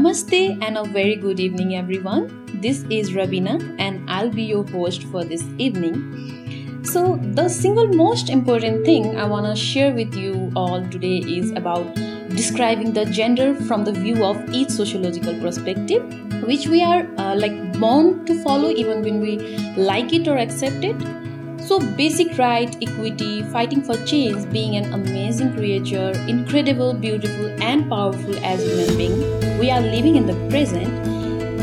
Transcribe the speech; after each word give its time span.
Namaste 0.00 0.58
and 0.66 0.78
a 0.78 0.84
very 0.84 1.14
good 1.14 1.38
evening, 1.38 1.76
everyone. 1.76 2.22
This 2.62 2.84
is 2.88 3.10
Rabina, 3.10 3.56
and 3.78 4.08
I'll 4.08 4.30
be 4.30 4.44
your 4.44 4.64
host 4.68 5.02
for 5.12 5.24
this 5.24 5.44
evening. 5.58 6.84
So, 6.84 7.18
the 7.34 7.50
single 7.50 7.86
most 7.86 8.30
important 8.30 8.86
thing 8.86 9.18
I 9.18 9.26
want 9.26 9.44
to 9.44 9.54
share 9.54 9.92
with 9.92 10.14
you 10.14 10.50
all 10.56 10.80
today 10.88 11.18
is 11.18 11.50
about 11.50 11.94
describing 12.30 12.94
the 12.94 13.04
gender 13.04 13.54
from 13.66 13.84
the 13.84 13.92
view 13.92 14.24
of 14.24 14.38
each 14.54 14.70
sociological 14.70 15.38
perspective, 15.38 16.02
which 16.44 16.66
we 16.66 16.82
are 16.82 17.06
uh, 17.18 17.36
like 17.36 17.78
born 17.78 18.24
to 18.24 18.42
follow 18.42 18.70
even 18.70 19.02
when 19.02 19.20
we 19.20 19.36
like 19.76 20.14
it 20.14 20.26
or 20.26 20.38
accept 20.38 20.82
it. 20.82 20.96
So, 21.70 21.78
basic 21.78 22.36
right, 22.36 22.76
equity, 22.82 23.44
fighting 23.44 23.80
for 23.80 23.94
change, 24.04 24.50
being 24.50 24.74
an 24.74 24.92
amazing 24.92 25.54
creature, 25.54 26.10
incredible, 26.26 26.92
beautiful, 26.94 27.46
and 27.62 27.88
powerful 27.88 28.34
as 28.44 28.60
human 28.60 28.96
being, 28.98 29.58
we 29.60 29.70
are 29.70 29.80
living 29.80 30.16
in 30.16 30.26
the 30.26 30.34
present 30.48 30.92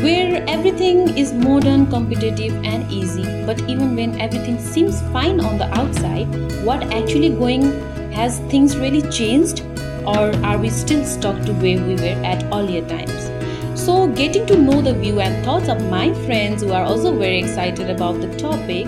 where 0.02 0.42
everything 0.48 1.14
is 1.14 1.34
modern, 1.34 1.86
competitive, 1.88 2.54
and 2.64 2.90
easy. 2.90 3.44
But 3.44 3.60
even 3.68 3.94
when 3.96 4.18
everything 4.18 4.58
seems 4.58 5.02
fine 5.12 5.40
on 5.40 5.58
the 5.58 5.68
outside, 5.78 6.26
what 6.64 6.84
actually 6.84 7.28
going 7.28 7.64
has 8.12 8.38
things 8.52 8.78
really 8.78 9.02
changed, 9.10 9.60
or 10.06 10.34
are 10.42 10.56
we 10.56 10.70
still 10.70 11.04
stuck 11.04 11.44
to 11.44 11.52
where 11.52 11.84
we 11.84 11.96
were 11.96 12.18
at 12.24 12.42
earlier 12.44 12.88
times? 12.88 13.30
So, 13.78 14.08
getting 14.08 14.46
to 14.46 14.56
know 14.56 14.80
the 14.80 14.94
view 14.94 15.20
and 15.20 15.44
thoughts 15.44 15.68
of 15.68 15.84
my 15.90 16.14
friends 16.24 16.62
who 16.62 16.72
are 16.72 16.84
also 16.84 17.14
very 17.14 17.40
excited 17.40 17.90
about 17.90 18.22
the 18.22 18.34
topic 18.38 18.86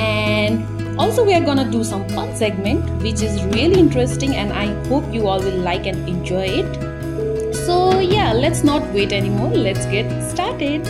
and 0.00 0.29
also 1.00 1.24
we 1.24 1.32
are 1.32 1.40
gonna 1.40 1.64
do 1.70 1.82
some 1.82 2.06
fun 2.10 2.36
segment 2.36 2.84
which 3.02 3.22
is 3.22 3.42
really 3.44 3.80
interesting 3.80 4.36
and 4.36 4.52
i 4.52 4.66
hope 4.88 5.14
you 5.14 5.26
all 5.26 5.40
will 5.40 5.60
like 5.66 5.86
and 5.86 6.08
enjoy 6.08 6.46
it. 6.62 7.54
So 7.54 8.00
yeah 8.00 8.32
let's 8.34 8.62
not 8.64 8.82
wait 8.92 9.12
anymore. 9.12 9.50
Let's 9.50 9.86
get 9.86 10.10
started. 10.30 10.86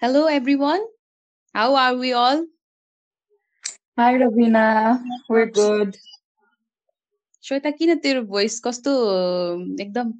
Hello 0.00 0.26
everyone. 0.26 0.86
How 1.54 1.74
are 1.74 1.96
we 1.96 2.12
all? 2.12 2.46
Hi, 3.98 4.14
Ravina. 4.14 5.02
We're 5.28 5.46
good. 5.46 5.96
Shweta 7.47 7.69
किन 7.79 7.95
तेरो 8.03 8.21
voice 8.35 8.59
कस्तो 8.65 8.91
एकदम 9.81 10.13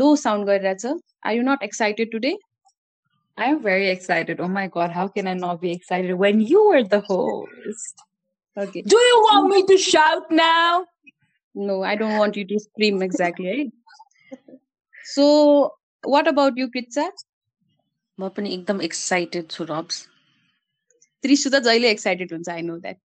लो 0.00 0.14
sound 0.16 0.46
गरिरहेछ 0.46 0.86
are 1.26 1.34
you 1.34 1.42
not 1.52 1.62
excited 1.70 2.12
today 2.12 2.36
I'm 3.38 3.58
very 3.64 3.88
excited. 3.88 4.40
Oh 4.44 4.48
my 4.52 4.62
God, 4.76 4.90
how 4.90 5.02
can 5.16 5.28
I 5.32 5.34
not 5.40 5.60
be 5.64 5.70
excited 5.72 6.14
when 6.22 6.40
you 6.52 6.62
were 6.68 6.82
the 6.94 6.98
host? 7.08 8.00
Okay. 8.56 8.82
Do 8.94 9.02
you 9.08 9.18
want 9.26 9.48
me 9.52 9.60
to 9.66 9.76
shout 9.78 10.32
now? 10.38 10.86
No, 11.54 11.76
I 11.90 11.94
don't 12.00 12.16
want 12.22 12.36
you 12.40 12.44
to 12.52 12.58
scream 12.64 13.00
exactly, 13.06 13.46
right? 13.50 14.40
So, 15.12 15.28
what 16.04 16.26
about 16.32 16.58
you, 16.62 16.68
Kritsa? 16.76 17.06
म 18.20 18.28
पनि 18.36 18.52
एकदम 18.54 18.80
excited 18.82 19.50
छु 19.50 19.64
rubs 19.70 20.02
Trishu 21.22 21.50
त 21.50 21.62
जहिले 21.66 21.90
excited 21.90 22.32
हुन्छ 22.32 22.48
I 22.54 22.62
know 22.70 22.78
that 22.86 22.98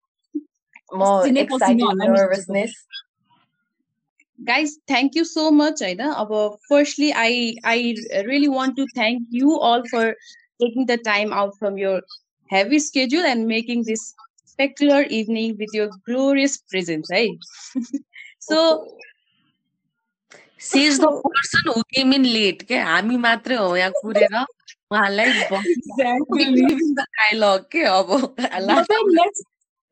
More 0.94 1.23
Cinepolis 1.25 1.55
excited 1.55 1.80
cinema, 1.80 2.05
I'm 2.05 2.13
nervousness. 2.13 2.73
guys 4.39 4.72
thank 4.88 5.16
you 5.16 5.23
so 5.25 5.49
much 5.52 5.81
होइन 5.81 5.99
अब 6.23 6.31
firstly 6.69 7.11
i 7.23 7.55
i 7.73 7.77
really 8.30 8.49
want 8.55 8.75
to 8.77 8.88
thank 8.95 9.22
you 9.30 9.59
all 9.59 9.83
for 9.91 10.03
taking 10.63 10.86
the 10.91 10.97
time 10.97 11.33
out 11.41 11.55
from 11.59 11.77
your 11.77 12.02
heavy 12.55 12.80
schedule 12.80 13.26
and 13.33 13.48
making 13.48 13.83
this 13.92 14.04
spectacular 14.45 15.02
evening 15.20 15.55
with 15.61 15.73
your 15.73 15.87
glorious 16.09 16.58
presence 16.73 17.15
right 17.17 17.49
so 18.39 18.59
says 20.64 20.99
the 20.99 21.05
person 21.23 21.70
who 21.70 21.81
came 21.95 22.14
in 22.14 22.26
late 22.26 22.61
के 22.67 22.77
हामी 22.89 23.17
मात्रै 23.23 23.55
हो 23.55 23.76
यहाँ 23.77 23.92
कुरेर 24.02 24.36
उहाँलाई 24.36 25.31
Exactly. 25.61 26.45
The 26.99 26.99
dialogue 26.99 27.65
के 27.71 27.81
अब 27.93 28.11
But 28.37 28.87
then 28.92 29.09
let's 29.17 29.43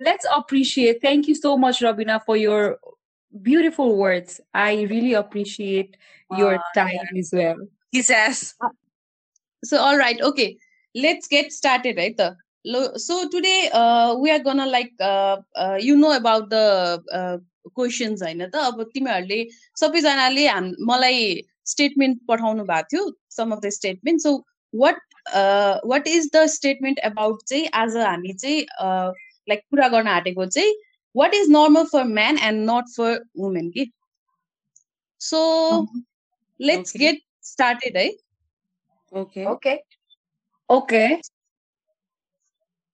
let's 0.08 0.28
appreciate. 0.38 1.02
Thank 1.02 1.28
you 1.28 1.36
so 1.36 1.58
much, 1.64 1.82
Ravina, 1.88 2.20
for 2.26 2.38
your 2.38 2.78
beautiful 3.34 3.98
words. 3.98 4.42
I 4.54 4.84
really 4.84 5.14
appreciate 5.14 5.98
your 6.32 6.56
Ah, 6.56 6.72
time 6.76 7.18
as 7.18 7.32
well. 7.34 7.58
किसास 7.96 8.54
so 9.64 9.78
all 9.78 9.98
right 9.98 10.22
okay 10.22 10.58
let's 10.96 11.28
get 11.28 11.52
started 11.52 11.98
right 11.98 12.16
the 12.18 12.36
Lo- 12.66 12.96
so 12.96 13.28
today 13.30 13.70
uh, 13.74 14.16
we 14.16 14.30
are 14.32 14.40
gonna 14.40 14.66
like 14.66 14.92
uh, 15.02 15.38
uh, 15.56 15.78
you 15.80 15.96
know 15.96 16.12
about 16.16 16.50
the 16.50 16.66
uh, 17.12 17.38
questions 17.76 18.22
होइन 18.22 18.46
त 18.54 18.56
अब 18.56 18.84
तिमीहरूले 18.94 19.40
सबैजनाले 19.82 20.46
हाम 20.48 20.72
मलाई 20.90 21.24
statement 21.74 22.20
पठाउनु 22.28 22.64
भएको 22.72 22.88
थियो 22.94 23.04
सम 23.38 23.52
of 23.56 23.60
the 23.66 23.70
statement 23.80 24.22
so 24.22 24.34
watt 24.74 25.02
what 25.94 26.08
is 26.08 26.30
the 26.36 26.46
statement 26.58 27.00
about 27.12 27.44
चाहिँ 27.50 27.68
आज 27.82 27.98
हामी 27.98 28.34
चाहिँ 28.34 28.62
लाइक 29.50 29.64
कुरा 29.72 29.88
गर्न 29.96 30.08
आँटेको 30.18 30.46
चाहिँ 30.46 30.74
what 31.19 31.35
is 31.35 31.49
normal 31.49 31.87
for 31.87 32.05
man 32.05 32.39
and 32.39 32.67
not 32.67 32.85
for 32.95 33.21
women 33.35 33.69
okay? 33.75 33.91
so 35.19 35.87
let's 36.61 36.95
okay. 36.95 37.05
get 37.05 37.23
started 37.41 37.97
eh? 37.97 38.11
okay 39.23 39.47
okay 39.47 39.81
okay 40.69 41.21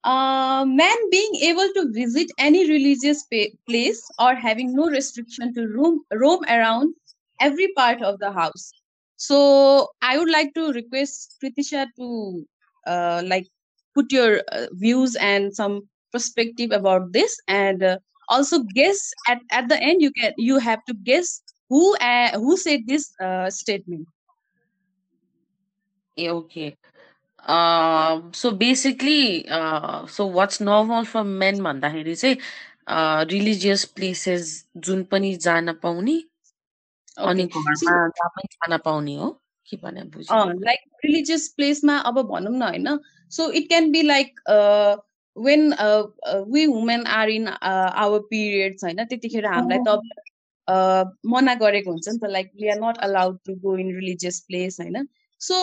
uh, 0.05 0.65
man 0.67 0.97
being 1.11 1.35
able 1.43 1.69
to 1.75 1.91
visit 1.93 2.31
any 2.39 2.69
religious 2.69 3.25
pa- 3.33 3.55
place 3.69 4.03
or 4.19 4.35
having 4.35 4.75
no 4.75 4.89
restriction 4.89 5.55
to 5.55 5.67
roam, 5.69 6.01
roam 6.13 6.41
around 6.49 6.95
every 7.41 7.69
part 7.77 8.03
of 8.03 8.19
the 8.19 8.31
house. 8.31 8.73
So 9.17 9.89
I 10.03 10.19
would 10.19 10.31
like 10.31 10.55
to 10.55 10.73
request 10.73 11.37
Pritisha 11.43 11.87
to 11.97 12.45
uh, 12.87 13.23
like 13.25 13.47
put 13.95 14.11
your 14.11 14.43
uh, 14.51 14.67
views 14.73 15.15
and 15.17 15.55
some 15.55 15.89
perspective 16.13 16.73
about 16.73 17.13
this, 17.13 17.39
and 17.47 17.83
uh, 17.83 17.99
also 18.37 18.59
guess 18.77 19.01
at, 19.29 19.41
at 19.61 19.69
the 19.69 19.79
end 19.91 20.03
you 20.03 20.11
can 20.19 20.33
you 20.49 20.59
have 20.69 20.85
to 20.91 20.95
guess 21.11 21.33
who 21.71 21.83
uh, 22.09 22.31
who 22.39 22.57
said 22.57 22.87
this 22.87 23.09
uh, 23.21 23.49
statement. 23.51 24.07
Ah 26.17 26.29
okay 26.29 26.73
so 28.37 28.51
basically 28.59 29.45
so 30.17 30.29
what's 30.33 30.61
normal 30.63 31.05
for 31.13 31.23
men 31.23 31.63
भन्दाखेरि 31.63 32.15
चाहिँ 32.15 32.37
religious 33.31 33.85
places 33.97 34.53
जुन 34.87 35.03
पनि 35.13 35.35
जान 35.47 35.73
पाउने 35.83 36.23
अनि 37.19 37.43
Okay. 37.45 37.63
घरमा 37.63 37.97
जहाँ 38.09 38.29
पनि 38.37 38.49
जान 38.53 38.77
पाउने 38.85 39.15
हो 39.17 39.31
के 39.69 39.77
भने 39.77 40.03
बुझ्यो 40.13 40.37
अँ 40.37 40.55
लाइक 40.61 40.81
रिलिजियस 41.05 41.49
प्लेसमा 41.57 41.97
अब 42.11 42.21
भनौँ 42.29 42.53
न 42.53 42.63
होइन 42.63 42.99
so 43.33 43.51
it 43.51 43.69
can 43.69 43.91
be 43.93 44.03
like 44.03 44.41
when 45.37 45.73
we 46.53 46.67
women 46.67 47.07
are 47.19 47.31
in 47.31 47.49
our 47.49 48.19
periods 48.31 48.85
होइन 48.85 49.05
त्यतिखेर 49.05 49.47
हामीलाई 49.47 49.79
त 49.87 49.89
मना 51.27 51.55
गरेको 51.61 51.91
हुन्छ 51.91 52.09
नि 52.09 52.19
त 52.19 52.31
like 52.31 52.51
we 52.57 52.69
are 52.69 52.79
not 52.81 52.99
allowed 53.05 53.39
to 53.47 53.55
go 53.63 53.77
in 53.79 53.95
religious 53.95 54.41
place 54.49 54.81
होइन। 54.81 55.07
So 55.41 55.55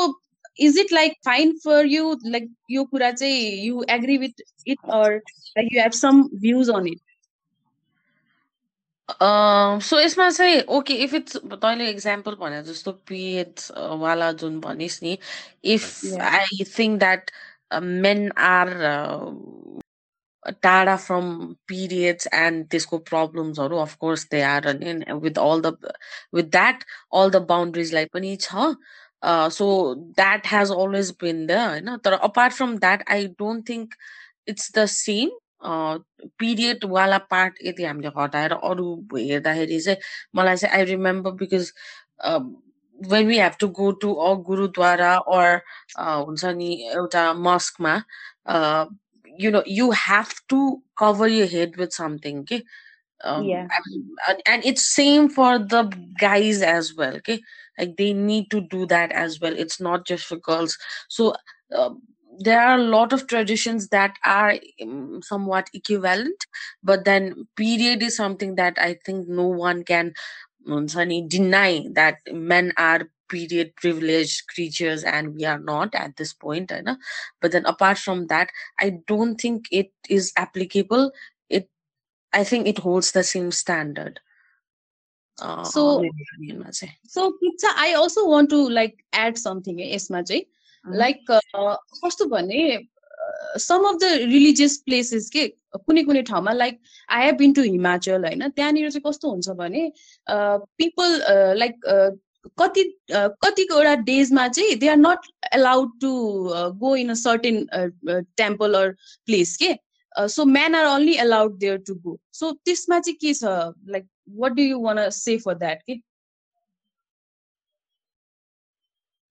is 0.59 0.78
it 0.80 0.94
like 0.94 1.13
fine 1.25 1.52
for 1.66 1.85
you 1.88 2.16
like 2.25 2.50
यो 2.72 2.84
कुरा 2.85 3.12
चाहिँ 3.12 3.66
you 3.66 3.84
agree 3.90 4.18
with 4.18 4.41
it 4.68 4.90
or 4.91 5.16
like 5.16 5.74
you 5.74 5.81
have 5.81 5.91
some 6.00 6.24
views 6.41 6.69
on 6.69 6.88
it 6.88 7.00
so 9.84 10.00
यसमा 10.00 10.30
चाहिँ 10.30 10.62
okay 10.78 10.94
if 11.03 11.13
it's 11.16 11.38
तैँले 11.54 11.89
example 11.89 12.36
भने 12.42 12.62
जस्तो 12.63 12.92
periods 13.07 13.71
वाला 14.01 14.31
जुन 14.42 14.60
भनिस् 14.62 15.01
नि 15.04 15.18
if. 15.66 15.86
I 16.21 16.63
think 16.77 17.00
that 17.00 17.31
men 17.71 18.31
are 18.45 18.69
टाढा 20.63 20.95
फ्रम 20.98 21.31
पिरियड्स 21.68 22.27
एन्ड 22.36 22.68
त्यसको 22.71 22.98
प्रब्लम्सहरू 23.10 23.77
अफकोर्स 23.77 24.27
दे 24.31 24.42
आर 24.44 24.68
अनि 24.68 24.94
with 25.19 25.39
all 25.39 25.62
the 25.62 25.94
with 26.33 26.50
that 26.51 26.83
all 27.13 27.30
the 27.31 27.42
बााउन्ड्रिजलाई 27.48 28.06
पनि 28.13 28.36
छ 28.42 28.69
so 29.51 29.68
that 30.16 30.48
has 30.48 30.71
always 30.77 31.12
been 31.21 31.45
the 31.48 31.60
होइन 31.60 31.95
तर 32.04 32.13
apart 32.21 32.54
from 32.54 32.77
that 32.77 33.04
I 33.10 33.27
don't 33.39 33.69
think 33.69 33.94
it's 34.48 34.71
the 34.77 34.86
same 34.94 35.38
period 35.63 36.86
वाला 36.88 37.18
part 37.30 37.57
यदि 37.63 37.86
हामीले 37.86 38.12
हटाएर 38.18 38.54
अरू 38.63 38.88
हेर्दाखेरि 39.16 39.80
चाहिँ 39.81 39.98
मलाई 40.36 40.57
चाहिँ 40.57 40.75
I 40.75 40.86
remember 40.86 41.31
because 41.42 41.71
when 43.12 43.26
we 43.26 43.38
have 43.38 43.56
to 43.61 43.69
go 43.79 43.91
to 44.02 44.12
a 44.29 44.35
gurdwara 44.50 45.14
अर 45.38 45.61
हुन्छ 45.99 46.44
नि 46.61 46.70
एउटा 46.94 47.32
मस्कमा 47.49 47.96
you 49.43 49.50
know 49.50 49.61
you 49.67 49.91
have 49.91 50.32
to 50.52 50.58
cover 51.00 51.26
your 51.29 51.46
head 51.52 51.76
with 51.76 51.93
something 51.93 52.37
okay 52.41 52.58
um, 53.25 53.46
Yeah. 53.46 53.67
and, 53.76 54.05
and 54.29 54.43
and 54.46 54.64
it's 54.64 54.85
same 54.85 55.29
for 55.29 55.58
the 55.58 55.82
guys 56.20 56.62
as 56.62 56.94
well 56.94 57.17
okay 57.17 57.41
like 57.79 57.96
they 57.96 58.12
need 58.12 58.50
to 58.50 58.61
do 58.61 58.87
that 58.87 59.12
as 59.12 59.41
well 59.41 59.56
it's 59.64 59.81
not 59.81 60.06
just 60.06 60.25
for 60.26 60.37
girls 60.37 60.76
so 61.08 61.35
uh, 61.75 61.91
there 62.38 62.61
are 62.61 62.76
a 62.76 62.82
lot 62.82 63.12
of 63.12 63.26
traditions 63.26 63.88
that 63.88 64.17
are 64.25 64.55
um, 64.82 65.20
somewhat 65.23 65.69
equivalent 65.73 66.46
but 66.82 67.05
then 67.05 67.46
period 67.56 68.02
is 68.02 68.17
something 68.17 68.55
that 68.56 68.79
i 68.79 68.94
think 69.05 69.29
no 69.29 69.46
one 69.46 69.85
can 69.85 70.12
um, 70.70 70.87
deny 71.29 71.85
that 71.93 72.19
men 72.32 72.73
are 72.76 73.08
period 73.29 73.75
privileged 73.76 74.46
creatures 74.49 75.02
and 75.02 75.35
we 75.35 75.44
are 75.44 75.58
not 75.58 75.94
at 75.94 76.17
this 76.17 76.32
point 76.32 76.70
know. 76.82 76.96
but 77.41 77.52
then 77.52 77.64
apart 77.67 77.99
from 77.99 78.26
that 78.26 78.50
i 78.79 78.91
don't 79.06 79.41
think 79.41 79.67
it 79.70 79.91
is 80.08 80.32
applicable 80.37 81.11
it 81.49 81.69
i 82.32 82.44
think 82.44 82.67
it 82.67 82.79
holds 82.79 83.12
the 83.12 83.25
same 83.25 83.50
standard 83.50 84.20
uh, 85.41 85.64
so 85.64 86.05
so 87.06 87.32
pizza 87.41 87.67
i 87.76 87.94
also 87.94 88.26
want 88.26 88.50
to 88.50 88.69
like 88.69 89.05
add 89.12 89.38
something 89.38 89.79
यसमा 89.79 90.23
चाहिँ 90.23 90.44
like 90.88 91.25
कस्तो 92.05 92.25
भने 92.25 92.79
some 93.60 93.88
of 93.88 93.96
the 94.02 94.12
religious 94.31 94.78
places 94.86 95.30
के 95.30 95.48
कुनै 95.78 96.04
कुनै 96.04 96.22
ठाउँमा 96.30 96.54
like 96.54 96.80
I 97.10 97.26
have 97.26 97.36
been 97.38 97.54
to 97.54 97.62
Himachal 97.62 98.26
होइन। 98.26 98.48
त्यहाँनिर 98.50 98.90
चाहिँ 98.90 99.04
कस्तो 99.08 99.30
हुन्छ 99.30 99.50
भने 99.60 99.92
पिपल 100.30 101.22
लाइक 101.58 101.76
कति 102.60 102.84
कतिवटा 103.44 103.96
डेजमा 104.08 104.48
चाहिँ 104.48 104.76
they 104.80 104.88
are 104.88 104.98
not 104.98 105.28
allowed 105.54 106.00
to 106.02 106.12
go 106.80 106.96
in 106.96 107.10
a 107.10 107.14
certain 107.22 107.66
temple 108.38 108.74
or 108.81 108.92
place 109.26 109.56
के। 109.64 109.74
So 110.28 110.46
man 110.46 110.76
are 110.76 110.86
only 110.86 111.14
allowed 111.22 111.58
there 111.60 111.78
to 111.88 111.96
go 111.96 112.20
so 112.34 112.52
त्यसमा 112.66 113.00
चाहिँ 113.00 113.18
के 113.22 113.34
छ 113.34 113.44
like 113.90 114.08
what 114.40 114.52
do 114.54 114.62
you 114.64 114.80
want 114.81 115.10
say 115.10 115.38
for 115.38 115.58
that 115.58 115.81
के? 115.88 116.00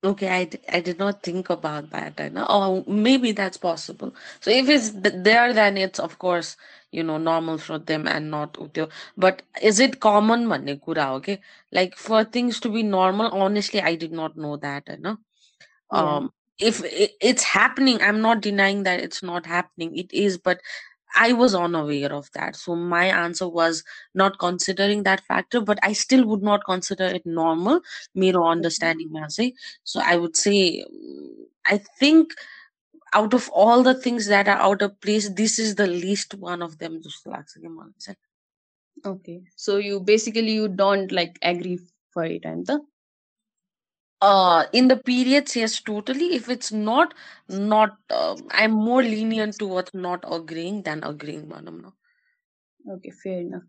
Okay, 0.04 0.30
I, 0.30 0.46
d- 0.46 0.60
I 0.72 0.82
did 0.82 1.00
not 1.00 1.24
think 1.24 1.50
about 1.50 1.92
that. 1.92 2.16
I 2.20 2.30
know. 2.30 2.46
Oh, 2.50 2.84
maybe 2.88 3.34
that's 3.34 3.58
possible. 3.58 4.16
So 4.42 4.52
if 4.52 4.70
it's 4.70 4.92
there, 4.92 5.54
then 5.54 5.78
it's 5.78 6.00
of 6.00 6.20
course 6.20 6.58
you 6.92 7.04
know 7.04 7.18
normal 7.20 7.58
for 7.60 7.80
them 7.80 8.08
and 8.08 8.32
not 8.32 8.54
utyo. 8.56 8.90
But 9.18 9.44
is 9.62 9.80
it 9.80 10.00
common 10.02 10.46
भन्ने 10.48 10.82
Okay, 11.18 11.42
like 11.72 11.96
for 11.98 12.24
things 12.26 12.60
to 12.62 12.70
be 12.70 12.84
normal. 12.84 13.32
Honestly, 13.32 13.82
I 13.82 13.96
did 13.96 14.12
not 14.14 14.38
know 14.38 14.58
that. 14.58 14.84
I 14.90 14.96
know. 14.98 15.18
Yeah. 15.92 16.18
Um, 16.18 16.34
if 16.60 16.82
it's 17.22 17.44
happening, 17.44 18.02
I'm 18.02 18.22
not 18.22 18.42
denying 18.42 18.84
that 18.84 19.00
it's 19.02 19.24
not 19.24 19.46
happening. 19.46 19.98
It 19.98 20.14
is, 20.14 20.38
but 20.38 20.60
I 21.15 21.33
was 21.33 21.55
unaware 21.55 22.13
of 22.13 22.31
that. 22.33 22.57
So 22.57 22.75
my 22.75 23.07
answer 23.07 23.49
was 23.49 23.85
not 24.15 24.39
considering 24.39 25.03
that 25.05 25.21
factor, 25.23 25.61
but 25.61 25.79
I 25.83 25.93
still 25.93 26.25
would 26.27 26.43
not 26.43 26.65
consider 26.65 27.05
it 27.05 27.25
normal, 27.25 27.81
mere 28.15 28.41
understanding 28.43 29.09
mm-hmm. 29.11 29.29
say. 29.29 29.55
So 29.85 30.01
I 30.05 30.17
would 30.17 30.37
say, 30.37 30.85
I 31.67 31.79
think 31.99 32.33
out 33.15 33.35
of 33.35 33.49
all 33.51 33.83
the 33.83 33.95
things 33.95 34.27
that 34.27 34.49
are 34.49 34.59
out 34.59 34.83
of 34.83 35.01
place, 35.01 35.31
this 35.31 35.59
is 35.59 35.75
the 35.75 35.87
least 35.87 36.35
one 36.35 36.63
of 36.63 36.79
them. 36.79 37.01
Okay. 39.05 39.43
So 39.57 39.77
you 39.77 40.01
basically 40.01 40.53
you 40.53 40.69
don't 40.69 41.11
like 41.13 41.39
agree 41.43 41.79
for 42.13 42.25
it 42.25 42.45
and 42.45 42.67
the 42.67 42.81
uh 44.21 44.65
in 44.73 44.89
the 44.89 44.97
periods 44.97 45.55
yes 45.57 45.81
totally. 45.81 46.35
If 46.35 46.49
it's 46.49 46.73
not 46.73 47.15
not 47.49 47.97
uh, 48.11 48.37
i'm 48.51 48.73
more 48.73 49.03
lenient 49.03 49.59
towards 49.59 49.95
not 49.95 50.25
agreeing 50.31 50.83
than 50.83 51.05
agreeing 51.05 51.49
madam 51.49 51.83
no. 51.83 51.93
Okay 52.95 53.11
fair 53.11 53.41
enough 53.41 53.63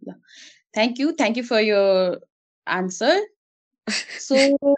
thank 0.74 0.98
you. 1.00 1.14
Thank 1.14 1.38
you 1.38 1.44
for 1.44 1.60
your 1.60 2.20
answer. 2.68 3.20
So 4.18 4.58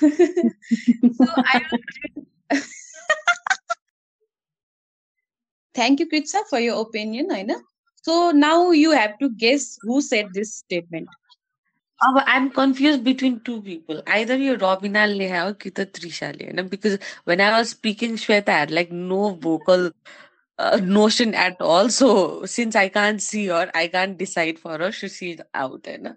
so 0.00 1.26
i 1.44 1.60
thank 5.74 6.00
you 6.00 6.08
kritsa 6.08 6.42
for 6.48 6.60
your 6.60 6.80
opinion 6.80 7.30
i 7.30 7.42
know 7.42 7.60
so 8.02 8.30
now 8.30 8.70
you 8.70 8.90
have 8.90 9.18
to 9.18 9.28
guess 9.30 9.78
who 9.82 10.00
said 10.00 10.26
this 10.32 10.54
statement 10.54 11.08
I'm 12.02 12.50
confused 12.50 13.04
between 13.04 13.40
two 13.40 13.60
people. 13.62 14.02
Either 14.06 14.36
you 14.36 14.56
Robina 14.56 15.00
Leha 15.00 15.50
or 15.50 15.54
Kita 15.54 15.86
Trisha. 15.86 16.70
Because 16.70 16.98
when 17.24 17.40
I 17.40 17.58
was 17.58 17.70
speaking, 17.70 18.16
Shweta 18.16 18.48
had 18.48 18.70
like 18.70 18.90
no 18.90 19.34
vocal 19.34 19.90
uh, 20.58 20.80
notion 20.82 21.34
at 21.34 21.60
all. 21.60 21.90
So 21.90 22.46
since 22.46 22.74
I 22.74 22.88
can't 22.88 23.20
see 23.20 23.46
her, 23.48 23.70
I 23.74 23.88
can't 23.88 24.16
decide 24.16 24.58
for 24.58 24.78
her. 24.78 24.92
So 24.92 25.08
she's 25.08 25.40
out. 25.52 25.86
And 25.86 26.16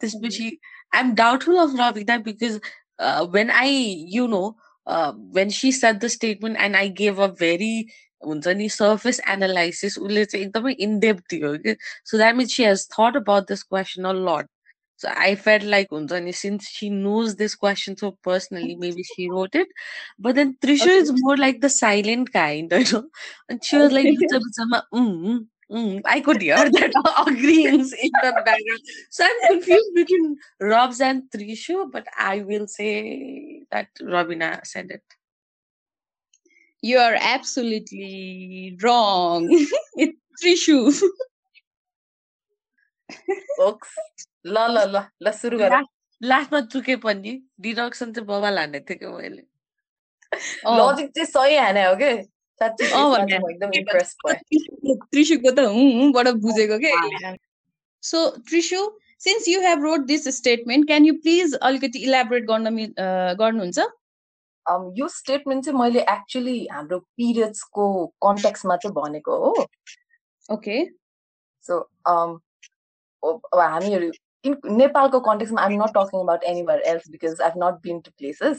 this 0.00 0.14
mm-hmm. 0.14 0.48
I'm 0.92 1.14
doubtful 1.14 1.58
of 1.58 1.74
Robina 1.74 2.20
because 2.20 2.60
uh, 2.98 3.26
when 3.26 3.50
I, 3.50 3.66
you 3.66 4.28
know, 4.28 4.56
uh, 4.86 5.12
when 5.12 5.50
she 5.50 5.72
said 5.72 6.00
the 6.00 6.08
statement 6.08 6.56
and 6.58 6.76
I 6.76 6.88
gave 6.88 7.18
a 7.18 7.28
very 7.28 7.90
surface 8.68 9.20
analysis 9.26 9.96
in 9.98 11.00
depth 11.00 11.32
so 12.02 12.16
that 12.16 12.34
means 12.34 12.50
she 12.50 12.62
has 12.62 12.86
thought 12.86 13.14
about 13.14 13.46
this 13.46 13.62
question 13.62 14.04
a 14.04 14.12
lot 14.12 14.46
so 14.96 15.12
I 15.14 15.34
felt 15.34 15.62
like 15.62 15.90
Unzani, 15.90 16.34
since 16.34 16.68
she 16.68 16.88
knows 16.88 17.36
this 17.36 17.54
question 17.54 17.96
so 17.98 18.16
personally, 18.22 18.76
maybe 18.76 19.02
she 19.02 19.28
wrote 19.28 19.54
it. 19.54 19.68
But 20.18 20.36
then 20.36 20.56
Trisha 20.62 20.82
okay. 20.82 20.96
is 20.96 21.12
more 21.14 21.36
like 21.36 21.60
the 21.60 21.68
silent 21.68 22.32
kind, 22.32 22.72
you 22.76 22.92
know. 22.92 23.08
And 23.48 23.62
she 23.62 23.76
was 23.76 23.92
like, 23.92 24.06
mm, 24.94 25.46
mm. 25.70 26.00
I 26.06 26.20
could 26.20 26.40
hear 26.40 26.56
that 26.70 27.24
agreeing 27.26 27.80
in 27.80 28.10
the 28.22 28.32
background. 28.44 28.80
So 29.10 29.24
I'm 29.24 29.48
confused 29.52 29.94
between 29.94 30.38
Robs 30.60 31.02
and 31.02 31.24
Trisha, 31.30 31.90
but 31.92 32.06
I 32.16 32.40
will 32.40 32.66
say 32.66 33.64
that 33.70 33.88
Robina 34.02 34.60
said 34.64 34.90
it. 34.90 35.02
You 36.80 36.98
are 36.98 37.16
absolutely 37.20 38.78
wrong. 38.82 39.46
it's 39.96 40.18
Trishu. 40.42 41.02
Folks, 43.58 43.90
ल 44.46 44.56
ल 44.56 44.78
ल 44.94 45.02
ल 45.22 45.30
सुरु 45.32 45.58
गर। 45.58 45.82
लास्टमा 46.20 46.60
चुके 46.72 46.96
पनि 47.04 47.32
deduction 47.60 48.12
चाहिँ 48.12 48.26
बबाल 48.28 48.58
हान्ने 48.58 48.80
थियो 48.80 48.96
कि 48.98 49.06
मैले। 49.06 49.42
लजिक 50.78 51.10
चाहिँ 51.14 51.26
सही 51.26 51.56
हाने 51.56 51.84
हो 51.86 51.94
कि? 52.02 52.12
त्रिशुको 55.12 55.50
त 55.50 55.58
हुँबाट 55.72 56.28
बुझेको 56.44 56.78
के? 56.84 56.90
So 58.02 58.18
Trishu 58.48 58.80
since 59.24 59.48
you 59.48 59.60
have 59.60 59.84
read 59.84 60.06
this 60.06 60.28
statement 60.36 60.86
can 60.86 61.04
you 61.04 61.14
please 61.22 61.54
अलिकति 61.54 61.98
इलाबोरेट 62.08 62.44
गर्न 62.50 62.66
गर्नुहुन्छ? 63.40 63.78
यो 64.98 65.08
स्टेटमेन्ट 65.08 65.64
चाहिँ 65.64 65.78
मैले 65.80 66.00
एक्चुली 66.00 66.58
हाम्रो 66.72 66.98
पिरियड्सको 66.98 67.84
कन्ट्याक्समा 68.24 68.76
चाहिँ 68.76 68.94
भनेको 68.94 69.32
हो। 69.44 69.50
ओके 70.54 70.84
सो 71.66 71.74
अब 73.28 73.60
हामीहरू 73.60 74.10
in 74.44 74.56
Nepalको 74.78 75.20
कन्टेक्समा 75.20 75.62
I'm 75.62 75.82
not 75.82 75.92
talking 75.94 76.20
about 76.20 76.44
anywhere 76.44 76.80
else 76.86 77.10
because 77.10 77.40
I've 77.42 77.54
not 77.64 77.80
been 77.82 78.00
to 78.00 78.10
places 78.18 78.58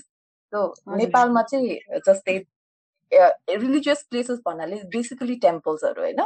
so 0.54 0.64
नेपालमा 0.98 1.42
चाहिँ 1.52 1.78
जस्तै 2.08 2.38
रिलिजियस 3.12 4.04
प्लेसेस 4.10 4.40
भन्नाले 4.46 4.82
बेसिकली 4.96 5.36
टेम्पल्सहरू 5.48 6.02
होइन? 6.02 6.24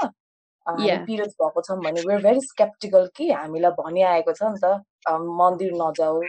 पिरियड्स 1.05 1.33
भएको 1.41 1.61
छौँ 1.61 1.77
भने 1.83 2.01
वेआर 2.01 2.21
भेरी 2.23 2.41
स्केप्टिकल 2.41 3.07
कि 3.15 3.29
हामीलाई 3.31 3.71
भनिआएको 3.79 4.33
छ 4.33 4.43
नि 4.43 4.59
त 4.65 5.15
मन्दिर 5.41 5.73
नजाऊ 5.81 6.21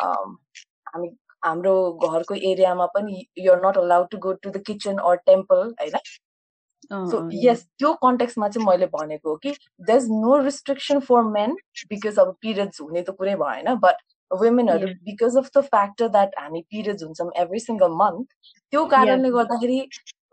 हामी 0.00 1.08
हाम्रो 1.44 1.74
घरको 2.08 2.34
एरियामा 2.50 2.86
पनि 2.96 3.24
you're 3.38 3.66
not 3.66 3.78
allowed 3.78 4.08
to 4.10 4.18
go 4.18 4.32
to 4.42 4.50
the 4.50 4.62
kitchen 4.66 4.98
or 5.10 5.16
temple 5.26 5.62
होइन? 5.80 5.98
सो 6.90 7.28
यस 7.42 7.64
त्यो 7.78 7.92
कन्टेक्समा 8.02 8.48
चाहिँ 8.48 8.66
मैले 8.66 8.86
भनेको 8.94 9.30
हो 9.30 9.36
कि 9.42 9.54
the 9.80 9.90
is 9.90 10.08
no 10.12 10.36
restriction 10.44 11.00
for 11.10 11.22
men 11.36 11.56
because 11.90 12.18
अब 12.18 12.34
पिरियड्स 12.40 12.80
हुने 12.80 13.02
त 13.02 13.16
कुरै 13.18 13.34
भएन 13.42 13.74
but 13.84 14.02
वुमेनहरू 14.30 14.88
because 15.04 15.36
of 15.36 15.50
the 15.56 15.62
factor 15.66 16.08
that 16.08 16.34
हामी 16.38 16.64
पिरियड्स 16.70 17.02
हुन्छौँ 17.02 17.30
एभ्री 17.44 17.60
सिङ्गल 17.60 17.96
मन्थ 18.02 18.26
त्यो 18.72 18.84
कारणले 18.96 19.30
गर्दाखेरि 19.30 19.78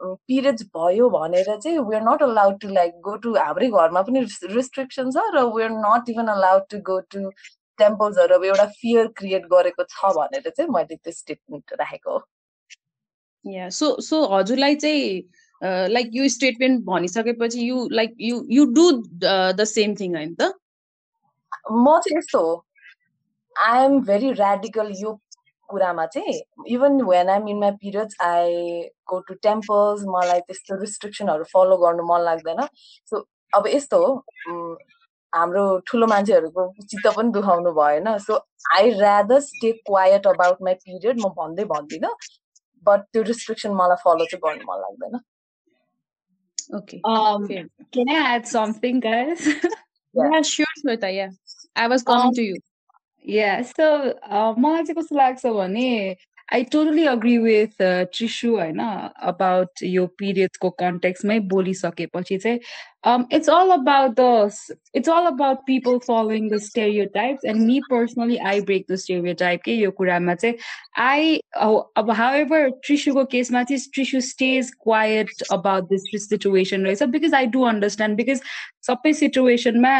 पिरियड्स 0.02 0.64
भयो 0.76 1.10
भनेर 1.10 1.56
चाहिँ 1.58 1.78
we're 1.88 2.04
not 2.04 2.24
allowed 2.24 2.60
to 2.60 2.68
like 2.74 3.00
go 3.08 3.16
to 3.24 3.34
हाम्रै 3.38 3.68
घरमा 3.70 4.02
पनि 4.10 4.26
रिस्ट्रिक्सन 4.58 5.12
छ 5.12 5.26
र 5.36 5.44
we're 5.56 5.72
not 5.86 6.10
even 6.10 6.28
allowed 6.36 6.68
to 6.70 6.80
go 6.92 7.00
to 7.16 7.30
टेम्पल्सहरू 7.80 8.36
अब 8.36 8.44
एउटा 8.46 8.66
फियर 8.80 9.08
क्रिएट 9.18 9.46
गरेको 9.54 9.84
छ 9.90 10.14
भनेर 10.18 10.50
चाहिँ 10.50 10.70
मैले 10.72 10.96
त्यो 10.96 11.12
स्टेटमेन्ट 11.18 11.74
राखेको 11.82 12.18
हो। 12.18 12.24
या 13.46 13.70
सो 13.82 13.92
सो 14.08 14.26
हजुरलाई 14.36 14.76
चाहिँ 14.76 15.22
लाइक 15.62 16.10
यो 16.14 16.28
स्टेटमेन्ट 16.30 16.84
भनिसकेपछि 16.86 17.68
you 17.70 17.88
like 17.92 18.16
you 18.22 18.44
you 18.58 18.66
do 18.74 18.92
the 19.24 19.64
same 19.68 19.96
thing 20.00 20.16
होइन 20.16 20.36
त 20.42 20.52
म 21.72 22.00
चाहिँ 22.00 22.18
यस्तो 22.18 22.40
हो। 22.42 22.54
आई 23.56 23.84
एम 23.86 24.00
भेरी 24.06 24.30
ऱ्याडिकल 24.32 24.92
यो 25.02 25.20
कुरामा 25.70 26.06
चाहिँ। 26.14 26.40
Even 26.74 27.02
when 27.10 27.30
I'm 27.30 27.48
in 27.50 27.60
my 27.60 27.72
periods 27.82 28.22
I 28.22 28.54
go 29.10 29.20
to 29.28 29.34
temples 29.44 30.04
मलाई 30.08 30.40
त्यस्तो 30.48 30.80
रिस्ट्रिक्सनहरू 30.82 31.44
फलो 31.54 31.78
गर्नु 31.78 32.04
मन 32.12 32.22
लाग्दैन। 32.26 32.62
सो 33.12 33.26
अब 33.54 33.68
यस्तो 33.68 33.98
हो 34.06 34.12
हाम्रो 35.34 35.64
ठुलो 35.88 36.08
मान्छेहरूको 36.08 36.68
चित्त 36.82 37.08
पनि 37.16 37.32
दुखाउनु 37.32 37.72
भएन। 37.74 38.18
So 38.20 38.38
I 38.76 38.92
rather 39.00 39.40
stay 39.48 39.72
quiet 39.88 40.28
about 40.28 40.62
my 40.64 40.74
period 40.86 41.20
म 41.20 41.30
भन्दै 41.38 41.66
भन्दिनँ। 41.74 42.14
बट 42.86 43.00
त्यो 43.14 43.22
रिस्ट्रिक्सन 43.30 43.74
मलाई 43.82 44.02
फलो 44.04 44.26
चाहिँ 44.32 44.42
गर्नु 44.46 44.72
मन 44.72 44.82
लाग्दैन। 44.82 45.20
Okay. 46.73 47.01
Um, 47.05 47.47
can 47.47 48.09
I 48.09 48.37
add 48.37 48.49
something, 48.49 49.01
guys? 49.01 49.47
yeah. 49.47 50.31
yeah, 50.33 50.43
sure, 50.43 50.67
Smita. 50.85 51.15
Yeah, 51.15 51.31
I 51.77 51.89
was 51.89 52.03
coming 52.03 52.29
um, 52.29 52.35
to 52.35 52.43
you. 52.43 52.57
Yeah, 53.23 53.63
so 53.63 54.15
uh, 54.23 54.55
मलाई 54.55 54.85
चाहिँ 54.85 54.97
कस्तो 54.97 55.17
लाग्छ 55.17 55.47
भने 55.47 56.17
I 56.54 56.64
totally 56.72 57.06
agree 57.06 57.38
with 57.38 57.82
Trishu 57.82 58.50
होइन 58.52 58.80
अबाउट 58.80 59.84
यो 59.86 60.06
पिरियड्सको 60.20 60.70
कन्टेक्समै 60.80 61.40
बोलिसकेपछि 61.50 62.38
चाहिँ 62.38 62.60
it's 63.34 63.50
all 63.50 63.70
about 63.72 64.16
the 64.20 64.78
it's 64.96 65.10
all 65.10 65.26
about 65.26 65.58
people 65.66 65.98
following 65.98 66.50
the 66.50 66.58
stereotypes 67.14 67.46
and 67.46 67.62
me 67.62 67.80
personally 67.90 68.38
I 68.48 68.62
break 68.62 68.86
the 68.92 68.96
stereotype 69.34 69.62
के 69.66 69.74
यो 69.74 69.92
कुरामा 69.92 70.36
चाहिँ 70.36 70.56
आई 71.02 71.38
अब 71.58 72.12
हाउ 72.12 72.34
एभर 72.36 72.70
ट्रिसुको 72.84 73.24
केसमा 73.26 73.64
चाहिँ 73.64 73.82
Trishu 73.94 74.22
stays 74.22 74.72
quiet 74.84 75.32
about 75.52 75.90
this 75.90 76.28
situation 76.30 76.86
रहेछ 76.86 77.04
because 77.10 77.34
I 77.34 77.46
do 77.48 77.64
understand 77.66 78.18
because 78.18 78.42
सबै 78.88 79.14
सिचुएसनमा 79.14 79.96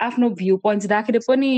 आफ्नो 0.00 0.30
भ्यू 0.34 0.56
पोइन्ट्स 0.56 0.90
राखेर 0.90 1.18
पनि 1.28 1.54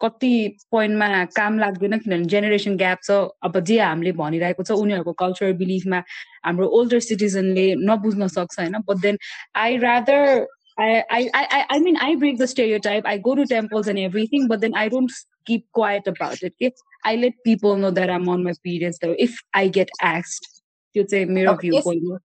कति 0.00 0.32
पोइन्टमा 0.70 1.24
काम 1.36 1.58
लाग्दैन 1.58 1.98
किनभने 1.98 2.24
जेनेरेसन 2.30 2.76
ग्याप 2.76 2.98
छ। 3.02 3.10
अब 3.44 3.58
जे 3.60 3.78
हामीले 3.80 4.12
भनिरहेको 4.12 4.62
छ 4.62 4.70
उनीहरूको 4.82 5.12
कल्चर 5.22 5.52
बिलिफमा 5.60 6.02
हाम्रो 6.44 6.66
ओल्डर 6.78 7.00
सिटिजनले 7.00 7.66
नबुझ्न 7.82 8.28
सक्छ 8.28 8.58
होइन? 8.58 8.78
But 8.88 8.96
then 9.02 9.18
I 9.56 9.76
rather 9.84 10.46
I 10.80 10.94
I 11.12 11.28
I 11.34 11.60
I 11.60 11.78
mean 11.80 11.96
I 12.02 12.16
break 12.16 12.38
the 12.38 12.44
stereotype 12.86 13.06
I 13.06 13.18
go 13.28 13.34
to 13.34 13.44
temples 13.50 13.88
and 13.88 13.98
everything 14.00 14.48
but 14.48 14.58
then 14.58 14.74
I 14.76 14.88
don't 14.88 15.12
keep 15.46 15.64
quiet 15.74 16.08
about 16.08 16.44
it 16.44 16.54
कि 16.58 16.70
I 17.06 17.16
let 17.16 17.34
people 17.44 17.78
know 17.80 17.90
that 17.90 18.10
um 18.10 18.30
मनमा 18.30 18.52
पिरियन्स 18.62 18.98
if 19.04 19.38
I 19.56 19.68
get 19.78 19.90
एक्स्ड 20.06 20.46
त्यो 20.94 21.04
चाहिँ 21.04 21.26
मेरो 21.26 21.54
view 21.62 21.80
point 21.84 22.04
हो। 22.04 22.18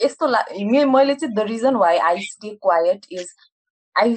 यस्तो 0.00 0.26
मैले 0.90 1.14
चाहिँ 1.14 1.34
the 1.34 1.46
reason 1.48 1.76
why 1.76 1.98
I 2.10 2.20
stay 2.22 2.54
quiet 2.62 3.06
is 3.12 3.34
I 3.96 4.14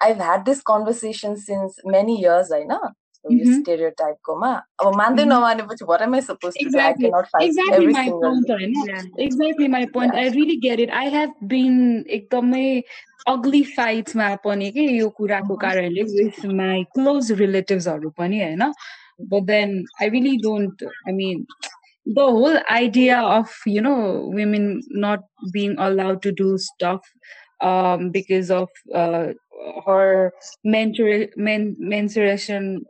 I've 0.00 0.18
had 0.18 0.44
this 0.44 0.62
conversation 0.62 1.36
since 1.36 1.78
many 1.84 2.20
years, 2.20 2.52
I 2.52 2.62
know. 2.64 2.80
So 3.22 3.30
mm-hmm. 3.30 3.38
you 3.38 3.60
stereotype 3.62 4.18
koma. 4.22 4.62
अब 4.80 4.94
मान्दै 4.94 5.24
नमानेपछि 5.24 5.86
what 5.86 6.02
am 6.02 6.14
I 6.14 6.20
supposed 6.20 6.58
to 6.60 6.70
do? 6.70 6.78
I 6.78 6.92
cannot 6.92 7.28
fight 7.30 7.48
exactly 7.48 7.76
every 7.76 7.92
my 7.92 8.04
single 8.04 8.20
point, 8.20 8.46
day. 8.46 8.72
Yeah. 8.86 9.02
Exactly 9.18 9.68
my 9.68 9.86
point. 9.86 10.14
Yeah. 10.14 10.20
I 10.20 10.28
really 10.36 10.56
get 10.56 10.80
it. 10.80 10.90
I 10.90 11.04
have 11.16 11.32
been 11.54 12.04
एकदमै 12.18 12.82
ugly 13.28 13.62
फाइट्समा 13.76 14.34
पनि 14.44 14.70
के 14.76 14.82
यो 14.96 15.08
कुराको 15.16 15.56
कारणले 15.64 16.02
with 16.12 16.44
my 16.60 16.84
close 16.94 17.32
रिलेटिभ्सहरू 17.40 18.10
पनि 18.20 18.40
होइन 18.42 18.72
but 19.18 19.46
then 19.46 19.84
I 20.00 20.06
really 20.06 20.38
don't. 20.38 20.80
I 21.06 21.12
mean, 21.12 21.46
the 22.04 22.22
whole 22.22 22.58
idea 22.70 23.18
of 23.18 23.50
you 23.66 23.80
know 23.80 24.30
women 24.32 24.82
not 24.90 25.20
being 25.52 25.76
allowed 25.78 26.22
to 26.22 26.32
do 26.32 26.58
stuff 26.58 27.00
um, 27.60 28.10
because 28.10 28.50
of 28.50 28.68
uh, 28.94 29.28
her 29.86 30.32
mentor, 30.64 31.26
men, 31.36 31.76
menstruation 31.78 32.84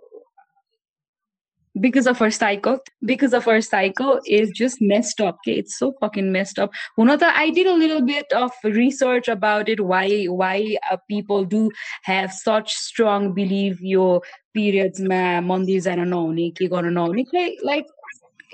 because 1.81 2.07
of 2.07 2.19
her 2.19 2.31
cycle 2.31 2.79
because 3.05 3.35
of 3.35 3.45
her 3.45 3.61
cycle 3.61 4.21
is 4.27 4.51
just 4.51 4.81
messed 4.81 5.21
up 5.21 5.37
okay? 5.47 5.59
It's 5.59 5.79
so 5.79 5.95
fucking 6.01 6.33
messed 6.33 6.59
up. 6.59 6.71
Hunata, 6.99 7.31
i 7.35 7.51
did 7.51 7.67
a 7.67 7.75
little 7.75 8.03
bit 8.03 8.33
of 8.33 8.51
research 8.65 9.29
about 9.29 9.69
it 9.69 9.81
why 9.85 10.25
why 10.25 10.77
uh, 10.91 10.97
people 11.09 11.45
do 11.45 11.71
have 12.03 12.33
such 12.33 12.73
strong 12.73 13.35
belief 13.35 13.81
your 13.81 14.23
periods 14.55 15.01
ma 15.01 15.41
mandir 15.41 15.83
jana 15.83 16.05
nahune 16.05 16.53
ke 16.55 16.71
garna 16.71 16.93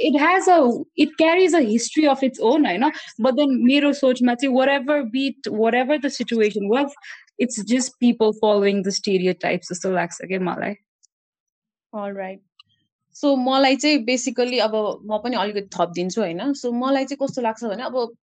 it 0.00 0.20
has 0.22 0.49
a 0.49 0.58
it 0.99 1.08
carries 1.16 1.54
a 1.54 1.58
history 1.58 2.06
of 2.06 2.25
its 2.25 2.40
own 2.40 2.66
होइन 2.66 2.90
but 3.20 3.34
then 3.34 3.58
मेरो 3.64 3.92
सोचमा 3.92 4.34
चाहिँ 4.34 4.54
whatever 4.68 5.02
be it 5.02 5.49
whatever 5.75 5.99
the 5.99 6.08
situation 6.08 6.66
was 6.66 6.94
it's 7.40 7.61
just 7.61 7.92
people 8.00 8.32
following 8.32 8.82
the 8.82 8.88
stereotypes 9.32 9.72
जस्तो 9.72 9.92
लाग्छ 9.92 10.18
क्या 10.22 10.40
मलाई 10.40 10.75
right 11.92 12.40
so 13.14 13.37
मलाई 13.37 13.76
चाहिँ 13.76 14.04
बेसिकली 14.04 14.58
अब 14.58 14.75
म 15.04 15.18
पनि 15.18 15.37
अलिकति 15.37 15.68
थपिदिन्छु 15.78 16.20
होइन? 16.20 16.52
सो 16.52 16.72
मलाई 16.72 17.04
चाहिँ 17.04 17.26
कस्तो 17.26 17.42
लाग्छ 17.42 17.64
भने 17.64 17.82
अब 17.82 18.16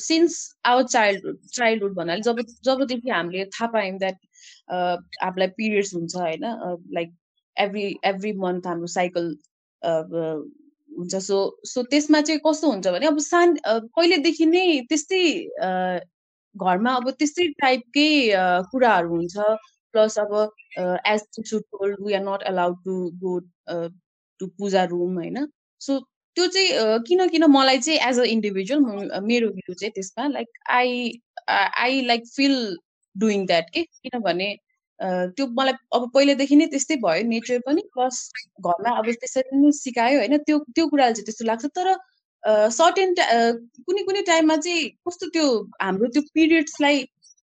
सिन्स 0.00 0.36
आवर 0.64 0.82
चाइल्डहुड 0.82 1.38
चाइल्डहुड 1.54 1.94
भन्नाले 1.94 2.22
जब 2.22 2.40
जबदेखि 2.64 3.10
हामीले 3.10 3.44
थाहा 3.44 3.66
पायौँ 3.66 3.98
द्याट 3.98 4.16
हामीलाई 5.22 5.48
पिरियड्स 5.48 5.94
हुन्छ 5.94 6.16
होइन? 6.16 6.44
लाइक 6.94 7.14
एभ्री 7.56 7.96
एभ्री 8.04 8.32
मन्थ 8.32 8.66
हाम्रो 8.66 8.86
साइकल 8.86 9.34
हुन्छ 10.98 11.20
सो 11.26 11.38
सो 11.66 11.82
त्यसमा 11.92 12.20
चाहिँ 12.20 12.40
कस्तो 12.46 12.70
हुन्छ 12.70 12.88
भने 12.96 13.06
अब 13.06 13.18
सान 13.26 13.56
पहिलेदेखि 13.66 14.46
नै 14.46 14.66
त्यस्तै 14.88 15.22
घरमा 16.54 16.94
अब 17.00 17.10
त्यस्तै 17.10 17.46
टाइपकै 17.60 18.08
कुराहरू 18.72 19.08
हुन्छ। 19.14 19.36
प्लस 19.94 20.18
अब 20.18 20.32
as 21.06 21.20
to 21.36 21.58
told 21.58 21.96
we 22.06 22.14
are 22.14 22.22
not 22.22 22.42
allowed 22.52 22.76
to 22.84 22.94
go 23.22 23.38
to 24.40 24.46
puja 24.58 24.84
room 24.92 25.14
होइन। 25.18 25.46
सो 25.80 25.98
त्यो 26.36 26.46
चाहिँ 26.54 26.98
किन 27.08 27.28
किन 27.28 27.44
मलाई 27.50 27.78
चाहिँ 27.78 27.98
एज 28.08 28.18
अ 28.20 28.24
इन्डिभिजुअल 28.30 29.20
मेरो 29.26 29.48
भ्यू 29.58 29.74
चाहिँ 29.74 29.92
त्यसमा 29.94 30.26
like 30.28 30.48
I 30.78 31.12
I 31.48 32.00
like 32.06 32.26
feel 32.36 32.56
doing 33.16 33.46
that 33.46 33.70
के? 33.74 33.82
किनभने 33.82 34.54
त्यो 35.00 35.46
मलाई 35.46 35.74
अब 35.92 36.10
पहिलेदेखि 36.14 36.56
नै 36.56 36.66
त्यस्तै 36.66 36.96
भयो। 36.96 37.22
नेचर 37.28 37.58
पनि 37.66 37.82
प्लस 37.94 38.18
घरमा 38.60 38.96
अब 38.98 39.10
त्यसरी 39.10 39.60
नै 39.60 39.72
सिकायो 39.72 40.18
होइन। 40.18 40.36
त्यो 40.38 40.58
त्यो 40.74 40.86
कुराले 40.88 41.14
चाहिँ 41.14 41.24
त्यस्तो 41.24 41.44
लाग्छ। 41.44 41.66
तर 41.78 41.94
सर्टेन 42.70 43.14
कुनै 43.86 44.02
कुनै 44.02 44.22
टाइममा 44.22 44.56
चाहिँ 44.56 44.88
कस्तो 45.08 45.28
त्यो 45.28 45.46
हाम्रो 45.82 46.08
त्यो 46.08 46.22
पिरियड्सलाई 46.34 47.04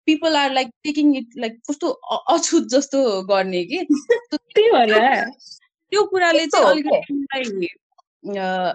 people 0.07 0.35
are 0.35 0.51
like 0.53 0.67
taking 0.83 1.15
it 1.17 1.37
like 1.37 1.61
कस्तो 1.69 1.89
अछुत 2.35 2.67
जस्तो 2.69 3.21
गर्ने 3.23 3.63
कि? 3.65 3.85
त्यो 5.91 6.03
कुराले 6.05 6.45
चाहिँ 6.47 6.67
अलिकति 6.67 7.67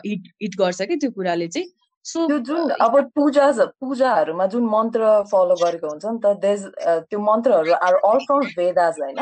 हिट 0.08 0.32
हिट 0.42 0.56
गर्छ 0.56 0.82
कि 0.82 0.96
त्यो 0.96 1.10
कुराले 1.10 1.48
चाहिँ। 1.48 1.68
सो 2.10 2.26
त्यो 2.26 2.38
जुन 2.50 2.70
अब 2.86 2.96
पूजा 3.16 3.50
पूजाहरूमा 3.80 4.46
जुन 4.54 4.64
मन्त्र 4.74 5.12
फलो 5.32 5.56
गरेको 5.64 5.88
हुन्छ 5.88 6.04
नि 6.06 6.18
त 6.24 6.34
देज 6.44 6.64
त्यो 7.10 7.18
मन्त्रहरू 7.30 7.72
आर 7.88 7.94
अल 8.10 8.18
फ्रम 8.28 8.46
वेदाज 8.58 9.00
होइन? 9.00 9.20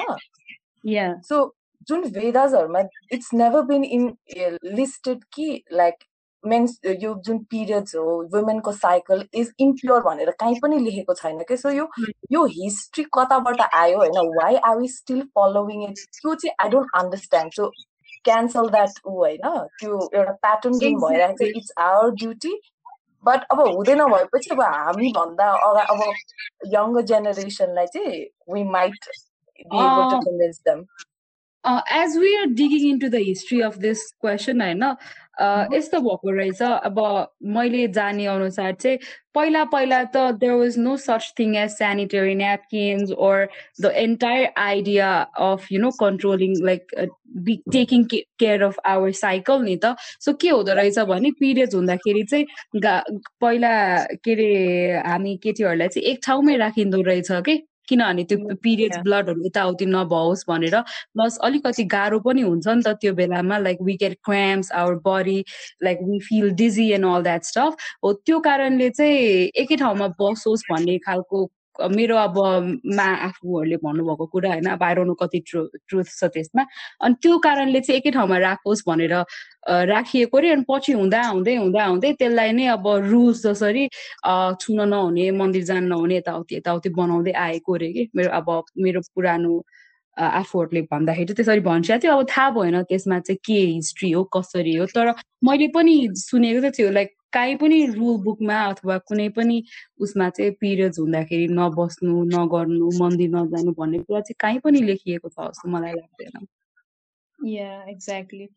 सो 1.28 1.40
जुन 1.88 2.04
वेदाजहरूमा 2.14 2.80
it's 3.12 3.32
never 3.34 3.62
been 3.72 3.84
in 3.96 4.06
listed 4.78 5.24
कि 5.34 5.48
लाइक 5.72 6.04
मेन्स 6.44 6.78
यो 7.02 7.14
जुन 7.26 7.38
पिरियड्स 7.52 7.94
हो 7.96 8.04
वुमेनको 8.34 8.72
साइकल 8.72 9.24
इज 9.34 9.52
इम्प्योर 9.60 10.02
भनेर 10.02 10.30
कहीँ 10.40 10.58
पनि 10.62 10.78
लेखेको 10.84 11.14
छैन 11.14 11.42
कि? 11.48 11.56
सो 11.56 11.70
यो 11.70 11.88
यो 12.32 12.44
हिस्ट्री 12.56 13.04
कताबाट 13.18 13.60
आयो 13.60 13.98
होइन? 13.98 14.18
Why 14.40 14.56
are 14.70 14.76
we 14.78 14.88
still 14.88 15.22
following 15.38 15.82
it 15.88 15.98
त्यो 16.22 16.34
चाहिँ 16.34 16.54
I 16.64 16.68
don't 16.70 16.96
understand 17.02 17.52
so 17.52 17.68
cancel 18.24 18.68
that 18.70 19.00
ऊ 19.06 19.10
होइन? 19.16 19.48
त्यो 19.80 19.98
एउटा 20.14 20.32
प्याटर्न 20.46 20.78
जुन 20.78 20.94
भइरहेको 21.04 21.44
छ 21.44 21.56
इट्स 21.56 21.72
आवर 21.88 22.10
ड्युटी 22.22 22.54
बट 23.27 23.43
अब 23.51 23.59
हुँदैन 23.59 24.03
भएपछि 24.05 24.49
अब 24.49 24.61
हामी 24.61 25.11
भन्दा 25.17 25.49
अगा 25.69 25.81
अब 25.93 26.01
यङ्गर 26.73 27.01
जेनेरेसनलाई 27.13 27.85
चाहिँ 27.85 28.25
we 28.53 28.63
might 28.71 29.05
be 29.59 29.77
able 29.77 30.09
to 30.09 30.19
convince 30.25 30.59
them. 30.59 30.87
Uh, 31.63 31.81
as 31.89 32.15
we 32.15 32.35
are 32.37 32.47
digging 32.47 32.89
into 32.89 33.09
the 33.09 33.23
history 33.23 33.61
of 33.63 33.79
this 33.79 34.13
question, 34.19 34.59
होइन 34.59 34.97
यस्तो 35.40 36.00
भएको 36.00 36.30
रहेछ। 36.36 36.62
अब 36.62 36.98
मैले 37.56 37.86
जाने 37.94 38.26
अनुसार 38.26 38.72
चाहिँ 38.74 38.98
पहिला 39.34 39.64
पहिला 39.72 40.02
त 40.14 40.16
there 40.40 40.52
was 40.52 40.78
no 40.78 40.96
such 40.96 41.32
thing 41.38 41.54
as 41.56 41.70
sanitary 41.70 42.34
napkins 42.34 43.12
or 43.12 43.46
the 43.80 43.92
entire 43.96 44.48
idea 44.58 45.10
of 45.46 45.66
you 45.72 45.80
know 45.80 45.90
controlling 46.00 46.54
like 46.66 46.94
taking 47.72 48.04
care 48.12 48.62
of 48.62 48.76
our 48.86 49.12
cycle 49.14 49.62
नि 49.62 49.76
त। 49.84 49.94
सो 50.20 50.32
के 50.40 50.48
हुँदो 50.48 50.74
रहेछ 50.74 50.98
भने 51.08 51.30
पिरियड्स 51.40 51.74
हुँदाखेरि 51.74 52.22
चाहिँ 52.24 52.44
पहिला 53.40 53.72
के 54.24 54.32
अरे 54.32 54.50
हामी 55.06 55.36
केटीहरूलाई 55.42 55.88
चाहिँ 55.88 56.06
एक 56.12 56.20
ठाउँमै 56.26 56.56
राखिँदो 56.56 57.02
रहेछ 57.02 57.30
कि 57.46 57.56
किनभने 57.88 58.24
त्यो 58.24 58.56
पिरियड्स 58.62 58.98
ब्लडहरू 59.00 59.44
यताउति 59.46 59.86
नभओस् 59.88 60.44
भनेर 60.48 60.80
प्लस 60.80 61.38
अलिकति 61.42 61.84
गाह्रो 61.88 62.20
पनि 62.20 62.42
हुन्छ 62.42 62.66
नि 62.68 62.82
त 62.82 62.94
त्यो 63.00 63.12
बेलामा 63.14 63.58
like 63.58 63.78
we 63.82 63.96
get 63.96 64.16
cramps 64.24 64.72
our 64.74 64.94
body 65.06 65.38
like 65.84 65.98
we 66.02 66.18
feel 66.28 66.50
dizzy 66.56 66.90
and 66.92 67.06
all 67.06 67.22
that 67.22 67.44
stuff 67.44 67.86
हो 68.04 68.12
त्यो 68.20 68.40
कारणले 68.40 68.90
चाहिँ 68.92 69.50
एकै 69.56 69.76
ठाउँमा 69.76 70.08
बसोस् 70.20 70.66
भन्ने 70.72 70.98
खालको 71.06 71.46
मेरो 71.78 72.16
अब 72.16 72.36
मा 72.96 73.04
आफूहरूले 73.26 73.76
भन्नुभएको 73.82 74.26
कुरा 74.26 74.50
होइन 74.50 74.66
अब 74.70 74.82
आइरहनु 74.82 75.14
कति 75.14 75.38
ट्रु 75.46 75.62
ट्रुथ 75.88 76.04
छ 76.18 76.24
त्यसमा। 76.34 76.62
अनि 77.06 77.14
त्यो 77.22 77.38
कारणले 77.38 77.80
चाहिँ 77.80 77.98
एकै 78.00 78.10
ठाउँमा 78.10 78.38
राखोस् 78.38 78.82
भनेर 78.88 79.14
राखिएको 79.92 80.36
अरे। 80.38 80.50
अनि 80.50 80.64
पछि 80.70 80.92
हुँदा 80.92 81.22
हुँदै 81.22 81.56
हुँदा 81.56 81.84
हुँदै 81.84 82.12
त्यसलाई 82.18 82.52
नै 82.52 82.66
अब 82.74 82.86
रुल्स 83.06 83.42
जसरी 83.46 83.88
छुन 84.60 84.80
नहुने 84.88 85.30
मन्दिर 85.38 85.64
जान 85.64 85.84
नहुने 85.86 86.16
यताउति 86.16 86.56
यताउति 86.56 86.88
बनाउँदै 86.98 87.32
आएको 87.46 87.74
अरे 87.74 87.92
कि 87.92 88.08
मेरो 88.16 88.30
अब 88.38 88.48
मेरो 88.78 89.00
पुरानो 89.14 89.62
आफूहरूले 90.16 90.82
भन्दाखेरि 90.90 91.34
त्यसरी 91.34 91.60
भन्छ 91.62 91.90
थियो। 92.02 92.12
अब 92.12 92.26
थाहा 92.26 92.50
भएन 92.50 92.82
त्यसमा 92.90 93.18
चाहिँ 93.22 93.38
के 93.46 93.58
हिस्ट्री 93.78 94.10
हो 94.10 94.24
कसरी 94.34 94.74
हो। 94.76 94.86
तर 94.90 95.14
मैले 95.46 95.68
पनि 95.74 95.94
सुनेको 96.18 96.60
चाहिँ 96.60 96.72
थियो 96.78 96.90
लाइक 96.90 97.14
काहीँ 97.32 97.56
पनि 97.56 97.78
रुल 97.86 98.16
बुकमा 98.22 98.58
अथवा 98.64 98.96
कुनै 99.08 99.28
पनि 99.36 99.62
उसमा 100.00 100.28
चाहिँ 100.30 100.52
पिरियड्स 100.60 100.98
हुँदाखेरि 100.98 101.46
नबस्नु 101.54 102.14
नगर्नु 102.34 102.90
मन्दिर 103.00 103.30
नजानु 103.30 103.72
भन्ने 103.78 103.98
कुरा 103.98 104.20
चाहिँ 104.20 104.36
काहीँ 104.40 104.60
पनि 104.64 104.82
लेखिएको 104.82 105.28
छ 105.28 105.36
जस्तो 105.40 105.68
मलाई 105.68 105.92
लाग्दैन। 105.92 106.46
या 107.38 107.68
एक्ज्याक्टली 107.90 108.48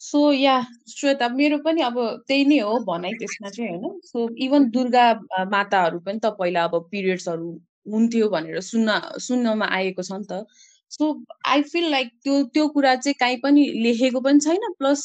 सो 0.00 0.20
या 0.32 0.56
श्वेता 0.88 1.28
मेरो 1.28 1.58
पनि 1.58 1.82
अब 1.82 1.96
त्यही 2.28 2.44
नै 2.44 2.58
हो 2.58 2.78
भनाइ 2.88 3.12
त्यसमा 3.20 3.48
चाहिँ 3.48 3.70
होइन। 3.70 4.00
सो 4.04 4.28
इभन 4.46 4.68
दुर्गा 4.70 5.04
माताहरू 5.50 5.98
पनि 6.00 6.18
त 6.24 6.34
पहिला 6.38 6.64
अब 6.64 6.88
पिरियड्सहरू 6.90 7.48
हुन्थ्यो 7.92 8.28
भनेर 8.28 8.60
सुन्न 8.60 9.00
सुन्नमा 9.18 9.66
आएको 9.78 10.02
छ 10.02 10.12
नि 10.12 10.26
त। 10.30 10.44
सो 10.92 11.04
आई 11.46 11.62
फिल 11.62 11.90
लाइक 11.90 12.08
त्यो 12.24 12.42
त्यो 12.54 12.68
कुरा 12.68 12.94
चाहिँ 12.96 13.14
काहीँ 13.20 13.36
पनि 13.42 13.66
लेखेको 13.82 14.20
पनि 14.20 14.40
छैन 14.40 14.72
प्लस 14.78 15.02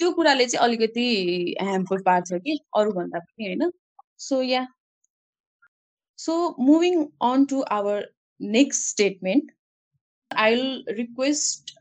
त्यो 0.00 0.10
कुराले 0.12 0.46
चाहिँ 0.46 0.66
अलिकति 0.66 1.08
ह्याम्पर 1.60 2.02
पार्छ 2.02 2.32
कि 2.32 2.58
अरूभन्दा 2.76 3.18
पनि 3.18 3.46
होइन 3.46 3.72
so 4.28 4.42
yeah 4.42 4.66
so 6.18 6.34
moving 6.60 7.04
on 7.30 7.44
to 7.52 7.62
our 7.78 8.06
next 8.40 8.88
statement 8.90 9.52
I 10.30 10.54
will 10.54 10.84
request 11.00 11.74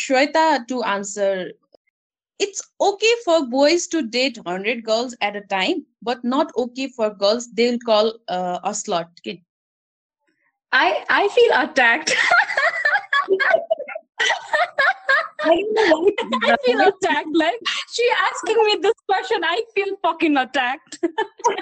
Shweta 0.00 0.46
to 0.68 0.80
answer 0.96 1.52
it's 2.40 2.62
okay 2.80 3.12
for 3.24 3.46
boys 3.46 3.86
to 3.88 4.00
date 4.02 4.38
100 4.38 4.84
girls 4.84 5.14
at 5.20 5.36
a 5.36 5.40
time 5.42 5.84
but 6.00 6.22
not 6.24 6.52
okay 6.56 6.88
for 6.88 7.10
girls 7.22 7.48
they'll 7.52 7.78
call 7.78 8.12
uh, 8.28 8.58
a 8.62 8.70
slut 8.70 9.08
okay? 9.20 9.42
i 10.72 11.04
i 11.08 11.28
feel 11.28 11.52
attacked 11.62 12.14
I 15.42 16.56
feel 16.64 16.80
attacked. 16.80 17.28
Like 17.32 17.60
she 17.92 18.08
asking 18.30 18.64
me 18.64 18.78
this 18.82 18.94
question, 19.06 19.44
I 19.44 19.62
feel 19.74 19.96
fucking 20.02 20.36
attacked. 20.36 20.98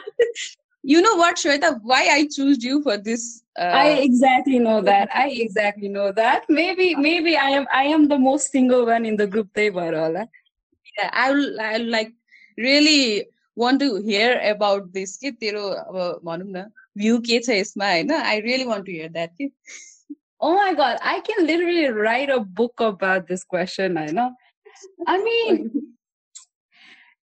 you 0.82 1.02
know 1.02 1.14
what, 1.16 1.36
Shweta? 1.36 1.80
Why 1.82 2.08
I 2.10 2.28
choose 2.32 2.64
you 2.64 2.82
for 2.82 2.96
this? 2.96 3.42
Uh, 3.58 3.62
I 3.62 3.86
exactly 4.08 4.58
know 4.58 4.80
that. 4.82 5.08
I 5.14 5.28
exactly 5.30 5.88
know 5.88 6.12
that. 6.12 6.44
Maybe, 6.48 6.94
maybe 6.94 7.36
I 7.36 7.50
am. 7.50 7.66
I 7.72 7.84
am 7.84 8.08
the 8.08 8.18
most 8.18 8.50
single 8.50 8.86
one 8.86 9.06
in 9.06 9.16
the 9.16 9.26
group. 9.26 9.48
They 9.54 9.70
were 9.70 9.94
all. 9.98 10.12
Yeah, 10.12 11.10
I 11.12 11.32
will. 11.32 11.60
I 11.60 11.76
like 11.78 12.12
really 12.56 13.26
want 13.56 13.80
to 13.80 13.96
hear 13.96 14.40
about 14.44 14.92
this. 14.92 15.16
कि 15.18 15.30
तेरो 15.40 15.62
अब 15.62 16.20
भनौँ 16.24 16.46
न 16.56 16.70
view 16.98 17.18
के 17.28 17.38
छ 17.44 17.50
यसमा 17.50 17.90
होइन 17.90 18.12
I 18.12 18.40
really 18.40 18.64
want 18.64 18.86
to 18.86 18.92
here 18.92 19.08
that 19.12 19.30
कि 19.40 19.50
Oh 20.41 20.55
my 20.55 20.73
god, 20.73 20.97
I 21.01 21.19
can 21.19 21.45
literally 21.45 21.87
write 21.87 22.29
a 22.29 22.39
book 22.39 22.73
about 22.79 23.27
this 23.27 23.43
question. 23.43 23.97
I 23.97 24.07
know. 24.07 24.31
I 25.05 25.23
mean, 25.23 25.69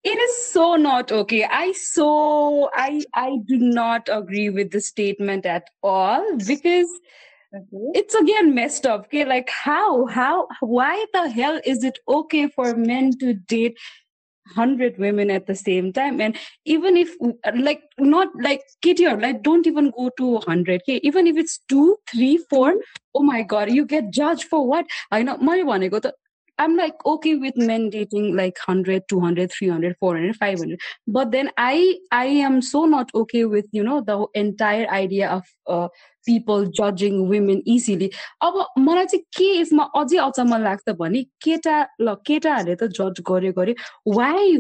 it 0.04 0.20
is 0.20 0.48
so 0.48 0.76
not 0.76 1.12
okay. 1.12 1.46
I 1.46 1.72
so 1.72 2.70
I 2.74 3.04
I 3.14 3.38
do 3.48 3.58
not 3.58 4.10
agree 4.12 4.50
with 4.50 4.72
the 4.72 4.82
statement 4.82 5.46
at 5.46 5.70
all 5.82 6.38
because 6.38 6.90
okay. 7.56 7.86
it's 7.94 8.14
again 8.16 8.54
messed 8.54 8.86
up. 8.86 9.06
Okay, 9.06 9.24
like 9.24 9.50
how 9.50 10.06
how 10.08 10.48
why 10.60 11.06
the 11.14 11.30
hell 11.30 11.60
is 11.66 11.86
it 11.86 12.00
okay 12.08 12.48
for 12.50 12.76
men 12.76 13.18
to 13.20 13.34
date 13.34 13.78
100 14.54 14.98
women 14.98 15.32
at 15.32 15.48
the 15.48 15.56
same 15.56 15.92
time. 15.92 16.22
And 16.22 16.38
even 16.66 16.98
if 16.98 17.16
like 17.56 17.82
not 17.98 18.30
like 18.42 18.62
KTR 18.84 19.22
like 19.22 19.44
don't 19.44 19.68
even 19.68 19.92
go 19.92 20.10
to 20.18 20.26
100 20.26 20.82
okay 20.82 21.00
even 21.04 21.28
if 21.28 21.38
it's 21.38 21.60
two 21.70 21.98
three 22.12 22.38
four 22.50 22.76
oh 23.14 23.24
my 23.24 23.42
god 23.42 23.72
you 23.72 23.86
get 23.86 24.12
judged 24.12 24.46
for 24.46 24.68
what? 24.68 24.86
I 25.12 25.24
know 25.24 25.38
my 25.38 25.64
one 25.64 25.84
i 25.84 25.88
go 25.88 26.00
to 26.00 26.14
I'm 26.59 26.77
like 26.77 27.05
okay 27.07 27.37
with 27.37 27.57
men 27.57 27.89
dating 27.89 28.37
like 28.37 28.59
100 28.67 29.05
200 29.09 29.51
300 29.51 29.97
400 29.99 30.37
500 30.37 30.79
but 31.07 31.31
then 31.31 31.51
I 31.57 31.99
I 32.13 32.27
am 32.27 32.61
so 32.61 32.85
not 32.85 33.11
okay 33.15 33.47
with 33.47 33.67
you 33.73 33.83
know 33.83 34.03
the 34.03 34.27
entire 34.35 34.87
idea 34.91 35.31
of 35.31 35.45
uh, 35.67 35.89
people 36.27 36.65
जजिङ 36.79 37.15
women 37.29 37.63
easily 37.75 38.11
अब 38.43 38.57
मलाई 38.79 39.07
चाहिँ 39.07 39.25
के 39.37 39.47
यसमा 39.61 39.85
अझै 40.01 40.19
अचम्म 40.25 40.57
लाग्छ 40.65 40.95
भने 41.01 41.23
केटा 41.47 41.77
ल 42.01 42.15
केटाहरूले 42.29 42.75
त 42.83 42.91
जज 42.99 43.23
गर्यो 43.31 43.53
गर्यो 43.59 43.75
वाइ 44.19 44.57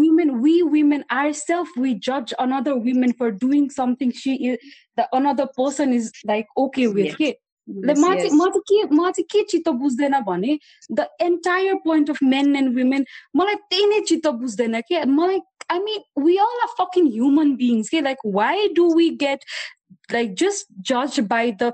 women 0.00 0.30
we 0.44 0.54
women 0.74 1.04
are 1.18 1.32
self 1.42 1.78
we 1.78 1.94
जज 2.08 2.32
another 2.46 2.80
women 2.88 3.12
for 3.20 3.36
doing 3.44 3.68
something 3.76 4.10
C 4.22 4.34
is 4.50 4.58
the 4.98 5.08
another 5.20 5.52
person 5.60 5.94
is 5.94 6.12
like 6.26 6.58
okay 6.64 6.86
with 6.98 7.14
के 7.16 7.30
म 7.30 7.30
चाहिँ 7.30 7.30
म 7.30 7.32
चाहिँ 7.32 7.45
के 7.68 8.82
म 8.84 9.10
चाहिँ 9.10 9.24
के 9.30 9.42
चित्त 9.50 9.68
बुझ्दैन 9.68 10.18
भने 10.26 10.58
the 10.92 11.06
entire 11.22 11.74
point 11.84 12.10
of 12.10 12.18
men 12.22 12.56
and 12.56 12.78
women 12.78 13.04
मलाई 13.36 13.54
त्यही 13.70 13.86
नै 13.86 14.00
चित्त 14.08 14.26
बुझ्दैन 14.42 14.80
के 14.88 15.04
मलाई 15.04 15.40
I 15.70 15.78
mean, 15.78 16.00
we 16.16 16.38
all 16.38 16.58
are 16.62 16.72
fucking 16.76 17.06
human 17.06 17.56
beings. 17.56 17.88
Okay? 17.88 18.02
Like, 18.02 18.18
why 18.22 18.68
do 18.74 18.88
we 18.94 19.16
get 19.16 19.44
like 20.10 20.34
just 20.34 20.66
judged 20.80 21.28
by 21.28 21.54
the 21.58 21.72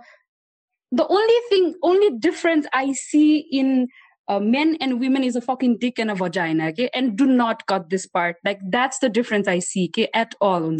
the 0.92 1.06
only 1.06 1.40
thing 1.48 1.74
only 1.82 2.10
difference 2.18 2.66
i 2.72 2.92
see 2.92 3.38
in 3.38 3.88
uh, 4.27 4.39
men 4.39 4.77
and 4.79 4.99
women 4.99 5.23
is 5.23 5.35
a 5.35 5.41
fucking 5.41 5.77
dick 5.77 5.99
and 5.99 6.11
a 6.11 6.15
vagina 6.15 6.67
okay 6.67 6.89
and 6.93 7.17
do 7.17 7.25
not 7.25 7.65
cut 7.67 7.89
this 7.89 8.05
part 8.05 8.37
like 8.45 8.59
that's 8.69 8.99
the 8.99 9.09
difference 9.09 9.47
i 9.47 9.59
see 9.59 9.89
okay 9.89 10.07
at 10.13 10.33
all 10.41 10.71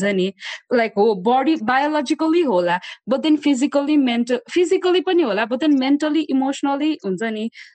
like 0.71 0.93
oh 0.95 1.15
body 1.15 1.58
biologically 1.62 2.43
hola 2.43 2.79
but 3.08 3.23
then 3.23 3.38
physically 3.38 3.97
mental 3.97 4.39
physically 4.49 5.01
pani 5.01 5.23
hola 5.23 5.45
but 5.45 5.60
then 5.60 5.77
mentally 5.77 6.25
emotionally 6.29 6.99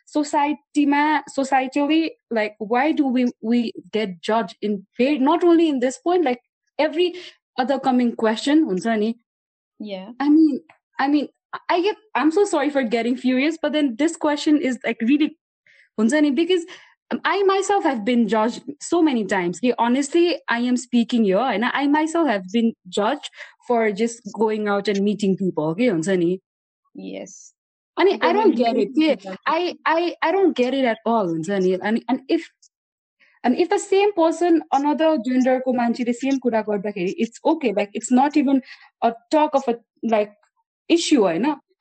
society 0.07 0.87
ma 0.87 1.21
societally 1.39 2.11
like 2.31 2.55
why 2.59 2.93
do 2.93 3.07
we 3.07 3.27
we 3.41 3.73
get 3.93 4.21
judged 4.21 4.57
in 4.63 4.87
not 4.99 5.45
only 5.45 5.69
in 5.69 5.81
this 5.81 5.99
point 5.99 6.25
like 6.25 6.41
every 6.79 7.15
other 7.59 7.79
coming 7.79 8.15
question 8.15 8.67
Unzani? 8.69 9.17
yeah. 9.81 10.11
I 10.21 10.29
mean, 10.29 10.61
I 10.99 11.09
mean, 11.09 11.29
I 11.69 11.81
get. 11.81 11.97
I'm 12.15 12.31
so 12.31 12.45
sorry 12.45 12.71
for 12.71 12.83
getting 12.83 13.17
furious, 13.17 13.59
but 13.61 13.73
then 13.73 13.97
this 13.97 14.17
question 14.17 14.61
is 14.61 14.79
like 14.85 14.99
really, 15.01 15.37
because 15.98 16.66
I 17.24 17.44
myself 17.44 17.84
have 17.84 18.04
been 18.04 18.28
judged 18.28 18.64
so 18.82 19.02
many 19.02 19.26
times. 19.26 19.60
honestly, 19.78 20.40
I 20.50 20.60
am 20.60 20.78
speaking 20.78 21.26
here, 21.26 21.38
and 21.38 21.66
I 21.66 21.88
myself 21.88 22.28
have 22.28 22.44
been 22.52 22.74
judged 22.90 23.30
for 23.68 23.92
just 23.92 24.22
going 24.34 24.68
out 24.68 24.88
and 24.88 25.04
meeting 25.04 25.38
people. 25.38 25.66
Okay, 25.70 25.92
yes. 26.96 27.54
I 27.96 28.06
mean, 28.06 28.20
I 28.24 28.34
don't 28.34 28.56
get 28.56 28.76
it. 28.76 28.90
Yeah, 28.96 29.36
I, 29.46 29.76
I, 29.86 30.16
I 30.24 30.32
don't 30.32 30.56
get 30.56 30.74
it 30.74 30.86
at 30.86 30.98
all. 31.06 31.30
And, 31.30 32.04
and 32.10 32.22
if 32.28 32.50
and 33.44 33.58
if 33.58 33.70
the 33.70 33.78
same 33.78 34.14
person 34.14 34.64
another 34.72 35.18
gender 35.26 35.62
ko 35.64 35.74
the 35.74 36.14
same 36.14 36.40
कुरा 36.40 36.66
गर्दाखेरि 36.66 37.14
it's 37.18 37.40
okay 37.46 37.74
like 37.74 37.90
it's 37.94 38.12
not 38.12 38.38
even 38.38 38.62
a 39.04 39.14
talk 39.32 39.54
of 39.54 39.64
a 39.68 39.76
like 40.04 40.34
issue 40.88 41.28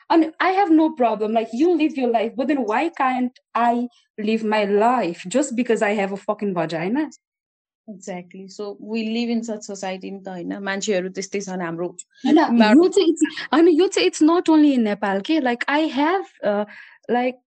Know. 0.10 0.16
and 0.16 0.34
I 0.40 0.50
have 0.52 0.72
no 0.72 0.92
problem. 0.92 1.34
Like 1.34 1.50
you 1.54 1.78
live 1.78 1.98
your 1.98 2.10
life 2.10 2.34
but 2.36 2.48
then 2.48 2.64
why 2.64 2.90
can't 2.90 3.40
I 3.56 3.88
live 4.18 4.44
my 4.44 4.64
life 4.64 5.24
just 5.28 5.56
because 5.56 5.82
I 5.82 5.92
have 5.92 6.12
a 6.12 6.18
fucking 6.18 6.54
vagina? 6.54 7.10
Exactly 7.90 8.48
so 8.48 8.78
we 8.92 9.04
live 9.04 9.30
in 9.30 9.42
such 9.42 9.66
society 9.66 10.12
नि 10.12 10.20
त 10.20 10.28
होइन 10.28 10.58
मान्छेहरू 10.64 11.10
त्यस्तै 11.10 11.40
छन् 11.42 11.62
हाम्रो 11.62 11.88
होइन 13.54 13.68
यो 13.68 13.88
चाहिँ 13.88 14.08
it's 14.08 14.24
not 14.24 14.50
only 14.50 14.74
in 14.74 14.82
Nepal 14.82 15.22
के 15.22 15.40
like 15.40 15.64
I 15.70 15.88
have 15.88 16.26
like 17.12 17.40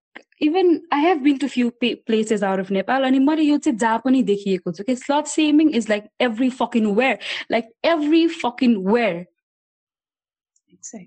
even 0.42 0.80
I 0.92 1.00
have 1.00 1.18
been 1.18 1.38
to 1.38 1.48
few 1.48 1.70
places 1.82 2.42
out 2.42 2.60
of 2.60 2.70
Nepal 2.70 3.04
अनि 3.04 3.18
मैले 3.18 3.42
यो 3.42 3.58
चाहिँ 3.58 3.78
जहाँ 3.78 4.00
पनि 4.04 4.22
देखिएको 4.22 4.72
छु 4.72 4.84
कि 4.84 4.96
slut 4.96 5.26
shaming 5.26 5.74
is 5.76 5.88
like 5.90 6.04
every 6.20 6.50
fucking 6.50 6.86
where 6.86 7.18
like 7.50 7.68
every 7.84 8.26
fucking 8.28 8.76
where 8.76 9.24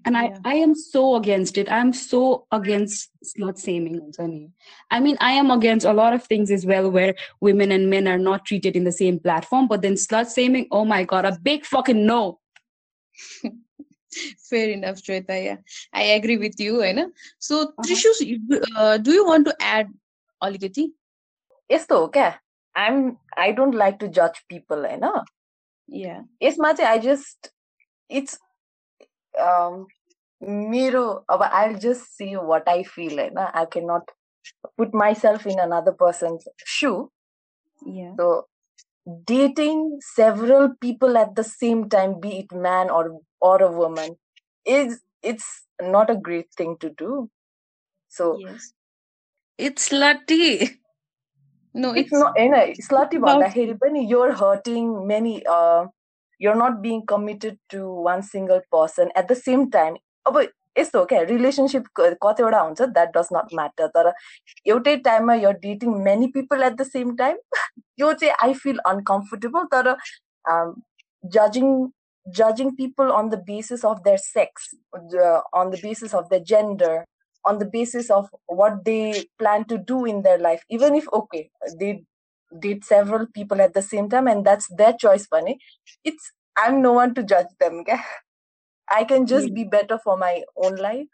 And 0.05 0.16
I, 0.16 0.33
I 0.44 0.55
am 0.55 0.75
so 0.75 1.14
against 1.16 1.57
it. 1.57 1.71
I'm 1.71 1.92
so 1.92 2.47
against 2.51 3.11
slut 3.25 3.62
shaming. 3.64 4.12
I 4.90 4.99
mean, 4.99 5.16
I 5.21 5.33
am 5.33 5.51
against 5.53 5.87
a 5.87 5.92
lot 5.92 6.14
of 6.14 6.25
things 6.25 6.51
as 6.51 6.66
well 6.66 6.90
where 6.90 7.14
women 7.40 7.71
and 7.71 7.88
men 7.88 8.09
are 8.09 8.18
not 8.18 8.44
treated 8.44 8.75
in 8.75 8.85
the 8.85 8.92
same 8.92 9.21
platform. 9.21 9.68
But 9.68 9.83
then 9.83 9.94
slut 9.94 10.35
shaming, 10.35 10.66
oh 10.73 10.85
my 10.85 11.05
god, 11.05 11.25
a 11.27 11.38
big 11.40 11.64
fucking 11.64 12.05
no. 12.05 12.40
fair 14.51 14.71
enough 14.71 14.97
Shweta 14.97 15.44
yeah 15.44 15.57
I 15.92 16.03
agree 16.18 16.38
with 16.38 16.59
you 16.59 16.77
होइन 16.81 17.12
so 17.38 17.73
Trishu 17.85 18.11
uh, 18.77 18.97
do 18.99 19.12
you 19.12 19.27
want 19.27 19.47
to 19.47 19.55
add 19.61 19.88
अलिकति 20.42 20.92
यस्तो 21.71 21.99
हो 22.01 22.07
क्या 22.16 22.27
आइम 22.79 23.16
I 23.38 23.53
don't 23.53 23.75
like 23.75 23.94
to 24.01 24.07
जज 24.18 24.38
पिपल 24.49 24.85
होइन 24.87 26.27
यसमा 26.42 26.73
चाहिँ 26.73 26.90
आई 26.90 26.99
जस्ट 27.07 27.51
इट्स 28.11 28.35
um, 28.35 28.41
मेरो 30.42 31.05
अब 31.31 31.42
I'll 31.53 31.79
just 31.79 32.16
see 32.16 32.35
what 32.51 32.68
I 32.68 32.83
feel 32.83 33.18
होइन 33.18 33.38
I 33.55 33.64
cannot 33.64 34.12
put 34.77 34.94
myself 34.94 35.47
in 35.47 35.59
another 35.59 35.92
person's 35.92 36.47
shoe. 36.64 37.11
Yeah. 37.87 38.14
So 38.16 38.47
dating 39.25 39.99
several 40.01 40.71
people 40.81 41.16
at 41.16 41.35
the 41.35 41.44
same 41.44 41.88
time, 41.88 42.21
be 42.21 42.38
it 42.38 42.53
man 42.53 42.90
or 42.90 43.21
or 43.40 43.62
a 43.62 43.71
woman, 43.73 44.16
is 44.64 45.01
it's 45.23 45.66
not 45.81 46.11
a 46.11 46.16
great 46.16 46.53
thing 46.57 46.77
to 46.81 46.90
do. 46.90 47.31
So 48.09 48.38
Yes. 48.38 48.73
It's 49.59 49.88
slutty. 49.88 50.79
No, 51.75 51.92
it's 51.92 52.11
it's 52.11 52.18
not 52.18 52.37
होइन 52.38 52.55
slutty 52.88 53.16
about 53.18 53.40
भन्दाखेरि 53.40 53.79
पनि 53.85 54.09
you're 54.09 54.33
hurting 54.33 55.07
many 55.07 55.44
uh, 55.47 55.87
you're 56.42 56.61
not 56.62 56.81
being 56.83 57.03
committed 57.07 57.59
to 57.75 57.81
one 58.11 58.23
single 58.23 58.61
person 58.77 59.11
at 59.23 59.29
the 59.29 59.40
same 59.47 59.66
time 59.79 59.99
अब 60.29 60.38
यस्तो 60.79 60.99
हो 60.99 61.05
क्या 61.11 61.21
relationship 61.29 61.85
कतिवटा 61.99 62.61
हुन्छ 62.61 62.83
that 62.97 63.16
does 63.16 63.29
not 63.33 63.55
matter 63.61 63.87
तर 63.97 64.12
एउटै 64.73 64.97
टाइममा 65.07 65.35
you're 65.42 65.59
dating 65.66 65.97
many 66.09 66.31
people 66.38 66.64
at 66.71 66.77
the 66.83 66.88
same 66.90 67.14
time 67.23 67.38
यो 68.01 68.12
चाहिँ 68.12 68.35
आई 68.42 68.55
फिल 68.64 68.79
अनकम्फर्टेबल 68.92 69.64
तर 69.77 69.94
जजिङ 71.37 71.73
judging 72.37 72.77
people 72.77 73.12
on 73.12 73.29
the 73.31 73.37
basis 73.37 73.85
of 73.85 74.03
their 74.05 74.18
sex, 74.18 74.75
uh, 74.94 75.40
on 75.53 75.71
the 75.71 75.79
basis 75.83 76.14
of 76.14 76.29
their 76.29 76.40
gender, 76.40 77.05
on 77.44 77.59
the 77.59 77.64
basis 77.64 78.11
of 78.11 78.29
what 78.47 78.85
they 78.85 79.25
plan 79.38 79.64
to 79.64 79.79
do 79.79 80.05
in 80.05 80.23
their 80.23 80.38
life, 80.38 80.62
even 80.68 80.94
if 80.94 81.07
okay, 81.12 81.51
they 81.79 82.05
date 82.61 82.85
several 82.85 83.27
people 83.27 83.61
at 83.61 83.75
the 83.75 83.83
same 83.83 84.09
time 84.09 84.27
and 84.27 84.44
that's 84.44 84.68
their 84.77 84.92
choice, 84.94 85.27
Bunny. 85.27 85.59
It's 86.05 86.33
I'm 86.57 86.83
no 86.83 86.92
one 86.92 87.14
to 87.14 87.23
judge 87.23 87.47
them. 87.61 87.81
Okay? 87.81 87.99
I 88.90 89.05
can 89.05 89.27
just 89.27 89.53
be 89.55 89.64
better 89.64 89.99
for 90.03 90.16
my 90.16 90.42
own 90.57 90.77
life. 90.77 91.07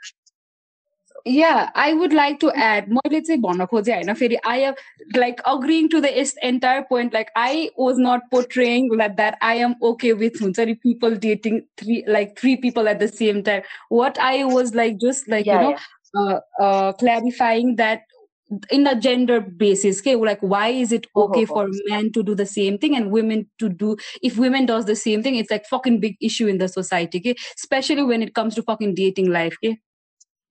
Yeah, 1.26 1.70
I 1.74 1.94
would 1.94 2.12
like 2.12 2.38
to 2.40 2.50
add, 2.52 2.88
मैले 2.88 3.20
चाहिँ 3.26 3.40
भन्न 3.40 3.66
खोजेँ 3.66 3.94
होइन 3.94 4.14
फेरि 4.14 4.36
I 4.44 4.56
am 4.70 4.74
like 5.14 5.40
agreeing 5.46 5.88
to 5.94 6.00
the 6.00 6.10
is- 6.22 6.34
entire 6.42 6.82
point. 6.88 7.14
Like 7.14 7.30
I 7.34 7.70
was 7.78 7.98
not 7.98 8.20
portraying 8.30 8.90
like 8.94 9.16
that. 9.16 9.38
I 9.40 9.54
am 9.54 9.76
okay 9.90 10.12
with 10.12 10.38
हुन्छ 10.40 10.66
नि 10.66 10.74
people 10.82 11.16
dating 11.16 11.62
three 11.78 12.04
like 12.06 12.38
three 12.38 12.56
people 12.56 12.88
at 12.88 13.00
the 13.00 13.08
same 13.08 13.42
time. 13.42 13.62
What 13.88 14.18
I 14.18 14.44
was 14.44 14.74
like 14.74 14.98
just 15.06 15.28
like 15.28 15.46
Yeah, 15.46 15.62
you 15.62 15.68
know 15.70 15.78
uh, 16.24 16.40
uh, 16.60 16.92
clarifying 16.92 17.76
that 17.76 18.02
in 18.71 18.87
a 18.87 18.95
gender 19.05 19.39
basis 19.41 19.99
okay 20.01 20.15
like 20.15 20.39
why 20.53 20.67
is 20.69 20.91
it 20.91 21.05
Oh, 21.15 21.23
okay 21.25 21.43
oh, 21.43 21.45
for 21.53 21.65
men 21.89 22.11
to 22.13 22.23
do 22.23 22.33
the 22.35 22.45
same 22.45 22.77
thing 22.77 22.95
and 22.95 23.11
women 23.11 23.43
to 23.59 23.69
do 23.69 23.95
if 24.29 24.37
women 24.45 24.65
does 24.65 24.85
the 24.85 24.95
same 24.95 25.21
thing 25.27 25.35
it's 25.35 25.51
like 25.51 25.65
fucking 25.73 25.99
big 25.99 26.15
issue 26.29 26.47
in 26.47 26.57
the 26.57 26.67
society 26.67 27.19
okay 27.23 27.35
especially 27.61 28.03
when 28.11 28.23
it 28.27 28.33
comes 28.39 28.55
to 28.55 28.63
fucking 28.69 28.95
dating 28.95 29.29
life 29.35 29.55
okay 29.63 29.77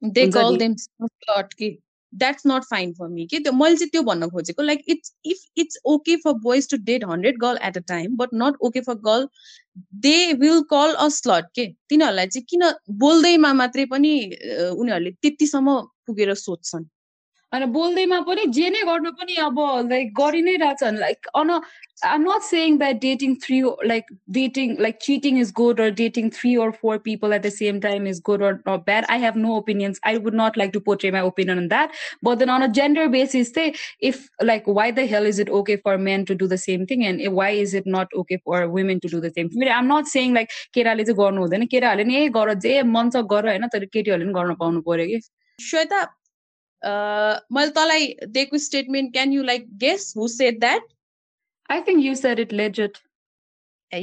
they 0.03 0.27
call 0.39 0.57
them 0.65 0.77
slut 0.83 1.55
के 1.63 1.71
that's 2.13 2.45
not 2.51 2.65
fine 2.69 2.93
for 2.99 3.07
me 3.15 3.25
के 3.33 3.39
त्यो 3.47 3.53
मैले 3.63 3.77
चाहिँ 3.81 3.91
त्यो 3.95 4.03
भन्न 4.11 4.29
खोजेको 4.35 4.65
like 4.69 4.85
it's 4.95 5.11
if 5.33 5.41
it's 5.63 5.81
okay 5.95 6.15
for 6.23 6.33
boys 6.45 6.69
to 6.75 6.79
date 6.91 7.03
100 7.07 7.41
girl 7.43 7.59
at 7.71 7.77
a 7.81 7.83
time 7.91 8.15
but 8.21 8.33
not 8.43 8.55
okay 8.69 8.83
for 8.87 8.95
girl 9.09 9.27
they 10.07 10.35
will 10.45 10.63
call 10.75 10.95
a 11.07 11.09
slut 11.17 11.51
के 11.59 11.67
तिनीहरूलाई 11.91 12.27
चाहिँ 12.37 12.47
किन 12.55 12.65
बोल्दैमा 13.03 13.53
मात्रै 13.63 13.85
पनि 13.97 14.15
अ, 14.31 14.71
उनीहरूले 14.71 15.11
त्यतिसम्म 15.27 15.77
पुगेर 16.07 16.35
सोध्छन् 16.45 16.87
अनि 17.53 17.67
बोल्दैमा 17.67 18.21
पनि 18.21 18.45
जे 18.53 18.71
नै 18.71 18.81
गर्नु 18.85 19.11
पनि 19.19 19.35
अब 19.43 19.59
लाइक 19.91 20.13
गरि 20.15 20.41
नै 20.43 20.57
रहेछन् 20.57 20.97
like 20.99 21.29
on 21.35 21.51
I'm 21.51 22.23
not 22.23 22.43
saying 22.43 22.77
that 22.79 22.99
dating 23.01 23.37
three 23.45 23.61
like 23.85 24.11
dating 24.31 24.75
like 24.81 24.99
cheating 25.03 25.39
is 25.41 25.53
good 25.53 25.81
or 25.81 25.91
dating 26.01 26.29
three 26.31 26.55
or 26.57 26.71
four 26.83 26.99
people 26.99 27.33
at 27.33 27.43
the 27.43 27.51
same 27.51 27.81
time 27.81 28.07
is 28.09 28.21
good 28.27 28.43
or 28.43 28.53
not 28.69 28.85
bad 28.91 29.07
I 29.11 29.21
have 29.21 29.37
no 29.37 29.57
opinions 29.57 30.01
I 30.07 30.17
would 30.19 30.35
not 30.35 30.59
like 30.59 30.71
to 30.73 30.81
portray 30.81 31.11
my 31.11 31.23
opinion 31.23 31.59
on 31.59 31.69
that 31.69 31.97
but 32.25 32.39
then 32.39 32.49
on 32.49 32.63
a 32.63 32.67
gender 32.73 33.07
basis 33.17 33.55
चाहिँ 33.55 33.73
if 34.03 34.29
like 34.43 34.69
why 34.81 34.93
the 34.93 35.09
hell 35.15 35.27
is 35.27 35.41
it 35.41 35.51
okay 35.61 35.77
for 35.87 35.97
men 36.11 36.25
to 36.25 36.35
do 36.35 36.49
the 36.49 36.57
same 36.67 36.85
thing 36.91 37.05
and 37.05 37.27
why 37.33 37.61
is 37.61 37.75
it 37.77 37.89
not 37.97 38.15
okay 38.15 38.37
for 38.45 38.65
women 38.77 38.99
to 38.99 39.09
do 39.09 39.21
the 39.21 39.33
same 39.33 39.49
thing 39.49 39.61
फेरि 39.61 39.71
I'm 39.71 39.93
not 39.95 40.13
सेङ 40.13 40.35
like 40.35 40.49
केटाले 40.75 41.05
चाहिँ 41.05 41.19
गर्नु 41.19 41.41
हुँदैन 41.41 41.67
केटाहरूले 41.67 42.05
नि 42.05 42.23
ए 42.23 42.29
गर 42.37 42.55
जे 42.61 42.83
मन 42.93 43.11
छ 43.11 43.27
गर 43.35 43.49
होइन 43.49 43.67
तर 43.73 43.85
केटीहरूले 43.89 44.25
पनि 44.25 44.41
गर्न 44.41 44.55
पाउनु 44.61 44.87
पऱ्यो 44.91 45.07
कि? 45.07 45.21
श्वेता 45.59 46.07
मैले 47.58 47.72
तँलाई 47.78 48.08
दिएको 48.38 48.58
statement 48.68 49.14
can 49.14 49.34
you 49.34 49.44
like 49.52 49.68
guess 49.86 50.14
who 50.18 50.28
said 50.40 50.60
that 50.60 50.92
I 51.74 51.76
think 51.86 52.04
you 52.06 52.14
said 52.20 52.40
it 52.44 52.52
legit. 52.60 52.98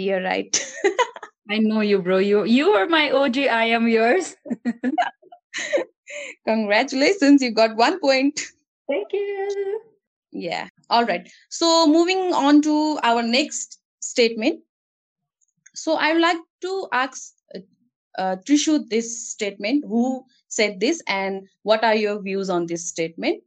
you're 0.02 0.20
right 0.22 0.58
I 1.54 1.58
know 1.64 1.80
you, 1.86 1.98
bro. 2.06 2.16
You 2.26 2.44
you 2.52 2.70
are 2.78 2.86
my 2.94 3.02
OG. 3.18 3.38
I 3.56 3.64
am 3.78 3.88
yours. 3.92 4.30
congratulations 6.50 7.44
you 7.46 7.50
got 7.58 7.76
one 7.80 7.98
point 8.04 8.42
Thank 8.90 9.12
you. 9.12 9.80
Yeah. 10.32 10.68
All 10.88 11.04
right. 11.04 11.30
So 11.48 11.86
moving 11.86 12.32
on 12.34 12.60
to 12.62 12.98
our 13.04 13.22
next 13.22 13.78
statement. 14.00 14.60
So 15.74 15.94
I 15.94 16.12
would 16.12 16.20
like 16.22 16.42
to 16.62 16.88
ask 16.92 17.32
uh, 17.54 17.60
uh, 18.18 18.36
Trishu 18.46 18.88
this 18.88 19.30
statement. 19.30 19.84
Who 19.86 20.24
said 20.54 20.80
this, 20.80 21.02
and 21.06 21.48
what 21.62 21.84
are 21.84 21.94
your 21.94 22.20
views 22.20 22.50
on 22.50 22.66
this 22.66 22.86
statement? 22.86 23.42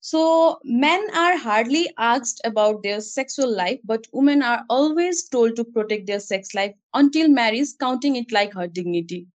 So 0.00 0.58
men 0.64 1.06
are 1.16 1.36
hardly 1.36 1.90
asked 1.98 2.40
about 2.44 2.82
their 2.82 3.00
sexual 3.00 3.54
life, 3.56 3.78
but 3.84 4.06
women 4.12 4.42
are 4.42 4.64
always 4.68 5.28
told 5.28 5.56
to 5.56 5.64
protect 5.64 6.06
their 6.06 6.20
sex 6.20 6.54
life 6.54 6.74
until 6.92 7.28
marriage, 7.28 7.68
counting 7.80 8.16
it 8.16 8.30
like 8.30 8.52
her 8.52 8.66
dignity. 8.66 9.26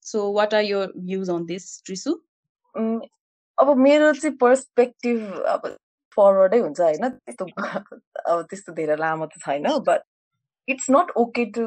So 0.00 0.30
what 0.30 0.54
are 0.54 0.62
your 0.62 0.88
views 0.94 1.28
on 1.28 1.46
this, 1.46 1.82
Trisu? 1.86 2.14
उम्, 2.76 3.00
अब 3.60 3.76
मेरो 3.76 4.12
चाहिँ 4.14 4.36
perspective 4.40 5.20
अब 5.52 5.66
फरवर्डै 6.16 6.58
हुन्छ 6.58 6.80
होइन 6.80 7.08
त्यस्तो 7.08 7.44
अब 8.32 8.46
त्यस्तो 8.50 8.72
धेरै 8.72 8.96
लामो 8.96 9.26
त 9.26 9.40
छैन 9.44 9.68
but 9.88 10.00
it's 10.74 10.86
not 10.90 11.10
okay 11.22 11.44
to 11.56 11.64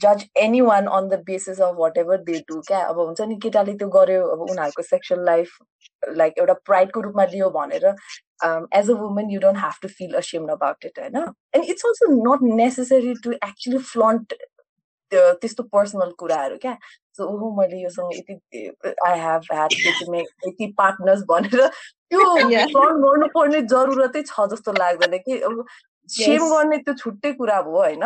जज 0.00 0.24
anyone 0.62 0.86
on 0.98 1.08
the 1.08 1.18
basis 1.26 1.60
of 1.60 1.74
whatever 1.98 2.22
they 2.28 2.38
do 2.48 2.60
क्या 2.68 2.80
अब 2.84 2.98
हुन्छ 2.98 3.20
नि 3.22 3.36
केटाले 3.42 3.74
त्यो 3.74 3.88
गर्यो 3.96 4.26
अब 4.28 4.40
उनीहरूको 4.42 4.82
सेक्सुअल 4.84 5.24
लाइफ 5.24 5.58
लाइक 6.16 6.38
एउटा 6.38 6.54
प्राइडको 6.64 7.00
रूपमा 7.00 7.24
लियो 7.34 7.50
भनेर 7.50 7.86
as 7.86 8.90
a 8.90 8.94
woman 9.02 9.30
you 9.30 9.40
don't 9.40 9.58
have 9.58 9.82
to 9.82 9.88
feel 9.90 10.14
ashamed 10.22 10.50
about 10.50 10.84
it 10.86 10.98
होइन 10.98 11.16
and 11.18 11.64
it's 11.66 11.86
also 11.86 12.10
not 12.22 12.48
necessary 12.54 13.14
to 13.24 13.32
actually 13.42 13.78
flaunt 13.90 14.34
त्यस्तो 15.12 15.62
पर्सनल 15.72 16.10
कुराहरू 16.18 16.56
क्या 16.58 16.76
सो 17.16 17.24
ओहो 17.26 17.50
मैले 17.56 17.80
योसँग 17.82 18.12
यति 18.14 18.66
I 19.06 19.18
have 19.20 19.48
had 19.52 19.72
Yati 19.78 20.20
Yati 20.46 20.72
partners 20.78 21.24
भनेर 21.28 21.66
त्यो 21.66 22.20
Yeah. 22.50 22.66
फ्लन्ट 22.66 23.04
गर्नुपर्ने 23.04 23.60
जरुरतै 23.68 24.22
छ 24.24 24.46
जस्तो 24.48 24.72
लाग्दैन 24.74 25.18
कि 25.18 25.38
अब 25.42 25.64
सेम. 26.09 26.47
गर्ने 26.49 26.77
त्यो 26.77 26.93
छुट्टै 26.93 27.33
कुरा 27.33 27.61
भयो 27.61 27.77
होइन? 27.77 28.03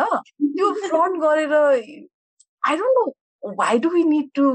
त्यो 0.56 0.72
फ्लन्ट 0.84 1.22
गरेर 1.22 1.54
I 1.54 2.76
don't 2.76 2.98
know 2.98 3.54
why 3.56 3.78
do 3.78 3.90
we 3.90 4.04
need 4.04 4.28
to 4.34 4.52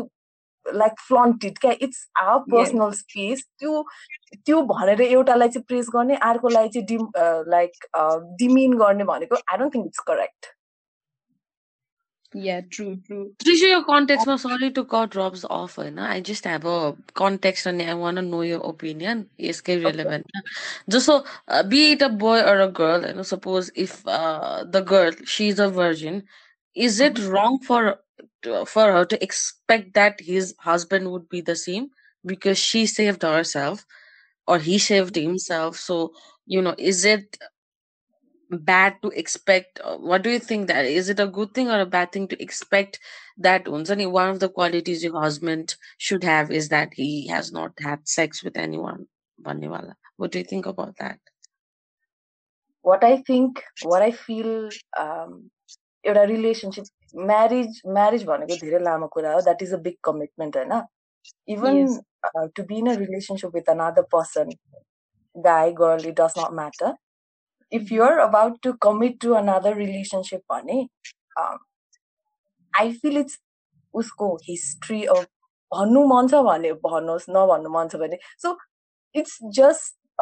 like 0.65 0.99
flaunt 0.99 1.45
it 1.45 1.57
क्या 1.57 1.71
इट्स 1.81 2.09
आवर 2.17 2.39
पर्सनल 2.51 2.91
स्पेस 2.91 3.45
त्यो 3.59 3.83
त्यो 4.45 4.61
भनेर 4.61 5.01
एउटालाई 5.01 5.49
चाहिँ 5.49 5.63
प्रेस 5.67 5.89
गर्ने 5.93 6.15
अर्कोलाई 6.23 6.69
चाहिँ 6.69 6.85
डिम 6.87 7.07
लाइक 7.49 7.85
डिमिन 8.39 8.77
गर्ने 8.77 9.03
भनेको 9.03 9.35
I 9.35 9.57
don't 9.57 9.75
think 9.75 9.85
it's 9.85 9.99
correct 10.07 10.53
Yeah, 12.33 12.61
true, 12.69 12.99
true. 13.07 13.33
Trisha, 13.39 13.69
your 13.69 13.85
context 13.85 14.27
was 14.27 14.41
sorry 14.41 14.71
to 14.71 14.83
cut 14.83 15.15
Rob's 15.15 15.45
offer. 15.49 15.85
Eh, 15.85 15.89
no, 15.91 16.03
I 16.03 16.19
just 16.19 16.43
have 16.43 16.65
a 16.65 16.95
context 17.13 17.65
and 17.65 17.81
I 17.81 17.93
want 17.93 18.17
to 18.17 18.21
know 18.21 18.41
your 18.41 18.59
opinion. 18.61 19.29
Is 19.37 19.61
it 19.65 19.83
relevant? 19.83 20.25
Just 20.89 21.05
so, 21.05 21.23
uh, 21.47 21.63
be 21.63 21.93
it 21.93 22.01
a 22.01 22.09
boy 22.09 22.41
or 22.41 22.59
a 22.59 22.67
girl, 22.67 23.05
eh, 23.05 23.09
you 23.09 23.13
know, 23.15 23.21
suppose 23.23 23.71
if 23.75 24.05
uh, 24.07 24.65
the 24.69 24.81
girl, 24.81 25.11
she's 25.25 25.57
a 25.57 25.69
virgin, 25.69 26.23
is 26.75 26.99
it 26.99 27.15
mm-hmm. 27.15 27.31
wrong 27.31 27.59
for 27.59 27.99
for 28.65 28.91
her 28.91 29.05
to 29.05 29.23
expect 29.23 29.93
that 29.93 30.19
his 30.19 30.53
husband 30.59 31.11
would 31.11 31.27
be 31.29 31.41
the 31.41 31.55
same 31.55 31.89
because 32.25 32.57
she 32.57 32.85
saved 32.85 33.23
herself 33.23 33.85
or 34.47 34.59
he 34.59 34.77
saved 34.77 35.15
himself? 35.15 35.77
So, 35.77 36.13
you 36.45 36.61
know, 36.61 36.75
is 36.77 37.05
it 37.05 37.37
bad 38.50 38.96
to 39.02 39.08
expect 39.08 39.80
uh, 39.82 39.96
what 39.96 40.22
do 40.22 40.30
you 40.30 40.38
think 40.38 40.68
that 40.68 40.84
is 40.84 41.08
it 41.08 41.20
a 41.20 41.26
good 41.26 41.54
thing 41.54 41.70
or 41.70 41.80
a 41.80 41.86
bad 41.86 42.12
thing 42.12 42.28
to 42.28 42.42
expect 42.42 42.98
that 43.38 43.64
हुन्छ 43.64 43.96
नि, 43.96 44.06
one 44.06 44.28
of 44.28 44.40
the 44.40 44.48
qualities 44.48 45.02
your 45.02 45.18
husband 45.20 45.74
should 45.96 46.24
have 46.24 46.50
is 46.50 46.68
that 46.68 46.92
he 46.94 47.26
has 47.28 47.50
not 47.52 47.72
had 47.80 48.06
sex 48.06 48.44
with 48.44 48.56
anyone 48.56 49.06
भन्ने 49.40 49.68
वाला 49.68 49.94
what 50.16 50.30
do 50.32 50.38
you 50.38 50.44
think 50.44 50.66
about 50.66 50.94
that 50.98 51.18
what 52.84 53.04
I 53.04 53.16
think, 53.22 53.62
what 53.84 54.02
I 54.02 54.10
feel, 54.10 54.68
um, 55.00 55.50
एउटा 56.04 56.22
relationship 56.28 57.18
marriage 57.26 57.80
marriage 57.96 58.24
भनेको 58.26 58.54
धेरै 58.60 58.78
लामो 58.84 59.06
कुरा 59.16 59.32
हो 59.32 59.40
that 59.40 59.62
is 59.62 59.74
a 59.74 59.78
big 59.82 59.94
commitment 60.04 60.56
होइन 60.56 60.72
even 61.56 61.78
Yes. 61.78 62.00
To 62.56 62.62
be 62.62 62.78
in 62.78 62.90
a 62.90 62.96
relationship 62.98 63.54
with 63.54 63.70
another 63.70 64.02
person 64.16 64.50
guy, 65.36 65.72
girl, 65.72 66.04
it 66.04 66.14
does 66.14 66.36
not 66.36 66.52
matter. 66.52 66.94
If 67.71 67.91
you're 67.91 68.19
about 68.19 68.61
to 68.63 68.77
commit 68.77 69.19
to 69.21 69.35
another 69.35 69.75
relationship, 69.75 70.41
भने, 70.51 70.87
I 72.73 72.93
feel 72.93 73.17
it's 73.17 73.37
उसको 73.93 74.27
history 74.43 75.01
भन्नु 75.71 76.03
मन 76.07 76.27
छ 76.31 76.41
भने 76.47 76.71
भन्नुहोस् 76.83 77.29
नभन्नु 77.29 77.69
मन 77.69 77.87
छ 77.93 78.01
भने 78.01 78.17
so 78.43 78.57
it's 79.15 79.37
just 79.57 80.21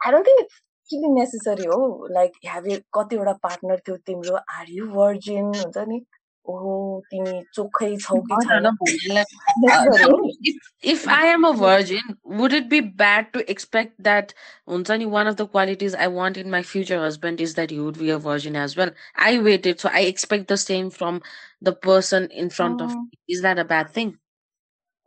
I 0.00 0.12
don't 0.12 0.26
think 0.26 0.40
it's 0.40 0.58
really 0.90 1.12
necessary 1.14 1.66
हो 1.72 1.78
लाइक 2.12 2.32
हेभ 2.46 2.66
कतिवटा 2.94 3.32
पार्टनर 3.42 3.82
थियो 3.86 3.96
तिम्रो 4.10 4.36
आर 4.54 4.70
यु 4.78 4.86
भर्जिन 4.94 5.52
हुन्छ 5.58 5.84
नि 5.92 6.00
ओहो 6.49 7.03
तिमी 7.11 7.41
चोखै 7.57 7.87
छौ 8.01 8.17
कि 8.25 8.35
छैन 8.45 8.67
if 10.81 11.07
I 11.07 11.25
am 11.27 11.45
a 11.45 11.53
virgin, 11.53 12.17
would 12.23 12.53
it 12.53 12.69
be 12.69 12.81
bad 12.81 13.31
to 13.33 13.43
expect 13.53 13.95
that 14.07 14.33
Unsani, 14.67 15.07
one 15.07 15.27
of 15.27 15.37
the 15.37 15.47
qualities 15.47 15.95
I 15.95 16.07
want 16.07 16.37
in 16.37 16.51
my 16.51 16.61
future 16.61 16.99
husband 16.99 17.41
is 17.41 17.55
that 17.55 17.71
he 17.71 17.79
would 17.79 17.97
be 17.97 18.11
a 18.11 18.19
virgin 18.19 18.55
as 18.55 18.77
well? 18.77 18.91
I 19.15 19.39
waited, 19.39 19.79
so 19.79 19.89
I 19.89 20.01
expect 20.01 20.47
the 20.47 20.57
same 20.57 20.91
from 20.91 21.21
the 21.61 21.73
person 21.73 22.29
in 22.43 22.49
front 22.49 22.81
of 22.81 22.93
me. 22.95 23.19
Is 23.27 23.41
that 23.41 23.57
a 23.57 23.65
bad 23.65 23.89
thing? 23.89 24.17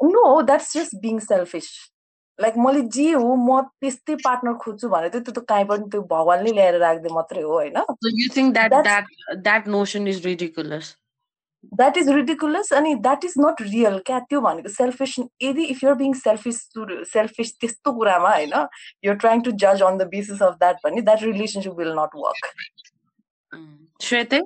No, 0.02 0.42
that's 0.42 0.72
just 0.72 1.00
being 1.00 1.20
selfish. 1.20 1.90
Like 2.40 2.54
मैले 2.56 2.80
जे 2.94 3.12
हो 3.12 3.34
म 3.34 3.60
त्यस्तै 3.82 4.14
partner 4.24 4.52
खोज्छु 4.64 4.88
भने 4.88 5.08
चाहिँ 5.10 5.24
त्यो 5.24 5.32
त 5.38 5.44
काहीँ 5.48 5.64
पनि 5.66 5.88
त्यो 5.90 6.02
भगवान्ले 6.12 6.52
ल्याएर 6.52 6.76
राख्दै 6.78 7.10
मात्रै 7.14 7.42
हो 7.42 7.52
होइन 7.52 7.78
you 8.18 8.28
think 8.34 8.54
that 11.74 11.94
that 11.94 11.94
that 11.94 11.96
notion 11.96 12.10
is 12.10 12.16
ridiculous 12.16 12.68
that 12.68 12.68
is 12.68 12.72
ridiculous 12.72 12.72
अनि 12.72 12.94
द्याट 12.94 13.24
इज 13.24 13.34
नट 13.38 13.62
रियल 13.62 13.98
क्या 14.06 14.18
त्यो 14.18 14.40
भनेको 14.40 14.68
सेल्फिस 14.68 15.14
यदि 15.42 15.64
if 15.64 15.84
your 15.84 15.94
being 15.94 16.12
selfish 16.12 16.60
selfish 17.12 17.54
त्यस्तो 17.60 17.92
कुरामा 17.92 18.30
होइन 18.30 18.66
युर 19.04 19.14
ट्राइङ 19.14 19.40
टु 19.40 19.50
जज 19.50 19.82
अन 19.82 19.98
द 19.98 20.02
बेसिस 20.02 20.42
अफ 20.42 20.54
द्याट 20.54 20.76
भने 20.84 21.00
that 21.00 21.22
relationship 21.22 21.72
will 21.78 21.94
not 21.98 22.16
work 22.16 22.50
श्वेते 24.00 24.42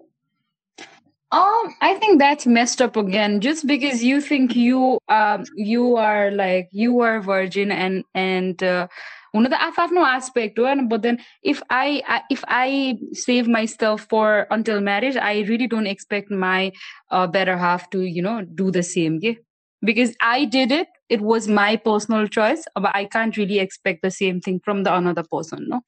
Um, 1.33 1.75
I 1.81 1.95
think 1.95 2.19
that's 2.19 2.47
messed 2.47 2.83
up 2.83 2.95
again. 2.95 3.41
Just 3.41 3.67
because 3.67 4.05
you 4.05 4.21
think 4.21 4.55
you 4.55 4.99
um 5.09 5.45
you 5.55 5.97
are 5.97 6.31
like 6.31 6.69
you 6.73 7.01
are 7.01 7.23
virgin 7.23 7.71
and 7.71 8.05
and 8.15 8.63
uh, 8.63 8.87
one 9.33 9.47
of 9.47 9.51
the 9.51 9.63
I 9.63 9.71
have 9.77 9.93
no 9.93 10.05
aspect 10.05 10.59
one, 10.59 10.89
but 10.89 11.03
then 11.03 11.19
if 11.43 11.63
I, 11.71 12.03
I 12.07 12.23
if 12.31 12.45
I 12.47 12.99
save 13.13 13.49
myself 13.49 14.07
for 14.09 14.47
until 14.51 14.81
marriage, 14.81 15.17
I 15.17 15.41
really 15.41 15.67
don't 15.67 15.87
expect 15.87 16.31
my 16.31 16.73
uh, 17.11 17.27
better 17.27 17.57
half 17.57 17.89
to 17.91 18.03
you 18.03 18.23
know 18.23 18.43
do 18.43 18.71
the 18.71 18.83
same. 18.83 19.19
Yeah? 19.23 19.35
Because 19.83 20.15
I 20.21 20.45
did 20.45 20.71
it, 20.71 20.89
it 21.09 21.23
was 21.23 21.49
my 21.49 21.77
personal 21.77 22.29
choice, 22.29 22.65
but 22.75 22.95
I 22.95 23.07
can't 23.07 23.37
really 23.37 23.59
expect 23.59 24.03
the 24.03 24.11
same 24.11 24.41
thing 24.41 24.61
from 24.65 24.85
the 24.85 24.95
another 24.95 25.25
person. 25.25 25.67
No. 25.69 25.81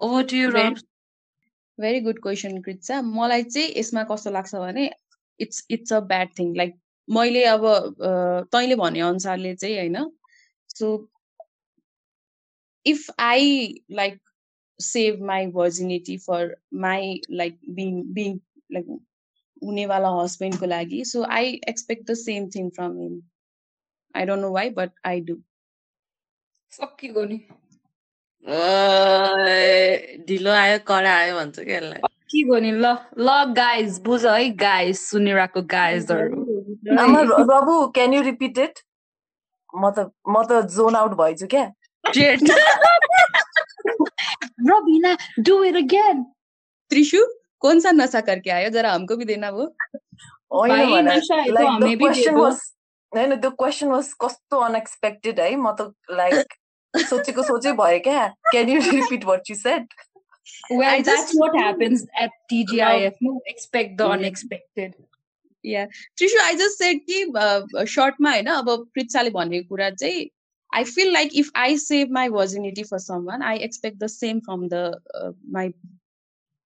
Over 0.00 0.22
to 0.24 0.36
you, 0.36 0.50
Rob. 0.50 0.78
Very 1.80 2.00
good 2.00 2.18
question 2.22 2.60
कृत्सा 2.62 3.00
मलाई 3.02 3.42
चाहिँ 3.42 3.72
यसमा 3.76 4.02
कस्तो 4.10 4.30
लाग्छ 4.30 4.54
भने 4.54 4.90
it's 5.40 5.64
it's 5.76 5.92
a 5.92 6.00
bad 6.10 6.28
thing 6.38 6.54
like 6.56 6.74
मैले 7.16 7.44
अब 7.52 7.64
तैँले 8.52 8.74
भने 8.82 9.00
अनुसारले 9.00 9.54
चाहिँ 9.62 9.78
होइन 9.78 9.96
सो 10.76 10.90
If 12.93 13.09
I 13.19 13.73
like 13.99 14.19
save 14.79 15.21
my 15.27 15.47
virginity 15.57 16.17
for 16.27 16.55
my 16.85 17.19
like 17.31 17.59
being 17.79 18.01
being 18.13 18.39
like 18.73 18.87
हुनेवाला 19.63 20.09
हस्बेन्डको 20.21 20.65
लागि 20.65 21.03
so 21.11 21.23
I 21.39 21.53
expect 21.69 22.09
the 22.11 22.15
same 22.23 22.49
thing 22.55 22.69
from 22.77 22.99
him 23.01 23.21
I 24.15 24.25
don't 24.25 24.41
know 24.41 24.51
why 24.53 24.69
but 24.81 24.91
I 25.05 25.21
do 25.29 25.37
सकिगयो 26.71 27.25
नि 27.33 27.39
ढिलो 30.27 30.51
आयो 30.51 30.77
कडा 30.87 31.13
आयो 31.17 31.35
भन्छ 31.35 31.59
क्या 31.59 31.77
यसलाई? 31.77 32.01
के 32.31 32.43
गर्ने 32.49 32.71
ल 32.71 32.95
ल 33.19 33.29
गाइज 33.57 33.99
बुझ 34.05 34.25
है 34.25 34.49
गाइज 34.63 34.97
सुनिरहेको 34.99 35.61
गाइजहरू 35.75 36.43
रबु 37.51 37.75
क्यान 37.97 38.13
यु 38.13 38.21
रिपिट 38.29 38.57
इट 38.67 38.79
म 39.73 39.91
त 39.97 40.11
म 40.29 40.43
त 40.49 40.61
जोन 40.75 40.95
आउट 40.95 41.11
भएछु 41.21 41.47
क्या? 41.55 41.65
shit. 42.13 42.41
Robina, 44.69 45.17
do 45.41 45.63
it 45.63 45.75
again. 45.75 46.25
Trishu, 46.91 47.21
कौन 47.61 47.79
सा 47.79 47.91
नशा 47.91 48.21
करके 48.21 48.49
आया 48.51 48.69
जरा 48.69 48.91
हमको 48.93 49.15
भी 49.17 49.25
देना 49.25 49.49
वो 49.49 49.65
भाई 50.53 51.01
नशा 51.01 51.35
है 51.35 51.51
तो 51.51 51.65
हमें 51.67 51.97
भी 51.97 52.09
दे 52.09 52.31
दो 52.31 52.49
No, 53.15 53.25
no, 53.25 53.35
the 53.37 53.51
question 53.51 53.89
was 53.89 54.13
कस्तो 54.21 54.59
unexpected 54.63 55.39
है 55.39 55.55
म 55.55 55.71
त 55.79 55.93
like 56.11 56.55
सोचेको 56.93 57.43
सोचे 57.43 57.71
भयो 57.79 57.99
क्या 58.03 58.33
can 58.53 58.67
you 58.67 58.79
repeat 58.81 59.23
what 59.25 59.49
you 59.49 59.55
said 59.55 59.85
well 60.69 60.89
I 60.89 61.01
that's 61.01 61.31
just, 61.31 61.39
what 61.39 61.55
happens 61.55 62.05
at 62.17 62.31
TGIF 62.51 63.15
no 63.21 63.39
expect 63.47 63.97
the 63.97 64.07
unexpected 64.07 64.95
yeah 65.63 65.85
Trishu 66.19 66.41
I 66.43 66.55
just 66.55 66.77
said 66.77 66.99
कि 67.09 67.87
short 67.87 68.19
मा 68.21 68.31
हैन 68.31 68.47
अब 68.55 68.69
पृथ्वीले 68.95 69.29
भनेको 69.39 69.67
कुरा 69.69 69.89
चाहिँ 70.03 70.29
I 70.73 70.83
feel 70.83 71.13
like 71.13 71.35
if 71.35 71.49
I 71.55 71.75
save 71.75 72.09
my 72.09 72.29
virginity 72.29 72.83
for 72.83 72.99
someone, 72.99 73.41
I 73.41 73.55
expect 73.55 73.99
the 73.99 74.09
same 74.09 74.41
from 74.41 74.67
the 74.67 74.99
uh, 75.15 75.31
my 75.49 75.71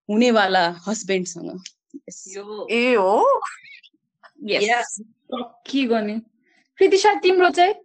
हुनेवाला 0.09 0.63
हस्बेन्डसँग 0.87 2.67
ए 2.71 2.93
हो 2.95 3.41
yes 4.49 4.99
के 5.69 5.85
गर्ने 5.87 6.17
प्रितिशा 6.77 7.13
तिम्रो 7.23 7.49
चाहिँ 7.49 7.75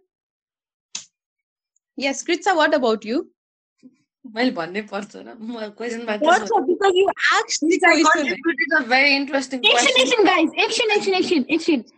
Yes, 1.99 2.23
Kritsa, 2.23 2.55
what 2.55 2.75
about 2.75 3.05
you? 3.05 3.25
मैले 4.35 4.51
भन्नै 4.51 4.81
पर्छ 4.89 5.15
र 5.17 5.33
म 5.39 5.57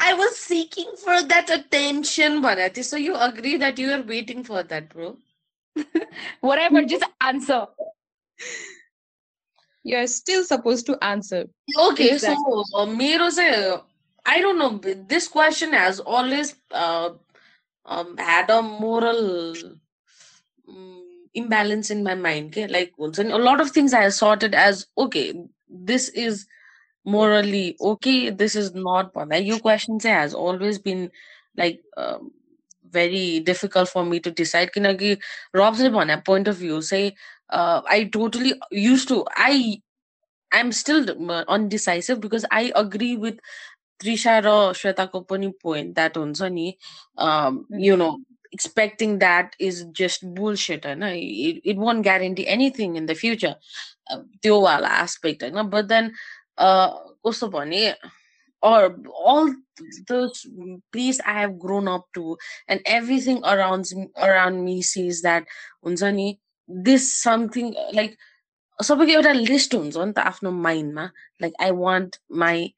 I 0.00 0.14
was 0.14 0.36
seeking 0.36 0.90
for 0.96 1.22
that 1.22 1.50
attention 1.50 2.40
भनेको 2.40 2.74
थियो 2.74 2.84
so 2.84 2.96
you 2.96 3.14
agree 3.14 3.56
that 3.56 3.78
you 3.78 3.90
are 3.92 4.02
waiting 4.02 4.44
for 4.44 4.62
that 4.62 4.88
bro 4.88 5.16
whatever 6.40 6.84
just 6.84 7.04
answer 7.20 7.66
you're 9.84 10.06
still 10.06 10.44
supposed 10.44 10.86
to 10.86 11.04
answer. 11.04 11.48
Okay, 11.76 12.10
exactly. 12.10 12.62
so 12.66 12.78
uh, 12.78 12.86
Mero 12.86 13.30
say, 13.30 13.74
I 14.24 14.40
don't 14.40 14.58
know. 14.58 14.78
This 15.08 15.26
question 15.26 15.72
has 15.72 15.98
always 15.98 16.54
uh, 16.70 17.10
um, 17.84 18.16
had 18.16 18.50
a 18.50 18.62
moral 18.62 19.56
um, 20.68 20.95
imbalance 21.36 21.90
in 21.90 22.02
my 22.02 22.14
mind. 22.14 22.50
Okay? 22.50 22.66
Like 22.66 22.92
a 22.98 23.38
lot 23.38 23.60
of 23.60 23.70
things 23.70 23.94
I 23.94 24.08
sorted 24.10 24.54
as 24.54 24.86
okay. 24.96 25.34
This 25.68 26.08
is 26.10 26.46
morally 27.04 27.76
okay. 27.80 28.30
This 28.30 28.54
is 28.56 28.74
not. 28.74 29.14
Like 29.14 29.46
your 29.46 29.58
question 29.58 30.00
say 30.00 30.10
has 30.10 30.34
always 30.34 30.78
been 30.78 31.10
like. 31.56 31.82
Um, 31.96 32.32
very 32.92 33.40
difficult 33.40 33.88
for 33.88 34.04
me 34.04 34.20
to 34.20 34.30
decide 34.30 34.70
किनकि 34.72 35.16
रब्सले 35.56 35.90
भने 35.90 36.24
point 36.24 36.46
of 36.46 36.56
view 36.56 36.82
say 36.82 37.14
uh, 37.48 37.80
I 37.88 38.04
totally 38.04 38.54
used 38.70 39.08
to. 39.08 39.24
I 39.34 39.80
I'm 40.52 40.72
still 40.72 41.06
undecisive 41.48 42.20
because 42.20 42.44
I 42.50 42.72
agree 42.76 43.16
with 43.16 43.38
Trisha 44.02 44.38
or 44.44 44.72
Shweta 44.72 45.10
Kopani 45.10 45.52
point 45.58 45.94
that 45.94 46.14
हुन्छ 46.14 46.74
um, 47.16 47.66
you 47.70 47.96
know 47.96 48.18
Expecting 48.51 49.19
that 49.19 49.55
is 49.59 49.85
just 49.91 50.23
bullshit 50.35 50.85
and 50.85 51.03
it, 51.03 51.61
it 51.63 51.77
won't 51.77 52.03
guarantee 52.03 52.47
anything 52.47 52.95
in 52.95 53.05
the 53.05 53.15
future 53.15 53.55
त्यो 54.41 54.59
वाला 54.61 54.89
aspect 54.89 55.43
होइन 55.43 55.87
then 55.87 56.11
uh, 56.57 56.89
कस्तो 57.25 57.51
भने 57.51 57.95
or 58.63 58.97
all 59.13 59.53
those 60.07 60.47
place 60.91 61.19
I 61.23 61.33
have 61.41 61.59
grown 61.59 61.87
up 61.87 62.07
to 62.15 62.37
and 62.67 62.81
everything 62.85 63.43
around 63.43 63.85
around 64.17 64.63
me 64.65 64.81
says 64.81 65.21
that 65.21 65.45
नि 65.85 66.39
this 66.67 67.13
something 67.13 67.75
uh, 67.75 67.91
like 67.93 68.17
सबैको 68.83 69.11
एउटा 69.11 69.31
list 69.33 69.73
हुन्छ 69.75 69.97
नि 69.97 70.13
त 70.13 70.19
आफ्नो 70.19 70.51
माइन्डमा 70.51 71.03
like 71.41 71.53
I 71.61 71.71
want 71.77 72.15
my 72.31 72.73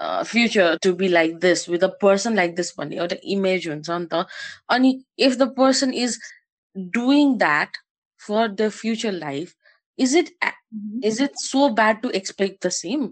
future 0.00 0.76
to 0.82 0.92
be 1.00 1.08
like 1.08 1.38
this 1.38 1.68
with 1.68 1.84
a 1.84 1.92
person 2.02 2.34
like 2.36 2.54
this 2.56 2.72
भन्ने 2.78 2.96
एउटा 2.96 3.16
image 3.36 3.68
हुन्छ 3.68 3.90
नि 3.90 4.06
त 4.12 4.24
अनि 4.76 4.92
if 5.28 5.36
the 5.36 5.48
person 5.56 5.94
is 6.04 6.18
doing 6.98 7.36
that 7.38 7.76
for 8.26 8.48
the 8.48 8.68
future 8.80 9.12
life 9.12 9.54
is 9.98 10.16
it 10.16 10.34
is 11.04 11.22
it 11.22 11.36
so 11.44 11.68
bad 11.80 12.00
to 12.02 12.10
expect 12.22 12.66
the 12.66 12.70
same 12.82 13.10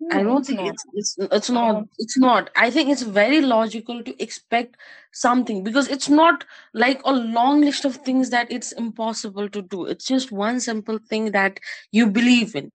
I 0.00 0.22
don't 0.22 0.46
think 0.46 0.60
it's 0.60 0.84
it's 0.94 1.16
it's 1.30 1.50
not 1.50 1.86
it's 1.98 2.16
not. 2.16 2.48
I 2.56 2.70
think 2.70 2.88
it's 2.88 3.02
very 3.02 3.40
logical 3.42 4.02
to 4.02 4.22
expect 4.22 4.78
something 5.12 5.62
because 5.62 5.88
it's 5.88 6.08
not 6.08 6.44
like 6.72 7.02
a 7.04 7.12
long 7.12 7.60
list 7.60 7.84
of 7.84 7.96
things 7.96 8.30
that 8.30 8.50
it's 8.50 8.72
impossible 8.72 9.50
to 9.50 9.62
do. 9.62 9.84
It's 9.84 10.06
just 10.06 10.32
one 10.32 10.60
simple 10.60 10.98
thing 10.98 11.32
that 11.32 11.60
you 11.92 12.06
believe 12.06 12.56
in. 12.56 12.70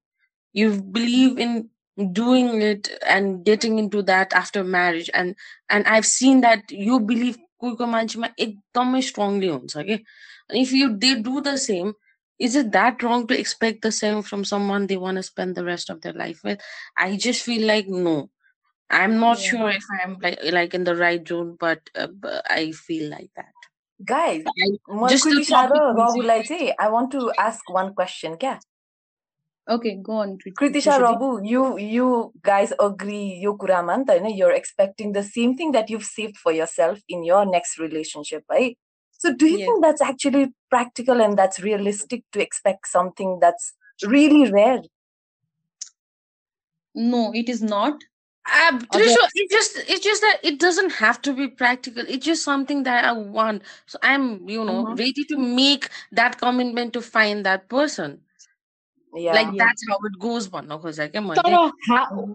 You 0.55 0.81
believe 0.81 1.39
in 1.39 1.69
doing 2.11 2.61
it 2.61 2.89
and 3.07 3.43
getting 3.45 3.79
into 3.79 4.01
that 4.03 4.33
after 4.33 4.63
marriage 4.63 5.09
and 5.13 5.35
and 5.69 5.87
I've 5.87 6.05
seen 6.05 6.41
that 6.41 6.71
you 6.71 6.99
believe 6.99 7.37
कोहीको 7.63 7.85
मान्छेमा 7.91 8.27
एकदमै 8.45 9.01
strongly 9.09 9.47
हुन्छ 9.49 9.83
कि 9.89 9.95
if 10.61 10.71
you 10.77 10.87
they 11.03 11.11
do 11.27 11.41
the 11.45 11.57
same 11.57 11.93
is 12.47 12.55
it 12.61 12.71
that 12.73 13.03
wrong 13.05 13.21
to 13.29 13.37
expect 13.43 13.81
the 13.85 13.91
same 13.97 14.21
from 14.29 14.43
someone 14.49 14.87
they 14.87 14.97
want 15.03 15.15
to 15.21 15.23
spend 15.27 15.55
the 15.59 15.63
rest 15.67 15.89
of 15.93 16.01
their 16.01 16.13
life 16.21 16.41
with 16.47 16.65
i 17.05 17.07
just 17.25 17.45
feel 17.47 17.63
like 17.69 17.87
no 18.07 18.15
i'm 18.99 19.15
not 19.23 19.39
Yeah. 19.39 19.45
sure 19.51 19.69
if 19.77 19.87
i'm 19.99 20.17
like 20.25 20.43
like 20.57 20.75
in 20.79 20.83
the 20.89 20.95
right 21.01 21.25
zone 21.33 21.55
but, 21.63 21.89
uh, 21.95 22.07
but 22.25 22.51
i 22.59 22.71
feel 22.71 23.09
like 23.09 23.31
that 23.35 23.53
Guys, 24.13 24.43
I, 24.65 24.67
म 24.91 25.07
just 25.15 25.23
the 25.23 25.31
Kritisha 25.31 25.63
raw 25.63 25.67
topic 25.71 25.99
was- 26.01 26.15
रघुलाई 26.15 26.41
चाहिँ 26.51 26.71
I 26.85 26.89
want 26.97 27.11
to 27.17 27.21
ask 27.47 27.69
one 27.79 27.93
question 28.01 28.35
क्या 28.45 28.55
Okay, 29.70 30.00
go 30.02 30.14
on. 30.14 30.36
Kritisha, 30.58 30.98
Rabu, 30.98 31.46
you 31.48 31.78
you 31.78 32.32
guys 32.42 32.72
agree, 32.80 33.38
you 33.40 33.56
Kuramanta, 33.56 34.16
you 34.16 34.22
know, 34.22 34.28
you're 34.28 34.52
expecting 34.52 35.12
the 35.12 35.22
same 35.22 35.56
thing 35.56 35.70
that 35.72 35.88
you've 35.88 36.04
saved 36.04 36.36
for 36.36 36.50
yourself 36.50 36.98
in 37.08 37.22
your 37.22 37.46
next 37.46 37.78
relationship, 37.78 38.42
right? 38.50 38.76
So 39.12 39.32
do 39.32 39.46
you 39.46 39.58
think 39.58 39.84
that's 39.84 40.02
actually 40.02 40.48
practical 40.70 41.20
and 41.20 41.38
that's 41.38 41.60
realistic 41.60 42.24
to 42.32 42.40
expect 42.40 42.88
something 42.88 43.38
that's 43.40 43.74
really 44.04 44.50
rare? 44.50 44.80
No, 46.94 47.30
it 47.32 47.48
is 47.48 47.62
not. 47.62 48.02
Uh, 48.52 48.80
it 48.94 49.50
just 49.50 49.76
it's 49.88 50.02
just 50.02 50.22
that 50.22 50.40
it 50.42 50.58
doesn't 50.58 50.90
have 50.90 51.22
to 51.22 51.32
be 51.32 51.46
practical. 51.46 52.02
It's 52.08 52.26
just 52.26 52.42
something 52.42 52.82
that 52.84 53.04
I 53.04 53.12
want. 53.12 53.62
So 53.86 53.98
I'm, 54.02 54.48
you 54.48 54.64
know, 54.64 54.86
mm-hmm. 54.86 54.94
ready 54.94 55.24
to 55.28 55.36
make 55.36 55.90
that 56.10 56.38
commitment 56.38 56.92
to 56.94 57.02
find 57.02 57.46
that 57.46 57.68
person 57.68 58.22
yeah 59.14 59.32
like 59.32 59.46
yeah. 59.46 59.64
that's 59.64 59.84
how 59.88 59.98
it 60.04 60.18
goes 60.18 60.46
eh, 60.46 60.50
one 60.50 61.36
sort 61.36 61.52
of 61.52 61.72
how, 61.88 62.28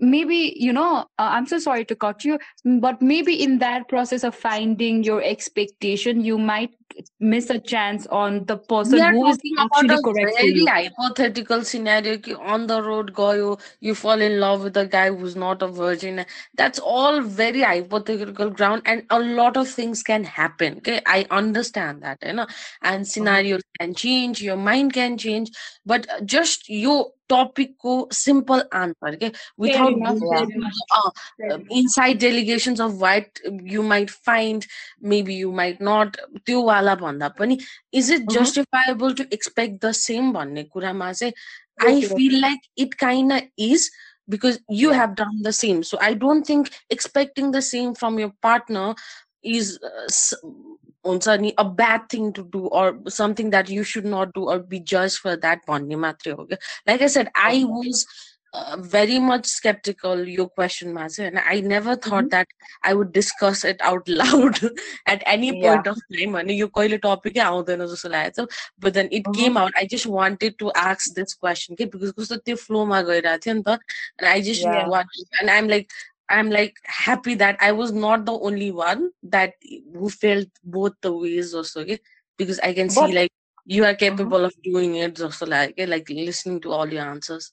maybe 0.00 0.54
you 0.56 0.72
know 0.72 0.98
uh, 1.18 1.30
i'm 1.32 1.46
so 1.46 1.58
sorry 1.58 1.84
to 1.84 1.94
cut 1.94 2.24
you 2.24 2.38
but 2.80 3.00
maybe 3.00 3.42
in 3.42 3.58
that 3.58 3.88
process 3.88 4.24
of 4.24 4.34
finding 4.34 5.02
your 5.02 5.22
expectation 5.22 6.24
you 6.24 6.38
might 6.38 6.70
miss 7.19 7.49
a 7.49 7.59
chance 7.59 8.05
on 8.07 8.45
the 8.45 8.57
person 8.57 8.85
We 8.85 8.99
are 9.01 9.13
who 9.13 9.25
is 9.27 9.37
talking 9.39 9.55
about 9.59 9.89
actually 9.89 9.97
a 9.97 10.01
correct 10.01 10.35
for 10.37 10.45
very 10.45 10.49
you 10.49 10.67
hypothetical 10.67 11.63
scenario. 11.63 12.17
कि 12.17 12.33
On 12.39 12.67
the 12.67 12.81
road, 12.81 13.13
go 13.13 13.57
you 13.79 13.93
fall 13.95 14.21
in 14.21 14.39
love 14.39 14.63
with 14.63 14.77
a 14.77 14.85
guy 14.85 15.09
who's 15.09 15.35
not 15.35 15.61
a 15.61 15.67
virgin. 15.67 16.25
That's 16.55 16.79
all 16.79 17.21
very 17.21 17.61
hypothetical 17.61 18.49
ground, 18.49 18.81
and 18.85 19.03
a 19.09 19.19
lot 19.19 19.57
of 19.57 19.67
things 19.69 20.03
can 20.03 20.23
happen. 20.23 20.77
Okay, 20.77 21.01
I 21.05 21.25
understand 21.29 22.01
that, 22.03 22.19
you 22.25 22.33
know, 22.33 22.47
and 22.81 23.07
scenarios 23.07 23.61
can 23.79 23.93
change. 23.93 24.41
Your 24.41 24.57
mind 24.57 24.93
can 24.93 25.17
change, 25.17 25.51
but 25.85 26.07
uh, 26.09 26.21
just 26.21 26.69
your 26.69 27.11
topic 27.29 27.77
ko 27.79 28.07
simple 28.11 28.63
answer. 28.71 29.07
Okay, 29.15 29.31
without 29.57 29.91
Fair 29.91 29.91
enough, 29.91 30.19
going 30.19 30.27
fair 30.29 30.43
into 30.43 30.59
enough, 30.59 30.73
the, 30.77 30.83
uh, 30.95 31.09
fair 31.37 31.51
uh, 31.51 31.57
enough. 31.57 31.67
inside 31.69 32.19
delegations 32.19 32.79
of 32.79 32.99
what 33.01 33.39
you 33.63 33.83
might 33.83 34.09
find 34.09 34.65
maybe 35.01 35.33
you 35.33 35.51
might 35.51 35.79
not 35.81 36.17
त्यो 36.45 36.61
भन्दा 36.82 37.28
पनि 37.28 37.58
is 37.92 38.12
it 38.12 38.28
justifiable 38.30 39.14
to 39.14 39.24
expect 39.32 39.84
the 39.84 39.92
same 39.92 40.32
भन्ने 40.32 40.62
कुरामा 40.62 41.12
चाहिँ 41.12 41.32
I 41.86 42.02
feel 42.02 42.40
like 42.40 42.60
it 42.78 42.94
kind 42.94 43.40
is 43.58 43.90
because 44.30 44.58
you 44.72 44.92
have 44.92 45.10
done 45.10 45.42
the 45.42 45.50
same 45.50 45.82
so 45.82 45.96
I 45.96 46.14
don't 46.14 46.48
think 46.48 46.68
expecting 46.92 47.52
the 47.52 47.60
same 47.60 47.92
from 47.92 48.20
your 48.20 48.28
partner 48.42 48.94
is 49.44 49.78
हुन्छ 51.06 51.28
नि 51.28 51.50
a 51.50 51.62
bad 51.62 52.00
thing 52.12 52.32
to 52.32 52.42
do 52.42 53.10
something 53.10 53.50
that 53.50 53.70
you 53.70 53.84
should 53.84 54.06
not 54.06 54.28
do 54.34 54.44
or 54.44 54.58
be 54.58 54.78
जज 54.78 55.18
for 55.18 55.36
that 55.36 55.60
भन्ने 55.68 55.96
मात्रै 55.96 56.32
हो 56.32 56.44
क्या? 56.44 56.58
Like 56.88 57.02
I 57.02 57.08
said 57.08 57.30
I 57.36 57.64
was 57.64 58.06
Uh, 58.56 58.76
very 58.80 59.18
much 59.18 59.44
skeptical 59.44 60.26
your 60.26 60.48
question 60.48 60.94
matter 60.94 61.24
and 61.24 61.38
i 61.40 61.60
never 61.60 61.94
thought 61.94 62.24
mm-hmm. 62.24 62.28
that 62.28 62.48
i 62.82 62.94
would 62.94 63.12
discuss 63.12 63.64
it 63.64 63.78
out 63.82 64.08
loud 64.20 64.58
at 65.04 65.22
any 65.26 65.60
point 65.60 65.86
of 65.86 65.98
time 66.14 66.36
and 66.36 66.50
you 66.50 66.66
call 66.66 66.90
it 66.96 67.02
topic 67.02 67.34
but 67.36 68.94
then 68.94 69.08
it 69.12 69.24
mm-hmm. 69.24 69.32
came 69.32 69.58
out 69.58 69.70
i 69.76 69.84
just 69.84 70.06
wanted 70.06 70.58
to 70.58 70.72
ask 70.74 71.12
this 71.14 71.34
question 71.34 71.74
okay? 71.74 71.84
because 71.84 72.14
the 72.46 72.56
flow 72.56 72.86
and 72.90 73.66
i 74.22 74.40
just 74.40 74.62
yeah. 74.62 75.02
and 75.40 75.50
i'm 75.50 75.68
like 75.68 75.90
i'm 76.30 76.48
like 76.48 76.74
happy 76.84 77.34
that 77.34 77.58
i 77.60 77.70
was 77.70 77.92
not 77.92 78.24
the 78.24 78.38
only 78.38 78.70
one 78.70 79.10
that 79.22 79.52
who 79.92 80.08
felt 80.08 80.48
both 80.64 80.94
the 81.02 81.12
ways 81.12 81.52
also 81.52 81.80
okay? 81.80 81.98
because 82.38 82.58
i 82.60 82.72
can 82.72 82.86
but, 82.86 83.08
see 83.08 83.12
like 83.12 83.32
you 83.66 83.84
are 83.84 83.88
mm-hmm. 83.88 83.98
capable 83.98 84.38
mm-hmm. 84.38 84.46
of 84.46 84.62
doing 84.62 84.94
it 84.94 85.20
also 85.20 85.44
like 85.44 85.74
like 85.76 86.08
listening 86.08 86.58
to 86.58 86.72
all 86.72 86.90
your 86.90 87.02
answers 87.02 87.52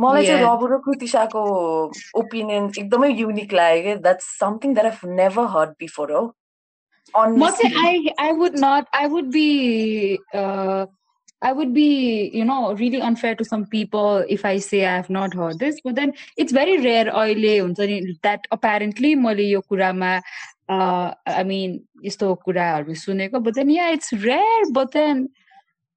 मलाई 0.00 0.26
चाहिँ. 0.26 0.44
रघु 0.44 0.66
र 0.66 0.78
कृतिशाको 0.84 1.40
opinion 2.24 2.70
एकदमै 2.78 3.10
unique 3.12 3.52
लाग्यो 3.52 3.82
क्या 3.82 3.96
that's 4.06 4.38
something 4.40 4.74
that 4.74 4.86
I've 4.92 5.10
never 5.22 5.50
heard 5.56 5.70
before 5.80 6.12
हो. 6.12 6.22
I 7.14 8.32
would 8.38 8.56
not. 8.62 8.86
I 8.92 9.06
would 9.06 9.30
be. 9.32 10.18
Uh, 10.32 10.86
I 11.42 11.52
would 11.52 11.72
be, 11.72 12.30
you 12.34 12.44
know, 12.44 12.74
really 12.74 13.00
unfair 13.00 13.34
to 13.34 13.44
some 13.44 13.64
people 13.66 14.24
if 14.28 14.44
I 14.44 14.58
say 14.58 14.84
I 14.84 14.94
have 14.96 15.08
not 15.08 15.34
heard 15.34 15.58
this. 15.58 15.80
But 15.82 15.94
then 15.94 16.12
it's 16.36 16.52
very 16.52 16.76
rare. 16.78 17.06
अहिले 17.06 17.58
हुन्छ 17.60 17.80
नि 17.80 18.18
that 18.22 18.46
apparently 18.52 19.14
मैले 19.16 19.48
यो 19.48 19.60
कुरामा. 19.72 20.20
Uh, 20.68 21.14
I 21.26 21.42
mean, 21.42 21.80
यस्तो 22.04 22.34
कुराहरू 22.46 22.94
सुनेको. 23.04 23.42
But 23.42 23.54
then 23.54 23.70
yeah, 23.70 23.90
it's 23.90 24.12
rare. 24.12 24.64
But 24.70 24.92
then 24.92 25.28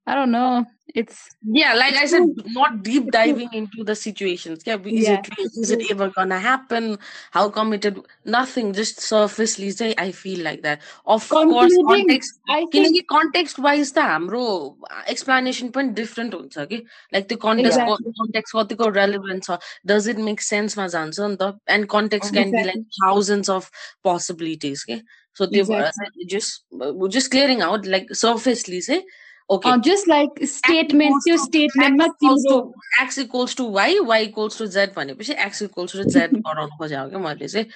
I 0.06 0.16
don't 0.16 0.32
know. 0.32 0.66
It's 0.94 1.30
yeah, 1.44 1.74
like 1.74 1.96
I 1.96 2.06
said, 2.06 2.24
not 2.48 2.84
deep 2.84 3.10
diving 3.10 3.50
into 3.54 3.84
the 3.84 3.96
situations. 3.96 4.62
Yeah, 4.66 4.78
is 4.86 5.08
yeah. 5.08 5.22
it 5.26 5.72
it 5.72 5.92
ever 5.92 6.10
gonna 6.10 6.38
happen? 6.38 7.00
How 7.32 7.50
committed? 7.50 8.00
Nothing. 8.26 8.74
Just 8.74 9.00
surfacely 9.00 9.72
say 9.72 9.96
I 9.98 10.12
feel 10.12 10.44
like 10.44 10.62
that. 10.64 10.82
Of 11.06 11.28
course, 11.30 11.74
context. 11.88 12.40
I 12.50 12.66
think 12.72 13.08
context 13.08 13.58
wise, 13.58 13.94
the 13.94 14.02
amro 14.02 14.76
explanation 15.08 15.72
point 15.72 15.96
different 15.96 16.34
also. 16.34 16.64
Okay, 16.64 16.86
like 17.14 17.30
the 17.30 17.38
context 17.38 17.80
exactly. 17.80 18.14
context 18.20 18.54
what 18.54 18.70
the 18.70 18.92
relevance 18.92 19.50
or 19.50 19.60
does 19.86 20.06
it 20.08 20.18
make 20.18 20.42
sense? 20.42 20.76
My 20.76 20.86
answer 20.86 21.26
and 21.26 21.40
the 21.40 21.58
and 21.68 21.88
context 21.88 22.34
can 22.34 22.52
be 22.52 22.64
like 22.64 22.84
thousands 23.04 23.48
of 23.48 23.72
possibilities. 24.04 24.86
Okay, 24.88 25.02
so 25.34 25.46
they 25.46 25.62
exactly. 25.62 26.26
just 26.28 26.66
uh, 26.80 26.92
just 27.08 27.32
clearing 27.32 27.62
out 27.62 27.86
like 27.86 28.14
surfacely 28.14 28.82
say 28.82 29.04
चाहिँ 29.53 29.57
okay 29.57 29.69
Uh, 29.71 29.79
just 29.85 30.09
like 30.09 30.41
statements, 30.47 31.27
your 31.27 31.39
statement 31.39 31.99
मा 31.99 32.07
तिम्रो 32.25 32.57
x 33.03 33.19
equals 33.19 33.57
to 33.57 33.69
Y 33.77 33.99
Y 34.11 34.25
equals 34.25 34.59
to 34.59 34.67
Z 34.75 34.93
भनेपछि 34.97 35.33
x 35.47 35.63
equals 35.63 35.93
to 35.97 36.05
Z 36.17 36.37
गराउनु 36.49 36.77
खोजेको 36.79 37.09
क्या 37.11 37.19
मैले 37.29 37.49
चाहिँ 37.49 37.67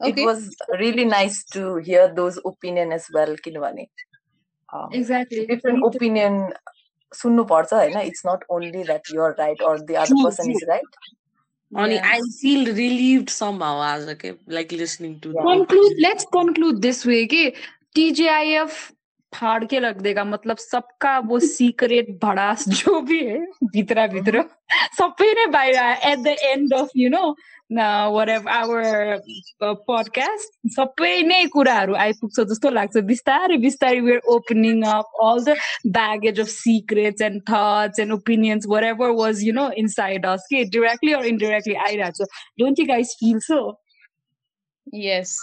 It 0.00 0.06
Okay. 0.06 0.24
was 0.26 0.40
really 0.78 1.04
nice 1.10 1.36
to 1.54 1.76
hear 1.88 2.04
those 2.14 2.38
opinion 2.50 2.92
as 2.96 3.04
well 3.16 3.36
किनभने 3.44 3.86
um, 4.68 4.88
exactly. 5.00 5.44
different 5.50 5.78
Me 5.78 5.82
too. 5.84 5.98
opinion 5.98 6.38
सुन्नुपर्छ 7.20 7.72
होइन 7.72 7.96
it's 8.00 8.24
not 8.28 8.42
only 8.56 8.82
that 8.88 9.12
you're 9.14 9.34
right 9.38 9.60
or 9.68 9.74
the 9.90 9.96
other 9.96 10.08
True, 10.14 10.24
person 10.24 10.50
is 10.54 10.64
right 10.72 10.98
अनि 11.72 11.94
Yeah. 11.94 12.08
I 12.14 12.20
fill 12.40 12.72
रिलिभड 12.74 13.30
somehow 13.36 13.72
as 13.92 14.08
okay 14.16 14.32
like 14.58 14.72
listening 14.82 15.14
to 15.20 15.32
Yeah. 15.36 15.46
the 15.46 15.52
conclude 15.52 16.02
let's 16.08 16.26
conclude 16.38 16.82
this 16.88 17.04
way 17.12 17.22
कि 17.34 17.44
TGIF 17.98 18.82
फाड़ 19.33 19.63
के 19.65 19.79
रख 19.79 19.97
देगा 20.01 20.23
मतलब 20.23 20.57
सबका 20.57 21.17
वो 21.29 21.39
सीक्रेट 21.39 22.09
भड़ास 22.23 22.67
जो 22.69 22.99
भी 23.01 23.19
है, 23.25 23.39
भित्र 23.73 24.07
भित्र 24.13 24.43
सबै 24.99 25.33
नै 25.33 25.45
बाहिर 25.53 25.75
at 26.09 26.19
the 26.19 26.35
end 26.43 26.73
of 26.73 26.89
you 26.97 27.09
know 27.09 27.35
whatever 28.29 28.47
our 28.49 28.83
podcast 29.63 30.71
सबै 30.75 31.11
नै 31.23 31.45
कुराहरू 31.55 31.95
आइपुग्छ 32.05 32.45
जस्तो 32.51 32.69
लाग्छ 32.77 33.03
बिस्तारै 33.11 33.57
बिस्तारै 33.65 33.99
were 34.07 34.33
opening 34.35 34.81
up 34.93 35.21
all 35.27 35.43
the 35.43 35.55
baggage 35.99 36.39
of 36.39 36.47
secrets 36.55 37.21
and 37.29 37.41
thoughts 37.51 37.99
and 38.05 38.13
opinions 38.13 38.67
whatever 38.91 39.15
was 39.21 39.43
you 39.43 39.53
know 39.53 39.69
inside 39.83 40.25
us 40.33 40.47
के 40.53 40.63
डिरेक्टली 40.77 41.13
अर 41.21 41.25
इन्डिरेक्टली 41.33 41.75
आइरहेको 41.87 42.25
छ 42.25 42.43
don't 42.63 42.79
you 42.79 42.85
guys 42.93 43.15
feel 43.19 43.39
so 43.47 43.61
yes 45.05 45.37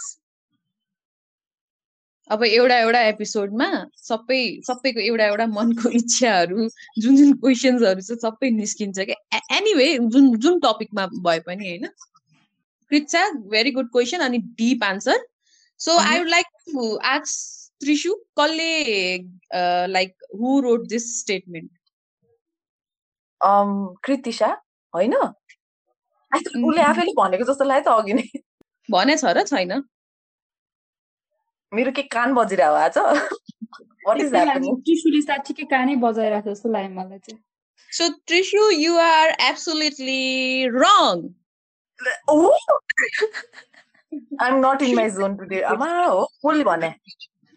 अब 2.29 2.43
एउटा 2.43 2.77
एउटा 2.77 3.01
एपिसोडमा 3.01 3.67
सबै 3.97 4.39
सबैको 4.67 4.99
एउटा 4.99 5.25
एउटा 5.25 5.45
मनको 5.47 5.89
इच्छाहरू 5.89 6.67
जुन 6.99 7.15
जुन 7.15 7.33
क्वेसन्सहरू 7.37 8.01
छ 8.01 8.17
सबै 8.23 8.49
निस्किन्छ 8.55 9.05
क्या 9.11 9.39
एनिवे 9.57 9.87
जुन 10.07 10.27
जुन 10.37 10.59
टपिकमा 10.59 11.05
भए 11.27 11.39
पनि 11.39 11.69
होइन। 11.69 11.87
कृचा 12.91 13.23
भेरी 13.53 13.71
गुड 13.71 13.89
क्वेसन 13.91 14.19
अनि 14.19 14.37
deep 14.59 14.83
answer 14.83 15.25
so 15.79 15.97
I 15.99 16.19
would 16.19 16.29
like 16.29 16.45
to 16.67 16.95
आक्स 17.07 17.33
Trishu 17.79 18.13
कसले 18.39 18.69
like 19.87 20.29
who 20.35 20.59
wrote 20.59 20.87
this 20.87 21.09
statement 21.19 21.71
Kritisha 24.03 24.55
होइन? 24.93 25.13
उसले 26.35 26.81
आफैले 26.81 27.11
भनेको 27.17 27.45
जस्तो 27.51 27.65
लाग्यो 27.65 27.91
त 27.91 28.01
अघि 28.01 28.13
नै। 28.13 28.41
भनेछ 28.89 29.25
र 29.25 29.43
छैन। 29.43 29.81
मेरो 31.73 31.91
के 31.91 32.03
कान 32.13 32.33
बजिरहेको 32.33 32.75
आज 32.75 32.97
वाट 34.07 34.19
इज 34.21 34.33
ह्यापनिङ 34.33 34.75
टिसुले 34.87 35.21
साँच्चीकै 35.21 35.63
कानै 35.71 35.95
बजाइरहेको 36.03 36.49
जस्तो 36.51 36.69
लाग्यो 36.71 36.91
मलाई 36.99 37.19
चाहिँ। 37.19 37.39
So 37.91 38.07
Trishu 38.27 38.69
you 38.71 38.97
are 39.05 39.27
absolutely 39.47 40.23
wrong 40.75 41.27
I'm 44.41 44.55
not 44.65 44.81
in 44.81 44.95
my 44.95 45.09
zone 45.19 45.35
today 45.37 45.61
आमा 45.73 45.89
हो 46.05 46.25
कसले 46.45 46.63
भने? 46.63 46.93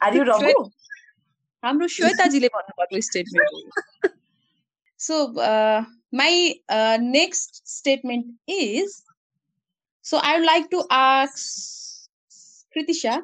आर 0.01 0.17
यु 0.17 0.23
रघु 0.33 0.53
हाम्रो 1.65 1.87
श्वेताजीले 1.95 2.49
भन्नुभएको 2.55 3.01
statement 3.11 4.13
so 5.01 5.15
my 6.19 6.35
next 7.01 7.67
statement 7.79 8.25
is 8.61 9.03
so 10.05 10.17
I 10.19 10.37
would 10.37 10.45
like 10.47 10.69
to 10.71 10.81
ask 10.93 12.73
Kritisha 12.75 13.15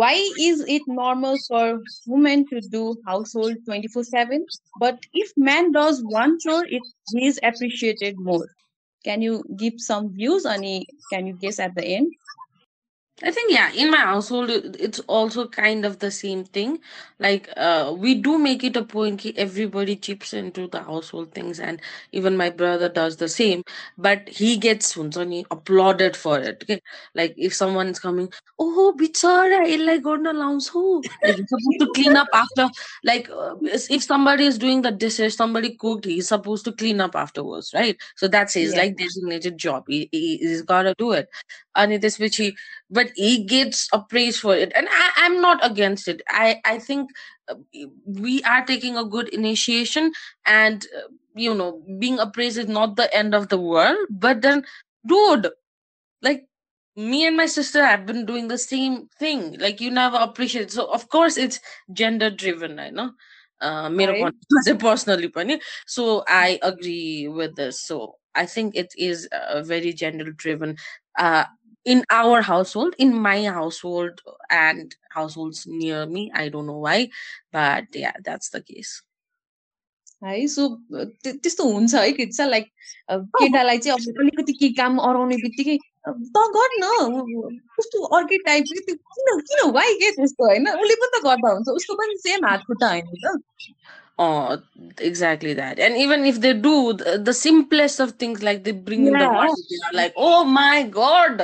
why 0.00 0.14
is 0.40 0.60
it 0.66 0.82
normal 0.88 1.36
for 1.46 1.80
women 2.06 2.44
to 2.48 2.60
do 2.60 2.96
household 3.06 3.56
24 3.64 4.02
7 4.04 4.44
but 4.80 4.98
if 5.12 5.32
man 5.36 5.70
does 5.70 6.02
one 6.04 6.38
chore 6.40 6.64
it 6.66 6.82
is 7.14 7.38
appreciated 7.42 8.18
more. 8.18 8.46
Can 9.04 9.22
you 9.22 9.44
give 9.56 9.74
some 9.76 10.12
views 10.12 10.46
on 10.46 10.64
it 10.64 10.86
can 11.12 11.26
you 11.28 11.34
guess 11.34 11.60
at 11.60 11.74
the 11.76 11.84
end 11.84 12.12
I 13.22 13.30
think 13.30 13.52
yeah, 13.52 13.70
in 13.72 13.90
my 13.92 13.98
household 13.98 14.50
it's 14.50 14.98
also 15.00 15.46
kind 15.46 15.84
of 15.84 16.00
the 16.00 16.10
same 16.10 16.44
thing. 16.44 16.80
Like 17.20 17.48
uh, 17.56 17.94
we 17.96 18.16
do 18.16 18.38
make 18.38 18.64
it 18.64 18.76
a 18.76 18.82
point 18.84 19.22
that 19.22 19.38
everybody 19.38 19.94
chips 19.96 20.32
into 20.34 20.66
the 20.66 20.82
household 20.82 21.32
things, 21.32 21.60
and 21.60 21.80
even 22.10 22.36
my 22.36 22.50
brother 22.50 22.88
does 22.88 23.16
the 23.18 23.28
same. 23.28 23.62
But 23.96 24.28
he 24.28 24.56
gets 24.58 24.96
applauded 25.50 26.16
for 26.16 26.40
it. 26.40 26.64
Okay? 26.64 26.80
Like 27.14 27.34
if 27.38 27.54
someone's 27.54 28.00
coming, 28.00 28.32
oh, 28.58 28.94
bichara, 28.98 29.86
like 29.86 30.02
gonna 30.02 30.32
launch 30.32 30.68
who? 30.68 31.04
Like 31.22 31.36
he's 31.36 31.48
supposed 31.48 31.78
to 31.80 31.90
clean 31.94 32.16
up 32.16 32.28
after. 32.34 32.68
Like 33.04 33.30
uh, 33.30 33.54
if 33.62 34.02
somebody 34.02 34.44
is 34.46 34.58
doing 34.58 34.82
the 34.82 34.90
dishes, 34.90 35.36
somebody 35.36 35.76
cooked, 35.76 36.04
he's 36.04 36.28
supposed 36.28 36.64
to 36.64 36.72
clean 36.72 37.00
up 37.00 37.14
afterwards, 37.14 37.72
right? 37.74 37.96
So 38.16 38.26
that's 38.26 38.54
his 38.54 38.74
Yeah. 38.74 38.82
like 38.82 38.96
designated 38.96 39.56
job. 39.56 39.84
He, 39.88 40.08
he 40.10 40.38
he's 40.38 40.62
gotta 40.62 40.94
do 40.98 41.12
it. 41.12 41.28
And 41.75 41.93
it 41.93 42.03
is 42.03 42.19
which 42.19 42.37
he 42.37 42.55
but 42.89 43.11
he 43.15 43.43
gets 43.43 43.87
a 43.93 43.99
praise 43.99 44.39
for 44.39 44.55
it 44.55 44.71
and 44.75 44.87
I, 44.89 45.11
i'm 45.17 45.41
not 45.41 45.63
against 45.65 46.07
it 46.07 46.21
i 46.29 46.59
i 46.65 46.77
think 46.79 47.09
uh, 47.49 47.55
we 48.05 48.41
are 48.43 48.65
taking 48.65 48.97
a 48.97 49.05
good 49.05 49.29
initiation 49.29 50.11
and 50.45 50.85
uh, 50.97 51.07
you 51.35 51.53
know 51.53 51.81
being 51.99 52.19
appraised 52.19 52.57
is 52.57 52.67
not 52.67 52.95
the 52.95 53.13
end 53.15 53.33
of 53.35 53.49
the 53.49 53.57
world 53.59 53.97
but 54.09 54.41
then 54.41 54.65
dude 55.07 55.47
like 56.21 56.45
me 56.95 57.25
and 57.25 57.37
my 57.37 57.45
sister 57.45 57.85
have 57.85 58.05
been 58.05 58.25
doing 58.25 58.47
the 58.47 58.57
same 58.57 59.07
thing 59.19 59.57
like 59.59 59.79
you 59.79 59.89
never 59.91 60.17
appreciate 60.17 60.71
so 60.71 60.91
of 60.91 61.07
course 61.09 61.37
it's 61.37 61.59
gender 61.93 62.29
driven 62.29 62.79
i 62.79 62.89
know 62.89 63.11
uh, 63.61 63.89
मेरो 63.89 64.13
Right. 64.13 64.21
भनाइमा 64.21 64.61
चाहिँ 64.67 64.79
personally 64.79 65.29
पनि 65.29 65.59
so 65.87 66.23
i 66.27 66.59
agree 66.63 67.27
with 67.27 67.55
this 67.55 67.81
so 67.81 68.15
i 68.35 68.45
think 68.45 68.75
it 68.75 68.93
is 68.97 69.27
uh, 69.31 69.61
very 69.63 69.93
gender 69.93 70.31
driven 70.31 70.75
uh, 71.19 71.45
in 71.85 72.03
our 72.11 72.41
household 72.41 72.95
in 72.97 73.13
my 73.25 73.37
household 73.57 74.21
and 74.49 74.95
households 75.17 75.65
near 75.67 76.05
me 76.05 76.23
i 76.35 76.49
don't 76.49 76.67
know 76.71 76.81
why 76.87 76.97
but 77.53 77.85
yeah 78.05 78.13
that's 78.25 78.49
the 78.57 78.61
case 78.71 78.91
है 80.23 80.45
सो 80.53 80.63
त्यस्तो 81.23 81.63
हुन्छ 81.71 81.93
है 81.95 82.11
Kritisha 82.11 82.45
like 82.45 82.65
केटालाई 83.11 83.77
चाहिँ 83.85 83.97
अब 83.97 84.19
अलिकति 84.23 84.53
के 84.61 84.69
काम 84.79 84.97
अराउने 85.09 85.35
बित्तिकै 85.43 85.75
अ, 86.07 86.11
त 86.11 86.43
गर 86.55 86.73
न 86.83 86.89
कस्तो 87.79 88.03
अर्कै 88.17 88.37
टाइपको 88.47 88.81
त्यो 88.89 88.95
किन 89.19 89.39
किन 89.51 89.71
वाइ 89.77 89.93
के 90.01 90.09
त्यस्तो 90.17 90.45
होइन 90.49 90.67
उसले 90.73 90.95
पनि 91.03 91.19
त 91.19 91.23
गर्दा 91.27 91.51
हुन्छ 91.53 91.69
उसको 91.81 91.95
पनि 92.01 92.17
सेम 92.27 92.45
हात 92.49 92.63
खुट्टा 92.71 92.89
होइन 92.95 93.15
त 93.25 93.39
Oh, 94.21 94.57
exactly 94.99 95.53
that. 95.57 95.79
And 95.79 95.95
even 95.95 96.25
if 96.25 96.41
they 96.41 96.51
do, 96.53 96.71
the, 96.91 97.17
the 97.27 97.33
simplest 97.33 98.01
of 98.05 98.09
things, 98.23 98.43
like 98.43 98.65
they 98.65 98.73
bring 98.73 99.05
in 99.07 99.13
the 99.13 99.27
Yeah. 99.27 99.35
water, 99.35 99.61
they 99.69 99.77
are 99.89 99.93
like, 99.99 100.13
oh 100.17 100.43
my 100.43 100.83
god. 100.83 101.43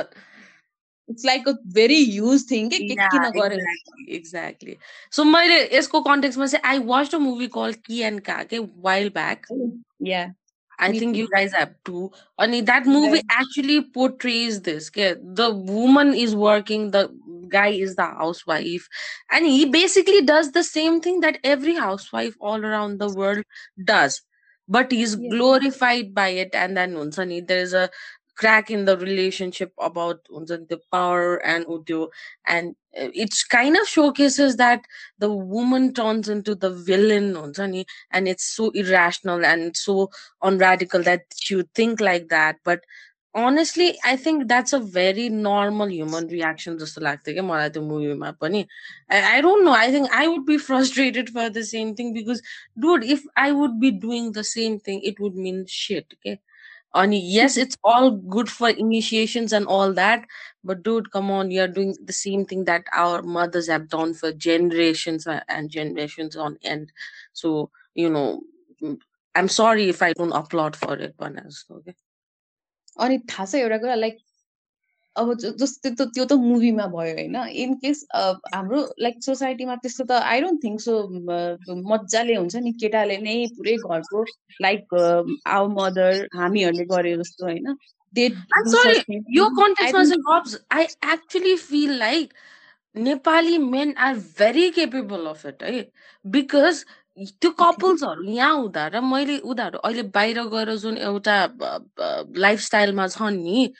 it's 1.11 1.23
like 1.29 1.47
a 1.47 1.55
very 1.77 2.01
used 2.17 2.49
thing 2.49 2.69
exactly. 4.07 4.77
so 5.09 5.25
my 5.25 5.45
isko 5.79 6.03
context 6.09 6.43
mein 6.43 6.53
se 6.53 6.61
i 6.73 6.77
watched 6.91 7.17
a 7.19 7.23
movie 7.29 7.49
called 7.57 7.81
Ki 7.87 8.03
and 8.11 8.23
Ka 8.29 8.37
while 8.89 9.09
back 9.17 9.51
oh, 9.57 9.73
yeah 10.11 10.37
I 10.85 10.87
think 10.97 11.15
you 11.15 11.29
guys 11.31 11.53
have 11.53 11.73
too. 11.85 12.11
And 12.39 12.65
that 12.67 12.87
movie 12.87 13.21
actually 13.29 13.81
portrays 13.97 14.61
this. 14.61 14.89
The 14.89 15.51
woman 15.53 16.15
is 16.15 16.35
working, 16.35 16.89
the 16.89 17.03
guy 17.49 17.67
is 17.67 17.95
the 17.95 18.05
housewife. 18.05 18.87
And 19.31 19.45
he 19.45 19.65
basically 19.65 20.21
does 20.21 20.51
the 20.53 20.63
same 20.63 20.99
thing 20.99 21.19
that 21.19 21.37
every 21.43 21.75
housewife 21.75 22.35
all 22.41 22.65
around 22.65 22.99
the 22.99 23.13
world 23.13 23.43
does 23.85 24.21
but 24.67 24.91
he's 24.91 25.15
glorified 25.15 26.13
by 26.13 26.29
it 26.29 26.55
and 26.55 26.77
then 26.77 26.93
unsani 26.93 27.45
there 27.45 27.59
is 27.59 27.73
a 27.73 27.89
crack 28.36 28.70
in 28.70 28.84
the 28.84 28.96
relationship 28.98 29.72
about 29.80 30.20
हुन्छ 30.30 30.50
नि, 30.50 30.66
the 30.68 30.80
power 30.92 31.36
and 31.52 31.66
udyo, 31.66 32.08
and 32.46 32.76
uh, 33.00 33.08
it's 33.14 33.42
kind 33.44 33.76
of 33.76 33.88
showcases 33.88 34.56
that 34.56 34.84
the 35.18 35.32
woman 35.32 35.92
turns 35.94 36.28
into 36.28 36.54
the 36.54 36.70
villain 36.70 37.32
हुन्छ 37.34 37.68
नि, 37.70 37.86
and 38.10 38.28
it's 38.28 38.44
so 38.44 38.70
irrational 38.70 39.44
and 39.44 39.62
it's 39.62 39.80
so 39.80 40.10
on 40.42 40.58
radical 40.58 41.02
that 41.02 41.22
she 41.36 41.56
would 41.56 41.72
think 41.74 42.00
like 42.00 42.28
that 42.28 42.56
but 42.64 42.80
honestly 43.36 43.98
i 44.02 44.16
think 44.16 44.48
that's 44.48 44.72
a 44.72 44.78
very 44.78 45.28
normal 45.28 45.90
human 45.94 46.26
reaction 46.34 46.78
जस्तो 46.82 47.00
लाग्थ्यो 47.06 47.34
क्या 47.34 47.42
मलाई 47.48 47.70
त्यो 47.74 47.82
मुभीमा 47.88 48.30
पनि 48.40 48.66
I, 49.10 49.36
I 49.38 49.40
don't 49.46 49.64
know 49.64 49.74
i 49.78 49.90
think 49.90 50.08
i 50.20 50.26
would 50.26 50.46
be 50.46 50.56
frustrated 50.56 51.28
for 51.34 51.50
the 51.50 51.64
same 51.70 51.94
thing 51.94 52.14
because 52.14 52.40
dude 52.84 53.04
if 53.16 53.26
i 53.36 53.52
would 53.52 53.78
be 53.78 53.90
doing 53.90 54.32
the 54.32 54.44
same 54.52 54.78
thing 54.80 55.02
it 55.10 55.20
would 55.20 55.36
mean 55.46 55.66
shit 55.66 56.16
okay 56.16 56.40
and 56.94 57.14
yes 57.14 57.56
it's 57.56 57.76
all 57.84 58.10
good 58.10 58.50
for 58.50 58.70
initiations 58.70 59.52
and 59.52 59.66
all 59.66 59.92
that 59.92 60.24
but 60.64 60.82
dude 60.82 61.10
come 61.12 61.30
on 61.30 61.50
you're 61.50 61.68
doing 61.68 61.94
the 62.04 62.12
same 62.12 62.44
thing 62.44 62.64
that 62.64 62.84
our 62.92 63.22
mothers 63.22 63.68
have 63.68 63.88
done 63.88 64.14
for 64.14 64.32
generations 64.32 65.26
a- 65.26 65.44
and 65.48 65.70
generations 65.70 66.36
on 66.36 66.58
end 66.62 66.92
so 67.32 67.70
you 67.94 68.10
know 68.10 68.40
mm, 68.82 68.98
i'm 69.34 69.48
sorry 69.48 69.88
if 69.88 70.02
i 70.02 70.12
don't 70.14 70.32
applaud 70.32 70.76
for 70.76 70.94
it 70.96 71.16
Banas, 71.18 71.64
okay 71.70 71.94
अनि 73.04 73.18
थाहा 73.30 73.44
छ 73.46 73.54
एउटा 73.56 73.78
कुरा 73.78 73.94
like 73.94 74.18
अब 75.15 75.33
जस्तो 75.37 75.89
त्यो 75.89 76.05
त्यो 76.05 76.25
त 76.25 76.33
मुभीमा 76.41 76.85
भयो 76.87 77.13
होइन। 77.15 77.35
इन 77.63 77.73
केस 77.75 78.05
हाम्रो 78.15 78.81
लाइक 78.99 79.23
सोसाइटीमा 79.23 79.75
त्यस्तो 79.75 80.03
त 80.03 80.11
आई 80.11 80.41
डोन्ट 80.41 80.63
थिङ्क 80.63 80.81
सो 80.81 80.93
मजाले 81.91 82.35
हुन्छ 82.35 82.55
नि 82.55 82.71
केटाले 82.81 83.17
नै 83.17 83.35
पुरै 83.57 83.75
घरको 83.77 84.23
लाइक 84.61 84.93
आवर 84.95 85.67
मदर 85.73 86.27
हामीहरूले 86.35 86.85
गरे 86.85 87.17
जस्तो 87.17 87.45
होइन। 87.45 87.75
यो 89.37 89.45
I 90.71 90.83
actually 91.13 91.55
feel 91.55 91.91
like 91.97 92.33
Nepali 92.95 93.57
men 93.57 93.93
are 93.97 94.15
very 94.39 94.69
capable 94.69 95.25
of 95.25 95.45
it 95.45 95.63
है 95.63 95.85
बिकज 96.25 96.85
त्यो 97.40 97.50
कपल्सहरू 97.58 98.22
यहाँ 98.30 98.54
हुँदा 98.54 98.86
र 98.94 99.00
मैले 99.00 99.36
उनीहरू 99.38 99.78
अहिले 99.78 100.02
बाहिर 100.16 100.40
गएर 100.54 100.74
जुन 100.82 100.96
एउटा 101.10 101.36
लाइफस्टाइलमा 102.44 103.06
छन् 103.14 103.36
नि 103.44 103.72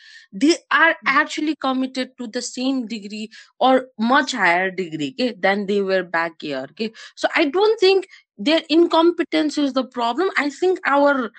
दे 0.45 0.53
are 0.73 0.95
actually 1.21 1.55
committed 1.67 2.13
to 2.19 2.27
the 2.27 2.41
same 2.49 2.87
degree 2.95 3.29
or 3.61 3.75
much 4.13 4.33
higher 4.33 4.71
degree 4.71 5.11
के 5.21 5.29
than 5.47 5.67
they 5.67 5.81
were 5.91 6.03
back 6.17 6.41
here 6.49 6.67
के 6.81 6.91
so 7.17 7.29
I 7.37 7.45
don't 7.59 7.79
think 7.85 8.09
their 8.39 8.63
incompetence 8.79 9.59
is 9.59 9.73
the 9.75 9.85
problem 9.99 10.31
I 10.39 10.49
think 10.51 10.81
our 10.97 11.31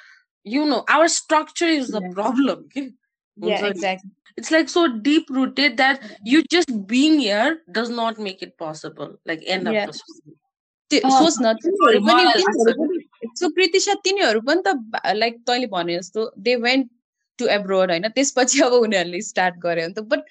you 0.46 0.66
know 0.66 0.84
our 0.88 1.08
structure 1.08 1.74
is 1.82 1.90
the 1.98 2.02
Yeah. 2.06 2.14
problem 2.22 2.64
के 2.76 2.82
या 2.82 3.58
हुन्छ 3.58 3.62
नि 3.62 3.70
exactly 3.70 4.12
it's 4.40 4.52
like 4.52 4.70
so 4.70 4.88
deep 5.06 5.30
rooted 5.36 5.78
that 5.78 6.04
you 6.24 6.44
just 6.56 6.74
being 6.90 7.20
here 7.20 7.46
does 7.78 7.90
not 8.02 8.20
make 8.20 8.44
it 8.48 8.58
possible 8.58 9.16
like 9.26 9.42
end 9.56 9.68
of 9.68 9.74
Yeah. 9.74 9.88
the 9.88 9.94
story 9.94 10.38
त्यो 10.93 11.01
अँ, 11.05 11.19
सोच 11.19 11.37
न 11.41 11.53
तिनीहरू 11.63 12.01
पनि 12.07 13.35
सो 13.41 13.49
प्रितिशा 13.57 13.95
तिनीहरू 14.05 14.41
पनि 14.49 14.63
त 14.67 15.15
लाइक 15.17 15.43
तैँले 15.47 15.67
भने 15.75 15.99
जस्तो 15.99 16.31
दे 16.49 16.55
वेन्ट 16.69 16.89
टु 17.39 17.47
एब्रोड 17.57 17.91
होइन? 17.91 18.09
त्यसपछि 18.17 18.61
अब 18.63 18.73
उनीहरूले 18.81 19.21
स्टार्ट 19.29 19.55
गरे 19.67 19.87
नि 19.89 19.95
त 19.95 20.07
but 20.13 20.25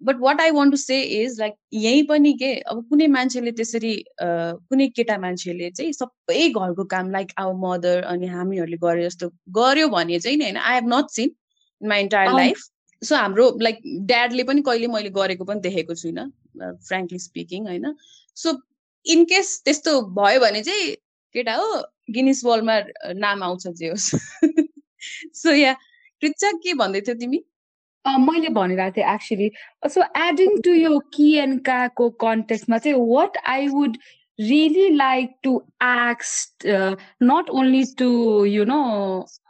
but 0.00 0.16
what 0.20 0.40
I 0.40 0.50
want 0.50 0.72
to 0.72 0.76
say 0.80 1.00
is 1.16 1.38
like 1.40 1.54
यहीँ 1.76 2.02
पनि 2.08 2.32
के 2.42 2.52
अब 2.72 2.78
कुनै 2.90 3.06
मान्छेले 3.16 3.52
त्यसरी 3.52 3.94
अ, 3.96 4.26
कुनै 4.70 4.86
केटा 4.96 5.16
मान्छेले 5.24 5.70
चाहिँ 5.70 5.92
सबै 5.92 6.48
घरको 6.50 6.84
काम 6.94 7.10
लाइक 7.12 7.32
आवर 7.38 7.54
मदर 7.64 8.02
अनि 8.12 8.26
हामीहरूले 8.36 8.76
गरे 8.86 9.04
जस्तो 9.06 9.28
गर्यो 9.58 9.88
भने 9.96 10.18
चाहिँ 10.20 10.36
नि 10.38 10.44
होइन? 10.44 10.56
I 10.56 10.74
have 10.74 10.88
not 10.94 11.10
seen 11.16 11.28
in 11.80 11.88
my 11.88 12.00
entire. 12.02 12.32
Life 12.36 12.64
so 13.02 13.14
हाम्रो 13.16 13.50
लाइक 13.60 13.82
ड्याडले 14.08 14.42
पनि 14.44 14.62
कहिले 14.62 14.86
मैले 14.94 15.10
गरेको 15.10 15.44
पनि 15.44 15.60
देखेको 15.68 15.94
छुइनँ 15.94 16.26
फ्रेङ्कली 16.88 17.18
स्पिकिङ 17.18 17.66
होइन? 17.66 17.94
सो 18.36 18.52
इनकेस 19.06 19.60
त्यस्तो 19.64 20.00
भयो 20.18 20.40
भने 20.40 20.62
चाहिँ 20.62 20.94
केटा 21.34 21.54
हो 21.54 21.68
गिनिस 22.10 22.44
वर्ल्डमा 22.44 22.78
नाम 23.18 23.42
आउँछ 23.42 23.66
जे 23.78 23.88
होस्। 23.88 24.10
सो 25.34 25.54
या 25.54 25.72
कृचा 26.22 26.50
के 26.62 26.74
भन्दै 26.74 27.00
थियो 27.00 27.14
तिमी? 27.20 27.44
मैले 28.04 28.48
भनिरहेको 28.48 28.96
थिएँ 28.96 29.06
एक्चुली 29.14 29.50
सो 29.94 30.02
एडिङ 30.18 30.60
टु 30.64 30.72
यो 30.74 30.98
कि 31.14 31.34
एन्ड 31.38 31.60
काको 31.64 32.08
कन्टेक्समा 32.22 32.78
चाहिँ 32.78 32.96
what 33.08 33.36
I 33.46 33.66
would 33.68 33.96
really 34.38 34.88
like 34.96 35.34
to 35.42 35.56
x 35.84 36.32
not 37.22 37.50
only 37.60 37.84
to 37.98 38.08
you 38.46 38.64
know 38.64 38.80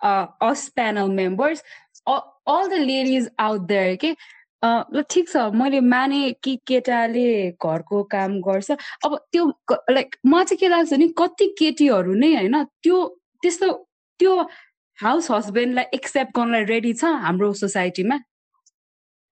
us 0.03 0.69
panel 0.75 1.11
members 1.21 1.63
all 2.09 2.69
the 2.69 2.81
ladies 2.83 3.29
out 3.39 3.61
there 3.69 3.97
के 4.05 4.15
ल 4.63 5.03
ठिक 5.11 5.29
छ 5.29 5.45
मैले 5.57 5.81
माने 5.81 6.21
कि 6.45 6.57
केटाले 6.67 7.29
घरको 7.65 8.03
काम 8.15 8.41
गर्छ 8.49 8.71
अब 9.05 9.17
त्यो 9.33 9.47
लाइक 9.91 10.17
म 10.27 10.43
चाहिँ 10.45 10.59
के 10.61 10.69
लाग्छ 10.69 10.93
नि 10.93 11.09
कति 11.19 11.47
केटीहरू 11.59 12.15
नै 12.15 12.35
होइन 12.35 12.65
त्यो 12.85 12.97
त्यस्तो 13.43 13.73
त्यो 14.21 14.41
हाउस 15.03 15.31
हस्बेन्डलाई 15.31 15.85
एक्सेप्ट 15.95 16.37
गर्नलाई 16.37 16.65
रेडी 16.75 16.93
छ 17.03 17.15
हाम्रो 17.27 17.53
सोसाइटीमा 17.63 18.19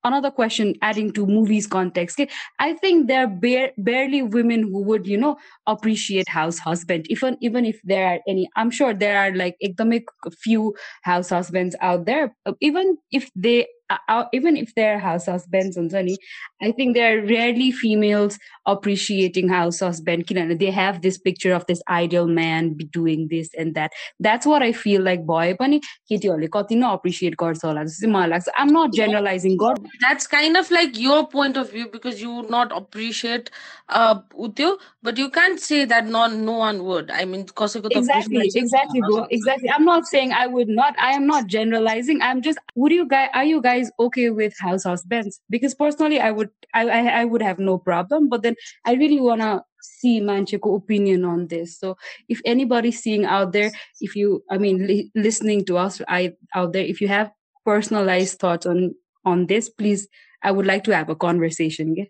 another 0.05 0.31
question 0.31 0.75
adding 0.81 1.13
to 1.13 1.27
movies 1.27 1.67
context 1.67 2.21
okay? 2.21 2.31
i 2.59 2.73
think 2.73 3.09
there 3.09 3.25
are 3.25 3.27
bare, 3.27 3.73
barely 3.79 4.23
women 4.23 4.63
who 4.63 4.83
would 4.83 5.07
you 5.07 5.17
know 5.17 5.37
appreciate 5.67 6.29
house 6.29 6.59
husband 6.59 7.07
even 7.11 7.37
even 7.41 7.65
if 7.65 7.81
there 7.85 8.07
are 8.07 8.21
any 8.27 8.49
i'm 8.57 8.71
sure 8.71 8.95
there 8.95 9.19
are 9.19 9.33
like 9.35 9.57
economic 9.63 10.05
few 10.31 10.75
house 11.03 11.31
husbands 11.31 11.77
out 11.81 12.07
there 12.07 12.35
even 12.61 12.97
if 13.11 13.31
they 13.35 13.67
uh, 14.08 14.26
even 14.34 14.58
if 14.58 14.74
they're 14.76 15.00
house 15.00 15.26
husbands 15.26 15.78
and 15.78 15.92
Sunny, 15.92 16.18
I 16.62 16.72
think 16.72 16.96
there 16.96 17.18
are 17.18 17.22
rarely 17.22 17.72
females 17.72 18.40
appreciating 18.66 19.50
house 19.50 19.80
husband. 19.80 20.26
They 20.60 20.72
have 20.72 21.02
this 21.02 21.18
picture 21.18 21.54
of 21.54 21.66
this 21.68 21.82
ideal 21.90 22.28
man 22.28 22.78
doing 22.92 23.28
this 23.30 23.50
and 23.58 23.76
that. 23.76 23.92
That's 24.20 24.46
what 24.46 24.64
I 24.64 24.72
feel 24.72 25.02
like 25.02 25.26
boy 25.26 25.56
पनि 25.60 25.82
केटीहरूले 26.12 26.50
कति 26.54 26.76
नै 26.76 26.94
appreciate 26.94 27.36
गर्छ 27.40 27.64
होला 27.66 27.84
जस्तो 27.84 28.02
चाहिँ 28.02 28.14
मलाई 28.14 28.30
लाग्छ 28.30 28.48
I'm 28.58 28.74
not 28.74 28.94
generalizing 28.94 29.58
God. 29.58 29.86
That's 30.02 30.28
kind 30.28 30.58
of 30.58 30.72
like 30.72 30.98
your 30.98 31.28
point 31.28 31.58
of 31.58 31.72
view 31.72 31.88
because 31.92 32.22
you 32.22 32.32
would 32.34 32.50
not 32.50 32.76
appreciate 32.76 33.50
uh 33.90 34.16
Utyo, 34.40 34.78
but 35.02 35.18
you 35.18 35.30
can't 35.30 35.60
say 35.60 35.86
that 35.86 36.08
no 36.08 36.28
no 36.28 36.54
one 36.54 36.84
would. 36.86 37.12
I 37.12 37.26
mean 37.26 37.46
exactly 37.92 38.50
exactly 38.56 39.02
bro 39.02 39.28
exactly. 39.30 39.70
I'm 39.70 39.86
not 39.86 40.06
saying 40.06 40.32
I 40.32 40.48
would 40.48 40.70
not. 40.70 40.96
I 41.00 41.12
am 41.12 41.28
not 41.28 41.48
generalizing. 41.48 42.22
I'm 42.22 42.42
just 42.42 42.60
would 42.76 42.92
you 42.92 43.08
guys 43.08 43.30
are 43.34 43.44
you 43.44 43.62
guys 43.62 43.77
guys 43.79 43.91
okay 43.99 44.31
with 44.31 44.55
house 44.59 44.85
house 44.85 44.85
husbands? 44.85 45.41
Because 45.51 45.75
personally, 45.75 46.21
I 46.21 46.31
would 46.31 46.51
I 46.75 46.89
I, 46.89 47.21
I 47.21 47.25
would 47.25 47.43
have 47.43 47.59
no 47.59 47.79
problem. 47.79 48.29
But 48.29 48.43
then 48.43 48.55
I 48.85 48.95
really 48.95 49.21
wanna 49.21 49.65
see 49.81 50.21
Mancheko 50.21 50.77
opinion 50.77 51.25
on 51.25 51.49
this. 51.49 51.79
So 51.79 51.97
if 52.29 52.41
anybody 52.45 52.91
seeing 52.91 53.25
out 53.25 53.53
there, 53.53 53.73
if 54.01 54.17
you 54.17 54.43
I 54.51 54.59
mean 54.59 54.87
li- 54.87 55.11
listening 55.15 55.65
to 55.67 55.79
us 55.79 56.01
I 56.09 56.35
out 56.55 56.73
there, 56.73 56.85
if 56.85 57.01
you 57.01 57.09
have 57.09 57.31
personalized 57.65 58.39
thoughts 58.39 58.67
on 58.67 58.95
on 59.25 59.47
this, 59.47 59.69
please 59.69 60.09
I 60.43 60.51
would 60.51 60.67
like 60.67 60.85
to 60.85 60.95
have 60.95 61.09
a 61.09 61.17
conversation. 61.17 61.97
Yeah? 61.97 62.05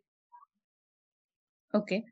Okay. 1.74 2.04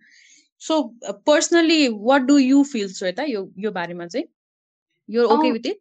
So 0.59 0.95
uh, 1.07 1.13
personally, 1.25 1.89
what 1.89 2.27
do 2.27 2.39
you 2.39 2.65
feel, 2.65 2.89
Sweta? 2.89 3.29
You 3.29 3.53
your 3.57 3.73
body 3.73 3.95
You're 5.07 5.31
okay 5.33 5.49
um, 5.49 5.53
with 5.53 5.67
it? 5.67 5.79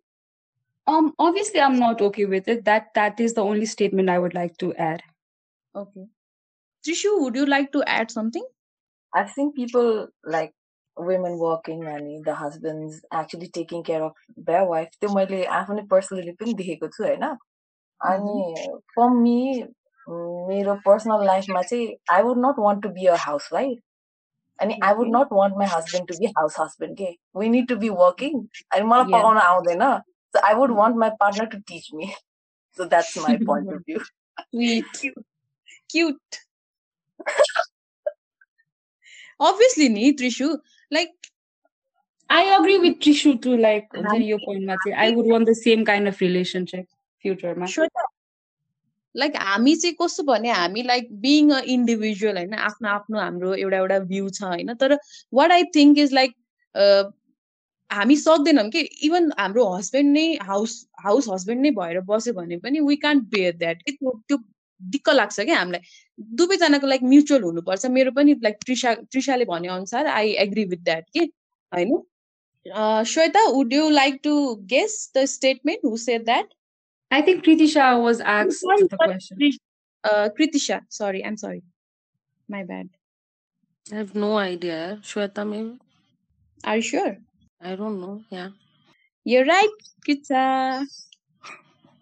Um, 0.86 1.12
obviously, 1.18 1.60
I'm 1.60 1.78
not 1.78 2.00
okay 2.02 2.24
with 2.24 2.48
it. 2.48 2.64
That 2.64 2.94
that 2.94 3.20
is 3.20 3.34
the 3.34 3.42
only 3.42 3.66
statement 3.66 4.10
I 4.10 4.18
would 4.18 4.34
like 4.34 4.56
to 4.58 4.74
add. 4.74 5.02
Okay. 5.74 6.06
Trishu, 6.84 7.20
would 7.20 7.36
you 7.36 7.46
like 7.46 7.70
to 7.72 7.82
add 7.86 8.10
something? 8.10 8.46
I've 9.12 9.30
seen 9.30 9.52
people 9.52 10.08
like 10.24 10.52
women 10.96 11.38
working 11.38 11.84
and 11.86 12.24
the 12.24 12.34
husbands 12.34 13.00
actually 13.10 13.48
taking 13.48 13.82
care 13.82 14.02
of 14.02 14.12
their 14.36 14.64
wife. 14.64 14.90
त्यो 15.00 15.12
मैले 15.14 15.44
आफै 15.58 15.86
personally 15.92 16.32
पनि 16.40 16.54
देखेको 16.62 16.88
छु 16.96 17.04
होइन 17.04 17.24
अनि 18.00 18.66
फर 18.96 19.08
मी 19.20 19.38
मेरो 20.50 20.74
personal 20.84 21.24
लाइफमा 21.26 21.62
चाहिँ 21.62 21.88
आई 22.12 22.22
would 22.22 22.38
nut 22.46 22.58
want 22.58 22.82
to 22.82 22.88
be 22.98 23.06
a 23.06 23.16
house 23.24 23.48
wife 23.52 23.78
अनि 24.58 24.78
आई 24.84 24.94
would 25.00 25.16
not 25.16 25.32
want 25.32 25.56
my 25.58 25.66
husband 25.74 26.08
to 26.08 26.18
be 26.20 26.32
house 26.38 26.56
husband 26.60 26.96
के 26.98 27.10
we 27.40 27.48
need 27.56 27.68
to 27.68 27.76
be 27.84 27.88
working 28.04 28.40
अनि 28.72 28.82
मलाई 28.92 29.12
पकाउन 29.12 29.38
आउँदैन 29.38 29.84
so 30.34 30.40
I 30.44 30.54
would 30.54 30.70
want 30.70 30.96
my 30.96 31.10
partner 31.10 31.46
to 31.46 31.60
teach 31.66 31.92
me. 31.92 32.14
So 32.72 32.84
that's 32.86 33.16
my 33.16 33.38
point 33.44 33.72
of 33.72 33.84
view. 33.84 34.00
Sweet. 34.50 34.84
Cute. 34.98 35.26
Cute. 35.90 36.40
Obviously, 39.40 39.88
nee, 39.88 40.12
Trishu. 40.14 40.58
Like, 40.90 41.10
I 42.28 42.42
agree 42.58 42.78
with 42.78 43.00
Trishu 43.00 43.40
too. 43.42 43.56
Like, 43.56 43.88
your 44.18 44.38
point, 44.44 44.70
I 44.96 45.10
would 45.10 45.26
want 45.26 45.46
the 45.46 45.54
same 45.54 45.84
kind 45.84 46.06
of 46.06 46.20
relationship 46.20 46.86
future. 47.20 47.56
Sure. 47.66 47.88
Like 49.16 49.36
हामी 49.36 49.74
चाहिँ 49.76 49.94
कस्तो 50.00 50.22
भने 50.22 50.50
हामी 50.50 50.82
like 50.86 51.08
being 51.22 51.50
a 51.52 51.60
individual 51.74 52.36
होइन 52.36 52.54
आफ्नो 52.54 52.88
आफ्नो 52.88 53.18
हाम्रो 53.20 53.54
एउटा 53.54 53.76
एउटा 53.76 53.98
भ्यू 54.10 54.28
छ 54.36 54.42
होइन 54.42 54.74
तर 54.82 54.96
what 55.34 55.52
I 55.52 55.64
think 55.76 55.98
is 55.98 56.12
like 56.14 56.34
हामी 57.91 58.15
सक्दैनौँ 58.17 58.69
कि। 58.69 58.79
इभन 59.07 59.31
हाम्रो 59.39 59.65
हस्बेन्ड 59.73 60.13
नै 60.13 60.25
हाउस 60.41 60.87
हाउस 61.03 61.27
हस्बेन्ड 61.33 61.61
नै 61.61 61.71
भएर 61.79 61.99
बस्यो 62.09 62.33
भने 62.33 62.57
पनि 62.65 62.79
वी 62.87 62.95
कान्ट 63.05 63.23
बेयर 63.35 63.55
द्याट 63.57 63.83
त्यो 63.89 64.37
दिक्क 64.81 65.09
लाग्छ 65.09 65.39
क्या 65.39 65.57
हामीलाई। 65.57 65.81
दुवैजनाको 66.41 66.87
लाइक 66.87 67.03
म्युचुअल 67.03 67.43
हुनुपर्छ। 67.43 67.85
मेरो 67.85 68.11
पनि 68.11 68.33
लाइक 68.43 68.55
त्रिसा 68.65 68.93
त्रिसाले 69.11 69.45
भने 69.45 69.67
अनुसार 69.77 70.07
आई 70.07 70.31
एग्री 70.45 70.65
विथ 70.73 70.83
द्याट 70.89 71.05
के 71.13 71.23
होइन? 71.75 72.01
Shweta 73.13 73.47
would 73.47 73.73
you 73.73 73.89
like 73.89 74.19
to 74.23 74.33
guess 74.75 75.11
the 75.17 75.25
statement 75.37 75.85
who 75.85 75.97
said 76.09 76.25
that 76.25 76.53
I 77.11 77.21
think 77.21 77.43
Kritisha 77.45 78.01
was 78.03 78.19
asked 78.19 78.61
the 78.61 78.97
question. 78.97 79.37
Uh, 80.03 80.29
Kritisha, 80.37 80.77
sorry, 80.89 81.23
I'm 81.23 81.37
sorry. 81.37 81.61
My 82.49 82.63
bad. 82.63 82.89
I 83.91 83.95
have 83.97 84.15
no 84.15 84.37
idea. 84.37 84.99
Shweta, 85.03 85.45
maybe. 87.73 87.95
Are 87.95 88.05
you 88.05 88.17
sure? 88.17 88.31
I 88.31 88.35
don't 88.35 88.35
know. 88.35 88.49
Yeah. 89.23 89.23
You're 89.23 89.45
right, 89.45 89.69
Kitsa. 90.07 90.85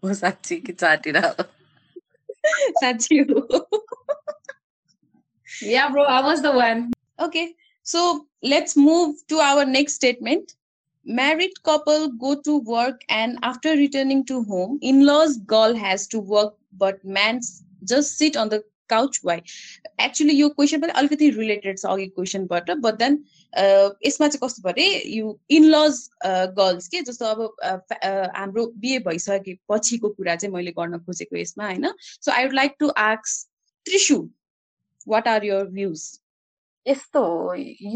Was 0.02 0.22
Sachi 0.22 0.64
Kitsatira? 0.64 1.48
Sachi. 2.84 3.62
yeah, 5.62 5.90
bro, 5.90 6.04
I 6.04 6.22
was 6.22 6.42
the 6.42 6.52
one. 6.52 6.92
Okay. 7.20 7.56
So 7.84 8.28
let's 8.42 8.78
move 8.78 9.16
to 9.28 9.40
our 9.40 9.66
next 9.66 9.94
statement. 9.94 10.56
Married 11.06 11.52
couple 11.64 12.10
go 12.10 12.42
to 12.42 12.60
work 12.60 13.02
and 13.10 13.38
after 13.44 13.72
returning 13.72 14.26
to 14.26 14.44
home, 14.44 14.80
in-laws 14.82 15.38
girl 15.40 15.76
has 15.76 16.08
to 16.08 16.20
work, 16.20 16.56
but 16.78 17.04
man 17.04 17.42
just 17.84 18.18
sit 18.18 18.38
on 18.38 18.50
the 18.50 18.64
couch. 18.94 19.22
Why? 19.24 19.38
Actually, 20.00 20.40
your 20.42 20.52
question 20.52 20.82
but 20.82 20.96
अलिकति 20.96 21.32
related 21.38 21.78
छ 21.78 21.86
अघि 21.94 22.08
क्वेसनबाट 22.18 22.76
but 22.82 23.00
then 23.00 23.24
यसमा 23.54 24.28
चाहिँ 24.28 24.40
कस्तो 24.44 24.62
भने 24.64 24.86
यु 25.08 25.38
इनलज 25.50 25.98
girls 26.58 26.88
के 26.88 27.02
जस्तो 27.02 27.26
अब 27.26 27.92
हाम्रो 28.36 28.66
बिहे 28.78 29.00
भइसके 29.08 29.54
पछिको 29.70 30.10
कुरा 30.10 30.36
चाहिँ 30.36 30.54
मैले 30.54 30.72
गर्न 30.80 30.98
खोजेको 31.00 31.38
यसमा 31.38 31.66
होइन 31.66 31.94
so 32.00 32.32
I 32.32 32.46
would 32.46 32.54
like 32.54 32.76
to 32.80 32.90
आक्स 32.98 33.38
Trishu 33.86 34.18
what 35.08 35.28
are 35.28 35.46
your 35.46 35.66
views 35.76 36.08
यस्तो 36.86 37.24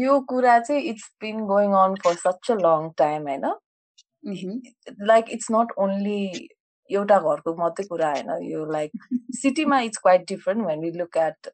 यो 0.02 0.20
कुरा 0.28 0.58
चाहिँ 0.60 0.82
it's 0.90 1.10
been 1.20 1.44
going 1.46 1.72
on 1.80 1.94
for 2.04 2.14
such 2.26 2.50
a 2.50 2.54
long 2.60 2.90
time 2.98 3.28
होइन 3.28 4.60
लाइक 5.02 5.30
इट्स 5.30 5.50
नट 5.52 5.72
ओन्ली 5.78 6.48
एउटा 6.90 7.18
घरको 7.20 7.54
मात्रै 7.56 7.86
कुरा 7.86 8.10
होइन 8.12 8.30
यो 8.50 8.64
लाइक 8.72 9.06
सिटीमा 9.36 9.80
it's 9.88 9.98
quite 10.02 10.26
different 10.28 10.66
when 10.66 10.80
we 10.80 10.90
look 10.98 11.16
at 11.16 11.48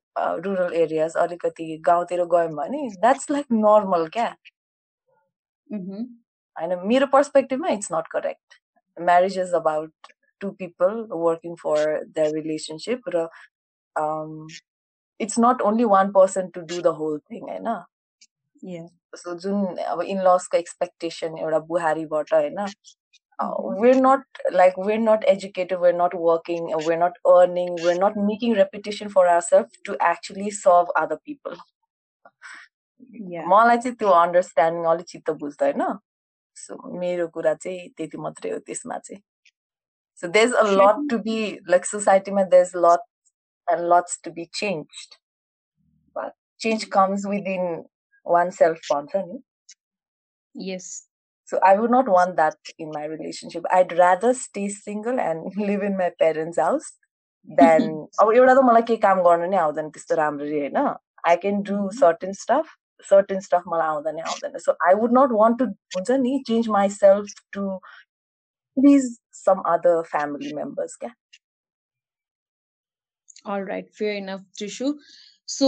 rural 0.46 0.74
areas 0.82 1.16
अलिकति 1.24 1.76
गाउँतिर 1.86 2.24
गयौँ 2.34 2.52
भने 2.56 2.88
द्याट्स 2.96 3.30
लाइक 3.30 3.46
नर्मल 3.52 4.06
क्या? 4.16 4.28
होइन 5.70 6.78
मेरो 6.86 7.06
पर्सपेक्टिभमा 7.12 7.68
it's 7.78 7.92
not 7.92 8.06
correct 8.12 8.60
marriage 8.96 9.38
is 9.38 9.54
about 9.54 10.12
two 10.40 10.50
people 10.58 11.06
working 11.12 11.54
for 11.62 12.02
the 12.06 12.30
relationship 12.34 13.08
raw 13.14 13.28
it's 15.20 15.38
not 15.40 15.62
only 15.62 15.84
one 15.90 16.10
person 16.12 16.48
to 16.54 16.60
do 16.60 16.80
the 16.82 16.94
whole 17.00 17.18
thing 17.30 17.42
होइन? 17.48 17.68
जुन 19.42 19.76
अब 19.84 20.00
इनलसको 20.02 20.56
एक्सपेक्टेसन 20.56 21.38
एउटा 21.38 21.58
बुहारीबाट 21.70 22.32
होइन? 22.34 22.66
uh, 23.39 23.55
we're 23.57 23.99
not 23.99 24.21
like 24.51 24.77
we're 24.77 24.99
not 24.99 25.23
educated 25.27 25.79
we're 25.79 25.99
not 26.03 26.13
working 26.13 26.71
we're 26.85 26.97
not 26.97 27.13
earning 27.27 27.75
we're 27.83 28.01
not 28.05 28.17
making 28.29 28.55
reputation 28.55 29.09
for 29.09 29.27
ourselves 29.27 29.71
to 29.85 29.97
actually 30.13 30.49
serve 30.61 30.95
other 30.95 31.19
people 31.25 31.59
मलाई 33.51 33.77
चाहिँ 33.77 33.95
त्यो 33.97 34.09
understanding 34.15 34.85
अलिक 34.89 35.05
चित्त 35.07 35.29
बुझ्दैन 35.41 35.81
सो 36.55 36.75
मेरो 36.99 37.27
कुरा 37.35 37.53
चाहिँ 37.53 37.87
त्यति 37.97 38.17
मात्रै 38.25 38.51
हो 38.51 38.57
त्यसमा 38.67 38.97
चाहिँ 38.97 39.21
so 40.21 40.27
there 40.35 40.47
is 40.47 40.53
a 40.53 40.63
lot 40.81 41.09
to 41.11 41.17
be 41.27 41.37
like 41.69 41.85
सोसाइटीमा 41.85 42.43
there 42.53 42.65
is 42.65 42.71
lot 42.85 43.07
and 43.67 43.93
lots 43.93 44.19
to 44.23 44.31
be 44.31 44.45
change 44.59 45.07
but 46.15 46.33
change 46.65 46.83
comes 46.97 47.25
within 47.33 47.65
one 48.25 48.49
self 48.59 48.91
भन्छ 48.91 49.15
नि 49.15 49.41
yes 50.55 50.89
So 51.45 51.59
I 51.65 51.75
would 51.75 51.91
not 51.91 52.07
want 52.07 52.35
that 52.35 52.57
in 52.77 52.91
my 52.91 53.05
relationship. 53.05 53.63
I'd 53.71 53.97
rather 53.97 54.33
stay 54.33 54.69
single 54.69 55.19
and 55.19 55.51
live 55.69 55.81
in 55.83 55.97
my 55.97 56.09
parents' 56.19 56.59
house 56.59 56.91
than 57.47 57.87
अब 58.21 58.33
एउटा 58.33 58.53
त 58.53 58.63
मलाई 58.67 58.83
केही 58.89 59.01
काम 59.05 59.21
गर्नु 59.27 59.47
नै 59.53 59.57
आउँदैन 59.65 59.89
त्यस्तो 59.95 60.15
राम्ररी 60.19 60.59
होइन 60.59 60.77
I 61.31 61.35
can 61.45 61.61
do 61.69 61.77
certain 61.99 62.33
stuff 62.41 62.75
certain 63.11 63.39
stuff 63.47 63.63
मलाई 63.73 63.87
आउँदैन 63.93 64.19
आउँदैन 64.31 64.57
सो 64.65 64.75
I 64.87 64.99
would 65.01 65.17
nut 65.17 65.33
want 65.39 65.59
to 65.59 65.65
हुन्छ 65.95 66.19
नि 66.25 66.33
change 66.49 66.69
my 66.77 66.89
self 66.97 67.41
to 67.57 67.63
please 68.77 69.07
some 69.39 69.63
other 69.73 70.01
family 70.11 70.53
members 70.61 70.95
क्या 71.05 71.15
All 73.51 73.61
right, 73.67 73.85
fair 73.97 74.13
enough, 74.13 74.41
Trishu. 74.59 74.87
So 75.45 75.67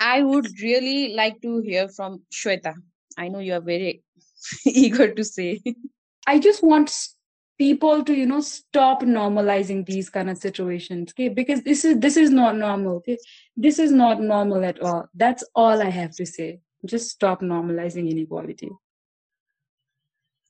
I 0.00 0.22
would 0.22 0.46
really 0.60 1.14
like 1.14 1.40
to 1.42 1.54
hear 1.60 1.88
from 1.88 2.22
Shweta. 2.32 2.74
I 3.18 3.26
know 3.28 3.40
you 3.40 3.54
are 3.54 3.60
very 3.60 4.04
eager 4.66 5.12
to 5.14 5.24
say. 5.24 5.62
I 6.26 6.38
just 6.38 6.62
want 6.62 6.88
s- 6.88 7.16
people 7.60 8.04
to, 8.04 8.14
you 8.14 8.26
know, 8.26 8.40
stop 8.40 9.02
normalizing 9.02 9.84
these 9.86 10.10
kind 10.10 10.30
of 10.30 10.38
situations. 10.38 11.12
Okay, 11.12 11.28
because 11.28 11.62
this 11.62 11.84
is 11.84 11.98
this 11.98 12.16
is 12.16 12.30
not 12.30 12.56
normal. 12.56 12.96
Okay, 12.96 13.18
this 13.56 13.78
is 13.78 13.92
not 13.92 14.20
normal 14.20 14.64
at 14.64 14.80
all. 14.82 15.08
That's 15.14 15.44
all 15.54 15.82
I 15.82 15.90
have 15.90 16.14
to 16.20 16.26
say. 16.26 16.60
Just 16.84 17.10
stop 17.10 17.42
normalizing 17.42 18.08
inequality. 18.14 18.70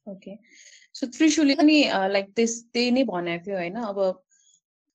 okay 0.08 0.32
so 0.98 1.06
त्रिशुले 1.16 1.54
पनि 1.54 1.74
like 2.12 2.32
त्यस 2.36 2.54
त्यही 2.74 2.90
नै 2.90 3.02
भनेको 3.10 3.44
थियो 3.44 3.56
होइन 3.56 3.76
अब 3.90 3.98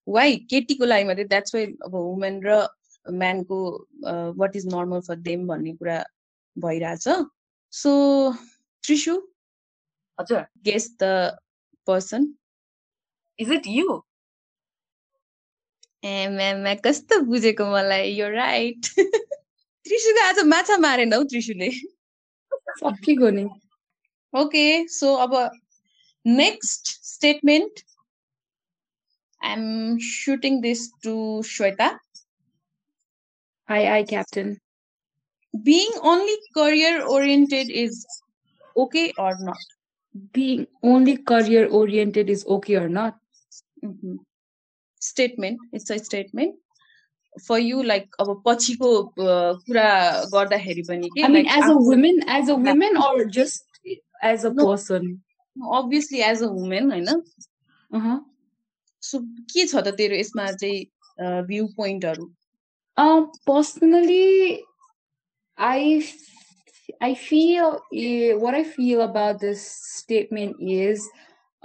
वाइ 0.08 0.36
केटीको 0.52 0.86
लागि 0.86 1.04
मात्रै 1.10 1.24
द्याट्स 1.34 1.56
वाइ 1.56 1.66
अब 1.88 1.94
वुमेन 1.96 2.42
र 2.46 2.58
म्यानको 3.22 3.60
what 4.42 4.56
is 4.56 4.66
normal 4.74 5.00
for 5.08 5.16
them 5.30 5.48
भन्ने 5.48 5.74
कुरा 5.80 5.98
भइरहेछ 6.56 7.08
सो 7.74 7.94
त्रिशु 8.84 9.16
हजुर 10.20 10.42
guess 10.70 10.90
the 11.04 11.12
person 11.88 12.34
is 13.40 13.52
it 13.60 13.68
you 13.76 14.00
A 16.04 16.18
ma'am 16.40 16.74
कस्तो 16.88 17.20
बुझेको 17.30 17.72
मलाई 17.72 18.12
यो 18.16 18.30
राइट 18.40 18.92
त्रिशुले 18.98 20.28
आज 20.32 20.44
माछा 20.56 20.78
मारेन 20.88 21.14
हौ 21.14 21.24
त्रिशुले 21.36 21.72
सकिगयो 22.82 23.30
नि 23.40 23.48
Okay, 24.34 24.86
so 24.88 25.20
our 25.20 25.50
next 26.26 27.04
statement, 27.04 27.84
I'm 29.42 29.98
shooting 30.00 30.60
this 30.62 30.92
to 31.04 31.42
Shweta. 31.44 31.98
Aye, 33.70 33.88
aye, 33.88 34.04
Captain. 34.04 34.60
Being 35.64 35.92
only 36.04 36.36
career 36.54 37.06
oriented 37.06 37.70
is 37.70 38.06
okay 38.76 39.12
or 39.18 39.34
not? 39.40 39.58
Being 40.34 40.68
only 40.84 41.18
career 41.18 41.68
oriented 41.68 42.30
is 42.30 42.46
okay 42.58 42.76
or 42.76 42.90
not? 42.90 43.18
Mhm. 43.84 44.18
Statement, 45.02 45.60
it's 45.72 45.90
a 45.90 46.00
statement. 46.00 46.56
For 47.46 47.60
you, 47.60 47.84
like 47.84 48.08
अब 48.20 48.42
पछिको 48.46 48.92
uh, 49.26 49.54
कुरा 49.68 49.90
गर्दाखेरि 50.34 50.84
पनि 50.88 51.10
के 51.16 51.24
I 51.24 51.28
mean, 51.28 51.44
like 51.46 51.52
as 51.58 51.64
a 51.64 51.74
after- 51.74 51.84
woman, 51.90 52.24
as 52.28 52.50
a 52.50 52.56
woman, 52.56 52.98
or 52.98 53.26
just 53.26 53.64
as 54.24 54.44
a 54.44 54.54
No. 54.54 54.66
person? 54.66 55.22
obviously 55.76 56.22
as 56.22 56.42
a 56.42 56.48
woman 56.56 56.90
होइन 56.92 57.08
Uh-huh. 57.92 58.18
सो 59.04 59.20
के 59.54 59.66
छ 59.68 59.82
त 59.86 59.94
तेरो 59.98 60.16
यसमा 60.16 60.52
चाहिँ 60.64 61.46
भ्यू 61.48 61.68
पोइन्टहरू 61.78 62.28
Um, 62.98 63.32
personally, 63.46 64.64
I 67.03 67.15
feel 67.15 67.81
eh, 67.95 68.35
what 68.35 68.55
I 68.55 68.65
feel 68.65 69.03
about 69.03 69.41
this 69.41 69.61
statement 69.67 70.57
is, 70.61 71.09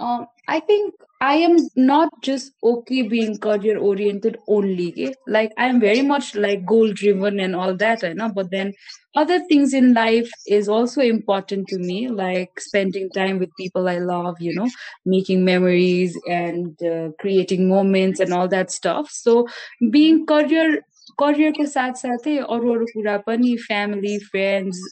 um, 0.00 0.26
I 0.48 0.60
think 0.60 0.94
I 1.20 1.34
am 1.36 1.56
not 1.76 2.10
just 2.22 2.52
okay 2.62 3.02
being 3.02 3.38
career 3.38 3.78
oriented 3.78 4.38
only. 4.48 5.14
Like 5.28 5.52
I'm 5.58 5.80
very 5.80 6.02
much 6.02 6.34
like 6.34 6.66
goal 6.66 6.92
driven 6.92 7.40
and 7.40 7.56
all 7.56 7.76
that, 7.76 8.04
I 8.04 8.12
know. 8.14 8.30
But 8.30 8.50
then 8.50 8.72
other 9.16 9.40
things 9.48 9.74
in 9.74 9.94
life 9.94 10.30
is 10.46 10.68
also 10.68 11.00
important 11.02 11.68
to 11.68 11.78
me, 11.78 12.08
like 12.08 12.60
spending 12.60 13.10
time 13.10 13.38
with 13.38 13.54
people 13.56 13.88
I 13.88 13.98
love, 13.98 14.36
you 14.40 14.54
know, 14.54 14.68
making 15.06 15.44
memories 15.44 16.18
and 16.28 16.80
uh, 16.82 17.10
creating 17.20 17.68
moments 17.68 18.20
and 18.20 18.32
all 18.32 18.48
that 18.48 18.70
stuff. 18.72 19.10
So 19.10 19.48
being 19.90 20.26
career 20.26 20.82
करियरको 21.21 21.65
साथसाथै 21.77 22.37
अरू 22.57 22.73
अरू 22.73 22.85
कुरा 22.93 23.17
पनि 23.29 23.55
family 23.69 24.17
friends 24.31 24.83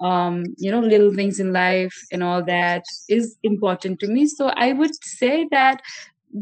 um, 0.00 0.44
you 0.58 0.70
know, 0.70 0.80
little 0.80 1.12
things 1.14 1.40
in 1.40 1.52
life 1.52 1.94
and 2.12 2.22
all 2.22 2.42
that 2.42 2.84
is 3.08 3.36
important 3.42 4.00
to 4.00 4.08
me. 4.08 4.26
So 4.26 4.48
I 4.48 4.72
would 4.72 4.94
say 5.02 5.48
that 5.50 5.80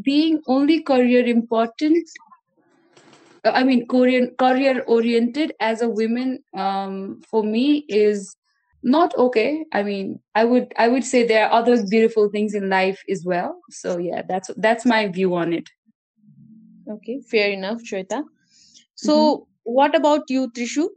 being 0.03 0.41
only 0.47 0.83
career 0.83 1.25
important, 1.27 2.09
uh, 3.45 3.51
I 3.51 3.63
mean, 3.65 3.87
career 3.87 4.31
career 4.39 4.83
oriented 4.87 5.53
as 5.61 5.83
a 5.83 5.89
woman, 5.89 6.43
um, 6.57 7.21
for 7.31 7.45
me 7.45 7.85
is 7.89 8.37
not 8.83 9.17
okay. 9.17 9.65
I 9.73 9.83
mean, 9.83 10.21
I 10.35 10.45
would 10.45 10.73
I 10.77 10.89
would 10.89 11.05
say 11.05 11.27
there 11.27 11.47
are 11.47 11.53
other 11.53 11.87
beautiful 11.87 12.29
things 12.31 12.55
in 12.55 12.69
life 12.69 13.03
as 13.09 13.25
well. 13.25 13.61
So 13.71 13.99
yeah, 13.99 14.23
that's 14.29 14.51
that's 14.57 14.85
my 14.85 15.09
view 15.09 15.35
on 15.35 15.53
it. 15.53 15.69
Okay, 16.89 17.21
fair 17.31 17.51
enough, 17.51 17.83
Shweta. 17.83 18.25
So, 19.00 19.48
what 19.64 19.96
about 19.96 20.34
you, 20.38 20.48
Trishu? 20.56 20.88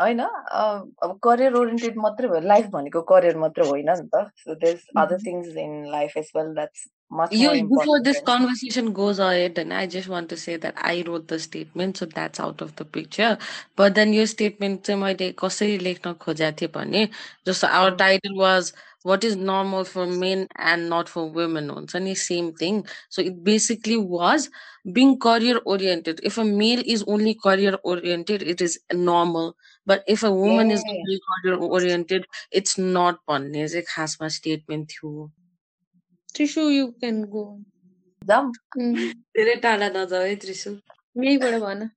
होइन 0.00 0.20
अब 0.20 1.18
career 1.24 1.54
oriented 1.54 1.96
मात्रै 2.02 2.28
भयो 2.28 2.40
life 2.48 2.66
भनेको 2.74 3.00
career 3.08 3.36
मात्र 3.38 3.62
होइन 3.70 3.90
नि 3.90 4.08
त. 4.14 4.22
So 4.44 4.54
there 4.62 4.78
other 5.02 5.18
things 5.26 5.56
in 5.64 5.72
life 5.90 6.16
as 6.16 6.30
well 6.36 6.52
that's 6.54 6.86
much 7.19 7.33
You, 7.33 7.49
more 7.49 7.55
before 7.69 8.01
this 8.03 8.19
important 8.19 8.25
conversation 8.25 8.93
goes 8.93 9.19
ahead, 9.19 9.57
and 9.57 9.73
I 9.73 9.85
just 9.87 10.07
want 10.09 10.29
to 10.29 10.37
say 10.37 10.55
that 10.65 10.75
I 10.91 11.03
wrote 11.07 11.27
the 11.27 11.39
statement, 11.39 11.97
so 11.97 12.05
that's 12.05 12.39
out 12.39 12.61
of 12.61 12.75
the 12.77 12.85
picture. 12.85 13.37
But 13.75 13.95
then 13.95 14.13
your 14.13 14.27
statement 14.27 14.83
चाहिँ 14.85 15.01
मैले 15.01 15.31
कसरी 15.41 15.77
लेख्न 15.87 16.13
खोजेको 16.25 16.57
थिएँ 16.61 16.71
भने 16.77 17.07
जस्तो 17.47 17.67
our 17.79 17.95
title 18.03 18.37
was 18.43 18.73
what 19.03 19.23
is 19.23 19.35
normal 19.37 19.83
for 19.85 20.05
men 20.07 20.47
and 20.57 20.89
not 20.89 21.09
for 21.09 21.25
women 21.39 21.69
हुन्छ 21.69 21.95
नि 22.07 22.15
same 22.23 22.53
thing. 22.53 22.85
So 23.09 23.21
it 23.21 23.43
basically 23.43 23.97
was 23.97 24.49
being 24.99 25.17
career 25.19 25.61
oriented. 25.65 26.21
If 26.23 26.37
a 26.37 26.45
male 26.45 26.83
is 26.85 27.03
only 27.07 27.35
career 27.47 27.77
oriented, 27.83 28.43
it 28.43 28.61
is 28.61 28.79
normal. 28.93 29.55
But 29.85 30.03
if 30.07 30.23
a 30.23 30.31
woman 30.31 30.71
is 30.71 30.83
Yeah. 30.85 30.93
only 30.93 31.19
career 31.31 31.57
oriented, 31.79 32.27
it's 32.51 32.77
not 32.77 33.19
भन्ने 33.29 33.67
चाहिँ 33.75 33.85
खासमा 33.95 34.31
statement 34.39 34.89
थियो 34.95 35.31
Trishu, 36.34 36.62
you 36.72 36.92
can 37.00 37.24
go. 37.30 37.44
Jam 38.22 38.52
Mm, 38.78 38.96
धेरै 39.36 39.54
टाढा 39.62 39.88
नजाऊ 39.94 40.22
है 40.22 40.36
त्रिशु। 40.42 40.70
यहीँबाट 40.70 41.54
भन। 41.62 41.90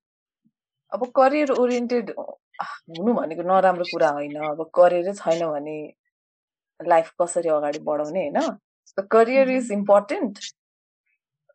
अब 0.93 1.05
करियर 1.19 1.51
ओरिएन्टेड 1.51 2.09
हुनु 2.19 3.13
भनेको 3.13 3.43
नराम्रो 3.51 3.85
कुरा 3.93 4.09
होइन। 4.17 4.35
अब 4.49 4.63
करियरै 4.79 5.13
छैन 5.21 5.45
भने 5.51 5.77
लाइफ 6.79 7.11
कसरी 7.21 7.49
अगाडि 7.57 7.79
बढाउने 7.89 8.23
होइन? 8.27 8.57
करियर 9.11 9.49
इज 9.51 9.71
इम्पोर्टेन्ट 9.71 10.39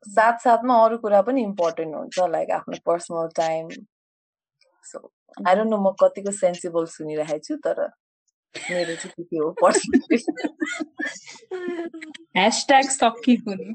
साथसाथमा 0.06 0.74
अरू 0.84 0.98
कुरा 0.98 1.22
पनि 1.22 1.42
इम्पोर्टेन्ट 1.42 1.94
हुन्छ 1.94 2.18
लाइक 2.36 2.50
आफ्नो 2.58 2.78
personal 2.86 3.28
time 3.36 3.68
so 4.92 4.98
I 5.48 5.54
don't 5.56 5.70
know 5.70 5.78
म 5.78 5.92
कतिको 6.02 6.32
सेन्सिबल 6.38 6.86
सुनिरहेको 6.96 7.44
छु 7.48 7.56
तर 7.66 7.82
मेरो 8.54 8.94
चाहिँ 8.94 9.10
त्यति 9.14 9.36
हो 13.46 13.54
नि 13.54 13.72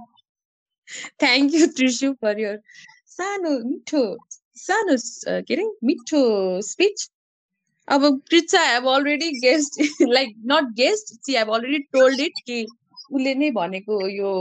thank 1.20 1.54
you 1.54 1.68
Trishu 1.68 2.12
for 2.22 2.40
your 2.40 2.60
सानो 3.08 3.52
मिठो 3.70 4.04
सानो 4.58 4.96
के 5.48 5.54
अरे 5.54 5.64
मिठो 5.84 6.22
स्पिच 6.62 7.08
अब 7.88 8.06
Kricha 8.30 8.62
have 8.64 8.88
already 8.90 9.32
guessed 9.40 9.82
like 10.10 10.36
not 10.52 10.76
guessed 10.76 11.14
she 11.26 11.38
have 11.38 11.54
already 11.54 11.80
told 11.94 12.20
it 12.20 12.40
कि 12.46 12.62
उसले 13.12 13.34
नै 13.36 13.52
भनेको 13.52 14.08
यो 14.10 14.32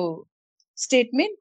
स्टेटमेन्ट 0.78 1.38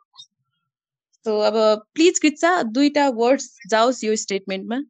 सो 1.26 1.38
अब 1.42 1.56
प्लिज 1.94 2.20
कृचा 2.20 2.52
दुईटा 2.72 3.08
वर्ड्स 3.16 3.58
जाओस् 3.70 4.04
यो 4.04 4.16
स्टेटमेन्टमा 4.24 4.82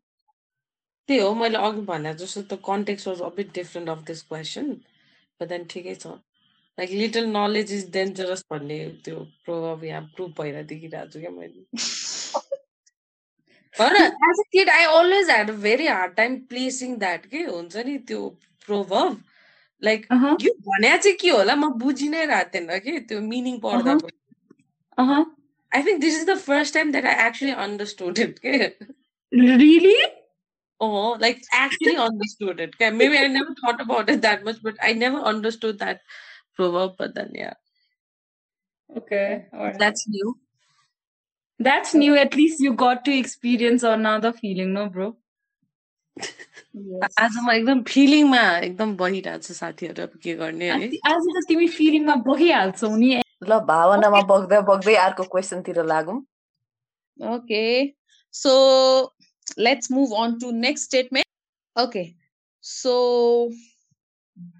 त्यही 1.09 1.21
हो 1.21 1.35
मैले 1.35 1.59
अघि 1.61 1.81
भने 1.85 2.13
जस्तो 2.17 2.43
त 2.47 2.61
context 2.65 3.09
was 3.09 3.21
a 3.23 3.29
bit 3.37 3.53
different 3.55 3.89
of 3.89 4.03
this 4.07 4.23
question 4.25 4.73
but 5.41 5.49
then 5.49 5.65
ठिकै 5.71 5.95
छ 5.97 6.13
like 6.79 6.91
little 6.93 7.27
knowledge 7.31 7.73
is 7.73 7.91
dangerous 7.93 8.45
भन्ने 8.51 8.79
त्यो 9.05 9.23
प्रोभब 9.45 9.85
यहाँ 9.85 10.03
प्रुभ 10.17 10.35
भएर 10.41 10.63
देखिरहेको 10.65 11.13
छु 11.13 11.21
क्या 11.21 11.31
मैले 11.31 11.65
तर 13.75 13.97
as 13.97 14.41
a 14.41 14.45
kid 14.53 14.69
I 14.71 14.85
always 14.93 15.31
had 15.31 15.51
a 15.51 15.55
very 15.63 15.87
hard 15.89 16.15
time 16.15 16.37
placing 16.53 16.97
that 16.99 17.27
के 17.27 17.43
हुन्छ 17.47 17.87
नि 17.87 17.97
त्यो 18.09 18.29
प्रोभब 18.69 19.19
लाइक 19.83 20.07
अहँ 20.13 20.37
यो 20.43 20.53
भने 20.69 20.97
चाहिँ 20.99 21.17
के 21.17 21.31
होला 21.31 21.55
म 21.57 21.73
बुझि 21.79 22.09
नै 22.09 22.25
रहेको 22.27 22.55
थिएन 22.55 22.79
कि 22.81 22.99
त्यो 23.09 23.21
मिनिङ 23.25 23.59
पढ्दा 23.61 23.91
अहँ 23.91 24.01
पनि 24.01 24.17
अहँ 24.99 25.25
आई 25.73 25.83
think 25.83 26.01
this 26.01 26.21
is 26.21 26.29
the 26.29 26.39
first 26.41 26.75
time 26.75 26.93
that 26.93 27.07
I 27.07 27.27
actually 27.27 27.53
understood 27.65 28.19
it 28.19 28.39
के 28.39 28.57
really 29.33 29.97
Oh, 30.83 31.17
like 31.21 31.43
actually 31.53 31.97
understood 31.97 32.61
it. 32.61 32.75
Okay, 32.77 32.91
maybe 32.91 33.19
I 33.19 33.27
never 33.27 33.55
thought 33.61 33.81
about 33.81 34.11
it 34.11 34.21
that 34.23 34.45
much, 34.45 34.59
but 34.63 34.77
I 34.81 34.93
never 34.93 35.19
understood 35.19 35.81
that 35.81 36.01
proverb. 36.55 36.93
But 36.99 37.15
then, 37.15 37.33
yeah, 37.35 37.55
okay 38.97 39.47
all 39.53 39.65
right 39.65 39.79
that's 39.79 40.07
new. 40.09 40.39
That's 41.61 41.95
new. 41.95 42.15
At 42.17 42.37
least 42.37 42.61
you 42.61 42.75
got 42.75 43.05
to 43.07 43.17
experience 43.17 43.83
another 43.83 44.33
feeling, 44.33 44.73
no, 44.73 44.89
bro? 44.89 45.17
Yes. 46.17 47.15
आज 47.21 47.37
म 47.43 47.51
एकदम 47.51 47.83
फिलिङमा 47.91 48.43
एकदम 48.69 48.95
बहिरहेको 48.97 49.43
छु 49.43 49.55
साथीहरू 49.55 50.03
अब 50.03 50.19
के 50.23 50.35
गर्ने 50.41 50.71
है 50.71 50.77
आज 50.77 50.97
आज 51.11 51.29
त 51.37 51.43
तिमी 51.49 51.69
फिलिङमा 51.77 52.15
बगिहाल्छौ 52.27 52.91
नि 52.97 53.11
ल 53.51 53.59
भावनामा 53.71 54.21
बग्दै 54.31 54.61
बग्दै 54.71 54.95
अर्को 55.07 55.25
क्वेसनतिर 55.35 55.85
लागौँ 55.93 56.19
Okay. 57.19 57.95
So 58.31 59.12
let's 59.57 59.91
move 59.91 60.13
on 60.13 60.39
to 60.41 60.53
next 60.53 60.83
statement. 60.83 61.27
Okay. 61.77 62.17
So 62.61 63.51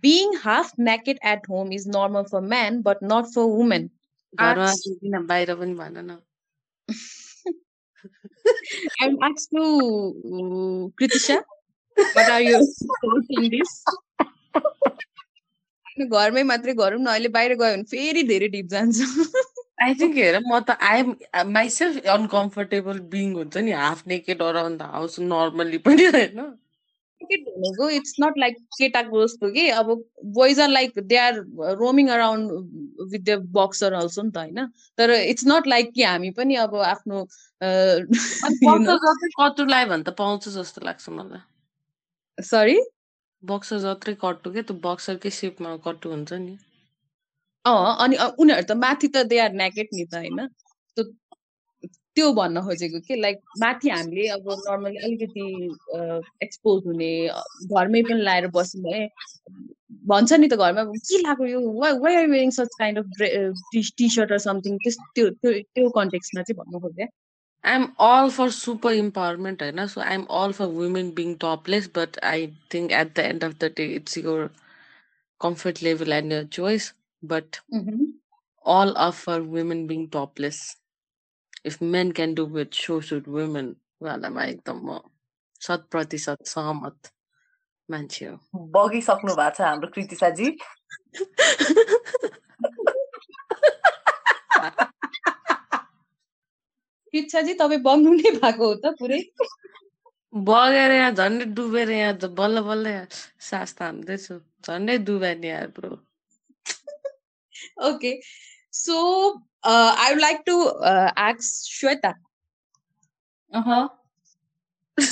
being 0.03 0.33
half 0.43 0.73
naked 0.79 1.19
at 1.23 1.47
home 1.47 1.73
is 1.73 1.87
normal 1.87 2.25
for 2.25 2.41
men 2.41 2.83
but 2.83 3.03
not 3.03 3.33
for 3.33 3.47
women. 3.59 3.91
घरमा 4.39 4.71
Ask, 4.71 4.89
किन 5.03 5.27
बाहिर 5.27 5.55
पनि 5.61 5.75
भन 5.75 5.95
न 6.11 6.19
I'm 9.01 9.17
asked 9.23 9.51
to 9.55 9.63
uh, 9.63 10.89
Kritisha, 10.99 11.43
what 12.15 12.29
are 12.31 12.41
your 12.41 12.61
thoughts 12.61 13.29
on 13.37 13.51
this? 13.51 13.73
घरमै 16.07 16.43
मात्रै 16.49 16.73
गरौँ 16.79 17.01
न 17.01 17.07
अहिले 17.13 17.29
बाहिर 17.37 17.55
गयो 17.61 17.75
भने 17.75 17.87
फेरि 17.93 18.23
धेरै 18.31 18.49
डिप 18.49 18.67
जान्छ 18.75 18.97
आई 19.84 19.94
थिङ्क 19.94 20.18
हेर 20.18 20.40
म 20.40 20.60
त 20.60 20.78
आइएम 20.90 21.16
माइसेल्फ 21.52 22.12
अनकम्फर्टेबल 22.16 23.00
बिङ 23.14 23.34
हुन्छ 23.34 23.64
नि 23.68 23.72
half 23.78 24.04
naked 24.08 24.42
around 24.42 24.80
the 24.80 24.92
house 24.92 25.20
normally 25.30 25.78
पनि 25.88 26.06
होइन। 26.06 26.44
भनेको? 27.22 27.90
इट्स 27.90 28.16
नट 28.20 28.38
लाइक 28.38 28.58
केटाको 28.78 29.24
जस्तो 29.24 29.50
कि 29.52 29.68
अब 29.70 29.92
boys 30.38 30.60
are 30.60 30.70
like 30.70 31.00
they 31.00 31.18
are 31.18 31.40
roaming 31.76 32.10
around 32.10 32.52
with 33.12 33.20
the 33.20 33.38
boxer 33.52 33.94
also 33.94 34.22
नि 34.22 34.32
त 34.32 34.38
होइन। 34.38 34.68
तर 34.98 35.12
इट्स 35.12 35.48
नट 35.48 35.68
लाइक 35.68 35.92
कि 35.94 36.04
हामी 36.04 36.32
पनि 36.32 36.56
अब 36.56 36.76
आफ्नो 36.76 37.26
जत्रै 37.64 39.30
कटु 39.40 39.66
लगायो 39.66 39.88
भने 39.88 40.04
त 40.04 40.16
पाउँछ 40.18 40.50
जस्तो 40.50 40.86
लाग्छ 40.86 41.10
मलाई। 41.10 42.44
सरी 42.44 42.78
बक्सर 43.44 43.80
जत्रै 43.80 44.14
कटु 44.22 44.52
के 44.52 44.62
त्यो 44.62 44.78
बक्सरकै 44.84 45.30
सेपमा 45.30 45.76
कटु 45.88 46.10
हुन्छ 46.10 46.34
नि। 46.34 46.58
अँ 47.66 47.96
अनि 48.04 48.16
उनीहरू 48.40 48.64
त 48.70 48.78
माथि 48.78 49.08
त 49.08 49.26
दे 49.34 49.38
आर 49.40 49.52
नेकेड 49.64 49.88
नि 49.94 50.06
त 50.06 50.16
होइन? 50.16 50.40
त्यो 52.16 52.32
भन्न 52.38 52.62
खोजेको 52.66 53.00
कि 53.08 53.16
लाइक 53.22 53.38
माथि 53.62 53.90
हामीले 53.90 54.28
अब 54.34 54.50
नर्मली 54.50 54.98
अलिकति 55.06 55.46
एक्सपोज 56.46 56.84
हुने 56.88 57.10
घरमै 57.74 58.02
पनि 58.10 58.22
लाएर 58.24 58.48
बस्यो 58.58 58.82
भने 58.84 59.02
भन्छ 60.12 60.34
नि 60.44 60.48
त 60.48 60.56
घरमा 60.60 60.84
के 61.10 61.22
लाग्यो 61.22 61.48
यो? 61.48 61.62
Why 61.82 62.16
are 62.16 62.28
wearing 62.28 62.52
such 62.60 62.76
kind 62.80 63.00
of 63.00 63.06
T 63.98 64.10
shirt 64.16 64.32
or 64.32 64.38
something 64.46 64.78
त्यस 64.86 64.98
त्यो 65.16 65.30
त्यो 65.30 65.52
त्यो 65.76 65.90
कन्टेक्समा 66.00 66.42
चाहिँ 66.42 66.58
भन्नु 66.60 66.80
खोजेँ। 66.86 67.08
I'm 67.64 67.86
all 68.08 68.30
for 68.38 68.50
super 68.62 68.94
empowerment 68.94 69.62
होइन? 69.64 69.86
So 69.88 70.02
I'm 70.02 70.26
all 70.42 70.52
for 70.60 70.66
women 70.80 71.12
being 71.16 71.36
topless 71.46 71.90
but 71.96 72.20
I 72.34 72.48
think 72.74 72.92
at 73.02 73.16
the 73.16 73.20
end 73.32 73.44
of 73.44 73.54
the 73.64 73.72
day 73.78 73.86
it's 73.96 74.18
your 74.18 74.50
comfort 75.42 75.84
level 75.84 76.14
and 76.14 76.32
your 76.34 76.46
choice 76.60 76.94
but 77.24 77.58
all 78.66 78.98
are 78.98 79.12
for 79.14 79.44
women 79.44 79.88
being 79.88 80.10
topless. 80.10 80.78
If 81.66 81.82
men 81.82 82.12
can 82.14 82.36
do 82.36 82.46
it, 82.58 82.76
so 82.76 83.02
should 83.02 83.28
women. 83.28 83.76
Well, 84.02 84.26
am 84.26 84.38
एकदम 84.40 84.80
म 84.86 85.00
शत 85.62 85.88
प्रतिशत 85.92 86.46
सहमत 86.48 87.12
मान्छे 87.90 88.26
हो 88.28 88.38
बगिसक्नु 88.78 89.36
भएको 89.36 89.56
छ 89.58 89.62
हाम्रो 89.68 89.90
कृतिसाजी 89.96 90.48
शिक्षाजी 97.14 97.54
तपाईँ 97.62 97.82
बग्नु 97.88 98.14
नै 98.20 98.32
भएको 98.40 98.66
हो 98.68 98.76
त 98.86 98.96
पुरै 99.02 99.22
बगेर 100.34 100.92
यहाँ 100.92 101.12
झन्डै 101.14 101.46
डुबेर 101.60 101.92
यहाँ 101.92 102.32
बल्ल 102.42 102.62
बल्ल 102.70 102.88
यहाँ 102.96 103.08
सास 103.50 103.76
तान्दैछु 103.82 104.40
झन्डै 104.70 104.98
डुबाए 105.10 105.36
नि 105.44 105.50
यार 107.63 107.91
bro 107.91 107.95
okay 107.95 108.21
so 108.73 108.99
I 109.67 110.11
would 110.11 110.21
like 110.21 110.43
to 110.47 110.63
आक्स 111.19 111.53
Shweta 111.71 112.15
अहँ 113.53 113.89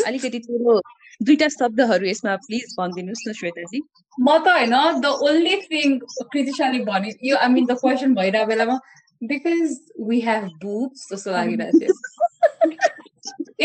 अलिकति 0.06 0.38
तेरो 0.38 0.80
दुईटा 1.22 1.48
शब्दहरू 1.48 2.06
यसमा 2.06 2.36
प्लिज 2.36 2.74
भनिदिनुहोस् 2.78 3.28
न 3.28 3.32
श्वेताजी 3.32 3.82
म 4.20 4.38
त 4.38 4.48
होइन 4.48 5.00
द 5.00 5.06
ओन्ली 5.06 5.56
थिङ 5.56 5.98
कृतिशाले 6.32 6.78
भने 6.78 7.14
यो 7.24 7.36
आई 7.36 7.48
मिन 7.48 7.66
द 7.66 7.78
क्वेसन 7.80 8.14
भइरहेको 8.14 8.46
बेलामा 8.46 8.78
बिकज 9.22 9.78
वी 10.00 10.20
हेभ 10.20 10.44
बुब्स 10.62 11.08
जस्तो 11.12 11.30
लागिरहेको 11.30 11.78
थियो 11.78 12.89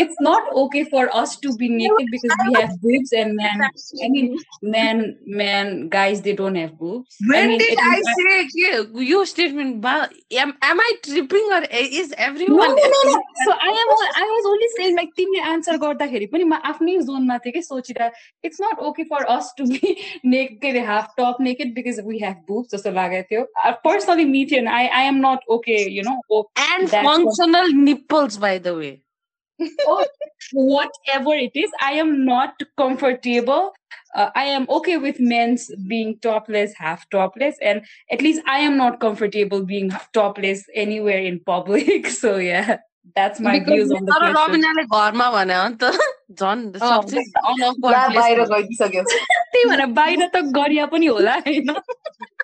it's 0.02 0.20
not 0.26 0.42
okay 0.62 0.82
for 0.92 1.02
us 1.20 1.36
to 1.44 1.50
be 1.62 1.68
naked 1.68 2.06
because 2.14 2.36
we 2.48 2.52
have 2.60 2.72
boobs 2.84 3.12
and 3.22 3.34
man 3.40 3.62
i 4.06 4.08
mean 4.14 4.28
man 4.76 5.02
man 5.42 5.88
guys 5.94 6.22
they 6.26 6.34
don't 6.40 6.54
have 6.60 6.72
boobs 6.78 7.16
i 7.22 7.28
When 7.32 7.48
mean 7.52 7.58
did 7.62 7.72
it 7.72 7.82
I 7.88 7.96
is- 7.98 8.10
say 8.20 8.36
कि 8.52 9.06
यो 9.12 9.20
statement 9.32 9.80
बा- 9.86 10.08
am 10.44 10.54
am 10.70 10.80
I 10.86 10.88
tripping 11.08 11.52
or 11.58 11.60
is 11.80 12.10
no, 12.10 12.16
everyone 12.28 12.74
no, 12.80 12.88
no, 12.94 13.00
no. 13.10 13.14
So 13.44 13.52
I 13.68 13.70
am. 13.82 13.92
al- 13.96 14.16
I 14.22 14.26
was 14.36 14.48
only 14.52 14.68
saying 14.76 14.96
like 15.00 15.12
तिमीले 15.20 15.42
answer 15.52 15.76
गर्दाखेरि 15.84 16.26
पनि 16.32 16.44
म 16.52 16.58
आफ्नै 16.72 16.96
जोनमा 17.10 17.38
थिएँ 17.46 17.52
कि 17.58 17.62
सोचिरहेको 17.62 18.46
it's 18.48 18.60
not 18.62 18.78
okay 18.90 19.04
for 19.12 19.24
us 19.36 19.52
to 19.58 19.64
be 19.72 19.94
नेक 20.34 20.58
के 20.62 20.68
अरे 20.70 20.80
half 20.90 21.12
tub 21.20 21.40
naked 21.48 21.74
because 21.74 22.00
we 22.08 22.18
have 22.24 22.42
boobs 22.48 22.74
जस्तो 22.74 22.90
लागेको 23.00 23.28
थियो 23.34 23.72
पर्सनली 23.86 24.24
मी 24.34 24.44
थिएन 24.52 24.68
आई 24.80 24.86
आई 25.00 25.06
am 25.14 25.20
not 25.26 25.48
okay 25.58 25.80
you 25.98 26.02
know 26.10 26.18
and 26.32 26.88
That's 26.88 27.04
what- 27.04 27.08
functional 27.22 27.72
nipples 27.86 28.36
by 28.44 28.52
the 28.68 28.74
way 28.82 28.92
whatever 30.52 31.34
it 31.34 31.52
is, 31.54 31.70
I 31.80 31.92
am 31.92 32.24
not 32.24 32.54
comfortable. 32.76 33.72
Uh, 34.14 34.30
I 34.34 34.44
am 34.44 34.66
okay 34.68 34.96
with 34.96 35.20
men's 35.20 35.70
being 35.88 36.18
topless, 36.20 36.72
half 36.76 37.08
topless, 37.10 37.56
and 37.62 37.82
at 38.10 38.20
least 38.22 38.42
I 38.46 38.58
am 38.58 38.76
not 38.76 39.00
comfortable 39.00 39.64
being 39.64 39.90
topless 40.12 40.64
anywhere 40.74 41.18
in 41.20 41.40
public. 41.46 42.08
So 42.08 42.36
yeah, 42.36 42.78
that's 43.16 43.40
my 43.40 43.58
Because 43.58 43.72
views 43.74 43.90
on 43.92 44.04
the 44.04 44.12
तर 44.12 44.32
question. 44.32 44.36
रविनाले 44.36 44.84
घरमा 44.98 45.30
भने 45.36 45.54
हो 45.60 45.68
नि 45.68 45.76
त 45.80 45.92
झन् 46.40 46.60
अँ, 46.76 46.88
सबसे 46.88 47.24
unawkward 47.52 47.92
ला 47.92 48.06
place 48.08 48.16
बाहिर 48.18 48.40
हो। 48.40 48.46
गइदिइसक्यो 48.54 49.02
त्यही 49.02 49.64
भएर 49.70 49.86
बाहिर 50.00 50.26
त 50.34 50.42
गरिया 50.58 50.86
पनि 50.92 51.06
होला 51.06 51.34
होइन 51.48 51.74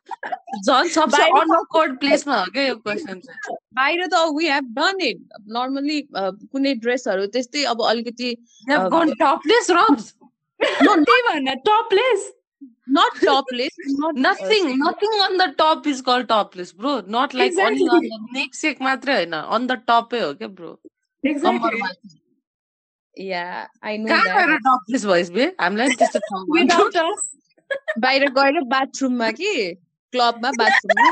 झन् 0.65 0.89
सबसे 0.89 1.17
बाहिर- 1.17 1.39
अनअकवर्ड 1.41 1.97
प्लेसमा 1.99 2.37
हो 2.39 2.51
क्या 2.53 2.63
यो 2.67 2.75
क्वेसन 2.75 3.19
चाहिँ 3.19 3.55
बाहिर 3.75 4.05
त 4.13 4.21
we 4.37 4.47
have 4.49 4.67
done 4.79 5.01
it 5.07 5.19
normally 5.57 6.01
कुनै 6.13 6.73
ड्रेसहरू 6.85 7.25
त्यस्तै 7.33 7.63
अब 7.73 7.81
अलिकति 7.89 8.35
topless. 9.23 9.67
त्यही 10.63 11.21
भएर 11.27 11.55
topless 11.67 12.31
not 12.97 13.19
topless 13.21 13.75
not 13.99 14.17
Nothing, 14.25 14.67
nothing 14.79 15.13
on 15.25 15.37
the 15.37 15.47
top 15.57 15.87
is 15.87 16.01
called 16.01 16.27
topless, 16.29 16.71
bro. 16.73 16.93
Not 17.15 17.33
like 17.33 17.57
only 17.65 17.87
on 17.95 18.05
the 18.11 18.19
neck 18.37 18.53
sake 18.59 18.79
मात्रै 18.81 19.15
होइन 19.15 19.33
on 19.57 19.67
the 19.71 19.77
top 19.91 20.13
हो 20.13 20.33
क्या 20.41 20.47
bro. 20.59 20.71
कम्मरमा 21.23 21.89
या 23.17 23.43
आई 23.83 23.97
नो 23.97 24.07
कहाँ 24.09 24.47
गएर 24.47 24.57
topless 24.67 25.05
भइस 25.05 25.29
बे 25.31 25.45
हामीलाई 25.61 25.87
नि 25.87 25.95
त्यस्तो 25.95 26.19
ठाउँ 26.19 26.45
भन्नु। 26.45 26.61
without 26.61 26.95
us. 27.03 27.27
बाहिर 27.99 28.29
गएर 28.39 28.61
बाथरुममा 28.75 29.29
कि 29.41 29.51
क्लबमा 30.13 30.51
बाथरुममा। 30.59 31.09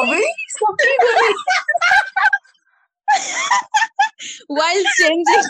अबे 0.00 0.20
वाइल 4.50 4.84
चेन्जिङ 4.98 5.42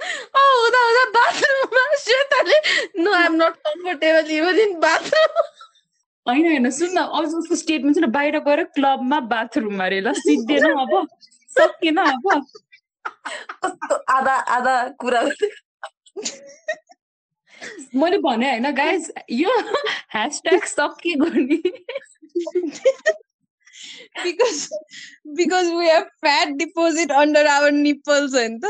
अँ, 0.00 0.42
हुँदा 0.54 0.80
हुँदा 0.80 1.04
बाथरुममा 1.14 1.82
श्वेताले 2.02 2.58
no 3.02 3.12
I'm 3.14 3.34
not 3.42 3.56
comfortable 3.68 4.30
even 4.38 4.58
in 4.60 4.74
bathroom 4.80 5.42
होइन 6.26 6.46
होइन 6.46 6.70
सुन 6.78 6.90
न 6.98 7.02
अझ 7.18 7.28
उसको 7.34 7.56
स्टेटमेन्ट 7.56 7.96
छ 7.96 8.00
नि 8.00 8.10
बाहिर 8.16 8.38
गएर 8.48 8.62
क्लबमा 8.78 9.20
बाथरुममा 9.32 9.84
अरे 9.86 10.00
ल 10.00 10.12
सिद्धिएन 10.20 10.66
अब। 10.84 10.94
सकिएन 11.50 11.98
अब। 12.04 12.26
कस्तो 13.64 13.94
आधा 14.14 14.34
आधा 14.56 14.76
कुरा। 15.00 15.22
मैले 17.94 18.18
भने 18.18 18.50
होइन 18.50 18.70
गाइज 18.74 19.12
यो 19.30 19.50
ह्यासट्याग 20.14 20.64
सकिएको 20.64 21.28
नि 21.34 21.62
because 24.24 24.68
because 25.36 25.66
we 25.78 25.86
have 25.88 26.04
fat 26.24 26.48
deposit 26.58 27.12
under 27.22 27.46
our 27.46 27.70
nipples 27.72 28.34
होइन 28.34 28.58
त? 28.58 28.66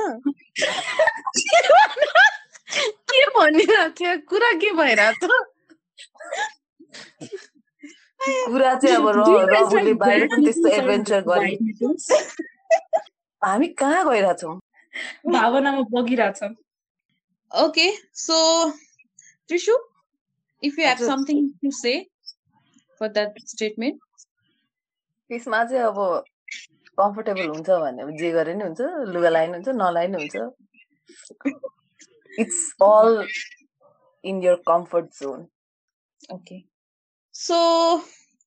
के 3.10 3.24
भनिरहेको 3.38 3.94
थियो? 4.00 4.16
कुरा 4.28 4.52
के 4.62 4.70
भइरहेको 4.80 5.26
कुरा 8.46 8.74
चाहिँ 8.74 8.96
अब 8.96 9.06
Do 9.08 9.30
you 9.32 9.40
raw 9.40 9.46
guys 9.52 9.72
रघुले 9.72 9.90
like 9.90 9.98
बाहिर 10.00 10.26
पनि 10.26 10.36
black 10.36 10.44
त्यस्तो 10.44 10.68
एडभेन्चर 10.68 11.20
गरे? 11.28 11.52
हामी 13.44 13.68
कहाँ 13.78 14.04
गइरहेछौँ? 14.10 14.54
भावनामा 15.32 15.82
बगिरहेछ। 15.92 16.40
Okay, 17.51 17.91
so 18.11 18.35
Trishu, 19.49 19.75
if 20.63 20.77
you 20.77 20.85
have 20.85 20.97
हजुर। 20.97 21.07
something 21.07 21.41
to 21.63 21.71
say 21.71 22.07
for 23.01 23.09
that 23.09 23.39
statement, 23.45 23.99
त्यसमा 25.29 25.63
चाहिँ 25.65 25.83
अब 25.83 25.97
कम्फर्टेबल 26.99 27.47
हुन्छ 27.49 27.69
भने 27.83 28.01
अब 28.03 28.09
जे 28.19 28.31
गरे 28.31 28.53
नि 28.53 28.63
हुन्छ 28.63 28.81
लुगा 29.13 29.29
लगाए 29.29 29.47
नि 29.47 29.53
हुन्छ 29.53 29.69
नलाए 29.81 30.07
नि 30.07 30.17
हुन्छ 30.21 30.35
it's 32.39 32.61
all 32.89 33.27
in 34.23 34.43
your 34.43 34.55
comfort 34.67 35.05
zone 35.21 35.47
okay. 36.37 36.59
So 37.35 37.57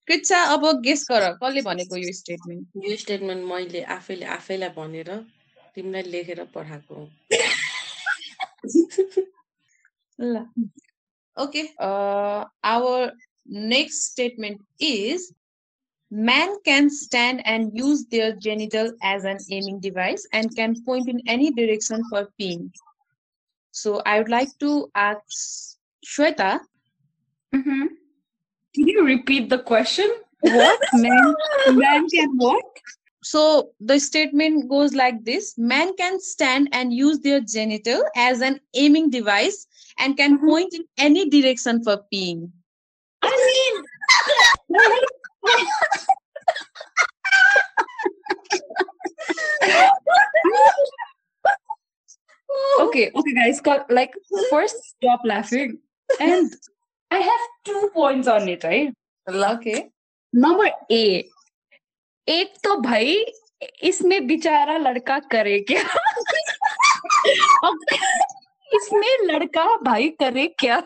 कृच्छा 0.09 0.41
अब 0.55 0.65
गेस 0.83 1.07
गर 1.11 1.23
कसले 1.43 1.63
भनेको 1.63 1.97
यो 1.97 2.13
स्टेटमेन्ट 2.17 2.85
यो 2.89 2.97
स्टेटमेन्ट 2.97 3.45
मैले 3.53 3.83
आफैले 3.95 4.27
आफैलाई 4.35 4.71
भनेर 4.77 5.09
तिमीलाई 5.75 6.03
लेखेर 6.11 6.45
पठाएको 6.55 6.95
हो। 6.95 7.05
ल 7.33 7.40
okay 11.38 11.70
uh, 11.80 12.46
our 12.64 13.12
next 13.46 14.12
statement 14.12 14.62
is 14.80 15.34
man 16.12 16.58
can 16.66 16.90
stand 16.90 17.42
and 17.46 17.72
use 17.74 18.06
their 18.12 18.36
genital 18.36 18.92
as 19.02 19.24
an 19.24 19.38
aiming 19.50 19.80
device 19.80 20.28
and 20.34 20.56
can 20.56 20.76
point 20.84 21.08
in 21.08 21.22
any 21.28 21.52
direction 21.52 22.04
for 22.10 22.28
peeing 22.40 22.70
so 23.72 24.02
i 24.06 24.18
would 24.20 24.30
like 24.30 24.50
to 24.60 24.90
ask 24.96 25.78
shweta 26.06 26.60
Mm-hmm. 27.54 27.86
Can 28.76 28.88
you 28.88 29.06
repeat 29.06 29.50
the 29.50 29.60
question? 29.60 30.10
What 30.40 30.80
man 30.94 31.36
man 31.68 32.08
can 32.08 32.30
what? 32.38 32.64
so 33.24 33.70
the 33.80 34.00
statement 34.00 34.70
goes 34.70 34.94
like 34.96 35.24
this. 35.24 35.58
Man 35.58 35.96
can 35.96 36.20
stand 36.20 36.70
and 36.72 36.94
use 36.94 37.20
their 37.20 37.40
genital 37.40 38.04
as 38.16 38.42
an 38.42 38.60
aiming 38.74 39.12
device 39.12 39.68
and 40.00 40.18
can 40.18 40.38
mm-hmm. 40.38 40.48
point 40.48 40.74
in 40.74 40.86
any 40.98 41.30
direction 41.30 41.84
for 41.84 42.04
peeing. 42.12 42.50
I 43.22 43.30
mean, 43.30 43.84
okay 52.82 53.12
okay 53.16 53.34
guys 53.34 53.62
like 53.90 54.14
first 54.50 54.76
stop 54.84 55.22
laughing. 55.24 55.78
And 56.20 56.52
i 57.12 57.18
have 57.18 57.40
two 57.66 57.92
points 57.94 58.28
on 58.28 58.50
it 58.50 58.64
right? 58.64 58.94
Okay. 59.30 59.92
Number 60.34 60.70
a 60.90 61.30
एक 62.28 62.54
तो 62.64 62.76
भाई 62.82 63.24
इसमें 63.84 64.26
बेचारा 64.28 64.78
लड़का 64.78 65.18
करे 65.32 65.60
क्या? 65.70 65.84
इसमें 68.76 69.26
लड़का 69.28 69.66
भाई 69.84 70.08
करे 70.20 70.46
क्या? 70.60 70.82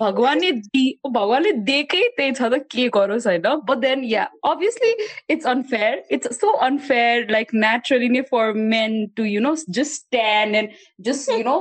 भगवानले 0.00 0.50
दि 0.52 0.84
भगवानले 1.06 1.52
दिएकै 1.68 2.02
त्यही 2.16 2.32
छ 2.32 2.42
त 2.52 2.58
के 2.74 2.88
गरोस् 2.96 3.26
होइन 3.26 3.42
but 3.68 3.78
then 3.78 4.04
yeah 4.04 4.24
obviously 4.50 4.92
it's 5.30 5.46
unfair 5.46 6.02
it's 6.12 6.40
so 6.40 6.50
unfair 6.68 7.30
like 7.30 7.54
naturally 7.64 8.08
नै 8.08 8.22
for 8.30 8.52
men 8.74 9.06
to 9.16 9.24
you 9.24 9.40
know 9.40 9.54
just 9.68 9.92
stand 9.92 10.56
and 10.56 10.70
just 11.08 11.30
you 11.30 11.42
know 11.44 11.58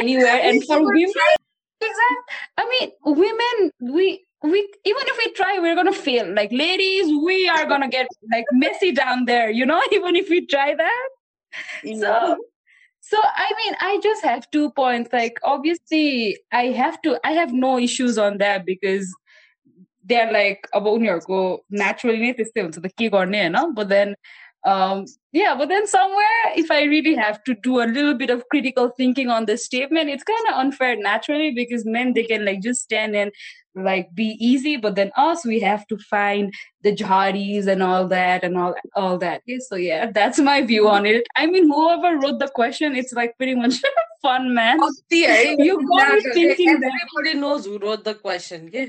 anywhere 0.00 0.38
and 0.50 0.62
for 0.68 0.78
women 0.80 1.34
exactly. 1.80 2.34
I 2.58 2.64
mean 2.68 2.90
women 3.22 3.70
we 3.96 4.25
we 4.43 4.59
even 4.91 5.11
if 5.13 5.17
we 5.23 5.31
try 5.33 5.59
we're 5.59 5.75
gonna 5.75 5.93
fail 5.93 6.33
like 6.33 6.51
ladies 6.51 7.11
we 7.23 7.47
are 7.47 7.65
gonna 7.65 7.89
get 7.89 8.07
like 8.31 8.45
messy 8.51 8.91
down 8.91 9.25
there 9.25 9.49
you 9.49 9.65
know 9.65 9.81
even 9.91 10.15
if 10.15 10.29
we 10.29 10.45
try 10.53 10.73
that 10.75 11.09
so 11.83 12.37
so 13.01 13.17
i 13.23 13.51
mean 13.59 13.75
i 13.81 13.99
just 14.01 14.23
have 14.23 14.49
two 14.51 14.71
points 14.71 15.13
like 15.13 15.39
obviously 15.43 16.37
i 16.51 16.65
have 16.81 17.01
to 17.01 17.17
i 17.23 17.31
have 17.31 17.53
no 17.53 17.77
issues 17.77 18.17
on 18.17 18.37
that 18.37 18.65
because 18.65 19.13
they're 20.05 20.31
like 20.31 20.67
अब 20.77 20.87
उनीहरूको 20.91 21.39
naturally 21.81 22.21
नै 22.21 22.31
त्यस्तै 22.37 22.61
हुन्छ 22.61 22.77
त 22.85 22.93
के 23.01 23.09
गर्ने 23.17 23.41
होइन 23.41 23.73
but 23.79 23.91
then 23.95 24.15
um 24.71 25.05
yeah 25.37 25.53
but 25.59 25.69
then 25.69 25.87
somewhere 25.91 26.41
if 26.63 26.71
i 26.71 26.81
really 26.89 27.13
have 27.19 27.37
to 27.49 27.55
do 27.67 27.77
a 27.83 27.87
little 27.93 28.17
bit 28.23 28.33
of 28.33 28.43
critical 28.53 28.89
thinking 28.97 29.31
on 29.35 29.47
this 29.51 29.65
statement 29.69 30.13
it's 30.15 30.27
kind 30.31 30.49
of 30.51 30.59
unfair 30.63 30.95
naturally 31.05 31.49
because 31.59 31.87
men 31.97 32.13
they 32.17 32.25
can 32.31 32.45
like 32.49 32.61
just 32.67 32.83
stand 32.89 33.15
and 33.15 33.31
like 33.75 34.09
be 34.15 34.25
easy 34.39 34.77
but 34.77 34.95
then 34.95 35.11
us 35.17 35.45
we 35.45 35.59
have 35.61 35.85
to 35.87 35.97
find 36.09 36.53
the 36.83 36.93
jharis 37.01 37.67
and 37.67 37.83
all 37.83 38.07
that 38.07 38.43
and 38.43 38.57
all 38.57 38.75
all 38.95 39.17
that 39.17 39.41
okay, 39.43 39.59
so 39.67 39.75
yeah 39.77 40.11
that's 40.19 40.39
my 40.39 40.61
view 40.61 40.87
on 40.89 41.05
it 41.05 41.27
i 41.37 41.45
mean 41.47 41.67
whoever 41.71 42.17
wrote 42.23 42.39
the 42.39 42.49
question 42.61 42.95
it's 42.95 43.13
like 43.13 43.37
pretty 43.37 43.55
much 43.55 43.79
fun 44.27 44.53
man 44.55 44.79
कति 44.81 45.21
है 45.27 45.39
You 45.65 45.77
got 45.91 46.09
me 46.09 46.21
thinking 46.39 46.79
that. 46.81 46.99
Everybody 47.03 47.35
knows 47.45 47.65
who 47.71 47.79
wrote 47.87 48.03
the 48.11 48.15
question 48.27 48.69
के 48.77 48.85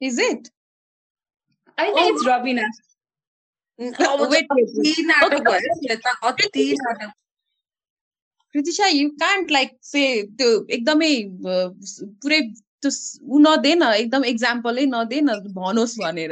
is 0.00 0.18
it 0.30 0.50
i 1.78 1.86
think 1.92 2.14
it's 2.16 2.26
rabina 2.32 2.66
अब 3.80 4.20
wait, 4.30 4.46
wait, 4.50 4.68
wait. 4.74 4.96
अति 4.96 5.02
नाटक 5.06 5.42
भयो 5.50 5.74
श्वेता 5.82 6.10
अति 6.30 6.64
नाटक 6.82 7.12
कृतिशा 8.54 8.86
यु 8.88 9.08
can't 9.22 9.50
like 9.50 9.70
say 9.92 10.02
त्यो 10.40 10.50
एकदमै 10.76 11.12
अ, 11.22 11.56
स- 11.92 12.04
पुरै 12.24 12.40
त्यो 12.83 13.39
नदेन 13.45 13.83
एकदम 13.93 14.23
एक्जाम्पलै 14.25 14.85
नदेन 14.95 15.29
भनोस् 15.55 15.95
भनेर 16.01 16.31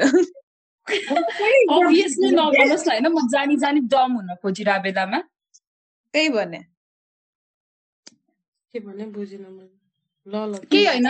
नभनोस् 1.67 2.17
न 2.19 2.39
होइन 2.39 3.07
म 3.07 3.27
जानी 3.31 3.55
जानी 3.63 3.81
डम 3.93 4.11
हुन 4.17 4.35
खोजिरहेको 4.41 4.83
बेलामा 4.83 5.19
त्यही 6.13 6.29
भने 6.35 6.61
के 8.73 8.79
भने 8.79 9.05
बुझिनँ 9.17 9.49
मैले 9.49 9.75
ल 10.27 10.35
ल 10.51 10.53
के 10.71 10.79
होइन 10.85 11.07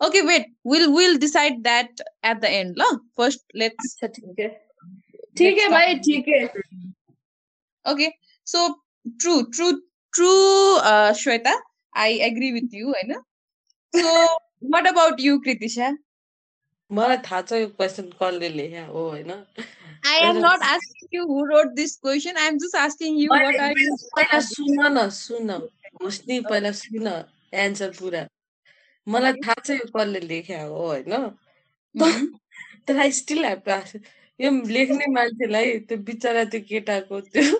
okay 0.00 0.20
wait 0.22 0.46
we'll 0.66 0.86
we'll 0.94 1.18
decide 1.18 1.62
that 1.62 2.00
at 2.00 2.36
the 2.40 2.44
end 2.60 2.78
ल 2.78 2.82
फ़र्स्ट 3.16 3.42
लेट्स 3.56 3.92
अच्छा 3.94 4.06
ठीक 4.06 4.40
है। 4.40 4.48
ठीक 5.38 5.58
है 5.58 5.68
भाई 5.68 5.94
ठीक 6.06 6.28
है। 6.28 6.40
Okay 7.84 8.08
so 8.46 8.68
true 9.06 9.40
true 9.56 9.70
true 10.18 10.34
Shweta 11.22 11.56
I 12.04 12.18
agree 12.28 12.52
with 12.52 12.74
you 12.74 12.92
होइन? 12.92 13.14
सो 13.92 14.14
वाट 14.74 14.86
अबाउट 14.86 15.20
यु 15.20 15.38
कृतिशा 15.48 15.90
मलाई 16.90 17.16
थाहा 17.24 17.42
छ 17.42 17.52
यो 17.62 17.66
क्वेसन 17.80 18.06
कसले 18.22 18.48
लेख्या 18.60 18.86
हो 18.86 19.08
होइन? 19.08 19.32
I 20.08 20.16
am 20.26 20.38
not 20.42 20.62
asking 20.66 21.08
you 21.12 21.24
who 21.28 21.40
wrote 21.46 21.72
this 21.76 21.94
question. 22.04 22.36
I 22.42 22.46
am 22.50 22.58
just 22.64 22.76
asking 22.80 23.16
you 23.22 23.30
what 23.30 23.60
are 23.64 23.72
you. 23.78 23.96
पहिला 24.16 24.40
सुन 24.40 24.86
न 24.96 25.08
सुन 25.16 25.50
होस् 26.02 26.20
नि 26.28 26.40
पहिला 26.50 26.72
सुन 26.80 27.08
एन्सर 27.64 27.90
पुरा। 27.98 28.22
मलाई 29.06 29.32
थाहा 29.46 29.60
छ 29.66 29.70
यो 29.70 29.86
कसले 29.96 30.20
लेख्या 30.20 30.62
हो 30.62 30.86
होइन? 30.86 31.12
Mhm. 31.94 32.26
तर 32.88 32.98
I 32.98 33.12
still 33.12 33.44
have 33.44 33.62
to 33.66 33.70
ask 33.70 34.10
यो 34.40 34.50
लेख्ने 34.66 35.06
मान्छेलाई 35.12 35.78
त्यो 35.88 35.98
बिचरा 36.08 36.44
त्यो 36.52 36.60
केटाको 36.68 37.20
त्यो 37.34 37.58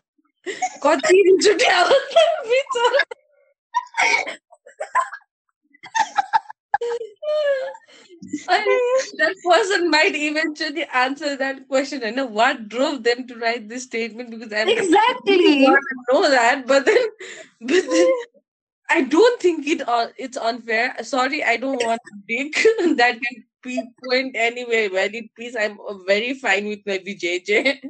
that 9.18 9.34
person 9.48 9.90
might 9.90 10.14
eventually 10.14 10.84
answer 10.92 11.36
that 11.36 11.68
question. 11.68 12.02
And 12.02 12.16
know, 12.16 12.26
what 12.26 12.68
drove 12.68 13.02
them 13.02 13.26
to 13.26 13.36
write 13.36 13.68
this 13.68 13.84
statement 13.84 14.30
because 14.30 14.52
I 14.52 14.62
exactly. 14.68 15.62
want 15.62 15.80
to 15.80 16.12
know 16.12 16.30
that 16.30 16.66
but 16.66 16.84
then 16.84 17.04
but 17.60 17.84
then 17.90 18.12
I 18.90 19.02
don't 19.02 19.40
think 19.40 19.66
it 19.66 19.86
uh, 19.88 20.08
it's 20.16 20.36
unfair. 20.36 20.96
Sorry 21.02 21.44
I 21.44 21.56
don't 21.56 21.82
want 21.84 22.00
to 22.06 22.14
dig 22.26 22.54
that 22.96 23.20
can 23.20 23.44
be 23.62 23.82
point 24.04 24.36
anyway 24.36 24.88
But 24.88 25.12
please, 25.36 25.56
I'm 25.56 25.78
uh, 25.80 25.94
very 26.06 26.34
fine 26.34 26.68
with 26.68 26.80
my 26.86 26.98
VJJ 26.98 27.80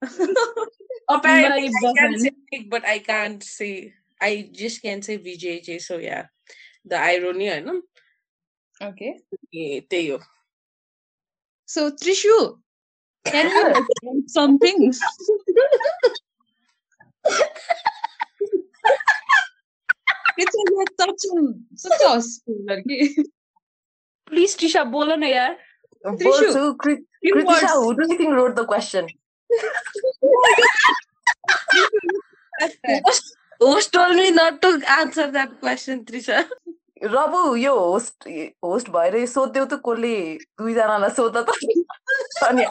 Apparently, 1.08 1.68
I 1.68 1.92
can 1.96 2.18
say 2.18 2.32
but 2.68 2.84
I 2.84 2.98
can't 3.00 3.42
say. 3.42 3.94
I 4.20 4.50
just 4.52 4.82
can't 4.82 5.04
say 5.04 5.18
VJJ. 5.18 5.80
So 5.80 5.98
yeah, 5.98 6.26
the 6.84 6.96
irony, 6.96 7.48
ano? 7.48 7.82
Okay. 8.80 9.20
Teo. 9.88 10.20
So 11.66 11.92
Trishu, 11.92 12.58
can 13.24 13.48
tell 13.50 13.76
us 13.76 13.84
something. 14.26 14.92
it's 20.38 20.56
like 20.76 20.92
such 20.98 21.22
a 21.28 21.54
such 21.76 22.00
a 22.00 22.22
schooler. 22.24 22.80
Please, 24.26 24.56
Trisha, 24.56 24.90
bolo 24.90 25.16
na 25.16 25.26
yaar. 25.26 25.56
Trishu, 26.04 26.52
so, 26.52 26.76
who 26.80 27.94
do 27.94 28.06
you 28.08 28.16
think 28.16 28.32
wrote 28.32 28.56
the 28.56 28.64
question? 28.64 29.06
Hostel 33.62 34.14
me 34.16 34.30
not 34.30 34.60
to 34.62 34.68
answer 34.92 35.30
that 35.30 35.50
question 35.60 36.02
Trisha 36.04 36.38
रबु 37.04 37.40
यो 37.56 37.74
host 37.78 38.28
host 38.64 38.90
भएर 38.96 39.16
यो 39.16 39.26
सोध्यौ 39.34 39.64
त 39.64 39.80
कसले 39.86 40.14
दुईजनालाई 40.60 41.10
सोध 41.18 41.36
त 41.36 41.48
अनि 42.48 42.64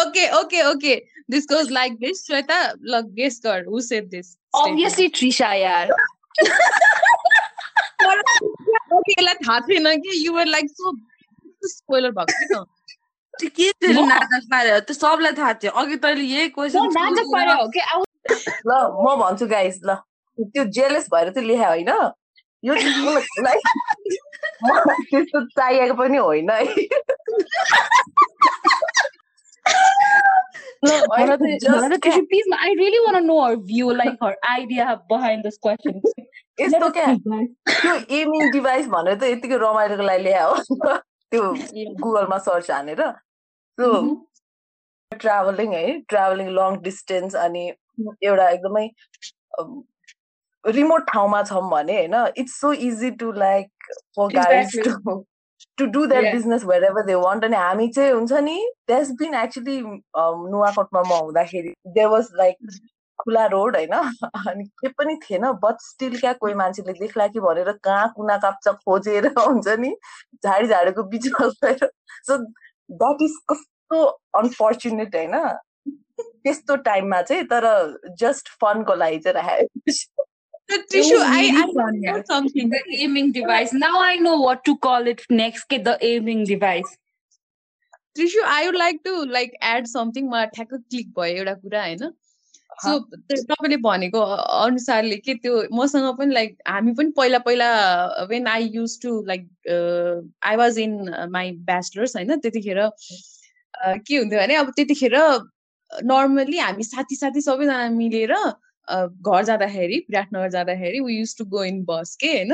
okay 0.00 0.24
okay 0.40 0.62
okay 0.62 0.94
this 1.30 1.46
goes 1.52 1.70
like 1.72 1.98
this 2.00 2.26
Shweta 2.26 2.58
ल 2.84 3.00
गेस 3.20 3.40
गर 3.44 3.64
who 3.66 3.80
said 3.88 4.08
this 4.10 4.36
obviously 4.54 5.08
trisha 5.16 5.52
यार 5.54 5.90
ओके 8.90 9.12
यसलाई 9.12 9.34
थाहा 9.46 9.58
थिएन 9.68 9.86
कि 10.02 10.26
यु 10.26 10.32
वर 10.34 10.46
लाइक 10.46 10.70
सो 10.70 10.92
स्पोइलर 11.68 12.10
भएको 12.12 12.64
के 13.34 13.70
म? 13.92 14.08
नाटक 14.08 14.46
पार्यो 14.50 14.80
त्यो 14.80 14.94
सबलाई 14.94 15.32
थाहा 15.32 15.52
थियो 15.52 15.72
अघि 15.72 15.96
तैँले 15.96 16.24
यही 16.24 16.46
म 16.46 16.50
क्वेसन 16.54 16.88
नाटक 16.98 17.26
पारे 17.34 17.52
हो 17.52 17.68
कि 17.68 17.80
ल 18.66 18.70
म 19.04 19.16
भन्छु 19.22 19.46
गाइस 19.46 19.80
ल 19.84 19.94
त्यो 20.38 20.64
जेलेस 20.64 21.06
भएर 21.14 21.30
चाहिँ 21.30 21.48
लेखा 21.48 21.68
होइन 21.68 21.88
यो 22.64 22.74
त्यस्तो 25.10 25.44
चाहिएको 25.46 25.94
पनि 25.94 26.18
होइन 26.18 26.50
है 26.50 26.64
please, 30.82 32.46
I 32.58 32.74
really 32.78 33.00
want 33.00 33.16
to 33.16 33.20
know 33.20 33.44
her 33.44 33.56
view, 33.56 33.92
like 33.92 34.16
her 34.22 34.36
idea 34.50 35.00
behind 35.08 35.44
this 35.44 35.58
question. 35.58 36.00
यस्तो 36.60 36.88
क्या 36.90 37.06
त्यो 37.16 37.94
एमिङ 38.16 38.50
डिभाइस 38.50 38.86
भनेर 38.86 39.14
त 39.14 39.22
यतिकै 39.24 39.56
रमाइलोको 39.56 40.02
लागि 40.02 40.22
ल्याए 40.22 40.42
हो 40.44 40.96
त्यो 41.32 41.42
गुगलमा 42.02 42.38
सर्च 42.38 42.70
हानेर 42.70 43.02
सो 43.78 43.92
ट्राभलिङ 45.12 45.72
है 45.74 45.86
ट्राभलिङ 46.08 46.50
लङ 46.50 46.76
डिस्टेन्स 46.82 47.34
अनि 47.36 47.64
एउटा 48.22 48.48
एकदमै 48.48 48.86
रिमोट 50.64 51.10
ठाउँमा 51.10 51.42
छौँ 51.42 51.62
भने 51.70 51.96
होइन 51.96 52.14
it's 52.36 52.60
so 52.60 52.72
easy 52.84 53.10
to 53.16 53.32
like 53.32 53.92
for 54.16 54.34
guides 54.34 54.78
to 54.78 55.24
to 55.78 55.86
do 55.86 56.06
that 56.06 56.32
business 56.32 56.62
ever 56.62 57.02
they 57.06 57.14
want 57.14 57.44
अनि 57.44 57.56
हामी 57.56 57.88
चाहिँ 57.88 58.12
हुन्छ 58.12 58.32
नि 58.42 58.56
द्यास 58.88 59.10
बिन 59.18 59.34
एक्चुली 59.34 59.80
नुवाकोटमा 59.80 61.02
म 61.02 61.20
हुँदाखेरि 61.20 61.74
दे 61.90 62.06
वाज 62.06 62.28
लाइक 62.34 62.56
खुला 63.20 63.46
रोड 63.54 63.76
होइन 63.76 63.92
अनि 63.92 64.64
के 64.80 64.88
पनि 64.98 65.16
थिएन 65.24 65.50
बट 65.64 65.80
स्टिल 65.82 66.18
क्या 66.18 66.32
कोही 66.42 66.54
मान्छेले 66.54 66.92
देख्ला 67.00 67.26
कि 67.26 67.40
भनेर 67.40 67.72
कहाँ 67.84 68.12
कुना 68.16 68.36
काप्चा 68.44 68.72
खोजेर 68.84 69.26
हुन्छ 69.38 69.78
नि 69.78 69.94
झाडी 70.44 70.66
झाडीको 70.66 71.02
बिचमा 71.14 71.48
गएर 71.64 71.86
सो 72.28 72.36
द्याट 72.36 73.22
इज 73.22 73.36
कस्तो 73.52 74.04
अनफर्चुनेट 74.38 75.16
होइन 75.16 75.36
त्यस्तो 76.20 76.76
टाइममा 76.88 77.20
चाहिँ 77.22 77.44
तर 77.52 77.68
जस्ट 78.20 78.48
फनको 78.60 78.94
लागि 78.94 79.18
चाहिँ 79.18 79.34
राखेको 79.34 80.28
Trishu, 80.70 81.16
I, 81.18 81.48
I 81.48 81.90
know 81.92 82.22
something. 82.26 82.68
The 82.70 82.80
aiming 82.98 83.32
device. 83.32 83.72
Now 83.72 84.00
I 84.00 84.16
know 84.16 84.40
what 84.40 84.64
to 84.66 84.76
call 84.78 85.06
it 85.06 85.22
next. 85.28 85.68
The 85.68 85.98
aiming 86.00 86.44
device. 86.44 86.96
Trishu, 88.16 88.42
I 88.44 88.66
would 88.66 88.76
like 88.76 89.02
to 89.04 89.24
like 89.24 89.56
add 89.60 89.88
something. 89.88 90.28
मलाई 90.30 90.46
ठ्याक्क 90.54 90.74
क्लिक 90.74 91.08
भयो 91.18 91.36
एउटा 91.36 91.54
कुरा 91.54 91.82
होइन 91.84 92.12
सो 92.84 92.98
तपाईँले 92.98 93.76
भनेको 93.76 94.20
अनुसारले 94.20 95.16
के 95.16 95.34
त्यो 95.34 95.62
मसँग 95.72 96.18
पनि 96.18 96.34
लाइक 96.34 96.56
हामी 96.68 96.92
पनि 96.92 97.10
पहिला 97.10 97.38
पहिला 97.38 97.68
when 98.30 98.46
I 98.46 98.70
use 98.72 99.00
to 99.02 99.24
like 99.26 99.48
I 100.42 100.56
was 100.56 100.78
in 100.78 101.14
my 101.30 101.52
bachelors 101.52 102.16
होइन 102.16 102.38
त्यतिखेर 102.38 102.88
के 103.84 104.16
हुन्थ्यो 104.16 104.40
भने 104.40 104.54
अब 104.54 104.72
त्यतिखेर 104.76 105.16
नर्मल्ली 106.04 106.58
हामी 106.58 106.82
साथी 106.82 107.16
साथी 107.16 107.40
सबैजना 107.40 107.88
मिलेर 107.90 108.34
घर 108.88 109.44
जाँदाखेरि 109.44 109.96
विराटनगर 110.10 110.50
जाँदाखेरि 110.50 111.00
we 111.00 111.18
use 111.18 111.36
to 111.38 111.44
go 111.44 111.64
in 111.64 111.84
bus 111.84 112.16
के 112.20 112.26
होइन? 112.26 112.52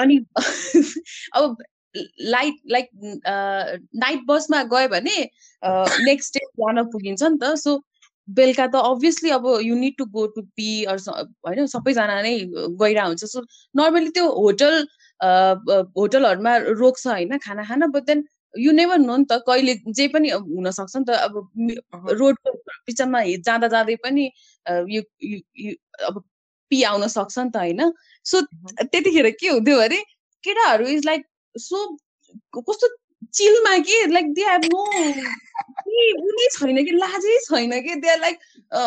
अनि 0.00 0.18
अब 1.34 1.56
लाइट 2.20 2.54
लाइक 2.70 2.88
नाइट 3.96 4.20
बसमा 4.26 4.62
गयो 4.62 4.88
भने 4.88 5.30
नेक्स्ट 6.04 6.38
डे 6.38 6.46
जान 6.60 6.84
पुगिन्छ 6.84 7.22
नि 7.22 7.38
त। 7.42 7.54
सो 7.54 7.84
बेलुका 8.28 8.66
त 8.66 8.82
अभियसली 8.84 9.30
अब 9.30 9.46
you 9.62 9.74
need 9.74 9.96
to 9.98 10.04
go 10.12 10.26
to 10.36 10.42
pee 10.56 10.68
होइन 10.84 11.66
सबैजना 11.66 12.20
नै 12.22 12.34
गइरहेको 12.82 13.08
हुन्छ 13.08 13.24
सो 13.24 13.40
नर्मली 13.74 14.10
त्यो 14.10 14.28
होटल 14.36 14.86
होटलहरूमा 15.98 16.56
रोक्छ 16.80 17.06
होइन 17.06 17.38
खाना 17.38 17.64
Khan 17.64 17.90
but 17.90 18.04
then 18.06 18.24
you 18.54 18.72
never 18.72 18.98
know 18.98 19.16
नि 19.16 19.24
त 19.30 19.40
कहिले 19.46 19.74
जे 19.92 20.08
पनि 20.08 20.30
हुनसक्छ 20.30 20.96
नि 20.96 21.04
त 21.04 21.10
अब 21.10 22.12
रोडको 22.20 22.52
बिचमा 22.88 23.22
जाँदा 23.48 23.68
जाँदै 23.68 23.96
पनि 24.04 24.30
यो 24.66 25.02
अब 26.08 26.22
पी 26.70 26.82
आउन 26.82 27.06
सक्छ 27.08 27.38
नि 27.38 27.50
त 27.50 27.56
होइन। 27.56 27.92
सो 28.26 28.40
त्यतिखेर 28.82 29.30
के 29.40 29.48
हुन्थ्यो 29.48 29.78
अरे 29.80 30.02
केटाहरू 30.44 30.86
इज 30.88 31.06
लाइक 31.06 31.26
सो 31.54 31.86
कस्तो 32.58 32.88
चिलमा 33.32 33.78
के 33.78 34.06
लाइक 34.12 34.32
दे 34.34 34.42
हेभ 34.42 34.64
नो 34.72 34.82
उनी 34.84 36.48
छैन 36.52 36.84
कि 36.84 36.90
लाजै 36.90 37.38
छैन 37.38 37.80
कि 37.82 37.94
दे 37.94 38.16
लाइक 38.16 38.38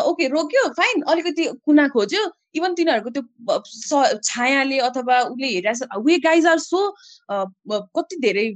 ओके 0.06 0.28
रोक्यो 0.28 0.68
फाइन 0.70 1.02
अलिकति 1.02 1.46
कुना 1.66 1.88
खोज्यो 1.88 2.24
इभन 2.56 2.74
तिनीहरूको 2.74 3.10
त्यो 3.10 4.14
छायाले 4.24 4.80
अथवा 4.80 5.20
उसले 5.22 5.48
हेरिरहेको 5.48 6.02
वे 6.02 6.18
गाइज 6.20 6.46
आर 6.46 6.60
सो 6.60 6.96
कति 7.30 8.16
धेरै 8.20 8.48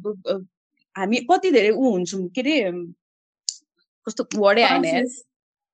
हामी 0.95 1.17
कति 1.31 1.51
धेरै 1.51 1.69
ऊ 1.69 1.91
हुन्छौँ 1.91 2.27
के 2.29 2.41
अरे 2.41 2.71
कस्तो 4.07 4.27
वर्डै 4.35 4.63
आएन 4.63 5.07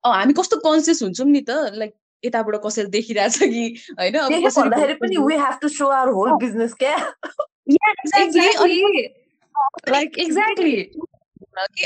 हामी 0.04 0.34
कस्तो 0.34 0.58
कन्सियस 0.58 1.04
हुन्छौँ 1.04 1.28
नि 1.28 1.42
त 1.42 1.52
लाइक 1.74 1.94
यताबाट 2.24 2.56
कसैले 2.66 2.90
देखिरहेछ 2.90 3.38
कि 3.40 3.64
होइन 4.00 4.16
लाइक 9.90 10.18
एक्ज्याक्टली 10.18 10.82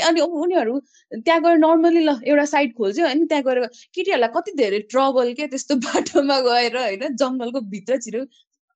अनि 0.00 0.20
उनीहरू 0.20 0.78
त्यहाँ 1.14 1.40
गएर 1.42 1.56
नर्मली 1.56 2.04
ल 2.04 2.20
एउटा 2.26 2.44
साइड 2.44 2.74
खोल्छ्यो 2.76 3.06
होइन 3.06 3.26
त्यहाँ 3.26 3.42
गएर 3.42 3.66
केटीहरूलाई 3.66 4.28
कति 4.28 4.52
धेरै 4.56 4.78
ट्रबल 4.78 5.32
के 5.32 5.46
त्यस्तो 5.46 5.74
बाटोमा 5.86 6.40
गएर 6.40 6.76
होइन 6.76 7.16
जङ्गलको 7.16 7.60
भित्र 7.60 7.98
छिरो 8.00 8.24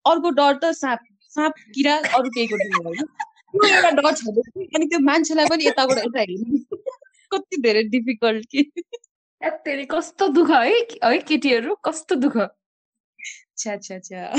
अर्को 0.05 0.31
डर 0.31 0.59
त 0.63 0.73
साँप 0.73 1.01
साँप 1.37 1.53
किरा 1.75 1.97
अरू 1.97 2.31
केहीको 2.31 2.57
डर 2.57 2.87
होइन। 2.87 3.05
त्यो 3.05 3.67
एउटा 3.67 3.91
डर 3.91 4.13
छ 4.15 4.27
अनि 4.75 4.87
त्यो 4.87 4.99
मान्छेलाई 4.99 5.47
पनि 5.47 5.67
यताबाट 5.67 5.99
यता 5.99 6.21
हेर्नु 6.21 6.59
कति 7.33 7.57
धेरै 7.57 7.83
डिफिकल्ट 7.83 8.47
कि। 8.51 8.63
कस्तो 9.85 10.29
दुःख 10.29 10.51
है 10.51 10.79
है 11.05 11.19
केटीहरू 11.19 11.75
कस्तो 11.85 12.15
दुःख। 12.15 12.37
छ्या 13.59 13.77
छ्या 13.77 13.99
छ्या। 13.99 14.33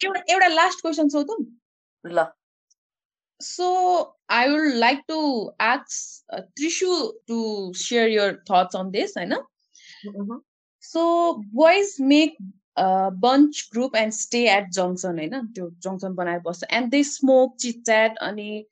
एउटा 0.00 0.46
लास्ट 0.48 0.80
क्वेसन 0.80 1.08
सोधौँ 1.08 1.36
ल. 2.04 2.24
So 3.40 3.68
I 4.30 4.48
would 4.48 4.74
like 4.74 5.02
to 5.08 5.20
ask 5.60 6.40
Trishu 6.56 6.90
to 7.28 7.38
share 7.76 8.08
your 8.08 8.34
thoughts 8.50 8.76
on 8.76 8.90
this 8.90 9.16
होइन 9.18 9.34
so 10.84 11.32
boys 11.54 11.96
make 12.00 12.36
bunch 13.22 13.68
group 13.72 13.96
and 13.96 14.12
stay 14.12 14.40
at 14.50 14.70
junction 14.72 15.18
होइन 15.18 15.46
त्यो 15.54 15.68
जङ्सन 15.82 16.14
बनाएर 16.14 16.40
बस्छ. 16.46 16.64
And 16.70 16.90
they 16.90 17.02
smoke 17.04 17.56
chit 17.60 17.84
chat 17.84 18.18
अनि 18.28 18.64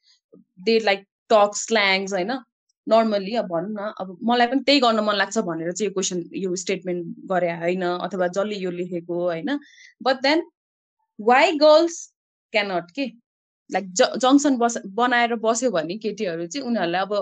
दे 0.60 0.78
लाइक 0.78 1.04
टक 1.30 1.56
स्ल्याङ्स 1.56 2.12
होइन 2.12 2.32
नर्मल्ली 2.86 3.34
अब 3.36 3.46
भनौँ 3.48 3.70
न 3.72 3.92
अब 4.00 4.16
मलाई 4.22 4.46
पनि 4.46 4.60
त्यही 4.66 4.80
गर्न 4.80 5.00
मन 5.04 5.16
लाग्छ 5.16 5.38
भनेर 5.38 5.72
चाहिँ 5.72 5.88
यो 5.88 5.92
क्वेसन 5.94 6.24
यो 6.34 6.54
स्टेटमेन्ट 6.62 7.06
गरे 7.32 7.52
होइन 7.58 7.82
अथवा 7.86 8.26
जसले 8.28 8.56
यो 8.56 8.70
लेखेको 8.70 9.20
होइन? 9.22 9.58
But 10.02 10.16
then 10.22 10.42
why 11.20 11.52
girls 11.58 11.96
cannot 12.52 12.90
के? 12.90 13.06
लाइक 13.70 13.92
ज 13.92 14.08
जङ्सन 14.24 14.56
बस 14.58 14.76
बनाएर 14.96 15.34
बस्यो 15.44 15.70
भने 15.70 15.96
केटीहरू 15.98 16.46
चाहिँ 16.46 16.66
उनीहरूलाई 16.68 17.02
अब 17.02 17.12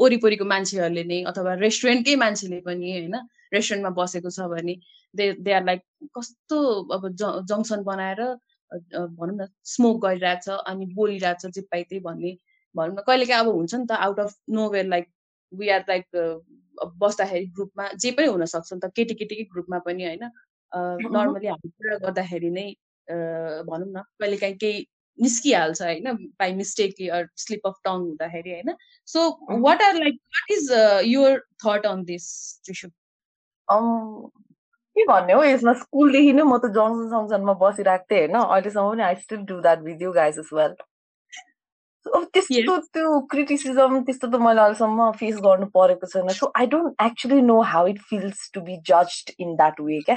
वरिपरिको 0.00 0.44
मान्छेहरूले 0.52 1.04
नै 1.04 1.22
अथवा 1.32 1.54
रेस्टुरेन्टकै 1.64 2.14
मान्छेले 2.22 2.60
पनि 2.66 2.92
होइन 2.92 3.14
रेस्टुरेन्टमा 3.54 3.90
बसेको 4.02 4.30
छ 4.30 4.48
भने 4.54 4.74
दे 5.14 5.32
दे 5.46 5.52
आर 5.58 5.64
लाइक 5.64 5.82
कस्तो 6.18 6.58
अब 6.96 7.08
ज 7.12 7.30
जङ्सन 7.52 7.82
बनाएर 7.90 8.22
भनौँ 9.18 9.36
न 9.36 9.48
स्मोक 9.74 10.00
गरिरहेछ 10.06 10.48
अनि 10.72 10.86
बोलिरहेछ 10.94 11.46
जे 11.58 11.62
पाइ 11.70 11.82
त्यही 11.84 12.00
भन्ने 12.08 12.32
भनौँ 12.74 12.94
न। 12.94 13.02
कहिले 13.06 13.26
काहीँ 13.26 13.40
अब 13.44 13.54
हुन्छ 13.54 13.74
नि 13.74 13.86
त 13.86 13.92
out 14.08 14.20
of 14.20 14.34
nowhere 14.70 14.86
like 14.94 15.06
we 15.52 15.68
are 15.76 15.84
like 15.88 16.06
बस्दाखेरि 17.04 17.46
ग्रुपमा 17.56 17.88
जे 18.02 18.10
पनि 18.18 18.26
हुनसक्छ 18.34 18.72
नि 18.72 18.80
त 18.80 18.92
केटी 18.96 19.14
केटीकै 19.22 19.44
ग्रुपमा 19.54 19.78
पनि 19.86 20.04
होइन। 20.06 20.24
नर्मली 21.16 21.46
हामी 21.48 21.68
कुरा 21.70 21.96
गर्दाखेरि 22.06 22.50
नै 22.50 22.68
भनौँ 23.10 23.88
न 23.88 24.02
कहिले 24.20 24.36
काहीँ 24.36 24.56
केही 24.64 24.86
निस्किहाल्छ 25.18 25.82
होइन 25.82 26.16
by 26.40 26.52
mistakenly 26.54 27.08
slip 27.44 27.66
of 27.66 27.76
tongue 27.84 27.96
हुँदाखेरि 28.00 28.50
होइन। 28.52 28.74
So 29.08 29.28
what 29.62 29.82
are 29.82 29.94
like 29.94 30.20
what 30.36 30.50
is 30.58 30.70
your 31.12 31.40
thought 31.64 31.86
on 31.86 32.04
this 32.10 32.26
Trishu 32.64 32.88
के 34.96 35.04
भन्ने 35.08 35.32
हो 35.32 35.42
यसमा 35.44 35.72
स्कुलदेखि 35.80 36.32
नै 36.32 36.42
म 36.42 36.58
त 36.58 36.70
जङ्सन 36.76 37.08
जङ्सनमा 37.14 37.54
बसिरहेको 37.64 38.06
थिएँ 38.12 38.26
होइन 38.26 38.38
अहिलेसम्म 38.44 38.90
पनि 38.92 39.02
I 39.08 39.14
still 39.24 39.42
do 39.50 39.60
that 39.66 39.82
with 39.88 40.02
you 40.02 40.12
guys 40.20 40.38
as 40.44 40.48
well 40.60 40.74
त्यस्तो 42.34 42.76
त्यो 42.96 43.20
क्रिटिसिजम 43.30 44.00
त्यस्तो 44.08 44.26
त 44.28 44.40
मैले 44.46 44.60
अहिलेसम्म 44.60 45.10
फेस 45.20 45.36
गर्नु 45.46 45.66
परेको 45.76 46.06
छैन। 46.12 46.28
So 46.40 46.52
I 46.60 46.66
don't 46.74 47.02
actually 47.06 47.40
know 47.50 47.60
how 47.72 47.86
it 47.94 48.00
feels 48.10 48.50
to 48.54 48.60
be 48.68 48.76
judged 48.90 49.32
in 49.38 49.54
that 49.56 49.80
way 49.88 50.00
क्या? 50.06 50.16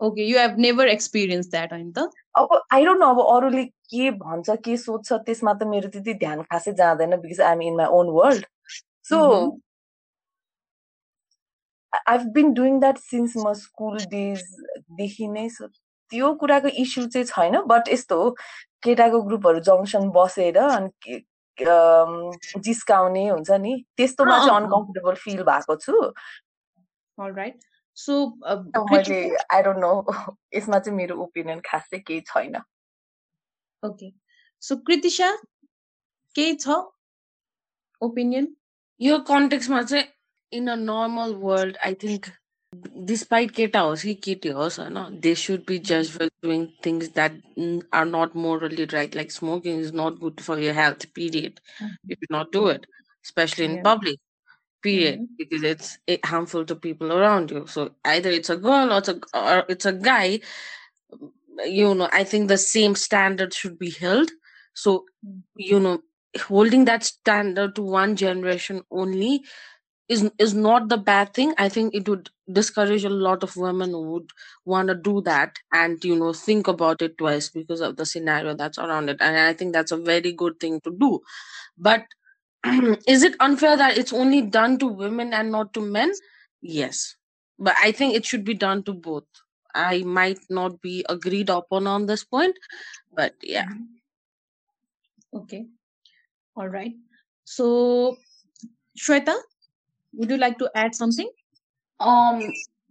Okay 0.00 0.24
you 0.24 0.38
have 0.38 0.56
never 0.58 0.88
experience 0.88 1.50
that 1.50 1.72
होइन 1.72 1.92
त 1.92 2.08
अब 2.34 2.60
आई 2.72 2.84
डोन्ट 2.84 3.00
नो 3.00 3.06
अब 3.06 3.20
अरूले 3.36 3.64
के 3.64 4.10
भन्छ 4.10 4.56
के 4.64 4.76
सोध्छ 4.76 5.12
त्यसमा 5.12 5.54
त 5.54 5.62
मेरो 5.62 5.88
त्यति 5.88 6.14
ध्यान 6.14 6.42
खासै 6.42 6.72
जाँदैन 6.72 7.16
because 7.16 7.40
I 7.40 7.52
am 7.52 7.62
in 7.62 7.76
my 7.76 7.86
own 7.92 8.08
world 8.08 8.46
so 9.04 9.20
I've 12.08 12.26
been 12.32 12.52
doing 12.52 12.80
that 12.80 12.98
since 12.98 13.36
म 13.36 13.52
स्कुल 13.52 13.98
डेजदेखि 14.04 15.28
नै 15.28 15.48
त्यो 16.12 16.34
कुराको 16.34 16.68
इस्यु 16.68 17.06
चाहिँ 17.06 17.26
छैन 17.26 17.60
बट 17.66 17.88
यस्तो 17.88 18.22
हो 18.22 18.30
केटाको 18.82 19.22
ग्रुपहरू 19.22 19.60
जङ्सन 19.60 20.10
बसेर 20.10 20.58
अनि 20.58 21.22
जिस्काउने 21.58 23.28
हुन्छ 23.28 23.50
नि 23.60 23.72
त्यस्तोमा 23.96 24.38
चाहिँ 24.38 24.56
अनकम्फर्टेबल 24.56 25.14
फिल 25.14 25.42
भएको 25.42 25.76
छु। 25.76 26.12
All 27.18 27.32
right. 27.95 27.97
So, 27.97 28.37
uh, 28.45 28.63
So 28.75 28.85
Kritika- 28.85 29.09
मैले 29.09 29.37
आई 29.53 29.61
डोन्ट 29.63 29.79
नो 29.79 30.37
यसमा 30.55 30.79
चाहिँ 30.79 30.97
मेरो 30.97 31.15
ओपिनियन 31.23 31.59
खासै 31.65 31.99
केही 31.99 32.21
छैन 32.27 32.61
okay. 33.83 34.13
So, 34.59 34.75
Kritisha, 34.89 35.31
केही 36.35 36.55
छ 36.65 36.81
opinion? 38.01 38.47
यो 39.01 39.17
कन्टेक्समा 39.27 39.81
चाहिँ 39.81 40.05
in 40.51 40.67
a 40.71 40.75
normal 40.75 41.33
world 41.43 41.77
I 41.85 41.93
think 42.03 42.27
despite 43.09 43.51
केटा 43.55 43.79
होस् 43.81 44.03
कि 44.03 44.13
केटी 44.25 44.49
होस् 44.57 44.79
होइन 44.79 45.19
दे 45.21 45.33
सुड 45.43 45.63
बी 45.67 45.77
जज 45.89 46.09
for 46.17 46.27
doing 46.45 46.65
things 46.85 47.09
that 47.13 47.33
are 47.93 48.05
not 48.05 48.35
morally 48.45 48.85
right 48.93 49.15
like 49.15 49.31
smoking 49.31 49.79
is 49.81 49.91
not 49.95 50.19
good 50.19 50.39
for 50.47 50.59
your 50.59 50.75
health 50.79 51.05
period 51.15 51.59
you 52.09 52.15
should 52.19 52.31
not 52.37 52.51
do 52.57 52.63
it, 52.75 52.85
especially 53.25 53.65
in 53.69 53.75
Yeah. 53.77 53.83
public. 53.89 54.19
Period, 54.82 55.20
Mhm. 55.20 55.28
because 55.38 55.62
it's 55.64 55.98
it 56.06 56.24
harmful 56.24 56.64
to 56.66 56.76
people 56.76 57.12
around 57.12 57.50
you. 57.50 57.66
So 57.66 57.94
either 58.04 58.30
it's 58.30 58.50
a 58.50 58.56
girl 58.56 58.92
or 58.92 58.98
it's 58.98 59.08
a 59.08 59.20
or 59.34 59.64
it's 59.68 59.86
a 59.86 59.92
guy. 59.92 60.40
You 61.64 61.94
know, 61.94 62.08
I 62.12 62.24
think 62.24 62.48
the 62.48 62.58
same 62.58 62.94
standard 62.94 63.54
should 63.54 63.78
be 63.78 63.90
held. 63.90 64.30
So 64.74 65.06
you 65.56 65.80
know, 65.80 66.02
holding 66.42 66.84
that 66.84 67.02
standard 67.04 67.74
to 67.76 67.82
one 67.82 68.14
generation 68.16 68.82
only 68.90 69.44
is 70.08 70.30
is 70.38 70.54
not 70.54 70.88
the 70.88 70.98
bad 70.98 71.34
thing. 71.34 71.54
I 71.58 71.68
think 71.70 71.94
it 71.94 72.08
would 72.08 72.30
discourage 72.52 73.04
a 73.04 73.10
lot 73.10 73.42
of 73.44 73.56
women 73.56 73.90
who 73.90 74.02
would 74.12 74.30
want 74.66 74.88
to 74.88 74.94
do 74.96 75.22
that 75.22 75.56
and 75.72 76.02
you 76.04 76.16
know 76.16 76.32
think 76.32 76.68
about 76.68 77.02
it 77.02 77.18
twice 77.18 77.50
because 77.50 77.80
of 77.82 77.96
the 77.96 78.06
scenario 78.06 78.54
that's 78.54 78.78
around 78.78 79.10
it. 79.10 79.18
And 79.20 79.38
I 79.38 79.54
think 79.54 79.72
that's 79.74 79.92
a 79.92 79.96
very 79.98 80.32
good 80.32 80.60
thing 80.60 80.80
to 80.82 80.92
do. 80.98 81.20
But 81.78 82.04
is 83.06 83.22
it 83.22 83.36
unfair 83.40 83.76
that 83.76 83.98
it's 83.98 84.12
only 84.12 84.42
done 84.42 84.78
to 84.78 84.86
women 84.86 85.32
and 85.32 85.50
not 85.50 85.72
to 85.74 85.80
men? 85.80 86.12
Yes. 86.60 87.16
But 87.58 87.74
I 87.82 87.92
think 87.92 88.14
it 88.14 88.24
should 88.24 88.44
be 88.44 88.54
done 88.54 88.82
to 88.84 88.92
both. 88.92 89.24
I 89.74 90.02
might 90.02 90.38
not 90.48 90.80
be 90.80 91.04
agreed 91.08 91.50
upon 91.50 91.86
on 91.86 92.06
this 92.06 92.24
point, 92.24 92.56
but 93.12 93.34
yeah. 93.42 93.68
Okay. 95.34 95.66
All 96.56 96.68
right. 96.68 96.94
So, 97.44 98.16
Shweta, 98.98 99.34
would 100.14 100.30
you 100.30 100.38
like 100.38 100.58
to 100.58 100.70
add 100.74 100.94
something? 100.94 101.28
Um, 102.00 102.42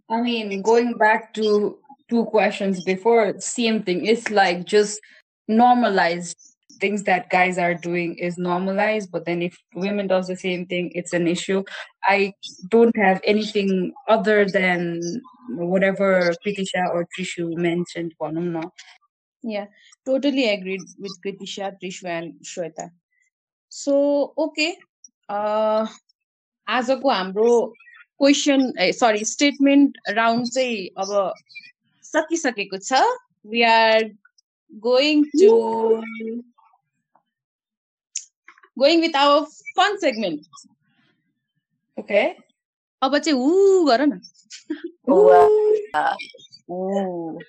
I 0.08 0.20
mean, 0.20 0.62
going 0.62 0.94
back 0.94 1.34
to 1.34 1.78
two 2.08 2.24
questions 2.26 2.84
before, 2.84 3.34
same 3.40 3.82
thing. 3.82 4.06
It's 4.06 4.30
like 4.30 4.64
just 4.64 5.00
normalized 5.48 6.38
things 6.79 7.03
that 7.03 7.29
guys 7.29 7.57
are 7.57 7.73
doing 7.75 8.15
is 8.17 8.37
normalized, 8.37 9.11
but 9.11 9.25
then 9.25 9.41
if 9.41 9.57
women 9.75 10.07
does 10.07 10.27
the 10.27 10.35
same 10.35 10.65
thing, 10.65 10.91
it's 10.95 11.13
an 11.13 11.27
issue. 11.27 11.63
I 12.03 12.33
don't 12.69 12.95
have 12.97 13.21
anything 13.23 13.93
other 14.07 14.45
than 14.45 15.01
whatever 15.49 16.33
Kritisha 16.45 16.87
or 16.91 17.07
Trishu 17.15 17.55
mentioned. 17.55 18.15
भनौँ 18.21 18.43
न. 18.43 18.69
Yeah, 19.43 19.65
totally 20.05 20.49
agreed 20.49 20.81
with 20.99 21.17
Kritisha, 21.25 21.75
Trishu, 21.81 22.05
and 22.05 22.33
Shweta. 22.43 22.91
So, 23.69 24.33
okay. 24.37 24.77
Uh, 25.29 25.87
आजको 26.69 27.09
हाम्रो 27.09 27.51
question 28.19 28.71
सरी 28.99 29.23
statement 29.25 29.97
round 30.17 30.47
चाहिँ 30.53 30.87
अब 31.03 31.33
सकिसकेको 32.03 32.77
छ 32.77 33.01
we 33.53 33.61
are 33.69 34.03
going 34.85 35.23
to 35.35 35.49
going 38.79 39.01
with 39.01 39.15
our 39.23 39.43
fun 39.77 39.97
segment 40.05 40.67
Okay. 41.97 42.27
अब 43.01 43.17
चाहिँ 43.17 43.37
ऊ 43.39 43.85
गर 43.87 44.05
न 44.05 44.21
Oh. 46.73 47.39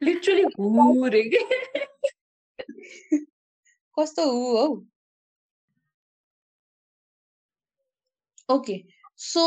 Literally, 0.00 0.44
boring. 0.56 1.34
कस्तो 3.96 4.24
ऊ 4.30 4.56
हौ 4.56 4.64
Okay, 8.48 8.84
so 9.16 9.42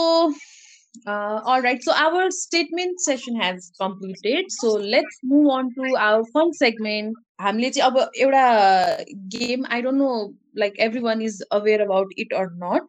uh, 1.06 1.40
all 1.44 1.60
right, 1.62 1.82
so 1.82 1.92
our 1.92 2.30
statement 2.30 3.00
session 3.00 3.36
has 3.40 3.72
completed. 3.80 4.46
So 4.50 4.72
let's 4.72 5.18
move 5.22 5.48
on 5.48 5.74
to 5.74 5.96
our 5.96 6.24
fun 6.32 6.52
segment. 6.52 7.16
game. 9.28 9.64
I 9.68 9.80
don't 9.80 9.98
know, 9.98 10.34
like 10.56 10.74
everyone 10.78 11.22
is 11.22 11.42
aware 11.50 11.82
about 11.82 12.06
it 12.16 12.28
or 12.34 12.52
not. 12.56 12.82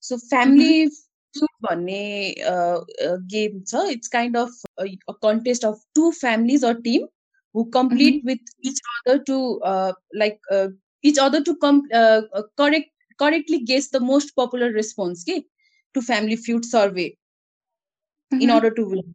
So 0.00 0.18
family 0.30 0.86
mm-hmm. 0.86 1.40
feud 1.62 2.36
uh, 2.46 2.80
uh, 3.04 3.16
game. 3.28 3.62
So 3.64 3.88
it's 3.88 4.08
kind 4.08 4.36
of 4.36 4.50
a, 4.78 4.86
contest 5.22 5.64
of 5.64 5.78
two 5.94 6.12
families 6.12 6.62
or 6.62 6.74
team 6.74 7.06
who 7.52 7.70
complete 7.70 8.18
mm-hmm. 8.18 8.26
with 8.26 8.40
each 8.62 8.78
other 9.06 9.22
to 9.24 9.60
uh, 9.62 9.92
like 10.14 10.38
each 11.02 11.18
other 11.18 11.42
to 11.42 11.56
com- 11.56 11.88
correct 12.56 12.90
correctly 13.18 13.60
guess 13.60 13.88
the 13.88 14.00
most 14.00 14.32
popular 14.34 14.70
response 14.72 15.24
okay, 15.28 15.44
to 15.94 16.02
family 16.02 16.36
feud 16.36 16.64
survey. 16.64 17.16
In 18.31 18.49
order 18.49 18.69
to 18.79 18.85
win 18.89 19.13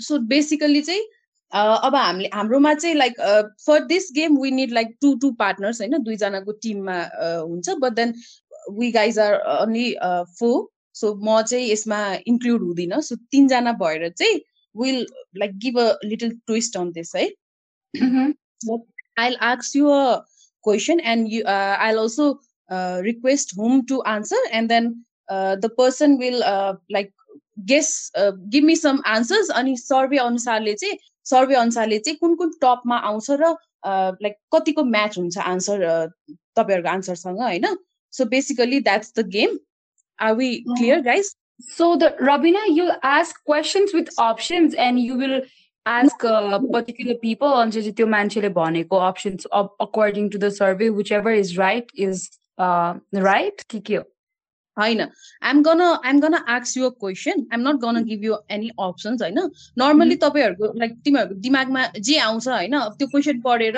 so 0.00 0.18
basically 0.32 0.82
चाहिँ 0.82 1.00
uh, 1.00 1.78
अब 1.82 1.94
हामीले 1.94 2.28
हाम्रोमा 2.34 2.74
चाहिँ 2.74 2.96
like 2.96 3.20
for 3.66 3.84
this 3.86 4.10
game 4.14 4.38
we 4.42 4.50
need 4.50 4.72
like 4.72 4.96
to 5.00 5.14
two 5.22 5.30
partners 5.38 5.80
होइन 5.80 6.02
दुईजनाको 6.02 6.52
टिममा 6.62 6.98
हुन्छ 7.22 7.76
but 7.80 7.92
then 8.00 8.14
we 8.78 8.90
guys 8.92 9.18
are 9.18 9.34
only 9.56 9.94
four 10.38 10.68
so 10.94 11.14
म 11.14 11.40
चाहिँ 11.42 11.70
यसमा 11.70 12.02
इन्क्लुड 12.26 12.62
हुँदिनँ 12.62 13.00
सो 13.02 13.16
तिनजना 13.30 13.72
भएर 13.82 14.08
चाहिँ 14.10 14.40
will 14.74 15.06
like 15.36 15.58
give 15.58 15.78
a 15.80 15.92
little 16.04 16.30
twist 16.46 16.76
on 16.76 16.92
this 16.92 17.16
है 17.16 17.28
I'll 19.18 19.36
ask 19.40 19.74
you 19.74 19.90
a 19.90 20.24
question 20.64 21.00
and 21.00 21.28
you 21.28 21.44
uh, 21.44 21.76
I'll 21.80 21.98
also 21.98 22.38
uh, 22.70 23.00
request 23.02 23.54
whom 23.56 23.84
to 23.86 24.02
answer 24.04 24.36
and 24.52 24.70
then 24.70 25.04
uh, 25.28 25.56
the 25.56 25.68
person 25.68 26.18
will 26.18 26.44
uh, 26.44 26.74
like 26.88 27.12
guess 27.57 28.11
uh, 28.17 28.31
give 28.49 28.63
me 28.63 28.75
some 28.75 29.01
answers 29.05 29.49
अनि 29.49 29.75
survey 29.77 30.17
अनुसारले 30.17 30.73
चाहिँ 30.73 30.97
सर्वे 31.25 31.55
अनुसारले 31.55 31.99
चाहिँ 31.99 32.17
कुन 32.17 32.35
कुन 32.35 32.51
टपमा 32.61 32.97
आउँछ 33.11 33.29
र 33.31 33.55
लाइक 34.23 34.35
कतिको 34.55 34.83
म्याच 34.83 35.17
हुन्छ 35.17 35.37
आन्सर 35.37 35.85
तपाईँहरूको 36.57 36.89
आन्सरसँग 36.89 37.39
होइन 37.41 37.67
so 38.13 38.25
basically 38.25 38.79
that's 38.89 39.13
the 39.17 39.27
game 39.37 39.57
are 40.19 40.35
we 40.35 40.53
clear 40.67 41.01
guys 41.11 41.35
So 41.59 41.95
the 41.95 42.07
Rabina, 42.19 42.61
you'll 42.67 42.95
ask 43.03 43.35
questions 43.45 43.93
with 43.93 44.09
options, 44.17 44.73
and 44.73 44.99
you 44.99 45.15
will 45.15 45.41
ask 45.85 46.23
uh, 46.23 46.59
particular 46.71 47.15
people 47.15 47.47
on 47.47 47.71
त्यो 47.71 48.07
मान्छेले 48.07 48.49
भनेको 48.49 48.99
options 48.99 49.45
of- 49.51 49.69
according 49.79 50.29
to 50.31 50.37
the 50.37 50.49
survey, 50.51 50.89
whichever 50.89 51.31
is 51.31 51.57
right 51.57 51.89
is 51.95 52.29
uh, 52.57 52.95
right. 53.13 53.63
के 53.69 53.79
के 53.79 53.95
हो? 53.95 54.03
होइन। 54.79 55.01
आइम 55.01 55.61
gun 55.63 55.81
आइम 55.81 56.19
gun 56.19 56.33
आक्स 56.33 56.77
you 56.77 56.89
question 57.03 57.45
I'm 57.53 57.67
not 57.67 57.79
gonna 57.81 58.03
give 58.03 58.23
you 58.25 58.35
any 58.51 58.69
options 58.79 59.21
होइन। 59.21 59.39
नर्मली 59.79 60.15
तपाईँहरूको 60.23 60.71
लाइक 60.79 60.93
तिमीहरूको 61.05 61.39
दिमागमा 61.41 61.85
जे 61.99 62.17
आउँछ 62.27 62.47
होइन 62.47 62.79
त्यो 62.99 63.07
क्वेसन 63.07 63.41
पढेर 63.47 63.77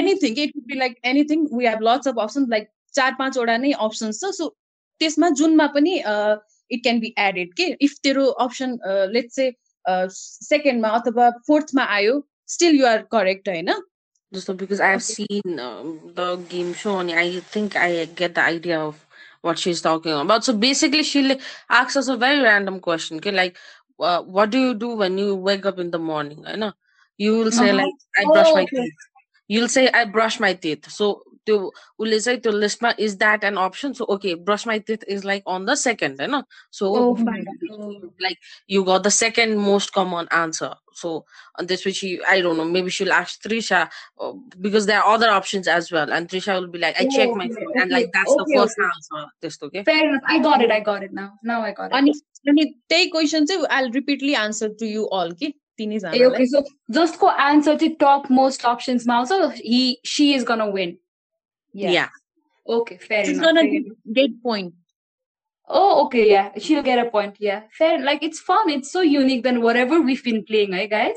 anything 0.00 0.38
it 0.44 0.52
be 0.66 0.78
like 0.78 0.98
anything 1.12 1.46
we 1.52 1.66
have 1.66 1.82
lots 1.88 2.08
of 2.08 2.18
options 2.26 2.48
like 2.56 2.68
चार 2.94 3.14
पाँचवटा 3.18 3.56
नै 3.66 3.72
अप्सन्स 3.86 4.20
छ 4.24 4.32
सो 4.40 4.48
त्यसमा 5.00 5.28
जुनमा 5.42 5.66
पनि 5.78 5.94
इट 5.98 6.82
क्यान 6.82 7.00
बी 7.00 7.14
एडेड 7.18 7.54
के? 7.54 7.70
इफ 7.80 7.94
तेरो 8.02 8.26
अप्सन 8.46 8.78
लेट्स 9.14 9.34
से 9.36 9.52
सेकेन्डमा 10.10 10.88
अथवा 10.98 11.30
फोर्थमा 11.46 11.84
आयो 11.96 12.20
स्टिल 12.56 12.80
यु 12.80 12.86
आर 12.86 13.02
करेक्ट 13.16 13.48
होइन? 13.48 13.74
so 14.32 14.54
because 14.54 14.80
I've 14.80 15.02
seen 15.02 15.58
um, 15.60 15.88
the 16.14 16.36
game 16.50 16.72
show 16.72 16.98
and 16.98 17.10
I 17.10 17.40
think 17.40 17.74
I 17.76 18.06
get 18.20 18.34
the 18.36 18.40
idea 18.42 18.78
of 18.80 19.00
what 19.42 19.58
she's 19.58 19.82
talking 19.82 20.12
about. 20.12 20.44
So 20.44 20.54
basically, 20.56 21.04
she 21.04 21.38
asks 21.70 21.96
us 21.96 22.08
a 22.08 22.16
very 22.16 22.40
random 22.42 22.80
question. 22.80 23.18
Okay, 23.18 23.32
like, 23.32 23.56
uh, 24.00 24.22
what 24.22 24.50
do 24.50 24.58
you 24.60 24.74
do 24.74 24.96
when 24.96 25.18
you 25.18 25.36
wake 25.36 25.66
up 25.66 25.78
in 25.78 25.90
the 25.92 25.98
morning? 25.98 26.44
I 26.46 26.56
know 26.56 26.72
you 27.18 27.38
will 27.38 27.52
say 27.52 27.72
Uh-huh. 27.72 27.74
like, 27.74 27.94
I 28.18 28.26
brush 28.26 28.54
Oh, 28.54 28.54
my 28.54 28.64
okay. 28.64 28.76
teeth. 28.76 28.94
You'll 29.48 29.68
say 29.68 29.88
I 29.90 30.04
brush 30.06 30.40
my 30.40 30.54
teeth. 30.54 30.90
So 30.90 31.22
to 31.45 31.71
will 31.97 32.19
say 32.19 32.37
to 32.39 32.51
list 32.51 32.81
my 32.81 32.93
is 32.97 33.17
that 33.17 33.43
an 33.43 33.57
option? 33.57 33.93
So 33.93 34.05
okay, 34.09 34.33
brush 34.33 34.65
my 34.65 34.79
teeth 34.79 35.03
is 35.07 35.23
like 35.25 35.43
on 35.45 35.65
the 35.65 35.75
second, 35.75 36.19
you 36.19 36.27
know. 36.27 36.43
So 36.71 36.95
Oh, 36.95 37.15
Mhm. 37.15 37.25
fine. 37.25 37.45
like 38.19 38.37
you 38.67 38.83
got 38.83 39.03
the 39.03 39.11
second 39.11 39.57
most 39.57 39.93
common 39.93 40.27
answer. 40.31 40.73
So 40.93 41.25
on 41.59 41.67
this 41.67 41.85
which 41.85 41.97
she 41.97 42.19
I 42.27 42.41
don't 42.41 42.57
know, 42.57 42.65
maybe 42.65 42.89
she'll 42.89 43.13
ask 43.13 43.41
Trisha 43.41 43.89
uh, 44.19 44.33
because 44.59 44.85
there 44.87 45.01
are 45.01 45.13
other 45.13 45.29
options 45.29 45.67
as 45.67 45.91
well. 45.91 46.11
And 46.11 46.27
Trisha 46.27 46.59
will 46.59 46.67
be 46.67 46.79
like, 46.79 46.99
I 46.99 47.07
check 47.07 47.29
my 47.35 47.45
Okay, 47.45 47.53
phone 47.53 47.81
and 47.81 47.91
okay, 47.91 48.01
like 48.01 48.11
that's 48.13 48.35
the 48.35 48.41
okay, 48.41 48.57
first 48.57 48.77
okay. 48.79 48.89
answer. 48.95 49.25
This 49.41 49.61
okay? 49.63 49.83
Fair 49.83 50.09
enough. 50.09 50.21
I 50.27 50.39
got 50.39 50.61
it. 50.61 50.71
I 50.71 50.79
got 50.79 51.03
it 51.03 51.13
now. 51.13 51.33
Now 51.43 51.61
I 51.61 51.71
got 51.71 51.91
it. 51.91 51.95
अनि 52.01 52.11
अनि 52.49 52.65
त्यही 52.89 53.05
question 53.11 53.45
चाहिँ 53.45 53.65
आई 53.77 53.89
रिपिटली 53.93 54.33
answer 54.41 54.69
to 54.79 54.85
you 54.85 55.03
अल 55.21 55.31
कि 55.41 55.45
Eh, 55.47 55.53
तिनैजनालाई 55.79 56.27
okay, 56.27 56.45
so 56.45 56.63
just 56.89 57.19
go 57.19 57.29
answer 57.29 57.75
the 57.77 57.89
top 58.03 58.29
most 58.29 58.63
options 58.65 59.05
now. 59.05 59.23
So 59.25 59.51
he 61.73 61.79
she 61.79 61.87
is 61.87 61.93
gonna 61.93 61.93
win. 61.93 61.93
Yeah. 61.93 62.09
Okay, 62.67 62.97
fair 62.97 63.25
She's 63.25 63.37
enough. 63.37 63.45
gonna 63.45 63.61
fair 63.61 63.71
get, 63.71 63.85
enough. 63.85 63.97
get 64.13 64.43
point 64.43 64.73
Oh, 65.69 66.05
okay, 66.05 66.31
yeah. 66.31 66.51
She'll 66.57 66.81
get 66.81 67.05
a 67.05 67.09
point. 67.09 67.35
Yeah, 67.39 67.63
fair. 67.77 67.99
Like 67.99 68.23
it's 68.23 68.39
fun. 68.39 68.69
It's 68.69 68.91
so 68.91 69.01
unique 69.01 69.43
than 69.43 69.61
whatever 69.61 70.01
we've 70.01 70.23
been 70.23 70.45
playing, 70.45 70.71
right, 70.71 70.89
guys? 70.89 71.15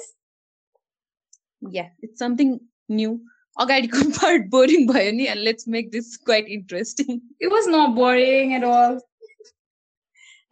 Yeah, 1.60 1.88
it's 2.02 2.18
something 2.18 2.60
new. 2.88 3.20
अगाडिको 3.60 4.10
part 4.16 4.46
boring 4.50 4.86
भयो 4.86 5.12
नि 5.12 5.26
and 5.26 5.44
let's 5.44 5.66
make 5.66 5.92
this 5.92 6.16
quite 6.16 6.48
interesting. 6.48 7.20
It 7.40 7.48
was 7.48 7.66
not 7.66 7.94
boring 7.94 8.54
at 8.54 8.64
all. 8.64 9.00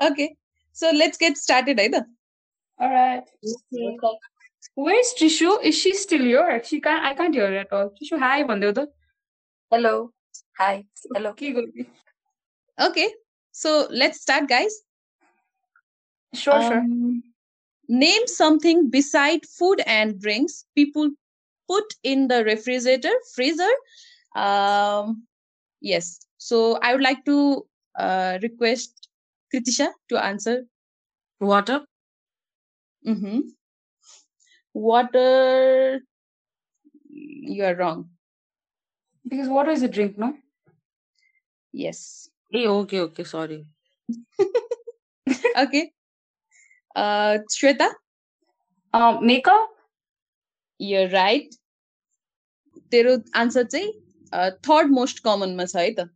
Okay, 0.02 0.36
so 0.72 0.90
let's 0.90 1.16
get 1.16 1.36
started 1.36 1.80
है 1.80 1.88
त 1.88 2.04
All 2.80 2.90
right. 2.90 3.24
Where's 4.74 5.14
Trishu? 5.18 5.62
Is 5.62 5.74
she 5.74 5.94
still 5.94 6.22
here? 6.22 6.62
She 6.64 6.80
can't. 6.80 7.04
I 7.04 7.14
can't 7.14 7.34
hear 7.34 7.48
her 7.48 7.56
at 7.56 7.72
all. 7.72 7.90
Trishu, 7.90 8.18
hi, 8.18 8.44
भन्देऊ 8.44 8.72
त. 8.72 8.88
hello. 9.73 10.11
Hi. 10.59 10.85
Hello. 11.15 11.33
Okay 12.79 13.09
so 13.51 13.87
let's 13.89 14.21
start 14.21 14.47
guys. 14.47 14.73
Sure 16.35 16.53
um, 16.53 16.63
sure 16.63 16.83
name 17.89 18.27
something 18.27 18.89
beside 18.91 19.45
food 19.45 19.81
and 19.87 20.19
drinks 20.21 20.65
people 20.75 21.09
put 21.67 21.95
in 22.03 22.27
the 22.27 22.43
refrigerator 22.45 23.13
freezer. 23.33 23.73
Um 24.35 25.23
yes. 25.81 26.19
So 26.37 26.77
i 26.83 26.93
would 26.93 27.01
like 27.01 27.25
to 27.25 27.65
uh, 27.97 28.37
request 28.43 29.09
kritisha 29.53 29.89
to 30.09 30.23
answer. 30.23 30.65
Water. 31.39 31.81
Mm-hmm. 33.07 33.39
Water. 34.73 35.99
You 37.09 37.63
are 37.65 37.75
wrong 37.75 38.09
Because 39.28 39.48
water 39.48 39.70
is 39.70 39.82
a 39.82 39.88
drink, 39.88 40.16
no? 40.18 40.34
Yes. 41.72 42.28
Hey, 42.50 42.66
okay, 42.66 43.00
okay, 43.00 43.24
sorry. 43.24 43.66
Okay. 45.56 45.92
Uh, 46.96 47.38
Shweta, 47.54 47.88
Um, 48.94 49.26
makeup. 49.26 49.68
you're 50.78 51.08
right. 51.10 51.54
तेरो 52.92 53.12
answer 53.36 53.64
चाहिँ 53.72 54.50
third 54.66 54.90
most 54.98 55.18
कमनमा 55.24 55.64
छ 55.72 55.76
है 55.76 55.90
त 55.98 56.08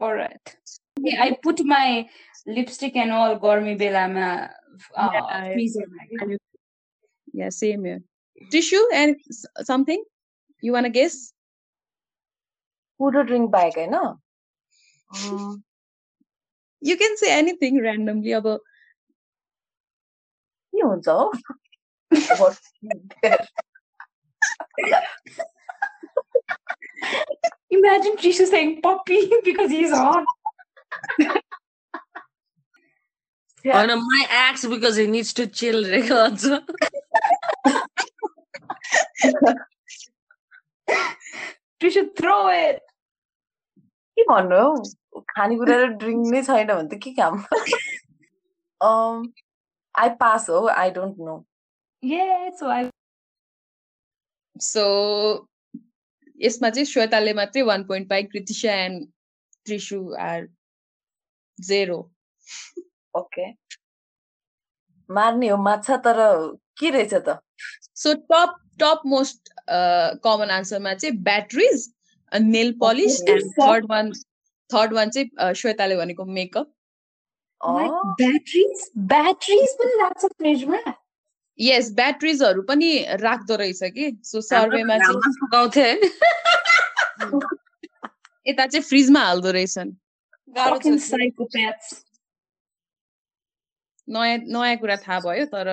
All 0.00 0.14
right. 0.18 0.52
Okay, 0.98 1.16
I 1.24 1.36
put 1.46 1.60
my 1.64 2.08
lipstick 2.46 2.96
and 2.96 3.12
all 3.12 3.36
gourmet 3.44 3.76
belama 3.82 4.26
uh, 4.96 5.08
Yeah, 5.14 5.54
freezer. 5.54 5.86
I- 6.26 6.38
Yeah, 7.40 7.50
same 7.50 7.84
here. 7.84 8.00
Tissue 8.52 8.82
and 9.00 9.16
s- 9.30 9.46
something? 9.70 10.02
You 10.62 10.72
wanna 10.76 10.90
guess? 10.98 11.18
Food 12.98 13.16
or 13.16 13.24
drink 13.24 13.50
bag 13.50 13.74
होइन 13.74 14.18
Mm, 15.12 15.62
You 16.80 16.96
can 16.96 17.16
say 17.16 17.32
anything 17.36 17.80
randomly 17.82 18.32
about 18.32 18.60
के 20.74 20.82
हुन्छ 20.88 21.08
हौ 21.08 21.32
What 22.38 22.58
is 22.82 23.00
there? 23.22 23.46
Imagine 27.70 28.16
Trisha 28.16 28.46
saying 28.46 28.82
puppy 28.82 29.18
because 29.44 29.70
he's 29.70 29.92
hot. 29.92 30.24
Yeah. 33.62 33.82
And 33.82 34.02
my 34.02 34.26
axe 34.30 34.64
because 34.64 34.96
he 34.96 35.06
needs 35.06 35.32
to 35.34 35.46
chill 35.46 35.84
records. 35.84 36.48
Trisha, 41.81 42.03
throw 42.15 42.47
it. 42.49 42.81
के 44.17 44.23
भन्नु 44.29 44.57
हौ 44.63 45.19
खानेकुरा 45.31 45.75
र 45.79 45.87
drink 46.01 46.27
नै 46.33 46.41
छैन 46.49 46.67
भने 46.67 46.87
त 46.91 46.99
के 47.03 47.11
काम 47.15 47.33
आई 49.95 50.09
पास 50.21 50.49
हो 50.49 50.67
I 50.83 50.91
don't 50.99 51.17
know 51.27 51.35
Yeah, 52.03 52.49
so 52.59 52.69
I 52.69 52.79
so 54.55 54.83
यसमा 56.39 56.69
चाहिँ 56.69 56.85
श्वेताले 56.85 57.33
मात्रै 57.39 57.61
one 57.69 57.83
point 57.91 58.09
pi 58.09 58.23
Kritisha 58.31 58.73
and 58.85 59.07
Trishu 59.65 59.99
are 60.27 60.47
zero 61.59 61.97
okay 63.19 63.45
मार्ने 65.09 65.47
हो 65.49 65.57
माछा 65.67 65.97
तर 66.07 66.19
के 66.79 66.89
रहेछ 66.97 67.13
त? 67.27 67.39
सो 68.03 68.13
टप 68.31 68.55
टप 68.79 69.01
मोस्ट 69.05 69.49
कमन 70.23 70.49
आन्सरमा 70.51 70.93
चाहिँ 70.93 71.15
batteries 71.23 71.89
nail 72.31 72.71
polish. 72.81 73.21
And 73.29 73.51
third 73.61 73.85
one 73.89 74.11
third 74.69 74.93
one 74.93 75.09
चाहिँ 75.09 75.53
श्वेताले 75.55 75.95
भनेको 75.97 76.25
मेकअप. 76.25 76.67
Batteries? 78.19 78.81
पनि 79.79 79.93
राख्छ 80.01 80.25
फ्रिजमा 80.25 80.79
यस 81.59 81.91
ब्याट्रिजहरू 81.95 82.61
पनि 82.69 82.89
राख्दो 83.21 83.55
रहेछ 83.55 83.83
कि? 83.95 84.05
सो 84.23 84.41
सर्वेमा 84.41 84.97
चाहिँ 84.97 85.19
यता 88.47 88.65
चाहिँ 88.65 88.83
फ्रिजमा 88.83 89.19
हाल्दो 89.19 89.51
रहेछन्. 89.51 89.91
नयाँ 94.07 94.37
नयाँ 94.37 94.77
कुरा 94.77 94.95
थाहा 95.07 95.19
भयो 95.19 95.45
तर 95.55 95.67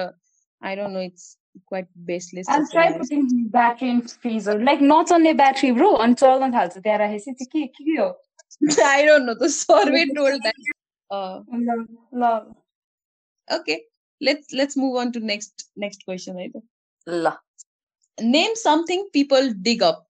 I 0.65 0.77
don't 0.77 0.95
know 0.95 1.01
it's 1.01 1.25
quite 1.67 1.87
baseless. 2.05 2.49
I'll 2.49 2.67
try 2.69 2.97
putting 2.97 3.49
battery 3.49 3.91
in 3.91 4.03
freezer. 4.03 4.59
Like 4.59 4.81
not 4.81 5.13
only 5.13 5.33
battery, 5.35 5.73
bro, 5.73 5.97
and 5.97 6.21
all 6.23 6.43
on 6.43 6.53
half. 6.53 6.75
There 6.75 7.01
are 7.01 7.09
I 8.85 9.05
don't 9.05 9.27
know. 9.27 9.35
The 9.35 9.49
survey 9.49 10.07
told 10.15 10.41
that. 10.43 10.55
Uh, 11.11 11.41
love, 11.53 11.87
love. 12.13 12.47
Okay, 13.51 13.83
let's 14.21 14.53
let's 14.53 14.77
move 14.77 14.97
on 14.97 15.13
to 15.13 15.21
next 15.21 15.69
next 15.77 16.05
question. 16.05 16.39
Either. 16.39 16.61
La. 17.07 17.37
Name 18.21 18.55
something 18.55 19.09
people 19.13 19.53
dig 19.63 19.83
up. 19.83 20.07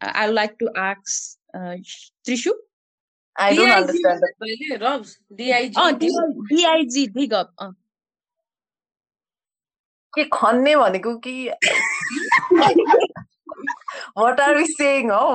I, 0.00 0.24
I 0.24 0.26
like 0.26 0.58
to 0.58 0.70
ask 0.76 1.36
uh, 1.54 1.76
Trishu. 2.26 2.52
I 3.36 3.54
don't 3.54 3.70
understand. 3.70 4.22
D 5.34 5.52
I 5.52 5.68
G. 5.68 5.74
Oh, 5.76 5.92
D 6.48 6.66
I 6.66 6.84
G. 6.84 7.06
Dig 7.06 7.32
up. 7.32 7.52
Uh. 7.58 7.72
के 10.14 10.24
खन्ने 10.32 10.74
भनेको 10.76 11.14
कि 11.26 11.34
what 14.18 14.40
are 14.40 14.56
we 14.56 14.66
सेङ 14.66 15.10
हौ? 15.10 15.28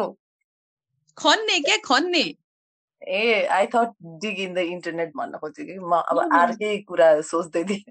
खन्ने 1.17 1.59
क्या 1.59 1.77
खन्ने। 1.85 2.23
ए 3.01 3.45
I 3.57 3.65
thought 3.75 3.93
dig 4.21 4.39
in 4.39 4.53
the 4.53 4.57
internet 4.75 5.11
भन्न 5.17 5.37
खोजेँ 5.37 5.65
कि 5.65 5.77
म 5.79 6.01
अब. 6.01 6.19
अर्कै 6.39 6.77
कुरा 6.87 7.09
सोच्दै 7.31 7.63
थिएँ। 7.63 7.83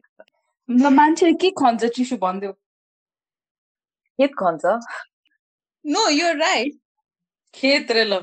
ल 0.69 0.91
मान्छेले 0.95 1.33
के 1.43 1.51
खन्छ 1.59 1.85
टिसु 1.97 2.17
भनिदेऊ। 2.23 2.53
खेत 4.19 4.33
खन्छ। 4.39 4.65
नो 5.85 6.09
युर 6.11 6.37
राइट 6.37 6.79
खेत 7.55 7.91
रे 7.93 8.05
ल। 8.05 8.21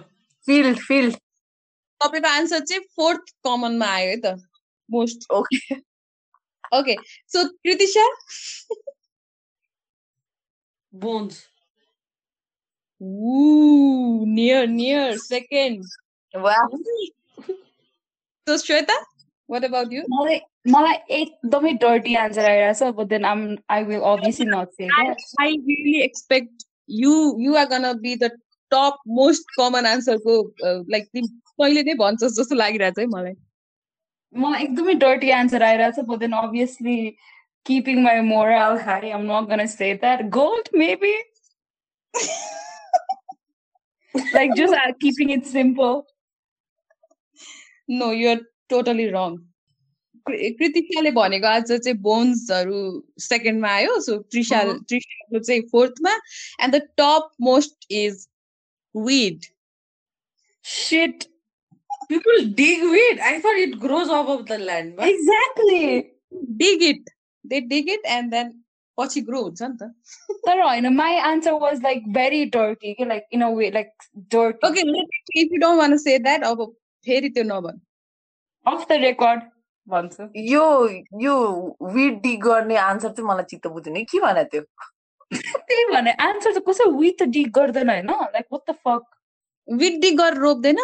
फिल्ड 0.48 0.80
फिल्ड 0.88 1.16
तपाईँको 2.02 2.30
आन्सर 2.30 2.60
चाहिँ 2.60 2.84
फोर्थ 2.96 3.32
कमनमा 3.44 3.88
आयो 3.96 4.10
है 4.10 4.18
त। 4.26 4.36
Most. 4.90 5.32
Okay 5.32 5.76
okay 6.79 6.95
so 7.35 7.45
Kritisha 7.49 8.07
bones 10.93 11.47
near 14.37 14.67
near 14.67 15.17
second 15.19 15.85
वा 16.35 16.57
सो 17.47 18.57
श्वेता 18.57 18.99
वाट 19.49 19.65
अबाउट 19.65 19.93
यु 19.93 20.03
मलाई 20.11 20.41
मलाई 20.69 21.21
एकदमै 21.21 21.73
डर्टी 21.85 22.15
आन्सर 22.25 22.51
आइरहेछ 22.51 22.95
बट 22.97 23.07
देन 23.15 23.25
आम 23.25 23.47
आई 23.77 23.85
विल 23.85 24.01
अभियसली 24.13 24.47
नट 24.47 24.73
से 24.81 24.89
I 25.45 25.51
really 25.71 26.01
expect 26.09 26.67
you 27.03 27.15
you 27.47 27.57
are 27.57 27.67
gonna 27.73 27.95
be 28.07 28.15
the 28.25 28.31
top 28.73 28.97
most 29.19 29.53
common 29.59 29.87
answer 29.87 30.17
को 30.27 30.41
लाइक 30.65 31.09
तिमी 31.13 31.29
कहिले 31.61 31.83
नै 31.83 31.95
भन्छस् 32.03 32.41
जस्तो 32.41 32.55
लागिरहेछ 32.55 32.99
है 32.99 33.07
मलाई 33.15 33.35
मलाई 34.35 34.63
एकदमै 34.65 34.95
डर्टी 35.07 35.31
आन्सर 35.41 35.63
आइरहेछ 35.71 35.99
but 36.13 36.19
then 36.27 36.33
obviously 36.45 37.01
keeping 37.67 37.99
my 38.05 38.13
morale 38.27 38.79
high 38.85 39.09
i'm 39.15 39.25
not 39.31 39.49
gonna 39.49 39.65
say 39.71 39.89
that 40.03 40.21
gold 40.37 40.69
maybe 40.83 41.11
like 44.37 44.55
just 44.61 44.75
uh, 44.75 44.93
keeping 45.03 45.33
it 45.37 45.47
simple 45.57 45.99
no 47.99 48.11
you're 48.13 48.41
totally 48.71 49.07
रङ 49.13 49.37
कृतिकाले 50.27 51.11
भनेको 51.19 51.47
आज 51.51 51.71
चाहिँ 51.73 51.95
बोन्सहरू 52.07 52.81
सेकेन्डमा 53.27 53.69
आयो 53.75 54.01
सो 54.07 54.17
त्रिशा 54.33 54.63
Mhm. 54.65 54.81
त्रिशाको 54.89 55.39
चाहिँ 55.49 55.63
फोर्थमा 55.71 56.13
and 56.65 56.77
the 56.77 56.81
top 57.03 57.31
most 57.49 57.87
is 58.01 58.27
width 58.95 59.47
shit 60.65 61.29
People 62.09 62.45
dig 62.55 62.83
weed. 62.83 63.19
I 63.21 63.41
thought 63.41 63.57
it 63.57 63.79
grows 63.79 64.09
above 64.09 64.47
the 64.47 64.59
land. 64.59 64.97
But 64.97 65.09
exactly 65.09 66.15
dig 66.57 66.83
it 66.83 67.11
they 67.45 67.61
dig 67.69 67.89
it 67.91 68.07
and 68.07 68.31
then 68.31 68.51
पछि 68.99 69.21
grow 69.29 69.43
हुन्छ 69.43 69.63
नि 69.63 69.77
त 69.81 69.91
तर 70.47 70.61
होइन 70.61 70.89
my 70.97 71.13
answer 71.29 71.55
was 71.63 71.83
like 71.85 72.09
very 72.17 72.41
dirty 72.57 72.95
के 72.99 73.05
like 73.13 73.27
in 73.37 73.45
a 73.47 73.51
way 73.51 73.71
like 73.77 73.93
dirty 74.35 74.69
okay 74.69 74.81
if 75.41 75.53
you 75.53 75.61
don't 75.61 75.79
want 75.81 75.97
से 75.99 76.19
that 76.19 76.45
अब 76.45 76.65
फेरि 77.07 77.29
त्यो 77.31 77.45
नभन 77.53 77.81
अफ 78.67 78.87
द 78.89 79.01
रेकर्ड 79.07 79.43
भन्छु 79.89 80.29
यो 80.53 80.65
यो 81.23 81.35
विड 81.97 82.21
डी 82.23 82.37
गर्ने 82.47 82.77
आन्सर 82.77 83.09
चाहिँ 83.09 83.29
मलाई 83.29 83.45
चित्त 83.51 83.67
बुझ्ने 83.77 84.05
के 84.05 84.21
भने 84.21 84.45
त्यो 84.55 84.63
त्यही 85.33 85.85
भने 85.93 86.13
आन्सर 86.29 86.53
चाहिँ 86.53 86.65
कसै 86.69 86.91
विथ 86.99 87.27
डी 87.37 87.45
गर्दैन 87.61 87.91
होइन 87.91 88.11
लाइक 88.11 88.47
वाट 88.53 88.71
द 88.71 88.75
फक 88.87 89.05
विड्डी 89.69 90.11
गर 90.21 90.37
रोप्दैन 90.47 90.77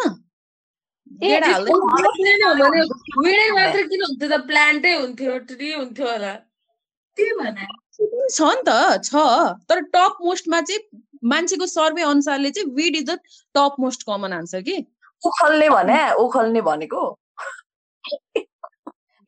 प्लान्टै 4.46 4.94
हुन्थ्यो 4.94 5.38
ट्री 5.38 5.72
हुन्थ्यो 5.72 6.06
होला 6.06 6.34
छ 7.16 8.40
नि 8.40 8.62
त 8.66 8.70
छ 9.04 9.24
तर 9.68 9.80
टप 9.80 10.18
मोस्टमा 10.22 10.60
चाहिँ 10.60 11.02
मान्छेको 11.24 11.66
सर्वे 11.66 12.02
अनुसारले 12.02 12.50
चाहिँ 12.50 12.70
weed 12.74 12.96
is 12.96 13.10
the 13.10 13.18
topmost 13.54 14.02
common 14.02 14.32
answer 14.32 14.62
कि 14.62 14.76
ओखल्ने 15.26 15.68
भने 15.68 16.12
ओखल्ने 16.12 16.60
भनेको 16.60 17.02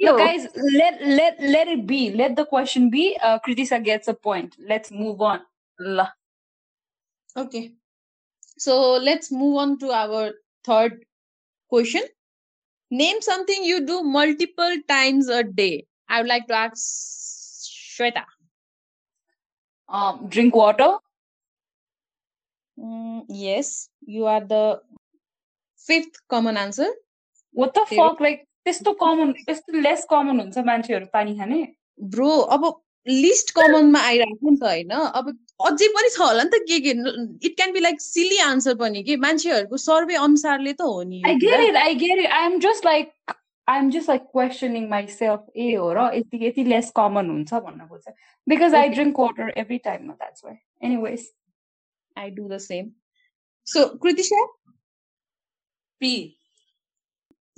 it 0.00 0.48
let 0.56 1.02
let 1.02 1.40
let 1.40 1.78
be 1.78 2.09
let 2.10 2.32
the 2.32 2.46
be 2.90 3.14
gates 3.80 4.09
let's 4.60 4.92
move 4.92 5.22
on 5.24 5.38
okay 7.36 7.70
so 8.59 8.98
let's 8.98 9.32
move 9.32 9.76
to 9.80 9.90
our 9.90 10.30
third 10.68 11.04
question. 11.71 12.03
Name 12.91 13.21
something 13.21 13.63
you 13.63 13.85
do 13.85 14.01
multiple 14.03 14.75
times 14.88 15.27
a 15.27 15.43
day. 15.43 15.85
I 16.09 16.21
would 16.21 16.27
like 16.29 16.47
to 16.47 16.53
ask 16.53 17.69
Shweta. 17.97 18.23
Um, 19.89 20.27
drink 20.29 20.55
water. 20.55 20.97
Mm, 22.77 23.25
yes, 23.29 23.89
you 24.05 24.25
are 24.25 24.41
the 24.41 24.81
fifth 25.77 26.19
common 26.29 26.57
answer. 26.57 26.88
What 27.53 27.73
the 27.73 27.85
Hey. 27.89 27.97
fuck? 27.97 28.19
Like 28.19 28.43
त्यस्तो 28.67 28.91
कमन 28.99 29.31
त्यस्तो 29.47 29.79
less 29.81 30.05
common 30.09 30.39
हुन्छ 30.39 30.57
मान्छेहरू 30.69 31.05
पानी 31.11 31.35
खाने 31.38 31.59
bro 32.13 32.29
अब 32.55 32.63
list 33.06 33.50
कमनमा 33.54 34.00
आइरहेको 34.06 34.50
नि 34.50 34.56
त 34.56 34.64
होइन। 34.64 34.90
अब 34.90 35.28
अझै 35.68 35.88
पनि 35.96 36.08
छ 36.14 36.20
होला 36.20 36.42
नि 36.42 36.50
त 36.50 36.62
के 36.68 36.78
के। 36.86 36.90
It 37.46 37.56
can 37.56 37.72
be 37.72 37.80
like 37.80 38.00
silly 38.00 38.38
answer 38.46 38.74
पनि 38.82 39.02
कि 39.02 39.16
मान्छेहरूको 39.26 39.76
सर्वे 39.84 40.14
अनुसारले 40.28 40.72
त 40.72 40.82
हो 40.82 41.02
नि 41.02 41.22
I. 41.26 41.34
Get 41.44 41.60
it 41.68 41.76
I 41.82 41.94
get 42.06 42.18
it 42.18 42.30
I 42.38 42.46
am 42.46 42.58
just 42.66 42.84
like 42.86 43.12
I 43.68 43.78
am 43.78 43.90
just 43.90 44.08
like 44.08 44.22
questioning 44.32 44.88
myself 45.18 45.46
ए 45.56 45.74
हो 45.74 45.92
र? 45.92 46.08
यति 46.16 46.46
यति 46.46 46.64
लेस 46.64 46.90
कमन 46.96 47.30
हुन्छ 47.30 47.52
भन्न 47.68 47.86
खोज्छ 47.88 48.08
because 48.46 48.74
I. 48.74 48.88
Drink 48.98 49.20
water 49.20 49.52
every 49.64 49.78
time 49.90 50.10
that's 50.10 50.44
why 50.44 50.56
anyways 50.88 51.30
I 52.14 52.28
do 52.28 52.46
the 52.48 52.56
same. 52.60 52.88
So, 53.66 53.82
Kritisha, 54.00 54.38
pee 56.00 56.10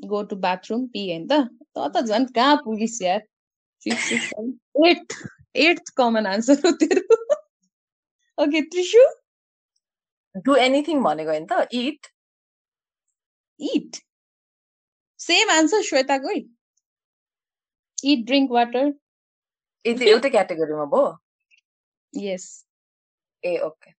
go 0.06 0.20
to 0.24 0.36
bathroom, 0.36 0.84
pee 0.92 1.08
होइन 1.08 1.26
त 1.26 1.38
त 1.76 1.88
त 1.96 2.02
झन् 2.06 2.26
कहाँ 2.36 2.56
पुगिस 2.64 3.00
यार? 3.02 3.22
Six, 3.82 4.04
six, 4.10 4.28
seven, 4.28 4.52
eighth 5.54 5.94
common 6.00 6.26
answer 6.26 6.56
हो 6.66 6.70
तेरो 6.82 7.18
ओके 8.38 8.60
त्रिशु 8.74 9.04
डु 10.46 10.56
एनिथिङ 10.56 11.02
भनेको 11.02 11.30
होइन 11.30 11.46
त 11.52 11.68
इट 11.72 12.12
eat? 13.60 14.00
सेम 15.18 15.50
आन्सर 15.50 15.82
श्वेताकै 15.82 16.38
water? 18.50 18.84
ए 19.84 19.94
त्यो 19.94 20.08
एउटै 20.08 20.30
क्याटेगोरीमा 20.30 20.84
भयो? 20.94 21.18
Yes. 22.12 22.44
ए 23.44 23.58
ओके 23.68 23.90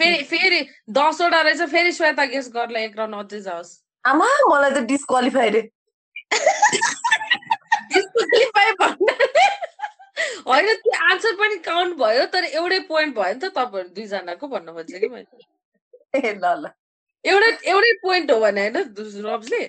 फेरि 0.00 0.22
फेरि 0.24 0.60
दसवटा 0.98 1.40
रहेछ 1.42 1.70
फेरि 1.70 1.92
श्वेता 1.92 2.24
गेस 2.24 2.48
गर्ला 2.54 2.80
एक 2.80 2.96
राउन्ड 2.98 3.16
अझै 3.16 3.40
जाओस्। 3.40 3.72
आमा 4.04 4.28
मलाई 4.48 4.70
त 4.70 4.84
डिस्क्वालिफाई 4.92 5.50
रे 5.56 5.62
Disqualify 7.94 8.68
भन्नाले 8.80 9.44
होइन 10.56 10.74
त्यो 10.84 10.98
आन्सर 11.12 11.34
पनि 11.42 11.58
काउन्ट 11.70 11.96
भयो 12.04 12.26
तर 12.36 12.44
एउटै 12.46 12.80
पोइन्ट 12.92 13.16
भयो 13.20 13.34
नि 13.34 13.40
त 13.40 13.52
तपाईँहरू 13.58 13.90
दुईजनाको 14.00 14.48
भन्नु 14.56 14.72
खोज्छ 14.78 15.00
कि 15.04 15.08
मैले? 15.16 15.46
ए 16.16 16.34
ल 16.34 16.46
ल। 16.62 16.72
एउटै 17.24 17.50
एउटै 17.72 17.92
पोइन्ट 18.04 18.32
हो 18.32 18.40
भने 18.46 18.68
होइन 18.68 19.26
रब्सले 19.28 19.62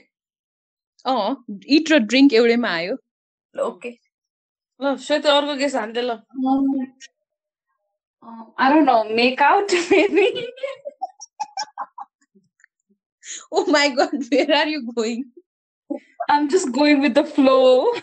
अँ 1.05 1.29
इट 1.77 1.91
र 1.93 1.99
ड्रिङ्क 2.11 2.33
एउटैमा 2.41 2.71
आयो। 2.81 2.97
ओके। 3.55 3.91
ल 4.79 4.95
श्वेता 5.07 5.37
अर्को 5.37 5.55
गेस 5.63 5.75
हान्दै 5.83 6.03
ल। 6.09 6.19
I 8.59 8.69
don't 8.71 8.85
know, 8.85 9.03
make 9.21 9.41
out 9.41 9.71
maybe. 9.91 10.27
Oh 13.53 13.65
my 13.71 13.89
god 13.99 14.15
where 14.33 14.53
are 14.61 14.67
you 14.69 14.81
going 14.93 15.23
I'm 16.29 16.47
just 16.49 16.71
going 16.73 17.01
with 17.01 17.15
the 17.15 17.23
flow. 17.25 17.93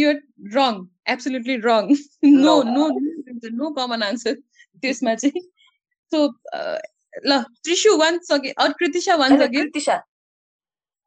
you're 0.00 0.20
रङ 0.56 0.80
एब्सोल्युटली 1.14 1.56
रङ 1.66 1.90
no 2.44 2.54
no 2.70 2.88
no 3.60 3.70
common 3.78 4.02
answer 4.10 4.34
त्यसमा 4.82 5.14
चाहिँ 5.24 5.42
सो 6.12 6.22
ल 7.28 7.42
Trishu 7.64 7.96
once 8.04 8.32
again 8.38 8.54
अर 8.64 8.72
Kritisha 8.80 9.14
once 9.24 9.42
again 9.48 9.64
Kritisha 9.70 10.00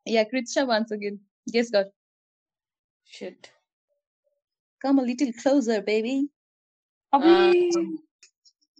या 0.07 0.23
Kritisha 0.31 0.63
once 0.73 0.93
again 0.99 1.19
guess 1.57 1.71
गर 1.75 1.91
Shit. 3.13 3.47
Come 4.81 4.99
a 5.01 5.03
little 5.05 5.31
closer 5.41 5.81
baby 5.89 6.15
Abhi- 7.13 7.99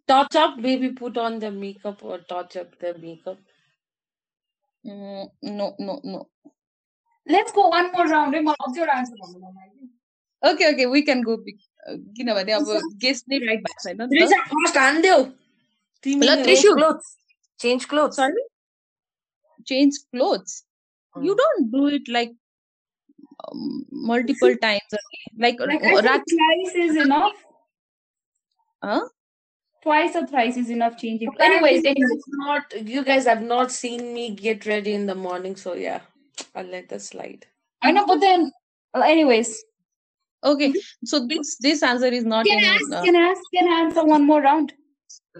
Touch 0.09 0.35
up, 0.35 0.55
baby, 0.61 0.87
put 0.99 1.17
on 1.17 1.37
their 1.39 1.51
makeup 1.51 2.01
or 2.03 2.17
touch 2.31 2.55
up 2.61 2.71
their 2.79 2.97
makeup. 3.03 3.37
No 4.85 5.67
no 5.81 6.01
no 6.05 6.21
Let's 7.27 7.53
go 7.57 7.67
one 7.69 7.91
more 7.93 8.07
round. 8.07 8.35
eh? 8.35 8.41
मलाई 8.47 8.67
अझै 8.69 8.81
एउटा 8.81 8.95
answer 9.01 9.19
भन्नु 9.21 9.89
मन 10.43 10.49
लाग्यो। 10.49 10.53
Okay 10.53 10.71
okay 10.73 10.85
we 10.93 11.01
can 11.09 11.23
गो 11.23 11.37
किनभने 11.47 12.51
अब 12.51 12.71
guess 13.05 13.23
नै 13.29 13.37
right 13.45 13.59
भएको 13.67 13.83
छैन 13.89 13.97
नि 14.01 14.05
त 14.07 14.09
त्रिजा 14.09 14.41
फर्स्ट 14.53 14.77
हान्देऊ 14.77 15.23
तिमी 16.03 16.25
ल, 16.25 16.29
नै 16.29 16.37
हो। 16.37 16.43
Trishu. 16.43 16.73
Clothes 16.75 17.15
change 17.59 17.85
clothes 17.93 18.15
Sorry? 18.15 18.43
Change 19.69 19.97
clothes. 20.13 20.53
You 21.25 21.33
Mm. 21.33 21.37
don't 21.41 21.67
do 21.73 21.81
it 21.97 22.09
like 22.13 22.31
um, 23.43 23.85
multiple 24.09 24.55
times 24.63 24.95
a 24.97 24.97
day. 24.97 25.19
Like, 25.43 25.59
Like, 25.59 25.83
uh, 25.83 25.87
I 25.87 25.91
think 25.91 26.05
rat- 26.07 26.31
twice 26.31 26.73
is 26.85 26.97
enough. 27.03 27.37
huh? 28.83 29.03
Twice 29.85 30.15
or 30.15 30.25
thrice 30.27 30.57
is 30.57 30.69
enough 30.69 30.97
changing. 30.97 31.31
Apparently 31.33 31.69
Anyways, 31.69 31.83
you 31.85 31.91
anyways. 31.91 32.25
guys 32.25 32.41
not 32.41 32.75
you 32.95 33.03
guys 33.03 33.25
have 33.25 33.41
not 33.53 33.71
seen 33.71 34.13
me 34.17 34.25
get 34.31 34.65
ready 34.65 34.93
in 34.93 35.05
the 35.05 35.15
morning, 35.15 35.55
so 35.55 35.73
yeah, 35.75 36.01
I'll 36.55 36.65
let 36.65 36.89
that 36.89 37.01
slide. 37.01 37.47
I 37.81 37.91
know, 37.91 38.05
but 38.05 38.19
then, 38.19 38.51
uh, 38.93 39.01
anyways. 39.01 39.53
Okay, 40.43 40.73
so 41.05 41.19
this 41.27 41.51
this 41.65 41.83
answer 41.89 42.07
is 42.19 42.25
not 42.25 42.45
Can 42.45 42.59
in. 42.59 42.65
I 42.69 42.73
ask? 42.75 42.91
uh, 42.91 43.03
Can 43.03 43.15
I 43.15 43.21
ask? 43.31 43.41
Can 43.57 43.67
I 43.73 43.79
answer 43.83 44.03
one 44.13 44.25
more 44.31 44.41
round? 44.45 44.73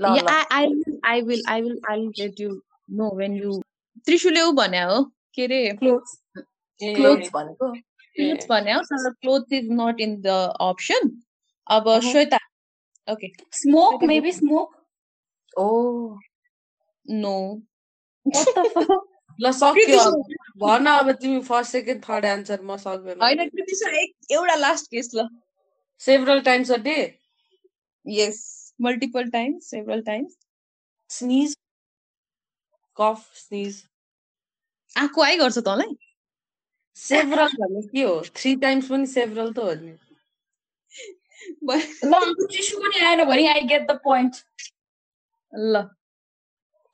ल 0.04 0.14
yeah, 0.18 0.24
ल 0.24 0.30
I, 0.34 0.62
I 0.62 0.68
will, 0.70 1.00
I 1.04 1.18
will, 1.30 1.42
I 1.56 1.58
will, 1.66 1.78
I 1.94 1.98
will 2.02 2.14
let 2.22 2.40
you 2.44 2.52
know 3.00 3.10
when 3.22 3.36
you. 3.42 3.62
त्रिशुले 4.08 4.42
ऊ 4.42 4.52
भन्या 4.62 4.86
हो 4.92 5.04
के 5.36 5.44
अरे 5.46 5.60
Clothes. 5.82 6.14
Clothes 6.80 7.30
भनेको 7.36 7.72
clothes 8.16 8.48
भन्या 8.50 8.76
हो 8.76 8.82
तर 8.92 9.10
cloth 9.22 9.54
is 9.60 9.68
not 9.82 10.00
in 10.08 10.16
the 10.22 10.28
option 10.70 11.12
अब 11.78 11.88
Uh-huh. 11.90 12.12
Shweta 12.12 12.38
okay 13.08 13.28
Smoke, 13.62 14.02
maybe 14.14 14.32
smoke. 14.40 14.74
O 15.58 16.18
no 17.06 17.36
What 18.26 18.56
the 18.56 18.70
fuck? 18.76 18.92
भन 19.41 20.87
अब 20.87 21.11
तिमी 21.13 21.41
फ़र्स्ट 21.41 21.73
सेकेन्ड 21.73 22.05
थर्ड 22.05 22.25
एन्सर 22.25 22.63
म 22.63 22.77
सक्दैन। 22.77 23.21
होइन 23.23 23.41
एउटा 24.33 24.55
लास्ट 24.55 24.91
केस 24.91 25.11
ल। 25.15 25.29
Several 26.01 26.41
times 26.41 26.71
a 26.71 26.77
day 26.77 27.19
Yes, 28.07 28.37
multiple 28.81 29.31
times, 29.31 29.69
several 29.69 30.03
times. 30.03 30.33
Sneeze 31.11 31.57
cough 32.97 33.31
sneeze 33.35 33.83
आँखु 34.99 35.23
आइ 35.23 35.37
गर्छ 35.37 35.59
तँलाई 35.59 35.97
सेभरल 36.97 37.47
भन्ने 37.47 37.83
के 37.89 38.03
हो? 38.03 38.21
थ्री 38.37 38.57
टाइम्स 38.57 38.89
पनि 38.89 39.07
सेभरल 39.07 39.53
त 39.53 39.59
हो 39.59 39.75
नि। 39.75 39.99
ल 42.05 42.13
पनि 42.75 43.01
आएन 43.01 43.25
भने 43.25 43.49
I 43.55 43.61
get 43.61 43.87
the 43.91 43.99
point. 44.07 44.45
ल। 45.55 45.98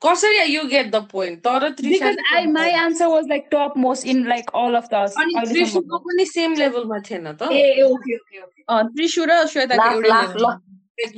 कसरी 0.05 0.43
यु 0.45 0.63
गेट 0.69 0.91
द 0.91 1.01
पोइन्ट 1.11 1.41
तर 1.45 1.69
because 1.81 2.19
I 2.35 2.47
my 2.49 2.73
answer 2.79 3.07
was 3.07 3.29
like 3.29 3.49
top 3.53 3.75
most 3.79 4.07
in 4.15 4.27
like 4.29 4.51
all 4.63 4.75
of 4.75 4.89
दस 4.95 5.15
अनि 5.21 5.47
त्रिशुको 5.49 5.99
पनि 6.07 6.25
सेम 6.27 6.55
लेभलमा 6.57 6.99
थिएन 7.09 7.33
त 7.33 7.49
ए 7.53 7.83
ओके 7.85 8.17
ओके 8.17 8.43
ओके 8.43 8.83
त्रिशु 8.91 9.25
र 9.31 9.41
श्वेताको 9.55 10.53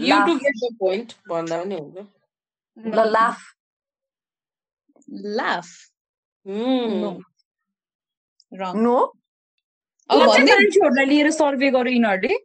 यु 0.04 0.22
गेट 0.36 0.54
द 0.56 0.72
पोइन्ट 0.80 1.12
भन्दा 1.28 1.62
पनि 1.62 1.76
हुन्छ 1.76 2.06
ल 2.76 3.06
लाफ 3.10 3.44
लाफ 5.36 5.68
रङ 8.52 8.82
नो 8.82 8.96
अब 10.10 10.20
भन्दै 10.22 10.56
छोडलाई 10.70 11.06
लिएर 11.06 11.30
सर्वे 11.36 11.70
गर्यो 11.70 11.92
यिनीहरूले 11.92 12.36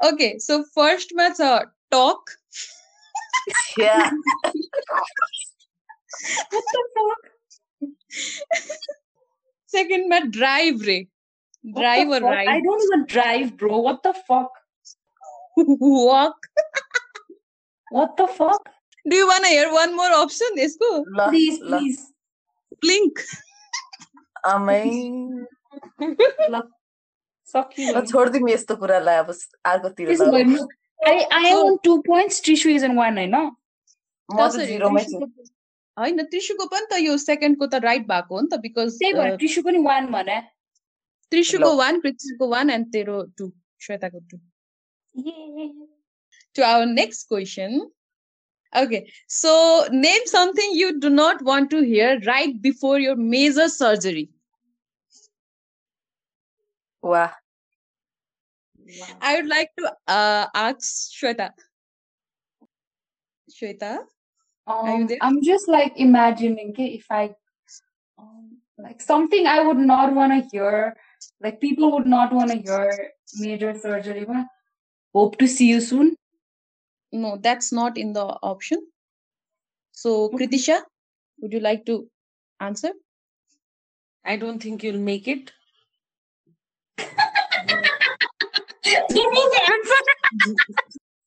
ओके 0.09 0.29
सो 0.47 0.61
फर्स्टमा 0.77 1.29
छ 1.39 1.53
talk. 1.93 2.31
Yeah. 3.77 4.09
What 6.53 6.65
the 6.73 6.81
fuck? 6.95 7.21
Second 9.73 10.09
में 10.09 10.31
drive 10.31 10.81
रे. 10.87 11.07
What 11.63 11.81
Drive 11.81 12.09
the 12.09 12.15
or 12.15 12.19
fuck? 12.21 12.31
ride. 12.31 12.47
I 12.47 12.61
don't 12.61 12.83
even 12.87 13.05
drive, 13.05 13.57
bro. 13.57 13.77
What 13.79 14.01
the 14.03 14.13
fuck? 14.13 14.51
Walk. 15.57 16.37
What 17.91 18.17
the 18.17 18.27
fuck? 18.27 18.69
Do 19.05 19.15
you 19.15 19.27
want 19.27 19.43
to 19.45 19.49
hear 19.49 19.71
one 19.71 19.95
more 19.95 20.11
option? 20.11 20.47
इसको 20.57 20.91
ल 21.05 21.29
Please, 21.29 21.59
ल 21.61 21.77
please. 21.77 22.01
blink. 22.81 23.23
आमै 24.45 24.83
ल 26.53 26.61
सकियो 27.53 27.93
ल 27.97 28.05
छोडिदिउँ 28.11 28.49
यस्तो 28.49 28.75
कुरालाई 28.83 29.17
अब 29.23 29.29
अर्कोतिर 29.73 30.07
त्यसो 30.07 30.25
ल 30.25 30.31
भए 30.37 30.43
म- 30.53 30.67
I 31.05 31.13
I 31.37 31.39
am 31.47 31.53
So- 31.55 31.63
on 31.67 31.77
two 31.85 31.93
points. 32.03 32.39
Trishu 32.43 32.69
is 32.73 32.83
on 32.87 32.95
one, 32.95 33.17
होइन? 33.21 33.33
म 33.35 34.37
त 34.37 34.39
कसरी? 34.39 34.65
जिरोमै 34.67 35.01
छु 35.03 35.17
त्रिशुको- 35.19 35.49
होइन 35.97 36.23
त्रिशुको 36.33 36.65
पनि 36.73 36.85
त 36.91 36.99
यो 37.05 37.17
सेकेन्डको 37.23 37.67
त 37.73 37.81
राइट 37.85 38.05
भएको 38.11 38.35
हो 38.35 38.41
नि 38.45 38.47
त 38.53 38.59
बिकज 38.65 38.93
त्यही 39.01 39.13
भएर 39.17 39.35
त्रिशु 39.41 39.63
पनि 39.65 39.81
one 39.87 40.07
भने 40.13 40.37
त्रिशुको 41.31 41.71
ल। 41.73 41.77
वान 41.81 41.99
कृतिको 42.05 42.47
वान 42.53 42.69
एन्ड 42.77 42.91
तेरो 42.93 43.17
टू 43.37 43.51
श्वेताको 43.87 44.19
to 44.31 44.39
Yay. 45.15 45.67
to 46.55 46.63
our 46.69 46.85
next 46.85 47.27
question. 47.33 47.75
Okay, 48.73 48.99
so 49.27 49.51
name 49.91 50.23
something 50.29 50.71
you 50.77 50.87
do 50.99 51.09
not 51.09 51.41
want 51.49 51.69
to 51.73 51.81
hear 51.89 52.13
right 52.29 52.55
before 52.61 52.97
your 52.99 53.15
major 53.15 53.67
surgery. 57.14 57.30
वा 59.00 59.08
I 59.20 59.36
would 59.36 59.48
like 59.48 59.70
to 59.78 59.92
uh, 60.08 60.46
ask 60.54 61.12
Shweta. 61.12 61.50
Shweta, 63.50 63.98
Um. 64.66 65.08
I'm 65.20 65.42
just 65.42 65.68
like 65.68 65.92
imagining 65.96 66.70
okay, 66.70 66.86
if 66.86 67.06
I 67.10 67.34
um, 68.18 68.58
like 68.78 69.00
something 69.00 69.46
I 69.46 69.62
would 69.66 69.78
not 69.78 70.14
want 70.14 70.32
to 70.32 70.48
hear, 70.50 70.96
like 71.40 71.60
people 71.60 71.92
would 71.92 72.06
not 72.06 72.32
want 72.32 72.50
to 72.50 72.58
hear 72.58 73.12
major 73.36 73.74
surgery. 73.74 74.24
ma. 74.26 74.44
Hope 75.14 75.38
to 75.38 75.48
see 75.48 75.68
you 75.68 75.80
soon. 75.80 76.16
no, 77.12 77.38
that's 77.44 77.72
not 77.72 77.96
in 77.96 78.12
the 78.12 78.24
option. 78.24 78.80
So, 79.92 80.28
Kritisha, 80.28 80.82
would 81.40 81.52
you 81.52 81.60
like 81.60 81.86
to 81.86 82.08
answer? 82.60 82.92
I 84.24 84.36
don't 84.36 84.62
think 84.62 84.82
you'll 84.82 85.00
make 85.00 85.26
it. 85.26 85.52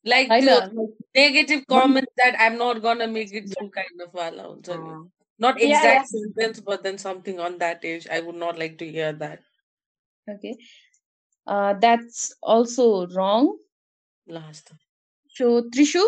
Like 0.05 0.31
I 0.31 0.39
the 0.39 0.45
know. 0.45 0.93
negative 1.13 1.65
comments 1.67 2.11
that 2.17 2.35
I'm 2.39 2.57
not 2.57 2.81
gonna 2.81 3.07
make 3.07 3.33
it 3.33 3.49
through 3.51 3.69
kind 3.71 4.01
of 4.01 4.13
wala 4.13 4.43
huncha 4.43 4.77
ni. 4.83 4.89
Mm. 4.89 5.09
Not 5.39 5.59
Yeah, 5.61 5.67
exact 5.67 6.07
sentence, 6.07 6.59
but 6.61 6.83
then 6.83 6.97
something 6.97 7.39
on 7.39 7.57
that 7.59 7.83
age. 7.83 8.07
I 8.09 8.21
would 8.21 8.35
not 8.35 8.57
like 8.57 8.77
to 8.79 8.89
hear 8.89 9.11
that. 9.13 9.41
Okay. 10.29 10.55
Uh, 11.45 11.73
that's 11.73 12.33
also 12.41 13.07
wrong. 13.07 13.57
Last. 14.27 14.71
So, 15.29 15.69
Trishu, 15.69 16.05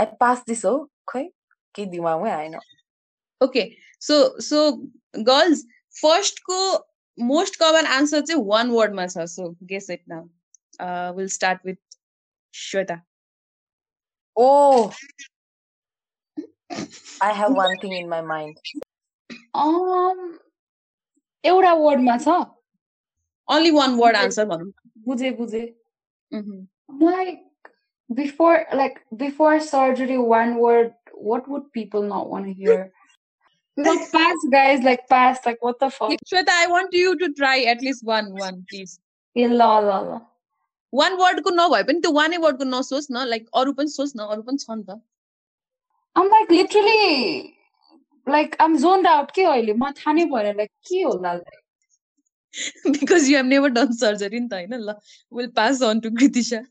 I 0.00 0.06
pass 0.20 0.44
this 0.48 0.64
हो 0.64 0.74
खै 1.12 1.24
केही 1.76 1.90
दिमागमै 1.94 2.30
आएन 2.36 2.58
okay. 3.46 3.64
So, 4.06 4.38
so 4.44 4.60
girls, 5.24 5.64
first 6.00 6.40
ko 6.44 6.58
most 7.17 7.55
common 7.59 7.85
answer 7.97 8.21
चाहिँ 8.21 8.43
one 8.47 8.69
वर्डमा 8.71 9.05
छ 9.07 9.25
so 9.33 9.49
guess 9.65 9.89
it 9.89 10.01
now 10.09 11.13
will 11.17 11.27
start 11.35 11.65
with 11.65 11.97
Shweta 12.53 13.01
oh 14.37 14.47
I 17.23 17.33
have 17.37 17.57
one 17.57 17.75
thing 17.83 17.93
in 17.97 18.07
my 18.09 18.21
mind 18.33 18.55
एउटा 21.43 21.73
वर्डमा 21.73 22.17
छ? 22.17 22.27
ओन्ली 23.47 23.71
वान 23.71 23.95
वर्ड 23.95 24.15
आन्सर 24.15 24.45
भनौँ। 24.45 24.71
बुझे 25.07 25.31
बुझे। 25.31 25.63
Like 26.31 27.69
before 28.09 28.55
like 28.75 28.99
before 29.13 29.59
surgery 29.61 30.17
one 30.17 30.53
word 30.57 30.91
what 31.17 31.49
would 31.49 31.69
people 31.73 32.03
not 32.05 32.27
want 32.31 32.45
hear 32.45 32.79
to 33.76 33.82
hear 33.82 33.92
like 33.92 34.12
pass 34.12 34.48
guys 34.50 34.82
like 34.82 35.06
pass 35.08 35.46
like 35.46 35.62
what 35.62 35.78
the 35.78 35.90
fuck 35.90 36.10
Shweta, 36.26 36.50
I 36.50 36.66
want 36.66 36.92
you 36.92 37.16
to 37.18 37.32
try 37.32 37.60
at 37.60 37.80
least 37.80 38.04
one, 38.04 38.34
one, 38.34 38.64
please. 38.68 38.98
ए 39.36 39.46
ल 39.46 39.62
ल 39.62 39.90
ल 40.08 40.20
वान 40.92 41.14
वर्डको 41.14 41.50
नभए 41.54 41.82
पनि 41.88 42.00
त्यो 42.04 42.12
वानै 42.12 42.38
वर्डको 42.44 42.64
नसोच 42.64 43.06
न 43.10 43.24
like 43.32 43.46
अरू 43.60 43.72
पनि 43.80 43.90
सोच 43.90 44.12
न 44.16 44.26
अरू 44.34 44.42
पनि 44.42 44.58
छ 44.58 44.76
नि 44.78 44.84
त 44.88 45.00
I'm 46.16 46.30
like 46.30 46.50
literally 46.50 47.54
like 48.26 48.56
I'm 48.64 48.76
zoned 48.84 49.06
out 49.06 49.32
के 49.36 49.44
अहिले 49.52 49.72
म 49.74 49.92
थाहा 50.00 50.14
नै 50.18 50.24
भएन 50.32 50.56
like 50.62 50.72
के 50.90 51.02
होला 51.02 51.34
like 51.38 51.60
because 52.96 53.28
you 53.30 53.36
have 53.36 53.46
never 53.46 53.68
done 53.78 53.92
surgery 54.00 54.40
नि 54.40 54.48
त 54.48 54.60
होइन 54.60 54.74
ल 54.88 54.96
will 55.32 55.48
pass 55.60 55.82
on 55.90 56.00
to 56.06 56.10
Kritisha 56.18 56.62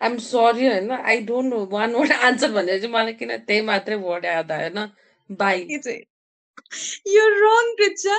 I'm 0.00 0.18
sorry 0.26 0.68
होइन 0.72 0.90
I 1.14 1.16
don't 1.30 1.54
know 1.54 1.62
one 1.76 1.96
word 2.00 2.16
answer 2.30 2.52
भनेर 2.58 2.80
चाहिँ 2.80 2.92
मलाई 2.94 3.18
किन 3.22 3.36
त्यही 3.36 3.60
मात्रै 3.70 4.02
वर्ड 4.10 4.24
याद 4.32 4.52
आएन 4.58 4.84
बाई 5.30 5.80
के 6.72 6.74
चाहिँ 6.74 7.16
यो 7.16 7.28
रङ 7.40 7.74
Kritisha 7.80 8.18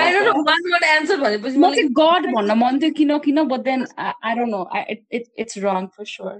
I 0.00 0.12
don't 0.12 0.26
know 0.26 0.42
one 0.48 0.66
word 0.72 0.84
answer 0.88 1.16
भनेपछि 1.22 1.56
म 1.58 1.60
मलाई 1.62 1.76
चाहिँ 1.76 1.92
God 2.00 2.26
भन्न 2.34 2.58
मन 2.64 2.78
थियो 2.82 2.92
किन 2.98 3.18
किन 3.24 3.48
but 3.54 3.64
then 3.64 3.86
I, 3.98 4.12
I 4.22 4.34
don't 4.34 4.50
know 4.56 4.66
I, 4.72 4.84
it, 4.94 5.04
it, 5.10 5.28
it's 5.44 5.56
wrong 5.64 5.88
for 5.96 6.04
sure 6.16 6.36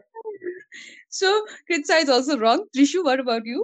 so 1.18 1.28
Kritisha 1.68 1.96
is 2.04 2.10
also 2.10 2.34
रङ 2.42 2.58
त्रिशु 2.76 3.02
वाट 3.04 3.20
अबाउट 3.20 3.46
यु 3.48 3.60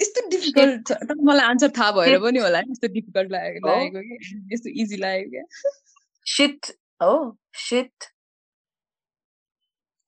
यस्तो 0.00 0.28
डिफिकल्ट 0.30 0.88
छ 0.88 0.96
तर 1.10 1.20
मलाई 1.28 1.46
आन्सर 1.50 1.70
थाहा 1.78 1.90
भएर 1.98 2.08
Shit. 2.14 2.22
पनि 2.24 2.38
होला 2.46 2.58
यस्तो 2.70 2.88
डिफिकल्ट 2.96 3.30
लागेको 3.32 3.68
Oh. 3.68 3.76
लागेको 3.76 4.00
कि 4.08 4.54
यस्तो 4.54 4.70
इजी 4.82 4.96
लागेको 5.04 5.30
क्या 5.30 5.44
सिट 6.34 6.72
हो 7.02 7.14
seat 7.68 8.10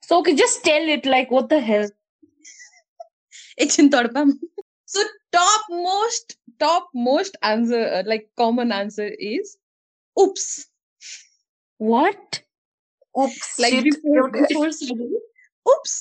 so 0.09 0.19
okay 0.23 0.35
just 0.43 0.63
tell 0.65 0.89
it 0.97 1.07
like 1.13 1.31
what 1.37 1.49
the 1.55 1.61
hell 1.69 1.89
एकछिन 3.65 3.89
तडपाम 3.97 4.33
सो 4.91 5.03
टप 5.33 5.73
most 5.73 6.39
tub 6.61 6.89
most 7.09 7.37
answer 7.43 8.03
like 8.07 8.29
common 8.39 8.73
answer 8.73 9.17
is 9.21 9.57
oops 10.17 10.49
what 11.81 12.43
oops 13.15 13.57
like 13.61 13.75
seat 13.75 13.85
before 13.85 14.17
एउटै 14.17 14.45
before 14.45 14.71
surgery 14.73 15.19
oops 15.67 15.97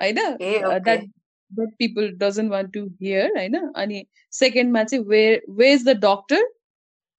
होइन 0.00 0.18
ए 0.18 0.52
uh, 0.58 0.68
okay 0.68 0.84
that 0.84 1.08
that 1.50 1.74
people 1.82 2.10
doesn't 2.22 2.54
want 2.54 2.72
to 2.72 2.84
hear 3.00 3.26
होइन 3.36 3.58
अनि 3.82 4.04
सेकेन्डमा 4.32 4.84
चाहिँ 4.84 5.04
where 5.04 5.40
where 5.60 5.78
is 5.78 5.84
the 5.84 5.96
doctor 6.06 6.40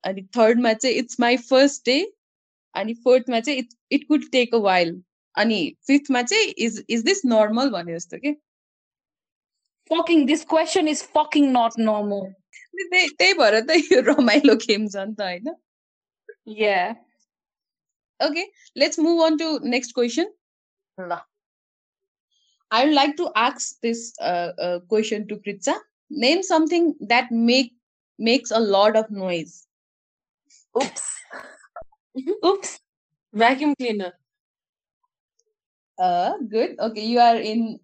अनि 0.03 0.23
थर्डमा 0.37 0.73
चाहिँ 0.73 0.95
it's 1.03 1.19
my 1.19 1.35
first 1.51 1.85
day 1.91 2.01
अनि 2.75 2.93
फोर्थमा 3.05 3.39
चाहिँ 3.39 3.59
it 3.59 3.73
it 3.89 4.07
could 4.07 4.29
take 4.31 4.53
a 4.53 4.63
while 4.67 4.93
अनि 5.35 5.59
फिफ्थमा 5.87 6.21
चाहिँ 6.23 6.53
is 6.67 6.83
is 6.87 7.03
this 7.03 7.25
normal 7.25 7.71
भने 7.71 7.95
जस्तो 7.95 8.17
के 8.17 8.35
fucking 9.91 10.25
this 10.25 10.43
question 10.45 10.87
is 10.87 11.01
fucking 11.17 11.51
not 11.51 11.77
normal 11.77 12.27
त्यही 12.91 13.07
त्यही 13.19 13.33
भएर 13.39 13.59
त 13.69 13.77
यो 13.91 14.01
रमाइलो 14.07 14.55
गेम 14.65 14.87
छ 14.95 15.05
नि 15.07 15.15
त 15.19 15.21
होइन 15.29 15.55
yeah 16.59 16.93
okay 18.27 18.45
let's 18.83 19.01
move 19.07 19.23
on 19.25 19.37
to 19.41 19.49
next 19.73 19.97
question 20.01 20.31
ल 21.11 21.19
I 22.71 22.79
would 22.85 22.93
like 22.93 23.13
to 23.17 23.27
ask 23.41 23.79
this 23.81 24.01
uh, 24.21 24.51
uh, 24.61 24.79
question 24.89 25.23
to 25.29 25.37
Kritsa. 25.37 25.73
Name 26.11 26.43
something 26.43 26.93
that 27.11 27.31
make 27.31 27.71
makes 28.19 28.51
a 28.51 28.59
lot 28.59 28.95
of 28.95 29.09
noise. 29.21 29.55
Oops 30.75 31.05
oops 32.49 32.79
vacuum 33.43 33.73
cleaner 33.79 34.11
Uh, 35.99 36.37
good. 36.51 36.79
Okay, 36.79 37.05
you 37.05 37.19
are 37.19 37.35
in 37.35 37.77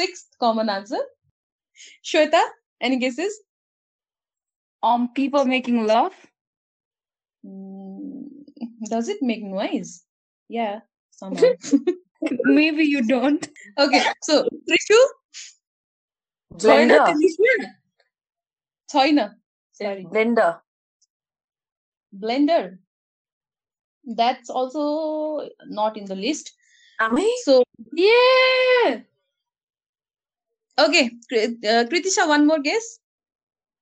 sixth 0.00 0.28
common 0.38 0.68
answer. 0.68 1.00
Shweta, 2.04 2.42
any 2.80 2.98
guesses? 2.98 3.40
On 4.82 5.02
um, 5.02 5.08
people 5.14 5.44
making 5.44 5.86
love. 5.86 6.14
Mm, 7.44 8.28
does 8.88 9.08
it 9.08 9.18
make 9.20 9.42
noise? 9.42 10.04
Yeah, 10.48 10.80
somehow. 11.10 11.52
Maybe 12.44 12.84
you 12.84 13.02
don't. 13.06 13.46
Okay, 13.78 14.02
so 14.22 14.48
Trishu? 14.68 15.00
Blender. 16.54 17.14
Toina. 18.92 19.34
Sorry. 19.72 20.04
Blender. 20.04 20.60
Blender. 22.18 22.78
That's 24.04 24.50
also 24.50 25.48
not 25.66 25.96
in 25.96 26.06
the 26.06 26.16
list. 26.16 26.52
Am 27.00 27.16
I? 27.16 27.40
So, 27.44 27.62
yeah. 27.92 29.00
Okay, 30.80 31.10
uh, 31.32 31.84
Kritisha, 31.84 32.26
one 32.26 32.46
more 32.46 32.58
guess. 32.58 33.00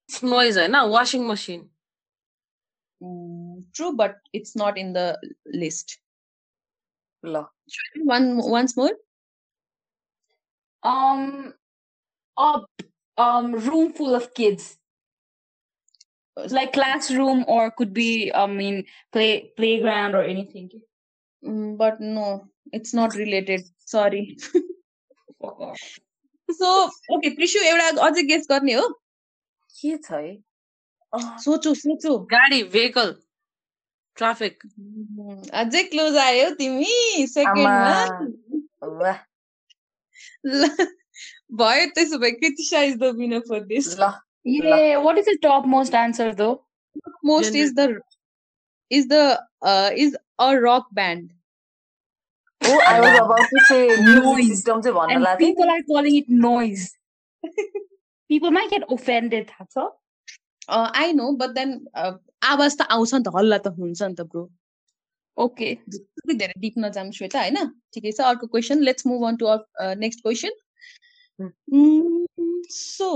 It's 0.08 0.22
noise, 0.22 0.56
na? 0.56 0.86
Washing 0.86 1.26
machine. 1.26 1.68
Mm, 3.02 3.64
true, 3.72 3.94
but 3.94 4.16
it's 4.32 4.56
not 4.56 4.76
in 4.76 4.92
the 4.92 5.18
list. 5.46 5.98
La. 7.22 7.46
One 8.02 8.38
once 8.38 8.76
more. 8.76 8.92
Um, 10.82 11.54
up, 12.36 12.66
um, 13.16 13.52
room 13.52 13.92
full 13.92 14.14
of 14.14 14.34
kids. 14.34 14.78
Like 16.50 16.72
classroom, 16.72 17.44
or 17.48 17.70
could 17.70 17.92
be, 17.92 18.32
I 18.32 18.46
mean, 18.46 18.84
play 19.12 19.52
playground 19.56 20.14
or 20.14 20.22
anything. 20.22 20.70
Mm, 21.44 21.76
but 21.76 22.00
no, 22.00 22.48
it's 22.72 22.94
not 22.94 23.14
related. 23.14 23.62
Sorry. 23.78 24.38
So 26.50 26.68
okay, 27.14 27.30
Prishu 27.36 27.58
एउटा 27.70 27.88
अझै 28.06 28.22
guess 28.26 28.46
गर्ने 28.50 28.74
हो? 28.74 28.88
के 29.80 29.96
छ 29.96 30.12
है? 30.12 30.36
सोचो 31.44 31.74
सोचो। 31.74 32.18
गाडी 32.30 32.62
भेहिकल 32.74 33.14
ट्राफिक 34.16 34.62
अझै 35.62 35.82
क्लोज 35.90 36.16
आयो 36.22 36.50
तिमी 36.60 37.26
सेकेन्डमा 37.32 37.72
आमा। 38.04 39.02
वाह। 39.02 39.18
ल 40.46 40.68
भयो 41.60 41.86
त्यसो 41.94 42.18
भए 42.18 42.30
Kritisha 42.40 42.82
is 42.82 42.96
the 42.98 43.14
winner 43.18 43.40
for 43.48 43.60
this 43.74 43.94
ल। 43.98 44.10
Yeah, 44.44 44.98
what 45.04 45.18
is 45.18 45.26
the 45.26 45.36
topmost 45.42 45.94
answer 45.94 46.32
though? 46.34 46.56
Most 47.24 47.54
is 47.54 47.72
the 47.74 48.00
is 48.90 49.06
the 49.08 49.14
is 50.04 50.14
a 50.14 50.50
rock 50.64 50.86
band 50.94 51.30
O 52.61 52.79
I 52.81 52.99
was 52.99 53.19
about 53.19 53.45
to 53.51 53.63
say 53.67 53.77
music 53.87 54.23
Noise. 54.25 54.49
System 54.49 54.81
चाहिँ 54.81 54.95
भन्न 54.97 55.15
And 55.15 55.23
लाग्थेँ 55.23 55.47
people 55.47 55.71
are 55.75 55.83
calling 55.91 56.15
it 56.21 56.29
noise. 56.47 56.85
people 58.29 58.51
might 58.51 58.69
get 58.71 58.83
offended, 58.89 59.47
थाहा 59.49 59.65
छ? 59.69 59.87
I 60.71 61.13
know 61.13 61.31
but 61.37 61.49
then 61.55 61.71
आवाज 62.51 62.77
त 62.77 62.87
आउँछ 62.91 63.13
नि 63.13 63.23
त 63.23 63.31
हल्ला 63.35 63.57
त 63.57 63.73
हुन्छ 63.79 64.01
नि 64.03 64.15
त 64.15 64.27
ब्रो 64.33 64.49
Okay. 65.37 65.75
त्यति 65.91 66.33
धेरै 66.39 66.53
डिप 66.61 66.73
नजाम 66.77 67.09
श्वेता 67.11 67.39
होइन 67.41 67.57
ठिकै 67.93 68.11
छ 68.11 68.21
अर्को 68.31 68.47
question 68.47 68.81
let's 68.87 69.05
move 69.07 69.23
on 69.27 69.35
to 69.37 69.47
next 70.01 70.21
question 70.25 70.51
so 72.71 73.09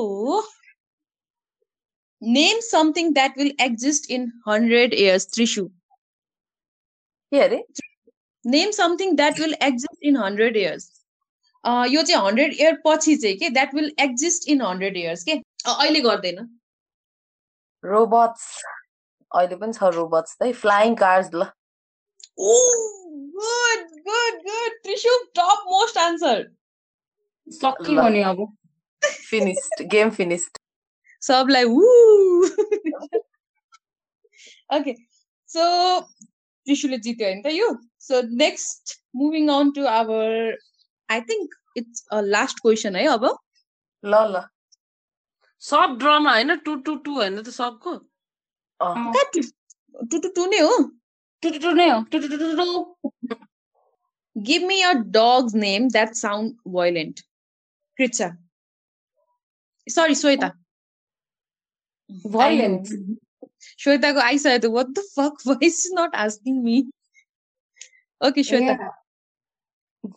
name 2.22 2.60
something 2.68 3.12
that 3.14 3.38
will 3.38 3.52
exist 3.66 4.10
in 4.12 4.26
hundred 4.48 4.94
years 4.94 5.28
Trishu 5.34 5.66
के 7.32 7.40
अरे 7.42 7.64
name 8.46 8.72
something 8.72 9.16
that 9.16 9.40
will 9.40 9.54
exist 9.64 10.04
in 10.12 10.18
hundred 10.18 10.58
years 10.58 10.90
यो 11.94 12.02
चाहिँ 12.02 12.22
हन्ड्रेड 12.26 12.54
इयर 12.60 12.78
पछि 12.86 13.16
चाहिँ 13.24 13.38
के 13.38 13.50
that 13.56 13.74
will 13.76 13.92
exist 14.00 14.48
in 14.50 14.62
hundred 14.62 14.98
years 14.98 15.24
के 15.24 15.32
अ, 15.32 15.72
अहिले 15.72 16.02
गर्दैन 16.02 16.38
रोबोट्स 17.84 18.46
अहिले 19.32 19.56
पनि 19.64 19.74
छ 19.80 19.90
रोबोट्स 19.96 20.38
है 20.44 20.52
फ्लाइङ 20.62 20.96
कार्स 21.02 21.30
ल 21.34 21.48
oh 22.40 22.54
good 23.40 23.90
good 24.08 24.40
good 24.48 24.78
Trishu 24.84 25.18
टप 25.40 25.64
मोस्ट 25.74 25.98
आन्सर 26.06 26.46
सक्यो 27.48 27.94
ल। 27.94 28.02
भने 28.02 28.24
अब 28.32 28.46
फिनिस्ड 29.30 29.84
गेम 29.92 30.10
फिनिस्ड 30.20 30.58
सबलाई 31.24 31.64
वु 31.76 31.84
ओके 34.78 34.94
सो 35.50 35.66
त्रिशुले 36.06 36.98
जित्यो 37.08 37.28
होइन 37.28 37.42
त 37.44 37.54
यो 37.58 37.68
so 38.03 38.21
next, 38.29 38.99
moving 39.15 39.49
on 39.49 39.73
to 39.75 39.87
our, 39.87 40.55
I 41.09 41.21
think 41.21 41.51
it's 41.77 42.05
a 42.11 42.21
last 42.21 42.61
question, 42.61 42.97
eh, 42.97 43.07
Abba? 43.09 43.31
La 44.03 44.25
la. 44.25 44.45
Soft 45.59 46.01
drama, 46.01 46.31
I 46.31 46.43
know 46.43 46.59
two 46.65 46.83
two 46.83 47.01
two, 47.05 47.23
I 47.23 47.29
know 47.29 47.43
the 47.43 47.53
sub 47.53 47.81
go. 47.81 48.01
Ah. 48.81 48.95
ah. 48.97 49.13
Two 49.33 50.21
two 50.21 50.33
two 50.35 50.49
new. 50.49 50.93
Two 51.41 51.53
two 51.53 51.61
two 51.61 51.75
new. 51.75 52.05
Two 52.11 52.21
two 52.23 52.29
two 52.29 52.57
two. 52.57 53.37
Give 54.43 54.65
me 54.65 54.83
a 54.83 54.97
dog's 54.99 55.55
name 55.55 55.89
that 55.91 56.17
sound 56.17 56.57
violent. 56.67 57.23
Kritza. 58.01 58.37
Sorry, 59.89 60.15
Shweta. 60.15 60.55
Violent. 62.09 62.89
Shweta, 63.79 64.17
I 64.17 64.39
said, 64.39 64.65
what 64.65 64.93
the 64.93 65.05
fuck? 65.15 65.35
Why 65.45 65.59
is 65.61 65.89
not 65.93 66.11
asking 66.15 66.65
me? 66.65 66.91
Okay 68.22 68.44
Shweta 68.44 68.74
Yeah. 68.78 68.94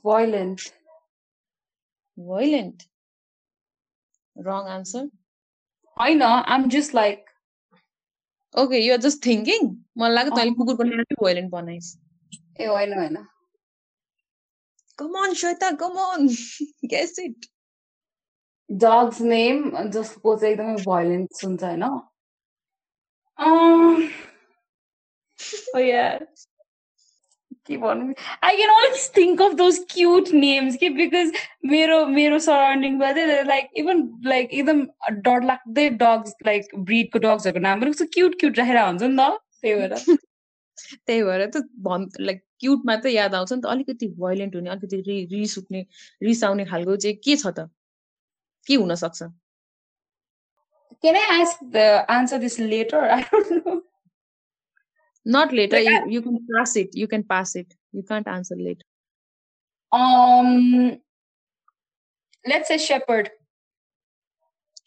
Violent. 0.04 0.60
Violent. 2.16 2.82
Wrong 4.36 4.68
answer. 4.74 5.02
I 5.96 6.14
know. 6.14 6.28
I'm 6.46 6.68
just 6.74 6.94
like 6.98 7.26
Okay, 8.54 8.80
you're 8.84 8.98
just 9.06 9.22
thinking. 9.24 9.66
मलाई 9.98 10.14
लाग्यो 10.14 10.36
तैँले 10.36 10.50
अँ। 10.50 10.56
कुकुरको 10.60 10.82
नाम 10.90 11.02
चाहिँ 11.02 11.18
violent 11.24 11.50
बनाइस् 11.56 11.90
ए 12.60 12.66
होइन 12.66 12.92
होइन 12.98 13.18
Come 14.98 15.14
on, 15.16 15.34
Shweta, 15.42 15.68
come 15.82 15.96
on. 16.06 16.28
Guess 16.94 17.18
it. 17.26 17.46
Dogs 18.70 19.20
name 19.20 19.62
जसको 19.94 20.36
चाहिँ 20.40 20.52
एकदमै 20.54 20.82
भाइलेन्ट 20.86 21.44
हुन्छ 21.44 21.62
होइन 21.62 21.82
अम्, 23.38 24.02
oh 25.74 25.78
yeah. 25.78 26.18
के 27.67 27.77
भन्नु 27.77 28.13
I 28.43 28.55
can 28.55 28.69
always 28.69 29.09
think 29.17 29.41
of 29.41 29.53
those 29.53 29.79
cute 29.91 30.29
names 30.33 30.75
कि 30.75 30.89
बिकज 30.99 31.31
मेरो 31.65 32.05
मेरो 32.07 32.39
सराउन्डिङमा 32.39 33.11
चाहिँ 33.11 33.43
लाइक 33.45 33.69
इभन 33.77 34.03
लाइक 34.25 34.53
एकदम 34.53 34.85
डर 35.27 35.43
लाग्दै 35.43 35.89
डग्स 36.03 36.35
लाइक 36.45 36.67
ब्रिडको 36.77 37.19
डग्सहरूको 37.19 37.59
नाम 37.59 37.81
पनि 37.81 37.91
कस्तो 37.91 38.05
क्युट 38.13 38.39
क्युट 38.39 38.59
राखेर 38.59 38.77
हुन्छ 38.77 39.03
नि 39.03 39.17
त। 39.17 39.39
त्यही 39.61 39.75
भएर। 39.75 39.95
त्यही 41.07 41.23
भएर 41.23 41.45
त 41.49 41.63
भन् 41.87 42.05
लाइक 42.19 42.43
क्युट 42.59 42.85
मात्रै 42.85 43.11
याद 43.13 43.35
आउँछ 43.35 43.53
नि 43.53 43.61
त। 43.61 43.65
अलिकति 43.65 44.07
भाइलेन्ट 44.19 44.55
हुने 44.55 44.69
अलिकति 44.69 45.01
रि 45.07 45.17
रिस 45.31 45.57
उठ्ने 45.57 45.85
रिस 46.23 46.43
आउने 46.43 46.65
खालको 46.65 46.95
चाहिँ 46.97 47.17
के 47.17 47.35
छ 47.35 47.47
त? 47.47 47.69
के 48.67 48.75
हुन 48.75 48.95
सक्छ? 48.95 49.23
Can 51.01 51.15
I 51.15 51.45
the 51.63 51.77
answer 52.09 52.37
this 52.37 52.59
letter 52.59 53.09
I 53.09 53.21
don't 53.21 53.51
know 53.67 53.81
nut 55.26 55.52
letter 55.52 55.78
Like, 55.78 56.06
you 56.06 56.10
you 56.12 56.22
can 56.22 56.36
pass 56.52 56.76
it 56.76 56.90
you 56.96 57.06
can 57.06 57.22
pass 57.30 57.56
it 57.56 57.74
you 57.94 58.02
can't 58.08 58.28
answer 58.28 58.56
late 58.68 58.82
Um, 59.92 60.98
let's 62.44 62.68
say 62.68 62.78
shepherd. 62.78 63.30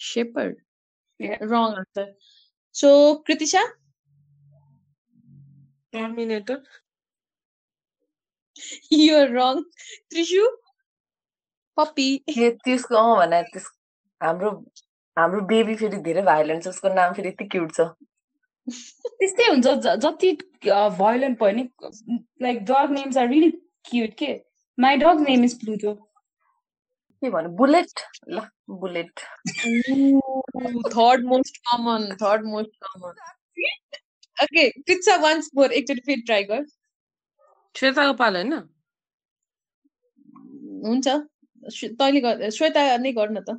shepherd 0.01 0.55
Yeah. 1.19 1.41
रङ 1.41 1.73
answer 1.79 2.05
so 2.75 2.89
Kritisha 3.27 3.63
terminator 5.93 6.61
you're 8.93 9.29
रङ 9.31 9.61
त्रिशु 10.09 10.47
पप्पी 11.77 12.07
के 12.29 12.49
त्यसको 12.65 12.95
अँ 12.95 13.15
भने 13.19 13.41
त्यस 13.53 13.67
हाम्रो 14.21 14.49
हाम्रो 15.17 15.41
baby 15.53 15.75
फेरि 15.75 16.01
धेरै 16.07 16.21
भाइलेन्ट 16.31 16.63
छ 16.63 16.67
उसको 16.69 16.93
नाम 16.95 17.13
फेरि 17.13 17.29
यति 17.29 17.45
क्युट 17.55 17.75
छ 17.75 17.87
त्यस्तै 18.70 19.46
हुन्छ। 19.50 19.66
ज- 19.86 19.96
जति 20.04 20.32
भायोलेन्ट 20.98 21.38
भयो 21.42 21.52
नि 21.56 21.64
like 22.42 22.64
dog 22.72 22.92
names 22.98 23.16
are 23.18 23.28
really 23.28 23.50
cute 23.90 24.14
के? 24.22 24.32
My 24.78 24.96
dog 25.04 25.20
name 25.28 25.44
is 25.44 25.58
Pluto 25.64 25.94
के 27.22 27.30
भन्नु? 27.30 27.50
बुलेट 27.56 28.00
ल 28.30 28.40
bullet 28.82 29.20
third 30.96 31.24
most 31.32 31.58
common 31.70 32.08
third 32.22 32.46
most 32.54 32.76
common 32.86 33.14
okay 34.44 34.68
pizza 34.88 35.16
once 35.22 35.50
more 35.56 35.72
एकचोटि 35.80 36.00
फेरि 36.06 36.22
ट्राई 36.26 36.44
गर 36.52 36.64
श्वेताको 37.76 38.14
पाल 38.22 38.36
होइन? 38.36 38.54
हुन्छ। 40.86 41.08
तैँले 42.00 42.20
गर 42.26 42.50
श्वेता 42.58 42.86
नै 42.98 43.12
गर 43.20 43.30
न 43.32 43.40
त 43.48 43.58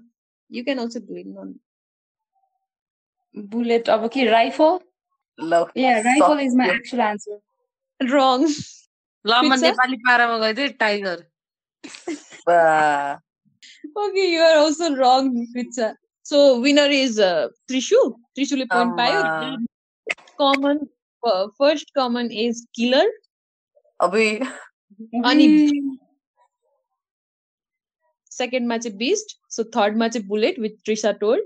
you 0.52 0.64
can 0.66 0.80
also 0.86 1.00
do 1.08 1.18
it 1.24 1.28
bullet 3.36 3.90
अब 3.90 4.08
के 4.14 4.26
rifle 4.32 4.80
ल 5.41 5.65
या 5.77 5.99
राइफल 6.07 6.41
इज 6.41 6.55
माई 6.57 6.69
सक्यो। 6.69 6.77
एक्चुअल 6.77 7.03
आन्सर 7.03 7.39
रङ 8.15 8.47
ल 9.25 9.43
म 9.43 9.51
पिज्जा? 9.51 9.69
नेपाली 9.69 9.97
पारामा 10.07 10.39
गइदिएँ 10.47 10.69
टाइगर 10.81 11.19
बा, 12.49 13.21
Okay, 13.97 14.33
you 14.33 14.41
are 14.41 14.59
also 14.59 14.95
wrong, 14.97 15.47
Pizza. 15.55 15.97
So 16.23 16.59
winner 16.61 16.87
is 16.87 17.19
uh, 17.19 17.49
Trishu. 17.71 18.15
Trishu 18.37 18.57
point 18.71 18.97
पायो. 18.97 19.21
आमा। 19.23 19.67
Common 20.39 20.89
uh, 21.23 21.49
first 21.59 21.93
common 21.95 22.31
is 22.31 22.67
killer. 22.75 23.05
अबुई 24.01 24.41
अनि 25.25 25.47
second 28.31 28.69
मा 28.69 28.79
चाहिँ 28.79 28.99
beast. 28.99 29.37
So 29.49 29.65
third 29.65 29.97
मा 29.97 30.09
चाहिँ 30.09 30.27
bullet 30.27 30.59
with 30.59 30.83
Trisha 30.83 31.19
told. 31.21 31.41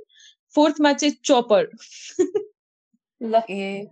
Fourth 0.57 0.81
मा 0.81 0.93
चाहिँ 0.93 1.19
chopper. 1.23 1.67
Lucky. 3.24 3.90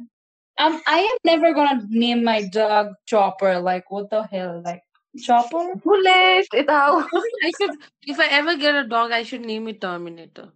Um, 0.59 0.81
I 0.85 0.99
am 0.99 1.17
never 1.23 1.53
gonna 1.53 1.87
name 1.89 2.23
my 2.23 2.43
dog 2.43 2.93
Chopper. 3.05 3.59
Like, 3.59 3.89
what 3.89 4.09
the 4.09 4.23
hell? 4.23 4.61
Like, 4.63 4.83
Chopper? 5.17 5.75
Bullet 5.83 6.45
it 6.53 6.69
out. 6.69 7.07
I 7.43 7.51
should. 7.59 7.71
If 8.05 8.19
I 8.19 8.27
ever 8.27 8.57
get 8.57 8.75
a 8.75 8.87
dog, 8.87 9.11
I 9.11 9.23
should 9.23 9.41
name 9.41 9.69
it 9.69 9.79
Terminator. 9.79 10.49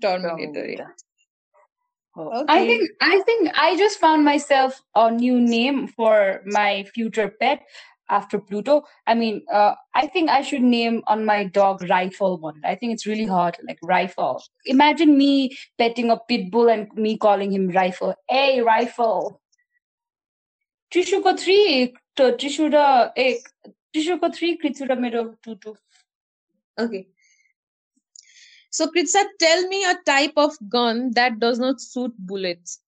Terminator. 0.00 0.52
Terminator. 0.52 0.94
Okay. 2.16 2.44
I 2.48 2.66
think 2.66 2.90
I 3.00 3.20
think 3.22 3.50
I 3.54 3.76
just 3.76 3.98
found 3.98 4.24
myself 4.24 4.80
a 4.94 5.10
new 5.10 5.40
name 5.40 5.88
for 5.88 6.42
my 6.46 6.84
future 6.94 7.28
pet 7.40 7.62
after 8.10 8.38
Pluto. 8.38 8.82
I 9.06 9.14
mean, 9.14 9.42
uh, 9.52 9.74
I 9.94 10.06
think 10.06 10.30
I 10.30 10.42
should 10.42 10.62
name 10.62 11.02
on 11.06 11.24
my 11.24 11.44
dog 11.44 11.82
Rifle 11.88 12.38
one. 12.38 12.60
I 12.64 12.74
think 12.74 12.92
it's 12.92 13.06
really 13.06 13.24
hard, 13.24 13.56
like 13.66 13.78
Rifle. 13.82 14.42
Imagine 14.66 15.16
me 15.16 15.56
petting 15.78 16.10
a 16.10 16.18
pit 16.18 16.50
bull 16.50 16.68
and 16.68 16.92
me 16.94 17.16
calling 17.16 17.52
him 17.52 17.68
Rifle. 17.68 18.14
Hey, 18.28 18.60
Rifle. 18.60 19.40
Trishuko 20.92 21.38
three, 21.38 21.94
Trishuda, 22.18 23.12
eh, 23.16 23.36
Trishuko 23.94 24.34
three, 24.34 24.58
Kritsuda 24.58 24.98
मेरो 24.98 25.36
two 25.42 25.56
two. 25.56 25.76
Okay. 26.78 27.06
So 28.70 28.86
Kritsa, 28.86 29.24
tell 29.38 29.66
me 29.68 29.84
a 29.84 29.94
type 30.06 30.32
of 30.36 30.52
gun 30.68 31.10
that 31.14 31.40
does 31.40 31.58
not 31.58 31.80
shoot 31.80 32.12
bullets. 32.18 32.80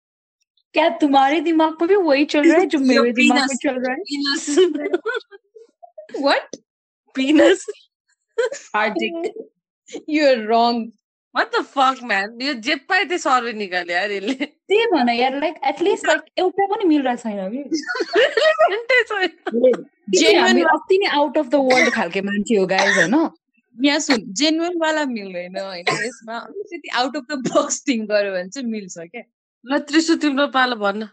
क्या 0.74 0.88
तुम्हारे 1.00 1.40
दिमाग 1.40 1.76
में 1.80 1.88
भी 1.88 1.96
वही 1.96 2.24
चल 2.24 2.50
रहा 2.50 2.60
है 2.60 2.66
जो 2.66 2.78
मेरे 2.80 3.12
दिमाग 3.12 3.48
में 3.48 3.56
चल 3.62 3.80
रहा 3.80 3.92
है 3.92 5.40
What? 6.14 6.56
Penis. 7.16 7.64
Arctic. 8.74 9.12
You're 10.06 10.46
wrong. 10.46 10.92
What 11.34 11.52
the 11.52 11.62
fuck, 11.64 12.02
man? 12.02 12.38
यो 12.40 12.54
जे 12.64 12.74
पाए 12.88 13.04
त्यो 13.04 13.18
सर्वे 13.18 13.52
निकाल्यो 13.52 13.96
यार 13.96 14.10
यसले 14.12 14.34
त्यही 14.34 14.86
भन 14.86 15.08
यार 15.08 15.38
लाइक 15.40 15.54
एटलिस्ट 15.68 16.06
लाइक 16.06 16.20
एउटा 16.38 16.66
पनि 16.72 16.84
मिलिरहेको 16.88 17.22
छैन 17.22 17.38
अति 20.74 20.98
नै 20.98 21.08
आउट 21.20 21.38
अफ 21.38 21.46
द 21.46 21.60
वर्ल्ड 21.70 21.92
खालके 21.94 22.20
मान्छे 22.28 22.56
हो 22.56 22.66
गाइज 22.66 22.96
होइन 22.96 23.16
यहाँ 23.76 23.98
सुन 24.06 24.24
जेन्युन 24.40 24.76
वाला 24.82 25.04
मिल्दैन 25.14 25.56
होइन 25.58 25.86
यसमा 26.04 26.38
अलिकति 26.38 26.88
out 27.02 27.16
of 27.16 27.24
the 27.30 27.40
box 27.48 27.82
thing 27.88 28.06
गर्यो 28.06 28.32
भने 28.32 28.48
चाहिँ 28.48 28.68
मिल्छ 28.70 28.98
क्या 28.98 29.22
ल 29.70 29.78
त्रिसु 29.88 30.14
तिम्रो 30.22 30.46
पालो 30.54 30.76
भन्न 30.76 31.08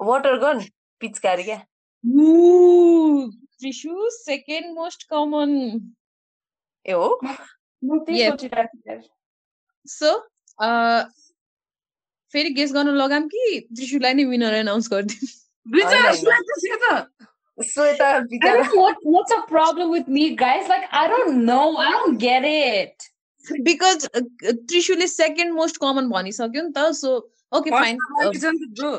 वाटर 0.00 0.34
गन 0.40 0.58
पिचकारी 1.00 1.44
क्या? 1.44 1.58
त्रिसु 3.60 4.08
सेकेन्ड 4.16 4.74
मोस्ट 4.74 5.00
कमन 5.10 5.50
ए 6.86 6.92
हो? 6.92 7.08
सो 9.88 10.10
फेरि 12.32 12.50
गेस 12.60 12.72
गर्नु 12.72 12.92
लगाम 12.92 13.28
कि 13.34 13.44
त्रिसुलाई 13.76 14.14
नै 14.14 14.24
विनर 14.32 14.54
एनाउन्स 14.54 14.86
गरिदिउँ? 14.92 15.28
Shweta, 17.62 18.06
I 18.42 18.62
know 18.62 18.74
what 18.74 18.96
what's 19.02 19.30
a 19.30 19.42
problem 19.48 19.90
with 19.90 20.08
me, 20.08 20.22
guys? 20.34 20.68
Like, 20.68 20.86
I 20.90 21.06
don't 21.06 21.44
know. 21.44 21.76
I 21.76 21.90
don't 21.92 22.18
get 22.18 22.44
it. 22.44 23.04
Because 23.62 24.08
uh, 24.12 24.22
Trishul 24.72 25.04
is 25.06 25.14
second 25.16 25.54
most 25.54 25.78
common 25.78 26.08
bani 26.10 26.32
so 26.32 26.48
Okay, 27.54 27.70
fine. 27.70 27.98
Uh, 28.20 28.98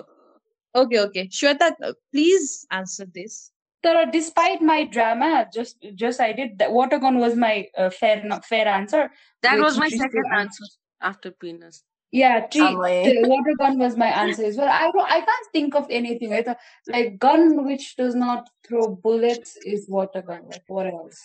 okay, 0.75 0.99
okay. 0.99 1.27
Shweta, 1.27 1.73
uh, 1.83 1.93
please 2.11 2.65
answer 2.71 3.05
this. 3.13 3.51
So, 3.83 4.05
despite 4.11 4.61
my 4.61 4.85
drama, 4.85 5.45
just 5.53 5.77
just 5.93 6.19
I 6.19 6.31
did 6.33 6.57
that. 6.57 6.71
Watergone 6.71 7.19
was 7.19 7.35
my 7.35 7.67
uh, 7.77 7.89
fair 7.91 8.23
not 8.23 8.45
fair 8.45 8.67
answer. 8.67 9.11
That 9.43 9.59
was 9.59 9.77
my 9.77 9.89
second 9.89 10.25
answer 10.33 10.63
after 11.01 11.31
penis. 11.31 11.83
Yeah, 12.11 12.47
tree, 12.47 12.61
water 12.63 13.53
gun 13.59 13.77
was 13.77 13.97
my 13.97 14.07
answer 14.07 14.45
as 14.45 14.55
well. 14.57 14.69
I 14.69 14.87
I 14.87 15.19
can't 15.19 15.47
think 15.51 15.75
of 15.75 15.85
anything. 15.89 16.33
I 16.33 16.41
thought 16.41 16.57
uh, 16.57 16.93
like 16.93 17.19
gun 17.19 17.65
which 17.65 17.95
does 17.97 18.15
not 18.15 18.49
throw 18.65 18.95
bullets 18.95 19.57
is 19.57 19.87
water 19.89 20.21
gun. 20.21 20.47
Like 20.49 20.63
what 20.67 20.87
else? 20.87 21.19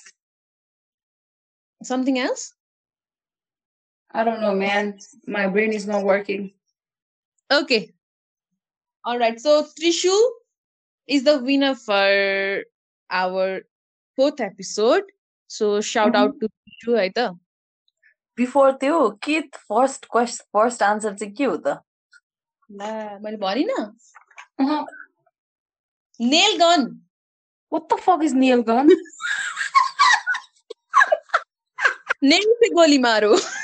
Something 1.82 2.18
else? 2.18 2.52
I 4.10 4.24
don't 4.24 4.40
know, 4.40 4.54
man. 4.54 4.98
My 5.26 5.46
brain 5.46 5.72
is 5.72 5.86
not 5.86 6.04
working. 6.04 6.52
Okay. 7.51 7.93
All 9.03 9.19
right. 9.19 9.39
So 9.39 9.63
Trishu 9.79 10.15
is 11.07 11.23
the 11.23 11.37
winner 11.39 11.75
for 11.75 12.63
our 13.09 13.61
fourth 14.17 14.41
episode. 14.41 15.03
So 15.47 15.81
shout 15.81 16.15
out 16.15 16.39
to 16.39 16.49
Trishu, 16.49 16.97
है 16.99 17.09
त 17.17 17.29
before 18.37 18.71
त्यो 18.79 18.95
के 19.23 19.39
first 19.71 20.05
quest 20.11 20.41
first 20.53 20.81
answer 20.83 21.13
चाहिँ 21.15 21.33
के 21.35 21.43
हो 21.43 21.55
त 21.67 21.77
ला 22.69 23.17
मैले 23.23 23.37
भनिनँ 23.37 23.83
Uh-huh. 24.59 24.83
Nail 26.19 26.57
gun 26.59 26.83
What 27.71 27.87
the 27.89 27.97
fuck 27.97 28.23
is 28.23 28.33
nail 28.33 28.61
gun? 28.63 28.89
Nail 32.23 32.43
से 32.59 32.69
गोली 32.73 32.97
मारो 33.05 33.35
The 33.35 33.58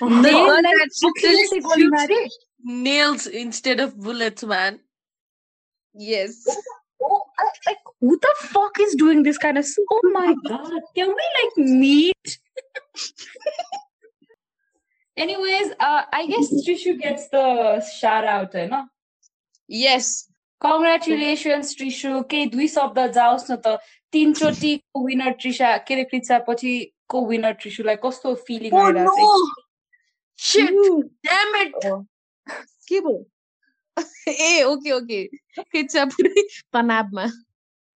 Nail 0.00 0.46
one 0.46 0.62
like 0.62 0.76
that 0.78 0.94
shoots 1.00 1.24
अखिलले 1.24 1.46
चाहिँ 1.48 1.62
गोली 1.62 1.82
shoots 1.82 1.96
मारे? 1.96 2.20
nails 2.86 3.26
instead 3.26 3.80
of 3.80 3.96
bullets, 4.08 4.44
man. 4.44 4.80
yes 5.94 6.38
Oh, 7.00 7.20
I, 7.38 7.44
like 7.66 7.78
who 8.00 8.16
the 8.22 8.32
fuck 8.52 8.78
is 8.80 8.94
doing 8.96 9.22
this 9.22 9.38
kind 9.38 9.56
of? 9.58 9.64
s- 9.64 9.78
Oh 9.96 10.00
my 10.14 10.34
god! 10.48 10.80
Can 10.96 11.08
we 11.18 11.26
like 11.36 11.56
meet? 11.82 12.38
Anyways, 15.16 15.70
uh, 15.80 16.02
I 16.12 16.26
guess 16.26 16.50
Trishu 16.66 16.98
gets 17.00 17.28
the 17.28 17.80
shout 17.80 18.24
out, 18.24 18.54
you 18.54 18.66
know. 18.68 18.84
yes 19.68 20.28
Congratulations, 20.60 21.74
Trishu. 21.76 22.24
के 22.30 22.44
दुई 22.50 22.66
शब्द 22.68 22.98
जाओस् 23.14 23.50
न 23.50 23.56
त 23.66 23.78
तिनचोटिको 24.12 25.04
winner 25.06 25.30
Trisha 25.40 25.76
के 25.86 25.94
अरे 25.94 26.04
कृषा 26.12 26.38
पछि 26.48 26.72
को 27.14 27.24
विनर 27.28 27.52
ट्रिसुलाई 27.62 27.96
कस्तो 28.04 28.34
फिलिङ 28.46 28.72
Oh 28.74 28.82
आइरहेको 28.86 29.14
छ 29.14 29.18
no! 29.20 29.61
Shit! 30.38 30.70
Ooh, 30.70 31.02
Damn 31.24 31.54
it! 31.62 31.74
के 32.88 33.00
भयो 33.00 33.26
ए 34.28 34.62
ओके 34.64 34.92
ओके 34.92 35.22
कृचा 35.58 36.04
पुरै 36.14 36.42
तनावमा 36.76 37.24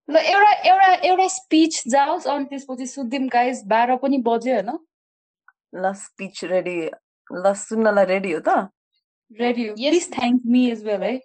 ल 0.08 0.16
एउटा 0.32 0.52
एउटा 0.70 0.88
एउटा 1.10 1.26
स्पिच 1.34 1.82
जाओस् 1.94 2.26
अनि 2.34 2.44
त्यसपछि 2.52 2.86
सुदिम 2.92 3.28
गाइस 3.34 3.62
बाह्र 3.72 3.96
पनि 4.04 4.18
बज्यो 4.28 4.54
होइन 4.54 4.70
ल 5.84 5.92
स्पिच 6.02 6.44
रेडी 6.52 6.76
ल 7.30 7.52
सुन्नलाई 7.64 8.04
रेडी 8.12 8.32
हो 8.32 8.40
त 8.48 8.56
ready 9.40 9.66
Yes. 9.68 9.90
Please 9.90 10.08
thank 10.18 10.42
me 10.54 10.64
as 10.70 10.84
well 10.84 11.02
है 11.02 11.18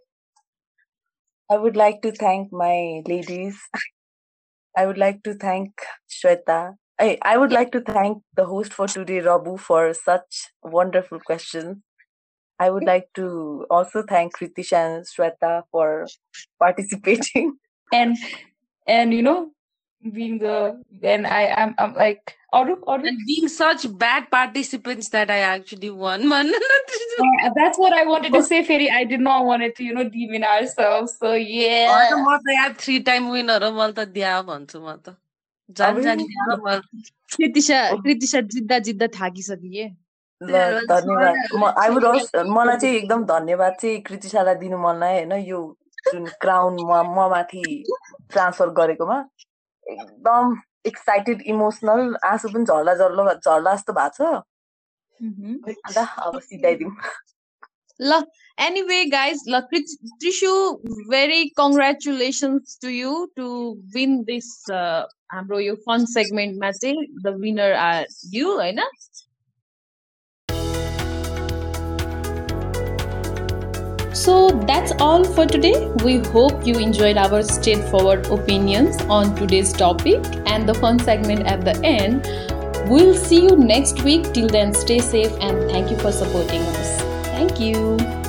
I 1.49 1.55
would 1.64 1.77
like 1.80 1.99
to 2.03 2.09
thank 2.11 2.51
my 2.61 3.01
ladies. 3.09 3.59
I 4.76 4.85
would 4.85 4.97
like 5.03 5.19
to 5.27 5.34
thank 5.43 5.84
Shweta. 6.15 6.57
I, 7.02 7.18
I 7.22 7.36
would 7.36 7.50
like 7.50 7.72
to 7.72 7.80
thank 7.80 8.22
the 8.36 8.44
host 8.44 8.72
for 8.72 8.86
today, 8.86 9.18
Rabu, 9.20 9.58
for 9.58 9.92
such 9.92 10.50
wonderful 10.62 11.18
questions. 11.18 11.78
I 12.60 12.70
would 12.70 12.84
like 12.84 13.08
to 13.16 13.66
also 13.68 14.04
thank 14.08 14.36
Kritish 14.36 14.72
and 14.72 15.04
Shweta 15.04 15.64
for 15.70 16.06
participating. 16.58 17.58
And 17.94 18.16
and 18.86 19.12
you 19.12 19.20
know, 19.20 19.50
being 20.14 20.38
the 20.38 20.82
and 21.02 21.26
I 21.26 21.42
am 21.42 21.74
I'm, 21.76 21.90
I'm 21.90 21.94
like 21.94 22.36
out 22.54 22.70
of. 22.70 22.78
And 22.86 23.18
being 23.26 23.48
such 23.48 23.84
bad 23.98 24.30
participants 24.30 25.10
that 25.10 25.30
I 25.30 25.40
actually 25.40 25.90
won 25.90 26.30
one. 26.30 26.46
yeah, 27.18 27.50
that's 27.54 27.78
what 27.78 27.92
I 27.92 28.06
wanted 28.06 28.32
to 28.32 28.42
say, 28.42 28.64
Ferry. 28.64 28.88
I 28.90 29.04
did 29.04 29.20
not 29.20 29.44
want 29.44 29.62
it 29.62 29.76
to, 29.76 29.84
you 29.84 29.92
know, 29.92 30.08
demean 30.08 30.42
ourselves. 30.42 31.18
So 31.18 31.34
yeah. 31.34 31.92
I 31.92 32.72
three 32.78 33.02
time 33.02 33.28
winner 33.28 33.60
Malta 33.60 34.06
Dia 34.06 34.42
जित्दा 38.55 38.78
जित्दा 38.78 39.07
थाकिसकिए। 39.19 39.89
धन्यवाद। 40.40 41.36
म 41.55 41.65
I 41.65 41.89
would 41.90 42.05
मलाई 42.57 42.77
चाहिँ 42.77 42.97
एकदम 42.97 43.24
धन्यवाद 43.24 43.73
चाहिँ 43.81 44.01
कृतिशालाई 44.03 44.55
दिनु 44.55 44.78
मन 44.78 44.97
लाग्यो 45.01 45.27
होइन? 45.27 45.32
यो 45.49 45.61
जुन 46.12 46.24
क्राउन 46.40 46.74
म 46.82 47.28
माथि 47.31 47.65
ट्रान्सफर 48.32 48.69
गरेकोमा। 48.78 49.19
एकदम 49.86 50.57
एक्साइटेड 50.86 51.43
इमोसनल 51.47 52.16
आँसु 52.24 52.49
पनि 52.49 52.65
झर्ला 52.65 52.94
झर्ला 52.94 53.32
झर्ला 53.35 53.74
जस्तो 53.74 53.93
भएको 53.93 54.16
छ। 54.16 54.43
अब 56.19 56.39
सिधाइदिउँ। 56.40 56.93
ल 58.01 58.23
एनिवे 58.59 59.05
गाइज 59.05 59.39
ल 59.49 59.61
Trishu 59.70 60.53
very 61.11 61.40
congratulations 61.57 62.78
to 62.82 62.89
you 62.89 63.12
to 63.36 63.47
win 63.94 64.23
this 64.23 64.51
हाम्रो 65.34 65.59
यो 65.59 65.76
फन 65.85 66.05
सेगमेन्टमा 66.14 66.72
चाहिँ 66.72 67.05
द 67.23 67.35
विनर 67.41 67.73
आर 67.85 68.05
यु 68.34 68.55
होइन 68.57 68.80
So 74.18 74.49
that's 74.69 74.93
all 74.99 75.23
for 75.35 75.45
today. 75.45 75.89
We 76.03 76.18
hope 76.18 76.65
you 76.65 76.73
enjoyed 76.85 77.18
our 77.18 77.43
straightforward 77.43 78.26
opinions 78.38 78.99
on 79.18 79.35
today's 79.35 79.72
topic 79.72 80.26
and 80.47 80.68
the 80.68 80.73
fun 80.73 80.99
segment 80.99 81.45
at 81.45 81.64
the 81.64 81.80
end. 81.85 82.26
We'll 82.89 83.14
see 83.14 83.43
you 83.43 83.55
next 83.55 84.01
week. 84.03 84.31
Till 84.34 84.47
then, 84.47 84.73
stay 84.73 84.99
safe 84.99 85.31
and 85.39 85.69
thank 85.69 85.91
you 85.91 85.97
for 85.97 86.11
supporting 86.11 86.61
us. 86.61 87.01
Thank 87.27 87.59
you. 87.59 88.20